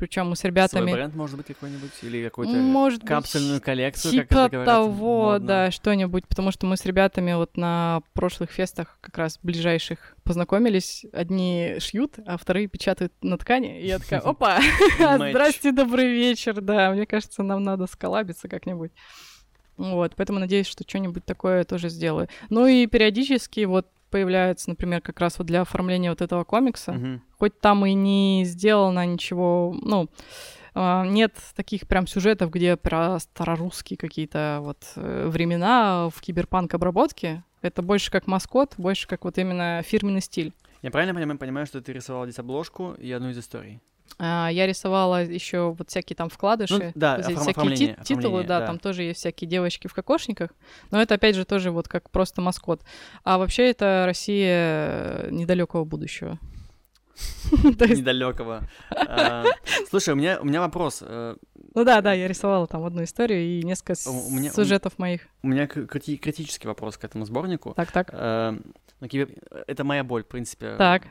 причем 0.00 0.30
мы 0.30 0.36
с 0.36 0.44
ребятами... 0.44 0.86
Свой 0.86 0.94
бренд, 0.94 1.14
может 1.14 1.36
быть, 1.36 1.46
какой-нибудь? 1.46 1.90
Или 2.02 2.24
какую-то 2.24 2.54
Может 2.54 3.04
капсульную 3.04 3.56
быть, 3.56 3.64
коллекцию, 3.64 4.12
типа 4.12 4.26
как 4.26 4.46
это 4.48 4.50
говорят, 4.50 4.74
того, 4.74 5.22
модно? 5.32 5.46
да, 5.46 5.70
что-нибудь, 5.70 6.26
потому 6.26 6.50
что 6.50 6.66
мы 6.66 6.76
с 6.76 6.84
ребятами 6.86 7.34
вот 7.34 7.56
на 7.56 8.02
прошлых 8.14 8.50
фестах 8.50 8.98
как 9.00 9.16
раз 9.18 9.38
ближайших 9.42 10.16
познакомились. 10.24 11.04
Одни 11.12 11.76
шьют, 11.80 12.14
а 12.26 12.38
вторые 12.38 12.66
печатают 12.66 13.12
на 13.20 13.36
ткани. 13.36 13.82
И 13.82 13.86
я 13.86 13.98
такая, 13.98 14.20
опа, 14.24 14.60
здрасте, 14.98 15.70
добрый 15.70 16.10
вечер, 16.12 16.60
да, 16.62 16.90
мне 16.90 17.04
кажется, 17.04 17.42
нам 17.42 17.62
надо 17.62 17.86
сколабиться 17.86 18.48
как-нибудь. 18.48 18.92
Вот, 19.80 20.12
поэтому 20.14 20.38
надеюсь, 20.38 20.66
что 20.66 20.84
что-нибудь 20.86 21.24
такое 21.24 21.64
тоже 21.64 21.88
сделаю. 21.88 22.28
Ну 22.50 22.66
и 22.66 22.86
периодически 22.86 23.64
вот 23.64 23.86
появляется, 24.10 24.68
например, 24.68 25.00
как 25.00 25.20
раз 25.20 25.38
вот 25.38 25.46
для 25.46 25.62
оформления 25.62 26.10
вот 26.10 26.20
этого 26.20 26.44
комикса, 26.44 26.92
Мгм. 26.92 27.22
хоть 27.38 27.58
там 27.60 27.86
и 27.86 27.94
не 27.94 28.42
сделано 28.44 29.06
ничего, 29.06 29.74
ну, 29.80 30.08
а, 30.74 31.04
нет 31.06 31.34
таких 31.56 31.86
прям 31.88 32.06
сюжетов, 32.06 32.50
где 32.50 32.76
про 32.76 33.18
старорусские 33.20 33.96
какие-то 33.96 34.58
вот 34.62 34.78
э, 34.96 35.28
времена 35.28 36.10
в 36.14 36.20
киберпанк 36.20 36.74
обработке. 36.74 37.42
Это 37.62 37.82
больше 37.82 38.10
как 38.10 38.26
маскот, 38.26 38.74
больше 38.78 39.06
как 39.08 39.24
вот 39.24 39.38
именно 39.38 39.82
фирменный 39.84 40.20
стиль. 40.20 40.52
Я 40.82 40.90
правильно 40.90 41.14
понимаю, 41.14 41.38
понимаю, 41.38 41.66
что 41.66 41.80
ты 41.80 41.92
рисовал 41.92 42.24
здесь 42.24 42.38
обложку 42.38 42.94
и 42.98 43.10
одну 43.12 43.30
из 43.30 43.38
историй? 43.38 43.80
А, 44.18 44.48
Я 44.48 44.66
рисовала 44.66 45.24
еще 45.24 45.74
вот 45.76 45.88
всякие 45.90 46.14
там 46.16 46.28
вкладыши, 46.28 46.74
Ну, 46.74 46.92
да, 46.94 47.16
вот 47.16 47.26
оформ- 47.26 47.40
всякие 47.72 47.94
ти- 47.96 48.02
титулы, 48.04 48.44
да, 48.44 48.60
да. 48.60 48.66
там 48.66 48.78
тоже 48.78 49.02
есть 49.04 49.20
всякие 49.20 49.48
девочки 49.48 49.86
в 49.86 49.94
кокошниках, 49.94 50.50
но 50.90 51.00
это 51.00 51.14
опять 51.14 51.34
же 51.36 51.44
тоже 51.44 51.70
вот 51.70 51.88
как 51.88 52.10
просто 52.10 52.40
маскот. 52.42 52.82
А 53.24 53.38
вообще 53.38 53.70
это 53.70 54.02
Россия 54.06 55.28
недалекого 55.30 55.84
будущего. 55.84 56.38
Недалекого. 57.52 58.62
А, 58.90 59.44
Слушай, 59.88 60.14
у 60.14 60.16
меня, 60.16 60.38
у 60.40 60.44
меня 60.44 60.60
вопрос. 60.60 61.02
Ну 61.74 61.84
да, 61.84 62.00
да, 62.00 62.12
я 62.12 62.26
рисовала 62.28 62.66
там 62.66 62.84
одну 62.84 63.02
историю 63.04 63.40
и 63.40 63.62
несколько 63.62 63.94
У 64.08 64.30
меня- 64.30 64.50
у- 64.50 64.54
сюжетов 64.54 64.98
моих. 64.98 65.22
У 65.42 65.48
меня 65.48 65.66
крити- 65.66 66.16
критический 66.16 66.66
вопрос 66.68 66.96
к 66.96 67.04
этому 67.04 67.24
сборнику. 67.24 67.74
Так, 67.74 67.92
так. 67.92 68.10
Э, 68.12 68.58
ну, 69.00 69.06
кибер- 69.06 69.30
Это 69.66 69.84
моя 69.84 70.02
боль, 70.04 70.22
в 70.24 70.26
принципе. 70.26 70.74
Так. 70.76 71.04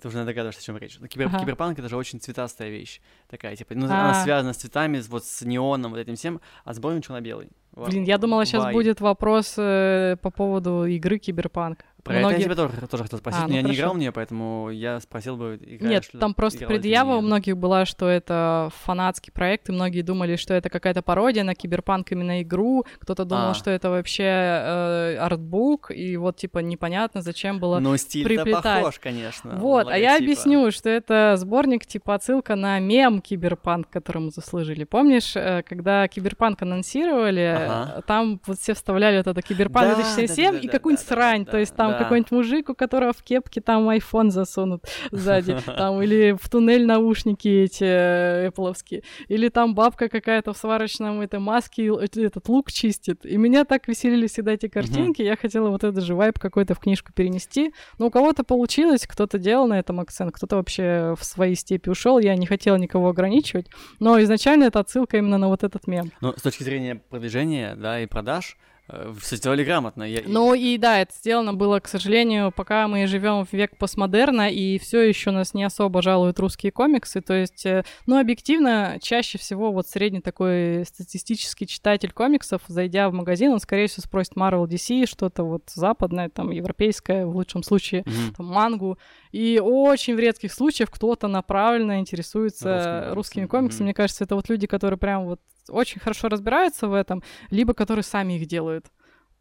Ты 0.00 0.08
уже 0.08 0.24
догадываешься, 0.24 0.60
о 0.62 0.64
чем 0.64 0.78
речь. 0.78 0.96
Ну, 0.98 1.06
кибер- 1.06 1.26
Ага. 1.26 1.38
Киберпанк 1.40 1.78
это 1.78 1.88
же 1.88 1.96
очень 1.96 2.20
цветастая 2.20 2.70
вещь. 2.70 3.00
Такая, 3.28 3.54
типа, 3.56 3.74
ну, 3.74 3.86
А. 3.88 4.10
она 4.10 4.24
связана 4.24 4.52
с 4.52 4.56
цветами, 4.56 5.00
вот 5.08 5.24
с 5.24 5.42
неоном, 5.42 5.92
вот 5.92 5.98
этим 6.00 6.16
всем, 6.16 6.40
а 6.64 6.72
сборник 6.74 7.04
черно-белый. 7.04 7.48
Блин, 7.72 8.04
я 8.04 8.16
думала, 8.18 8.46
сейчас 8.46 8.64
why? 8.64 8.72
будет 8.72 9.00
вопрос 9.00 9.54
э, 9.58 10.16
по 10.22 10.30
поводу 10.30 10.86
игры 10.86 11.18
Киберпанк. 11.18 11.84
Про 12.06 12.14
это 12.14 12.20
я 12.22 12.26
Многие- 12.28 12.44
тебя 12.44 12.54
тоже, 12.54 12.72
тоже 12.90 13.02
хотел 13.02 13.18
спросить, 13.18 13.40
А, 13.40 13.42
но 13.42 13.48
ну 13.48 13.54
я 13.54 13.60
не 13.62 13.66
хорошо. 13.68 13.80
играл 13.80 13.94
в 13.94 13.98
нее, 13.98 14.12
поэтому 14.12 14.70
я 14.70 15.00
спросил 15.00 15.36
бы, 15.36 15.58
Нет, 15.80 16.08
там 16.18 16.34
просто 16.34 16.58
играл 16.58 16.68
предъява 16.70 17.16
у 17.16 17.20
многих 17.20 17.56
была, 17.56 17.84
что 17.84 18.06
это 18.08 18.70
фанатский 18.84 19.32
проект, 19.32 19.68
и 19.68 19.72
многие 19.72 20.02
думали, 20.02 20.36
что 20.36 20.54
это 20.54 20.70
какая-то 20.70 21.02
пародия 21.02 21.42
на 21.44 21.54
Киберпанк 21.54 22.12
именно 22.12 22.42
игру, 22.42 22.84
кто-то 23.00 23.24
думал, 23.24 23.50
А. 23.50 23.54
что 23.54 23.70
это 23.70 23.90
вообще 23.90 24.22
э, 24.24 25.16
артбук, 25.20 25.90
и 25.90 26.16
вот 26.16 26.36
типа 26.36 26.58
непонятно, 26.60 27.22
зачем 27.22 27.58
было 27.58 27.78
Ну, 27.80 27.96
стиль-то 27.96 28.28
приплетать. 28.28 28.78
похож, 28.80 28.98
конечно. 28.98 29.56
Вот, 29.56 29.88
а 29.88 29.98
я 29.98 30.12
логотипа. 30.12 30.24
объясню, 30.24 30.70
что 30.70 30.88
это 30.90 31.34
сборник 31.36 31.86
типа 31.86 32.14
отсылка 32.14 32.54
на 32.56 32.78
мем 32.78 33.20
Киберпанк, 33.20 33.88
которого 33.90 34.22
мы 34.22 34.30
заслужили. 34.30 34.84
Помнишь, 34.84 35.34
э, 35.36 35.62
когда 35.68 36.06
Киберпанк 36.08 36.62
анонсировали, 36.62 37.54
Ага. 37.56 38.02
там 38.06 38.40
вот 38.46 38.58
все 38.58 38.74
вставляли 38.74 39.18
вот 39.18 39.26
это 39.26 39.42
Киберпанк 39.42 39.88
Да, 39.88 39.94
2077 39.96 40.44
да, 40.46 40.52
да, 40.52 40.58
и 40.58 40.66
да, 40.66 40.72
какую-нибудь 40.72 41.06
да, 41.08 41.14
срань, 41.14 41.44
да, 41.44 41.50
то 41.52 41.58
есть 41.58 41.74
там 41.74 41.95
какой-нибудь 41.98 42.30
мужик, 42.32 42.70
у 42.70 42.74
которого 42.74 43.12
в 43.12 43.22
кепке 43.22 43.60
там 43.60 43.88
iPhone 43.90 44.30
засунут 44.30 44.84
сзади, 45.10 45.56
там 45.66 46.02
или 46.02 46.36
в 46.40 46.48
туннель 46.48 46.86
наушники 46.86 47.48
эти 47.48 47.84
э, 47.84 48.48
Apple-овские, 48.48 49.02
или 49.28 49.48
там 49.48 49.74
бабка 49.74 50.08
какая-то 50.08 50.52
в 50.52 50.56
сварочном 50.56 51.20
этой 51.20 51.38
маске 51.38 51.86
л- 51.86 51.98
этот 51.98 52.48
лук 52.48 52.70
чистит. 52.72 53.24
И 53.24 53.36
меня 53.36 53.64
так 53.64 53.88
веселили 53.88 54.26
всегда 54.26 54.52
эти 54.52 54.68
картинки, 54.68 55.22
я 55.22 55.36
хотела 55.36 55.70
вот 55.70 55.84
этот 55.84 56.04
же 56.04 56.14
вайп 56.14 56.38
какой-то 56.38 56.74
в 56.74 56.78
книжку 56.80 57.12
перенести, 57.12 57.72
но 57.98 58.06
у 58.06 58.10
кого-то 58.10 58.44
получилось, 58.44 59.06
кто-то 59.06 59.38
делал 59.38 59.66
на 59.66 59.78
этом 59.78 60.00
акцент, 60.00 60.32
кто-то 60.34 60.56
вообще 60.56 61.14
в 61.18 61.24
свои 61.24 61.54
степи 61.54 61.88
ушел. 61.90 62.18
Я 62.18 62.36
не 62.36 62.46
хотела 62.46 62.76
никого 62.76 63.08
ограничивать, 63.10 63.66
но 64.00 64.20
изначально 64.22 64.64
это 64.64 64.80
отсылка 64.80 65.16
именно 65.18 65.38
на 65.38 65.48
вот 65.48 65.62
этот 65.64 65.86
мем. 65.86 66.10
Ну, 66.20 66.32
с 66.36 66.42
точки 66.42 66.62
зрения 66.62 66.96
продвижения, 67.10 67.74
да, 67.76 68.00
и 68.00 68.06
продаж, 68.06 68.56
э, 68.56 68.75
все 69.20 69.36
сделали 69.36 69.64
грамотно. 69.64 70.04
Я- 70.04 70.22
Ну 70.26 70.54
и 70.54 70.78
да, 70.78 71.00
это 71.00 71.12
сделано 71.14 71.54
было, 71.54 71.80
к 71.80 71.88
сожалению, 71.88 72.52
пока 72.52 72.86
мы 72.88 73.06
живем 73.06 73.44
в 73.44 73.52
век 73.52 73.76
постмодерна, 73.76 74.50
и 74.50 74.78
все 74.78 75.00
еще 75.00 75.30
нас 75.32 75.54
не 75.54 75.64
особо 75.64 76.02
жалуют 76.02 76.38
русские 76.38 76.70
комиксы. 76.72 77.20
То 77.20 77.34
есть, 77.34 77.66
э, 77.66 77.84
ну, 78.06 78.18
объективно, 78.18 78.98
чаще 79.02 79.38
всего 79.38 79.72
вот 79.72 79.88
средний 79.88 80.20
такой 80.20 80.84
статистический 80.86 81.66
читатель 81.66 82.12
комиксов, 82.12 82.62
зайдя 82.68 83.08
в 83.10 83.12
магазин, 83.12 83.52
он, 83.52 83.60
скорее 83.60 83.88
всего, 83.88 84.02
спросит 84.04 84.34
Marvel 84.34 84.66
DC, 84.66 85.06
что-то 85.06 85.42
вот 85.44 85.62
западное, 85.74 86.28
там, 86.28 86.50
европейское, 86.50 87.26
в 87.26 87.34
лучшем 87.34 87.62
случае, 87.62 88.02
Мгм. 88.06 88.34
там, 88.36 88.46
мангу. 88.46 88.98
И 89.32 89.60
очень 89.62 90.14
в 90.14 90.18
редких 90.18 90.52
случаях 90.52 90.90
кто-то 90.90 91.28
направленно 91.28 91.98
интересуется 91.98 92.66
Русскими 92.76 93.14
русскими, 93.14 93.46
комиксами, 93.46 93.80
мгм. 93.80 93.84
Мне 93.86 93.94
кажется, 93.94 94.24
это 94.24 94.34
вот 94.36 94.48
люди, 94.48 94.66
которые 94.66 94.98
прям 94.98 95.24
вот 95.26 95.40
очень 95.68 96.00
хорошо 96.00 96.28
разбираются 96.28 96.88
в 96.88 96.94
этом, 96.94 97.22
либо 97.50 97.74
которые 97.74 98.02
сами 98.02 98.34
их 98.34 98.46
делают. 98.46 98.86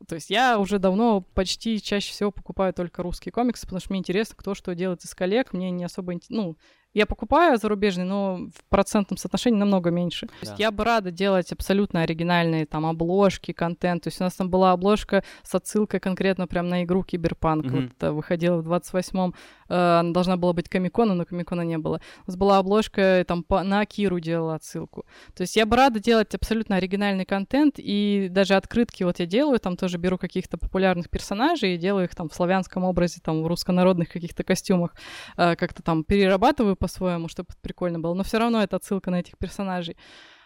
То 0.08 0.16
есть 0.16 0.30
я 0.30 0.60
уже 0.60 0.78
давно 0.78 1.22
почти 1.22 1.82
чаще 1.82 2.12
всего 2.12 2.32
покупаю 2.32 2.74
только 2.74 3.02
русские 3.02 3.32
комиксы, 3.32 3.66
потому 3.66 3.80
что 3.80 3.92
мне 3.92 4.00
интересно, 4.00 4.36
кто 4.38 4.54
что 4.54 4.76
делает 4.76 5.04
из 5.04 5.16
коллег. 5.16 5.54
Мне 5.54 5.72
не 5.72 5.86
особо... 5.86 6.14
Ну, 6.30 6.58
я 6.96 7.06
покупаю 7.06 7.58
зарубежные, 7.58 8.06
но 8.06 8.38
в 8.56 8.64
процентном 8.70 9.18
соотношении 9.18 9.60
намного 9.60 9.92
меньше. 9.92 10.26
То 10.28 10.34
есть 10.42 10.52
Да. 10.58 10.64
я 10.64 10.72
бы 10.72 10.84
рада 10.84 11.12
делать 11.12 11.52
абсолютно 11.52 12.02
оригинальные 12.02 12.66
там 12.66 12.86
обложки, 12.86 13.52
контент. 13.52 14.04
То 14.04 14.08
есть 14.08 14.20
у 14.22 14.24
нас 14.24 14.34
там 14.34 14.50
была 14.50 14.72
обложка 14.72 15.24
с 15.44 15.54
отсылкой 15.54 16.00
конкретно 16.00 16.48
прям 16.48 16.68
на 16.70 16.84
игру 16.84 17.04
Киберпанк. 17.04 17.66
Мгм. 17.66 17.76
Вот 17.76 17.92
это 17.98 18.14
выходила 18.14 18.58
в 18.58 18.64
28-м. 18.64 19.36
э, 19.68 19.74
она 20.00 20.12
должна 20.14 20.38
была 20.38 20.54
быть 20.54 20.70
Комикона, 20.70 21.14
но 21.16 21.26
Комикона 21.26 21.62
не 21.62 21.78
было. 21.78 22.00
У 22.28 22.32
нас 22.32 22.38
была 22.38 22.58
обложка, 22.60 23.02
э, 23.02 23.24
там 23.24 23.44
по- 23.44 23.64
на 23.64 23.80
Акиру 23.82 24.20
делала 24.20 24.56
отсылку. 24.56 25.06
То 25.36 25.42
есть 25.42 25.56
я 25.56 25.66
бы 25.66 25.76
рада 25.76 26.00
делать 26.00 26.34
абсолютно 26.36 26.76
оригинальный 26.78 27.26
контент, 27.26 27.76
и 27.78 28.28
даже 28.30 28.54
открытки 28.56 29.04
вот 29.04 29.20
я 29.20 29.26
делаю, 29.26 29.60
там 29.60 29.76
тоже 29.76 29.98
беру 29.98 30.18
каких-то 30.18 30.58
популярных 30.58 31.10
персонажей 31.10 31.76
и 31.76 31.78
делаю 31.78 32.06
их 32.06 32.16
там 32.16 32.30
в 32.30 32.34
славянском 32.36 32.84
образе, 32.84 33.20
там 33.24 33.44
в 33.44 33.48
руссконародных 33.48 34.10
каких-то 34.10 34.44
костюмах, 34.44 34.94
э, 35.38 35.56
как-то 35.56 35.82
там 35.84 36.04
перерабатываю 36.04 36.76
по-своему, 36.86 37.28
чтобы 37.28 37.50
прикольно 37.62 38.00
было, 38.00 38.14
но 38.14 38.24
все 38.24 38.38
равно 38.38 38.62
это 38.62 38.76
отсылка 38.76 39.10
на 39.10 39.20
этих 39.20 39.38
персонажей. 39.40 39.98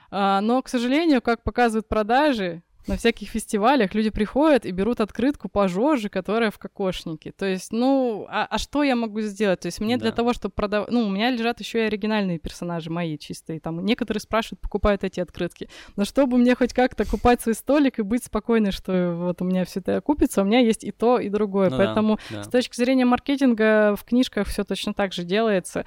А, 0.10 0.40
но, 0.40 0.62
к 0.62 0.70
сожалению, 0.70 1.22
как 1.22 1.44
показывают 1.44 1.90
продажи, 1.90 2.64
на 2.88 2.98
всяких 2.98 3.30
фестивалях 3.30 3.94
люди 3.94 4.10
приходят 4.10 4.66
и 4.66 4.72
берут 4.72 5.00
открытку 5.00 5.48
пожоже, 5.50 6.10
которая 6.10 6.50
в 6.50 6.58
кокошнике. 6.58 7.32
То 7.32 7.46
есть, 7.46 7.72
ну, 7.72 8.26
а, 8.30 8.48
а 8.50 8.58
что 8.58 8.84
я 8.84 8.96
могу 8.96 9.22
сделать? 9.22 9.60
То 9.60 9.68
есть 9.68 9.80
мне 9.80 9.98
для 9.98 10.10
Да. 10.10 10.16
того, 10.16 10.34
чтобы 10.34 10.54
продавать... 10.54 10.90
Ну, 10.90 11.06
у 11.06 11.10
меня 11.10 11.30
лежат 11.30 11.60
еще 11.60 11.80
и 11.80 11.88
оригинальные 11.88 12.40
персонажи 12.40 12.90
мои 12.90 13.18
чистые. 13.18 13.60
Там 13.60 13.86
некоторые 13.86 14.22
спрашивают, 14.22 14.62
покупают 14.62 15.04
эти 15.04 15.20
открытки. 15.20 15.70
Но 15.98 16.06
чтобы 16.06 16.38
мне 16.38 16.56
хоть 16.56 16.74
как-то 16.74 17.06
купать 17.06 17.42
свой 17.42 17.54
столик 17.54 18.00
и 18.00 18.02
быть 18.02 18.24
спокойной, 18.24 18.72
что 18.72 19.14
вот 19.14 19.42
у 19.42 19.46
меня 19.46 19.66
все 19.66 19.82
это 19.82 19.98
окупится, 19.98 20.42
у 20.42 20.46
меня 20.46 20.60
есть 20.60 20.84
и 20.84 20.92
то, 20.92 21.20
и 21.20 21.30
другое. 21.30 21.70
Ну 21.70 21.78
да, 21.78 21.86
Поэтому 21.86 22.18
да. 22.32 22.44
с 22.44 22.48
точки 22.48 22.76
зрения 22.76 23.06
маркетинга 23.06 23.96
в 23.96 24.04
книжках 24.04 24.48
все 24.48 24.64
точно 24.64 24.94
так 24.96 25.14
же 25.14 25.24
делается. 25.24 25.86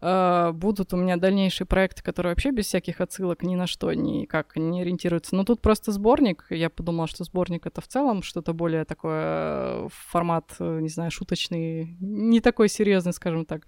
Э, 0.00 0.52
Будут 0.52 0.92
у 0.92 0.96
меня 0.96 1.16
дальнейшие 1.16 1.66
проекты, 1.66 2.02
которые 2.02 2.32
вообще 2.32 2.50
без 2.50 2.66
всяких 2.66 3.00
отсылок 3.00 3.42
ни 3.42 3.54
на 3.56 3.66
что 3.66 3.92
никак 3.92 4.56
не 4.56 4.82
ориентируются. 4.82 5.34
Но 5.36 5.44
тут 5.44 5.60
просто 5.60 5.92
сборник. 5.92 6.46
Я 6.50 6.70
подумала, 6.70 7.06
что 7.08 7.24
сборник 7.24 7.66
это 7.66 7.80
в 7.80 7.88
целом 7.88 8.22
что-то 8.22 8.52
более 8.52 8.84
такое 8.84 9.22
э, 9.24 9.88
формат, 9.90 10.54
э, 10.58 10.80
не 10.80 10.88
знаю, 10.88 11.10
шуточный, 11.10 11.96
не 12.00 12.40
такой 12.40 12.68
серьезный, 12.68 13.12
скажем 13.12 13.44
так, 13.44 13.66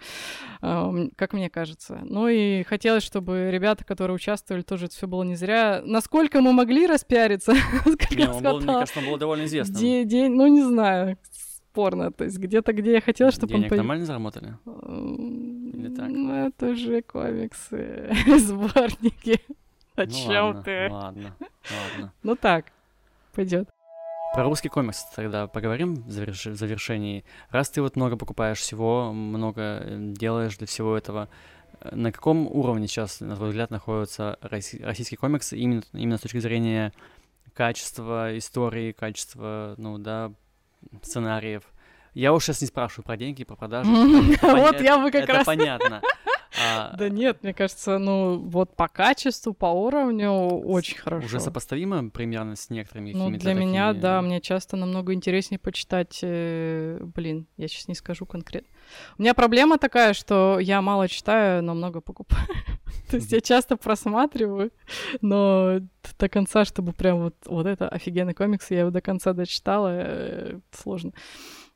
э, 0.62 0.66
м, 0.66 1.10
как 1.16 1.32
мне 1.32 1.50
кажется. 1.50 2.00
Ну 2.04 2.28
и 2.28 2.62
хотелось, 2.64 3.02
чтобы 3.02 3.50
ребята, 3.50 3.84
которые 3.84 4.14
участвовали, 4.14 4.62
тоже 4.62 4.86
это 4.86 4.94
все 4.94 5.06
было 5.06 5.22
не 5.22 5.34
зря. 5.36 5.82
Насколько 5.84 6.40
мы 6.40 6.52
могли 6.52 6.86
распиариться, 6.86 7.52
насколько 7.84 8.14
Не, 8.14 8.28
он 8.28 8.42
был, 8.42 8.56
мне 8.58 8.66
кажется, 8.66 8.98
он 9.00 9.06
был 9.06 9.16
довольно 9.16 9.44
известным. 9.44 9.76
Де- 9.80 10.04
день, 10.04 10.32
ну 10.32 10.46
не 10.46 10.62
знаю, 10.62 11.18
спорно. 11.70 12.10
То 12.10 12.24
есть 12.24 12.38
где-то, 12.38 12.72
где 12.72 12.92
я 12.92 13.00
хотела, 13.00 13.30
чтобы 13.30 13.54
он 13.54 13.60
Денег 13.62 13.76
нормально 13.76 14.04
заработали? 14.06 14.56
Или 14.66 15.94
так? 15.94 16.08
Ну, 16.08 16.32
это 16.46 16.74
же 16.74 17.02
комиксы, 17.02 18.10
сборники. 18.38 19.40
О 19.96 20.04
Ну 20.04 20.10
чем 20.10 20.44
ладно, 20.46 20.62
ты? 20.62 20.88
Ладно, 20.90 21.36
ладно. 21.70 22.12
Ну 22.22 22.36
так, 22.36 22.66
пойдет. 23.34 23.68
Про 24.34 24.44
русский 24.44 24.68
комикс 24.68 25.04
тогда 25.16 25.46
поговорим 25.48 25.94
в 25.94 26.08
заверш- 26.08 26.50
в 26.50 26.56
завершении. 26.56 27.24
Раз 27.50 27.68
ты 27.70 27.82
вот 27.82 27.96
много 27.96 28.16
покупаешь 28.16 28.58
всего, 28.58 29.12
много 29.12 29.60
э, 29.82 29.96
делаешь 30.12 30.56
для 30.56 30.68
всего 30.68 30.96
этого, 30.96 31.28
э, 31.80 31.94
на 31.96 32.12
каком 32.12 32.46
уровне 32.46 32.86
сейчас, 32.86 33.20
на 33.20 33.34
твой 33.34 33.48
взгляд, 33.48 33.70
находятся 33.72 34.38
росси- 34.42 34.82
российские 34.84 35.18
комиксы 35.18 35.58
именно, 35.58 35.82
именно 35.92 36.16
с 36.16 36.20
точки 36.20 36.38
зрения 36.38 36.92
качества 37.54 38.36
истории, 38.38 38.92
качества, 38.92 39.74
ну 39.78 39.98
да, 39.98 40.30
сценариев? 41.02 41.62
Я 42.14 42.32
уж 42.32 42.44
сейчас 42.44 42.60
не 42.60 42.66
спрашиваю 42.66 43.04
про 43.04 43.16
деньги, 43.16 43.44
про 43.44 43.56
продажи. 43.56 43.90
Вот 44.42 44.80
я 44.80 44.98
бы 44.98 45.10
как 45.10 45.22
Это 45.24 45.32
раз... 45.32 45.46
понятно. 45.46 46.02
А, 46.58 46.94
Да 46.96 47.08
нет, 47.08 47.42
мне 47.42 47.54
кажется, 47.54 47.98
ну 47.98 48.38
вот 48.38 48.74
по 48.74 48.88
качеству, 48.88 49.54
по 49.54 49.66
уровню 49.66 50.30
очень 50.30 50.98
хорошо. 50.98 51.26
Уже 51.26 51.40
сопоставимо 51.40 52.10
примерно 52.10 52.56
с 52.56 52.70
некоторыми 52.70 53.12
Ну, 53.12 53.30
для 53.30 53.54
меня, 53.54 53.92
да, 53.92 54.20
мне 54.22 54.40
часто 54.40 54.76
намного 54.76 55.14
интереснее 55.14 55.58
почитать... 55.58 56.20
э, 56.22 56.98
блин, 57.02 57.46
я 57.56 57.68
сейчас 57.68 57.88
не 57.88 57.94
скажу 57.94 58.26
конкретно. 58.26 58.68
У 59.18 59.22
меня 59.22 59.34
проблема 59.34 59.78
такая, 59.78 60.12
что 60.14 60.58
я 60.58 60.82
мало 60.82 61.08
читаю, 61.08 61.62
но 61.62 61.74
много 61.74 62.00
покупаю. 62.00 62.46
То 63.10 63.16
есть 63.16 63.30
я 63.32 63.40
часто 63.40 63.76
просматриваю, 63.76 64.72
но 65.20 65.80
до 66.18 66.28
конца, 66.28 66.64
чтобы 66.64 66.92
прям 66.92 67.20
вот, 67.22 67.36
вот 67.46 67.66
это 67.66 67.88
офигенный 67.88 68.34
комикс, 68.34 68.70
я 68.70 68.80
его 68.80 68.90
до 68.90 69.00
конца 69.00 69.32
дочитала, 69.32 69.90
э, 69.92 70.58
сложно. 70.72 71.12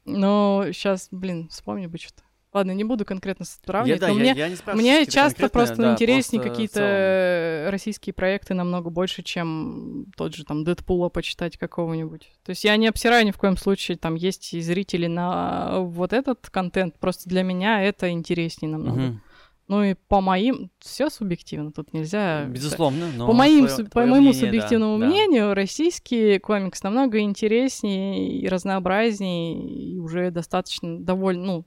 Но 0.04 0.66
сейчас, 0.72 1.08
блин, 1.10 1.48
вспомни 1.48 1.86
бы 1.86 1.98
что-то. 1.98 2.23
Ладно, 2.54 2.70
не 2.70 2.84
буду 2.84 3.04
конкретно 3.04 3.42
Я, 3.42 3.66
сравнивать, 3.66 4.00
да, 4.00 4.08
но 4.08 4.14
я, 4.14 4.32
мне 4.32 4.34
я 4.36 4.48
не 4.48 4.56
мне 4.74 5.06
часто 5.06 5.48
просто 5.48 5.76
да, 5.76 5.92
интереснее 5.92 6.40
просто 6.40 6.50
какие-то 6.50 7.68
российские 7.70 8.14
проекты 8.14 8.54
намного 8.54 8.90
больше, 8.90 9.24
чем 9.24 10.06
тот 10.16 10.36
же 10.36 10.44
там 10.44 10.62
Дэдпула 10.62 11.08
почитать 11.08 11.56
какого-нибудь. 11.56 12.30
То 12.44 12.50
есть 12.50 12.62
я 12.62 12.76
не 12.76 12.86
обсираю 12.86 13.26
ни 13.26 13.32
в 13.32 13.38
коем 13.38 13.56
случае, 13.56 13.96
там 13.96 14.14
есть 14.14 14.54
и 14.54 14.60
зрители 14.60 15.08
на 15.08 15.80
вот 15.80 16.12
этот 16.12 16.48
контент, 16.48 16.96
просто 17.00 17.28
для 17.28 17.42
меня 17.42 17.82
это 17.82 18.08
интереснее 18.10 18.70
намного. 18.70 19.00
Мгм. 19.00 19.22
Ну 19.66 19.82
и 19.82 19.94
по 20.08 20.20
моим, 20.20 20.70
все 20.78 21.08
субъективно, 21.10 21.72
тут 21.72 21.92
нельзя... 21.92 22.44
Безусловно, 22.44 23.06
но 23.16 23.26
По, 23.26 23.32
моим, 23.32 23.64
суб- 23.64 23.84
по 23.84 23.90
твоё 23.92 24.08
моему 24.08 24.28
мнение, 24.28 24.42
да, 24.42 24.46
субъективному 24.46 24.98
да. 24.98 25.06
мнению, 25.06 25.54
российский 25.54 26.38
комикс 26.38 26.82
намного 26.82 27.18
интереснее 27.20 28.30
и 28.30 28.46
разнообразнее, 28.46 29.94
и 29.94 29.98
уже 29.98 30.30
достаточно 30.30 31.00
довольно, 31.00 31.44
ну, 31.44 31.64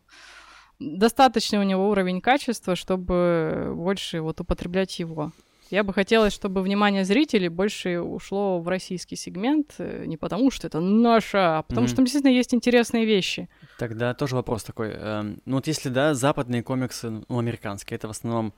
достаточный 0.80 1.60
у 1.60 1.64
него 1.64 1.90
уровень 1.90 2.22
качества, 2.22 2.76
чтобы 2.76 3.72
больше 3.76 4.22
вот 4.22 4.40
употреблять 4.42 5.00
его. 5.00 5.32
Я 5.70 5.84
бы 5.84 5.92
хотела, 5.94 6.30
чтобы 6.30 6.62
внимание 6.62 7.04
зрителей 7.04 7.50
больше 7.50 8.00
ушло 8.00 8.60
в 8.62 8.68
российский 8.70 9.18
сегмент, 9.18 9.76
э, 9.80 10.06
не 10.06 10.16
потому 10.16 10.50
что 10.50 10.66
это 10.68 10.80
наша, 10.80 11.58
а 11.58 11.64
потому 11.64 11.82
Мгм. 11.84 11.88
что 11.88 11.96
там 11.98 12.06
действительно 12.06 12.32
есть 12.32 12.54
интересные 12.54 13.06
вещи. 13.06 13.50
Тогда 13.78 14.14
тоже 14.14 14.36
вопрос 14.36 14.64
такой. 14.64 14.92
эм, 14.94 15.42
ну 15.46 15.56
вот 15.58 15.68
если, 15.68 15.90
да, 15.90 16.14
западные 16.14 16.64
комиксы, 16.64 17.10
ну, 17.28 17.38
американские, 17.40 17.96
это 17.98 18.08
в 18.08 18.12
основном 18.12 18.54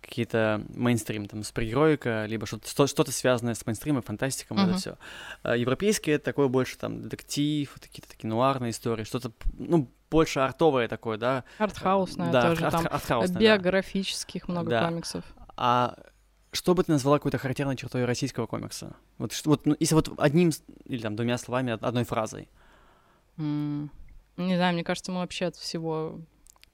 какие-то 0.00 0.62
мейнстрим, 0.74 1.26
там, 1.26 1.42
супергероика, 1.42 2.24
либо 2.26 2.46
что-то, 2.46 2.68
что- 2.68 2.86
что-то 2.86 3.12
связанное 3.12 3.54
с 3.54 3.64
мейнстримом, 3.66 4.02
фантастиком, 4.02 4.56
Мгм. 4.58 4.70
это 4.70 4.78
все. 4.78 4.98
европейские 5.54 6.16
это 6.16 6.24
такое 6.26 6.48
больше 6.48 6.78
там 6.78 7.00
детектив, 7.02 7.70
какие-то 7.80 8.08
такие 8.08 8.28
нуарные 8.28 8.70
истории, 8.70 9.04
что-то, 9.04 9.32
ну, 9.58 9.88
больше 10.10 10.40
артовое 10.40 10.88
такое, 10.88 11.18
да. 11.18 11.44
Артхаусная 11.58 12.30
да, 12.30 12.42
тоже, 12.48 12.64
арт- 12.64 12.70
там 12.70 12.86
артхаусное, 12.90 13.34
да. 13.34 13.40
биографических 13.40 14.48
много 14.48 14.70
Да. 14.70 14.84
комиксов. 14.88 15.24
А 15.56 15.96
что 16.52 16.74
бы 16.74 16.84
ты 16.84 16.92
назвала 16.92 17.18
какой-то 17.18 17.38
характерной 17.38 17.76
чертой 17.76 18.04
российского 18.04 18.46
комикса? 18.46 18.94
Вот, 19.18 19.32
что- 19.32 19.50
вот 19.50 19.66
ну, 19.66 19.76
если 19.80 19.94
вот 19.94 20.12
одним 20.18 20.50
или 20.84 21.02
там 21.02 21.16
двумя 21.16 21.36
словами, 21.38 21.72
од- 21.72 21.82
одной 21.82 22.04
фразой 22.04 22.48
М, 23.36 23.90
Не 24.36 24.56
знаю, 24.56 24.74
мне 24.74 24.84
кажется, 24.84 25.10
мы 25.12 25.18
вообще 25.20 25.46
от 25.46 25.56
всего... 25.56 26.20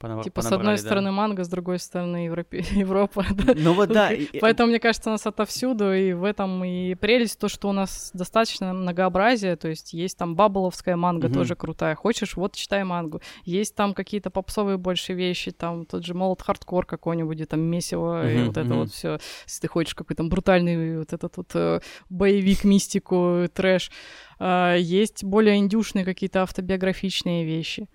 понабра- 0.01 0.25
Типа, 0.25 0.41
с 0.41 0.45
понабрали, 0.47 0.61
одной 0.73 0.77
да? 0.77 0.83
стороны 0.83 1.11
манго, 1.13 1.45
с 1.45 1.49
другой 1.49 1.79
стороны 1.79 2.27
Европе- 2.29 2.65
Европа. 2.73 3.25
да. 3.31 3.55
Ну 3.57 3.75
вот 3.75 3.89
да. 3.91 4.13
и- 4.13 4.23
и- 4.25 4.41
Поэтому, 4.41 4.71
мне 4.71 4.81
кажется, 4.81 5.11
у 5.11 5.13
нас 5.13 5.27
отовсюду, 5.27 5.93
и 5.93 6.13
в 6.13 6.25
этом 6.25 6.65
и 6.65 6.95
прелесть, 6.95 7.39
то, 7.39 7.49
что 7.49 7.69
у 7.69 7.73
нас 7.73 8.11
достаточно 8.15 8.73
многообразия, 8.73 9.57
то 9.57 9.69
есть 9.69 9.93
есть 9.93 10.17
там 10.19 10.35
бабловская 10.35 10.97
манга, 10.97 11.27
Мгм. 11.29 11.35
тоже 11.35 11.55
крутая. 11.57 11.95
Хочешь, 11.95 12.37
вот 12.37 12.55
читай 12.55 12.83
мангу. 12.85 13.21
Есть 13.45 13.75
там 13.75 13.95
какие-то 13.95 14.31
попсовые 14.31 14.79
больше 14.79 15.13
вещи, 15.13 15.51
там 15.51 15.85
тот 15.87 16.05
же 16.05 16.15
молот 16.15 16.43
хардкор 16.43 16.87
какой-нибудь, 16.87 17.41
и 17.41 17.45
там 17.45 17.61
месиво, 17.61 18.29
и 18.29 18.37
Мгм, 18.37 18.47
вот 18.47 18.57
это 18.57 18.69
мгм. 18.69 18.79
вот 18.79 18.91
все. 18.93 19.19
Если 19.47 19.61
ты 19.61 19.69
хочешь 19.69 19.95
какой-то 19.95 20.25
брутальный 20.25 20.99
вот 20.99 21.13
этот 21.13 21.37
вот 21.37 21.51
э, 21.55 21.81
боевик, 22.09 22.65
мистику, 22.65 23.47
трэш. 23.53 23.91
А, 24.39 24.75
есть 24.77 25.23
более 25.25 25.57
индюшные 25.59 26.05
какие-то 26.05 26.43
автобиографичные 26.43 27.45
вещи. 27.45 27.89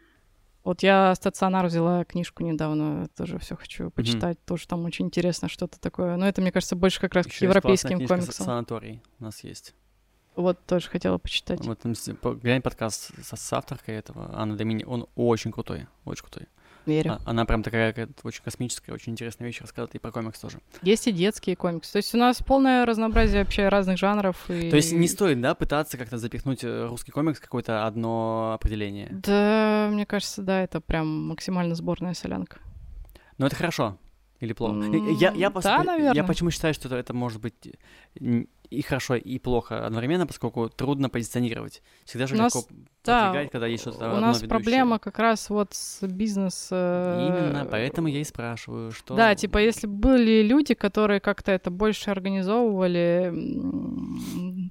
Вот 0.65 0.81
я 0.81 1.13
стационар 1.13 1.67
взяла 1.67 2.03
книжку 2.05 2.43
недавно, 2.43 3.07
тоже 3.15 3.37
все 3.37 3.55
хочу 3.55 3.91
почитать, 3.91 4.43
тоже 4.45 4.67
там 4.67 4.83
очень 4.83 5.05
интересно 5.05 5.47
что-то 5.47 5.79
такое. 5.79 6.17
Но 6.17 6.27
это, 6.27 6.41
мне 6.41 6.51
кажется, 6.51 6.75
больше 6.75 6.99
как 6.99 7.13
раз 7.13 7.25
к 7.25 7.29
есть 7.29 7.37
классная 7.37 7.49
европейским 7.49 7.97
книжка 7.97 8.15
комиксам. 8.15 8.45
«Санаторий» 8.45 9.03
у 9.19 9.23
нас 9.25 9.43
есть. 9.43 9.75
Вот 10.35 10.57
тоже 10.65 10.89
хотела 10.89 11.19
почитать. 11.19 11.63
Вот 11.63 11.85
глянь 12.41 12.63
подкаст 12.63 13.11
с, 13.23 13.37
с 13.37 13.53
авторкой 13.53 13.95
этого, 13.95 14.31
Анна 14.33 14.57
Домини, 14.57 14.83
он 14.83 15.05
очень 15.15 15.51
крутой, 15.51 15.85
очень 16.03 16.23
крутой. 16.23 16.47
Верю. 16.85 17.13
А- 17.13 17.21
она 17.25 17.45
прям 17.45 17.63
такая 17.63 17.93
очень 18.23 18.43
космическая, 18.43 18.91
очень 18.93 19.13
интересная 19.13 19.47
вещь 19.47 19.61
рассказывает 19.61 19.95
и 19.95 19.99
про 19.99 20.11
комикс 20.11 20.39
тоже. 20.39 20.59
Есть 20.81 21.07
и 21.07 21.11
детские 21.11 21.55
комиксы. 21.55 21.91
То 21.93 21.97
есть 21.97 22.13
у 22.13 22.17
нас 22.17 22.41
полное 22.43 22.85
разнообразие 22.85 23.43
вообще 23.43 23.69
разных 23.69 23.97
жанров. 23.97 24.49
И... 24.49 24.69
То 24.69 24.75
есть 24.75 24.91
не 24.91 25.07
стоит, 25.07 25.41
да, 25.41 25.55
пытаться 25.55 25.97
как-то 25.97 26.17
запихнуть 26.17 26.63
э, 26.63 26.87
русский 26.87 27.11
комикс 27.11 27.39
в 27.39 27.41
какое-то 27.41 27.85
одно 27.87 28.53
определение. 28.53 29.09
Да, 29.11 29.89
мне 29.91 30.05
кажется, 30.05 30.41
да, 30.41 30.61
это 30.61 30.81
прям 30.81 31.27
максимально 31.27 31.75
сборная 31.75 32.13
солянка. 32.13 32.59
Но 33.37 33.47
это 33.47 33.55
хорошо 33.55 33.97
или 34.39 34.53
плохо? 34.53 34.75
М, 34.75 35.15
Я, 35.17 35.31
я, 35.31 35.47
пос- 35.49 35.63
да, 35.63 35.77
я 35.77 35.83
наверное. 35.83 36.23
почему 36.23 36.51
считаю, 36.51 36.73
что 36.73 36.87
это, 36.87 36.97
это 36.97 37.13
может 37.13 37.41
быть 37.41 37.55
н- 38.19 38.47
и 38.69 38.81
хорошо, 38.81 39.15
и 39.15 39.39
плохо 39.39 39.85
одновременно, 39.85 40.27
поскольку 40.27 40.69
трудно 40.69 41.09
позиционировать. 41.09 41.81
Всегда 42.05 42.27
же 42.27 42.35
нас- 42.35 42.55
легко 42.55 42.67
да, 43.03 43.25
продвигать, 43.25 43.51
когда 43.51 43.67
есть 43.67 43.83
что-то 43.83 44.05
У 44.05 44.07
одно 44.07 44.19
нас 44.21 44.37
ведущее. 44.41 44.49
проблема 44.49 44.99
как 44.99 45.19
раз 45.19 45.49
вот 45.49 45.73
с 45.73 46.01
бизнес... 46.07 46.69
э, 46.71 47.27
Именно, 47.27 47.67
поэтому 47.69 48.07
я 48.07 48.19
и 48.19 48.23
спрашиваю, 48.23 48.91
что... 48.91 49.15
Да, 49.15 49.35
типа, 49.35 49.59
если 49.59 49.85
были 49.87 50.41
люди, 50.41 50.73
которые 50.73 51.19
как-то 51.19 51.51
это 51.51 51.69
больше 51.69 52.09
организовывали, 52.11 53.31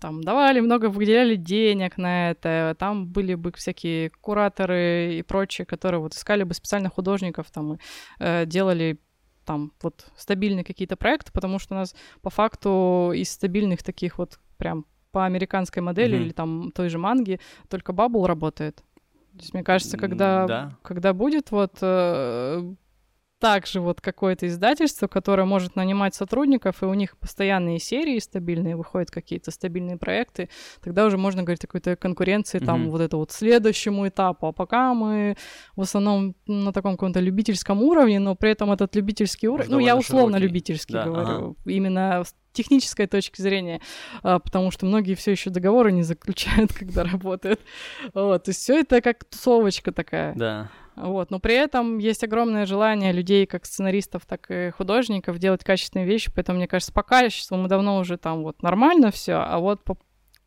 там, 0.00 0.22
давали 0.22 0.60
много, 0.60 0.86
выделяли 0.88 1.36
денег 1.36 1.96
на 1.96 2.30
это, 2.30 2.74
там 2.78 3.06
были 3.06 3.34
бы 3.34 3.52
всякие 3.52 4.10
кураторы 4.20 5.14
и 5.18 5.22
прочие, 5.22 5.64
которые 5.64 6.00
вот 6.00 6.14
искали 6.14 6.42
бы 6.42 6.54
специально 6.54 6.90
художников, 6.90 7.50
там, 7.52 7.74
и 7.74 7.78
э, 8.18 8.46
делали 8.46 8.98
там 9.44 9.72
вот 9.82 10.06
стабильные 10.16 10.64
какие-то 10.64 10.96
проекты, 10.96 11.32
потому 11.32 11.58
что 11.58 11.74
у 11.74 11.78
нас 11.78 11.94
по 12.22 12.30
факту 12.30 13.12
из 13.14 13.30
стабильных 13.30 13.82
таких 13.82 14.18
вот 14.18 14.38
прям 14.58 14.86
по 15.12 15.26
американской 15.26 15.82
модели 15.82 16.16
Мгм. 16.16 16.24
или 16.24 16.32
там 16.32 16.72
той 16.72 16.88
же 16.88 16.98
манги 16.98 17.38
только 17.68 17.92
Бабл 17.92 18.26
работает. 18.26 18.76
То 18.76 19.40
есть, 19.40 19.54
мне 19.54 19.64
кажется, 19.64 19.96
когда, 19.96 20.46
да. 20.46 20.76
когда 20.82 21.12
будет 21.12 21.50
вот 21.50 21.78
э, 21.80 22.74
также 23.44 23.80
вот 23.82 24.00
какое-то 24.00 24.46
издательство, 24.46 25.06
которое 25.06 25.44
может 25.44 25.76
нанимать 25.76 26.14
сотрудников, 26.14 26.82
и 26.82 26.86
у 26.86 26.94
них 26.94 27.18
постоянные 27.18 27.78
серии 27.78 28.18
стабильные, 28.18 28.74
выходят 28.74 29.10
какие-то 29.10 29.50
стабильные 29.50 29.98
проекты, 29.98 30.48
тогда 30.80 31.04
уже 31.04 31.18
можно 31.18 31.42
говорить 31.42 31.62
о 31.64 31.66
какой-то 31.66 31.94
конкуренции 31.96 32.58
там 32.58 32.80
Мгм. 32.80 32.90
вот 32.90 33.02
это 33.02 33.18
вот 33.18 33.32
следующему 33.32 34.08
этапу. 34.08 34.46
А 34.46 34.52
пока 34.52 34.94
мы 34.94 35.36
в 35.76 35.82
основном 35.82 36.34
на 36.46 36.72
таком 36.72 36.92
каком-то 36.92 37.20
любительском 37.20 37.82
уровне, 37.82 38.18
но 38.18 38.34
при 38.34 38.50
этом 38.50 38.72
этот 38.72 38.96
любительский 38.96 39.48
уровень, 39.48 39.70
ну, 39.70 39.78
я 39.78 39.88
довольно 39.88 40.00
условно 40.00 40.38
широкий. 40.38 40.46
любительский 40.46 40.92
Да, 40.94 41.04
говорю, 41.04 41.56
именно 41.66 42.24
с 42.24 42.34
технической 42.54 43.06
точки 43.06 43.42
зрения, 43.42 43.82
а, 44.22 44.38
потому 44.38 44.70
что 44.70 44.86
многие 44.86 45.16
все 45.16 45.32
еще 45.32 45.50
договоры 45.50 45.92
не 45.92 46.02
заключают, 46.02 46.72
когда 46.78 47.04
работают. 47.04 47.60
Вот, 48.14 48.44
то 48.44 48.48
есть 48.48 48.60
все 48.62 48.80
это 48.80 49.02
как 49.02 49.24
тусовочка 49.24 49.92
такая. 49.92 50.34
Да. 50.34 50.70
Вот, 50.96 51.30
но 51.30 51.40
при 51.40 51.54
этом 51.54 51.98
есть 51.98 52.22
огромное 52.22 52.66
желание 52.66 53.12
людей, 53.12 53.46
как 53.46 53.66
сценаристов, 53.66 54.26
так 54.26 54.46
и 54.50 54.70
художников, 54.70 55.38
делать 55.38 55.64
качественные 55.64 56.06
вещи, 56.06 56.30
поэтому, 56.32 56.58
мне 56.58 56.68
кажется, 56.68 56.92
по 56.92 57.02
качеству 57.02 57.56
мы 57.56 57.68
давно 57.68 57.98
уже 57.98 58.16
там 58.16 58.42
вот 58.42 58.62
нормально 58.62 59.10
все, 59.10 59.34
а 59.34 59.58
вот 59.58 59.82
по 59.82 59.98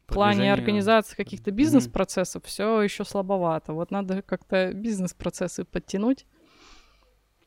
плане 0.08 0.38
Продвижение. 0.38 0.54
организации 0.54 1.16
каких-то 1.18 1.52
бизнес-процессов 1.52 2.46
все 2.46 2.82
еще 2.82 3.04
слабовато. 3.04 3.74
Вот 3.74 3.92
надо 3.92 4.22
как-то 4.22 4.74
бизнес-процессы 4.74 5.66
подтянуть. 5.66 6.26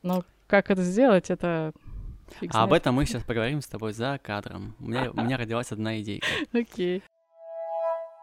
Но 0.03 0.23
как 0.47 0.69
это 0.69 0.83
сделать, 0.83 1.31
это 1.31 1.73
фиг 2.39 2.51
А 2.53 2.61
об 2.63 2.69
знает. 2.69 2.83
этом 2.83 2.95
мы 2.95 3.05
сейчас 3.07 3.23
поговорим 3.23 3.61
с 3.61 3.67
тобой 3.67 3.93
за 3.93 4.19
кадром. 4.21 4.75
У 4.79 4.87
меня, 4.87 5.09
у 5.11 5.21
меня 5.21 5.37
родилась 5.37 5.71
одна 5.71 5.99
идейка. 5.99 6.27
Окей. 6.53 7.01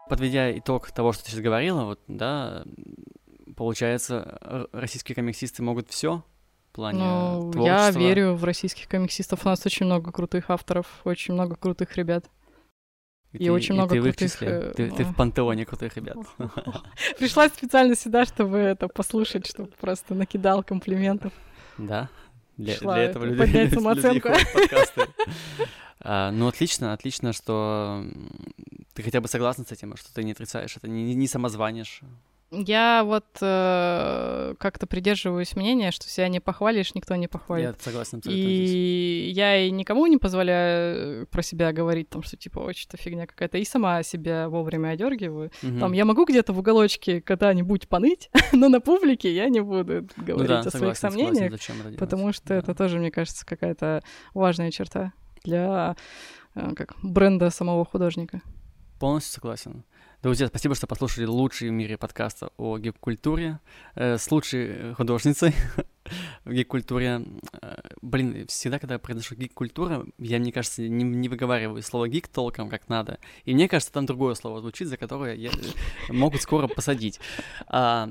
Подведя 0.09 0.57
итог 0.57 0.89
того, 0.91 1.11
что 1.11 1.25
ты 1.25 1.31
сейчас 1.31 1.41
говорила, 1.41 1.83
вот, 1.83 1.99
да, 2.07 2.63
получается, 3.59 4.67
российские 4.71 5.15
комиксисты 5.15 5.61
могут 5.61 5.89
все 5.89 6.23
в 6.71 6.75
плане 6.75 6.99
Ну, 6.99 7.47
я 7.65 7.75
творчества. 7.91 7.99
верю 7.99 8.33
в 8.35 8.43
российских 8.45 8.87
комиксистов. 8.87 9.45
У 9.45 9.49
нас 9.49 9.65
очень 9.65 9.85
много 9.85 10.11
крутых 10.11 10.49
авторов, 10.49 10.87
очень 11.03 11.33
много 11.33 11.55
крутых 11.55 11.95
ребят. 11.97 12.25
и 13.33 13.45
ты- 13.45 13.51
очень 13.51 13.75
много 13.75 13.95
ты 13.95 14.01
крутых, 14.01 14.41
э, 14.41 14.73
Ты, 14.75 14.89
ты 14.89 15.05
ну. 15.05 15.11
в 15.11 15.15
пантеоне 15.15 15.65
крутых 15.65 15.95
ребят. 15.97 16.17
Пришла 17.19 17.47
специально 17.49 17.95
сюда, 17.95 18.25
чтобы 18.25 18.57
это 18.57 18.87
послушать, 18.87 19.45
чтобы 19.45 19.69
просто 19.79 20.15
накидал 20.15 20.63
комплиментов. 20.63 21.31
Да. 21.77 22.09
Для, 22.57 22.75
Шла 22.75 22.95
для 22.95 23.03
этого 23.03 23.25
это, 23.25 23.33
людей, 23.33 23.45
поднять 23.45 23.73
самооценку. 23.73 24.29
подкасты. 24.53 25.01
А, 26.01 26.31
ну, 26.31 26.47
отлично, 26.47 26.93
отлично, 26.93 27.33
что 27.33 28.05
ты 28.93 29.03
хотя 29.03 29.19
бы 29.19 29.27
согласна 29.27 29.65
с 29.65 29.71
этим, 29.73 29.97
что 29.97 30.13
ты 30.13 30.23
не 30.23 30.31
отрицаешь, 30.31 30.77
это 30.77 30.87
не, 30.87 31.13
не 31.13 31.27
самозванишь. 31.27 32.01
Я 32.51 33.03
вот 33.05 33.25
э, 33.41 34.55
как-то 34.57 34.87
придерживаюсь 34.87 35.55
мнения, 35.55 35.91
что 35.91 36.09
себя 36.09 36.27
не 36.29 36.39
похвалишь, 36.39 36.95
никто 36.95 37.15
не 37.15 37.27
похвалит. 37.27 37.75
Я 37.77 37.83
согласен 37.83 38.17
абсолютно 38.17 38.41
И 38.41 38.65
здесь. 39.27 39.37
я 39.37 39.57
и 39.67 39.69
никому 39.69 40.07
не 40.07 40.17
позволяю 40.17 41.27
про 41.27 41.43
себя 41.43 41.71
говорить, 41.71 42.09
там, 42.09 42.23
что 42.23 42.37
типа, 42.37 42.57
очень 42.59 42.89
то 42.89 42.97
фигня 42.97 43.27
какая-то, 43.27 43.59
и 43.59 43.65
сама 43.65 44.01
себя 44.01 44.49
вовремя 44.49 44.89
одергиваю. 44.89 45.51
Мгм. 45.61 45.79
Там 45.79 45.91
я 45.93 46.05
могу 46.05 46.25
где-то 46.25 46.51
в 46.53 46.59
уголочке 46.59 47.21
когда-нибудь 47.21 47.87
поныть, 47.87 48.31
но 48.51 48.67
на 48.69 48.81
публике 48.81 49.31
я 49.31 49.47
не 49.49 49.59
буду 49.61 50.07
Ну 50.17 50.23
говорить 50.25 50.49
да, 50.49 50.59
о 50.61 50.71
своих 50.71 50.97
согласен, 50.97 51.01
согласен, 51.11 51.35
сомнениях, 51.35 51.83
делать. 51.83 51.97
потому 51.99 52.33
что 52.33 52.47
Да. 52.47 52.55
это 52.55 52.73
тоже, 52.73 52.97
мне 52.97 53.11
кажется, 53.11 53.45
какая-то 53.45 54.01
важная 54.33 54.71
черта 54.71 55.13
для 55.43 55.95
э, 56.55 56.73
как 56.75 56.95
бренда 57.03 57.51
самого 57.51 57.85
художника. 57.85 58.41
Полностью 58.99 59.35
согласен. 59.35 59.83
Друзья, 60.21 60.47
спасибо, 60.47 60.75
что 60.75 60.85
послушали 60.85 61.25
лучший 61.25 61.69
в 61.69 61.71
мире 61.71 61.97
подкаста 61.97 62.49
о 62.57 62.77
гик-культуре 62.77 63.59
э, 63.95 64.17
с 64.17 64.29
лучшей 64.29 64.65
э, 64.67 64.93
художницей 64.93 65.55
в 66.43 66.51
гик-культуре. 66.51 67.23
Э, 67.61 67.75
Блин, 68.01 68.45
всегда, 68.47 68.79
когда 68.79 68.95
я 68.95 68.99
произношу 68.99 69.35
гик-культура, 69.35 70.05
я, 70.17 70.39
мне 70.39 70.51
кажется, 70.51 70.81
не, 70.81 71.05
не 71.05 71.29
выговариваю 71.29 71.81
слово 71.83 72.09
гик 72.09 72.27
толком, 72.27 72.67
как 72.69 72.89
надо. 72.89 73.17
И 73.45 73.53
мне 73.53 73.69
кажется, 73.69 73.93
там 73.93 74.05
другое 74.05 74.35
слово 74.35 74.59
звучит, 74.59 74.89
за 74.89 74.97
которое 74.97 75.35
я- 75.35 75.51
э, 75.51 76.11
могут 76.11 76.41
скоро 76.41 76.67
посадить. 76.67 77.21
А, 77.67 78.09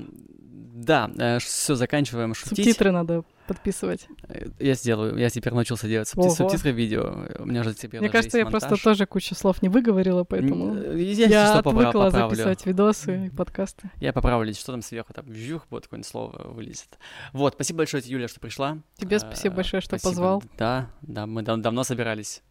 да, 0.59 1.39
все, 1.39 1.75
заканчиваем 1.75 2.33
шутить. 2.33 2.57
Субтитры 2.57 2.91
надо 2.91 3.23
подписывать. 3.47 4.07
Э, 4.27 4.47
Я 4.59 4.73
сделаю, 4.75 5.17
я 5.17 5.29
теперь 5.29 5.53
научился 5.53 5.87
делать 5.87 6.07
субти- 6.13 6.29
субтитры 6.29 6.71
видео. 6.71 7.25
У 7.39 7.45
меня 7.45 7.63
же 7.63 7.73
теперь 7.73 7.99
Мне 8.01 8.09
кажется, 8.09 8.37
я 8.37 8.41
есть 8.43 8.51
просто 8.51 8.69
монтаж. 8.69 8.83
тоже 8.83 9.05
кучу 9.05 9.33
слов 9.35 9.61
не 9.63 9.69
выговорила, 9.69 10.23
поэтому 10.23 10.75
э, 10.75 10.99
Я, 11.01 11.27
я 11.27 11.45
что, 11.47 11.59
отвыкла 11.59 11.91
поправлю. 12.05 12.11
записывать 12.35 12.65
видосы 12.65 13.25
и 13.27 13.29
подкасты. 13.29 13.89
Я 13.97 14.13
поправлю, 14.13 14.53
что 14.53 14.71
там 14.73 14.81
сверху, 14.81 15.13
там 15.13 15.25
вжух, 15.25 15.65
вот 15.69 15.83
какое-нибудь 15.85 16.07
слово 16.07 16.51
вылезет. 16.51 16.99
Вот, 17.33 17.53
спасибо 17.53 17.77
большое, 17.77 18.03
Юля, 18.05 18.27
что 18.27 18.39
пришла. 18.39 18.77
Тебе 18.97 19.17
спасибо 19.19 19.55
большое, 19.55 19.81
что 19.81 19.97
спасибо. 19.97 20.09
позвал. 20.11 20.43
Да, 20.57 20.91
да, 21.01 21.25
мы 21.25 21.41
дав- 21.41 21.59
давно 21.61 21.83
собирались. 21.83 22.43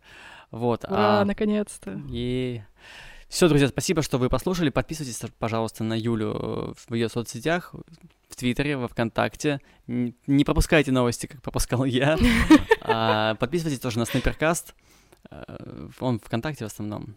Вот. 0.50 0.84
Ура, 0.84 1.20
а, 1.20 1.24
наконец-то. 1.24 2.00
Все, 3.28 3.46
друзья, 3.46 3.68
спасибо, 3.68 4.00
что 4.02 4.16
вы 4.18 4.30
послушали. 4.30 4.70
Подписывайтесь, 4.70 5.20
пожалуйста, 5.38 5.84
на 5.84 5.92
Юлю 5.98 6.32
э, 6.34 6.72
в 6.88 6.94
ее 6.94 7.10
соцсетях, 7.10 7.74
в 8.28 8.36
Твиттере, 8.36 8.78
во 8.78 8.88
Вконтакте. 8.88 9.60
Не 9.86 10.44
пропускайте 10.44 10.92
новости, 10.92 11.26
как 11.26 11.42
пропускал 11.42 11.84
я. 11.84 12.16
А, 12.90 13.34
Подписывайтесь 13.34 13.80
тоже 13.80 13.98
на 13.98 14.06
Снайперкаст. 14.06 14.74
Э, 15.30 15.88
Он 16.00 16.18
ВКонтакте 16.20 16.64
в 16.64 16.68
основном. 16.68 17.14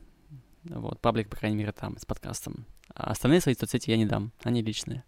Вот, 0.65 0.99
паблик, 0.99 1.29
по 1.29 1.37
крайней 1.37 1.55
мере, 1.55 1.71
там, 1.71 1.97
с 1.97 2.05
подкастом. 2.05 2.65
А 2.93 3.11
остальные 3.11 3.39
свои 3.39 3.55
соцсети 3.55 3.89
я 3.89 3.95
не 3.95 4.05
дам, 4.05 4.33
они 4.43 4.61
личные. 4.61 5.05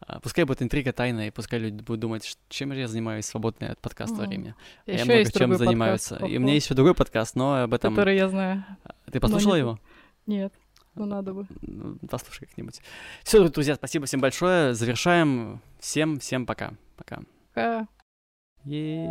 А, 0.00 0.20
Пускай 0.20 0.44
будет 0.44 0.62
интрига 0.62 0.92
тайная, 0.92 1.28
и 1.28 1.30
пускай 1.32 1.58
люди 1.58 1.82
будут 1.82 1.98
думать, 1.98 2.38
чем 2.48 2.72
же 2.72 2.78
я 2.78 2.86
занимаюсь 2.86 3.24
в 3.24 3.28
свободное 3.28 3.72
от 3.72 3.80
подкаста 3.80 4.14
Мгм. 4.18 4.26
время. 4.28 4.56
Я 4.86 5.04
много 5.04 5.32
чем 5.32 5.54
занимаюсь. 5.56 6.08
подкаст, 6.08 6.30
И 6.30 6.36
у 6.36 6.40
меня 6.40 6.54
есть 6.54 6.66
еще 6.66 6.76
другой 6.76 6.94
подкаст, 6.94 7.34
но 7.34 7.62
об 7.64 7.74
этом... 7.74 7.92
который 7.96 8.16
я 8.16 8.28
знаю. 8.28 8.64
Ты 9.10 9.18
послушала 9.18 9.56
его? 9.56 9.80
Нет, 10.28 10.52
ну 10.94 11.06
надо 11.06 11.32
бы. 11.32 11.46
Ну, 11.62 11.96
Послушай 12.10 12.46
как-нибудь. 12.46 12.82
Все, 13.24 13.48
друзья, 13.48 13.76
спасибо 13.76 14.04
всем 14.04 14.20
большое. 14.20 14.74
Завершаем. 14.74 15.62
Всем, 15.80 16.18
всем 16.20 16.44
пока. 16.44 16.74
Пока. 16.96 17.22
Пока. 17.54 17.88
Ей. 18.64 19.08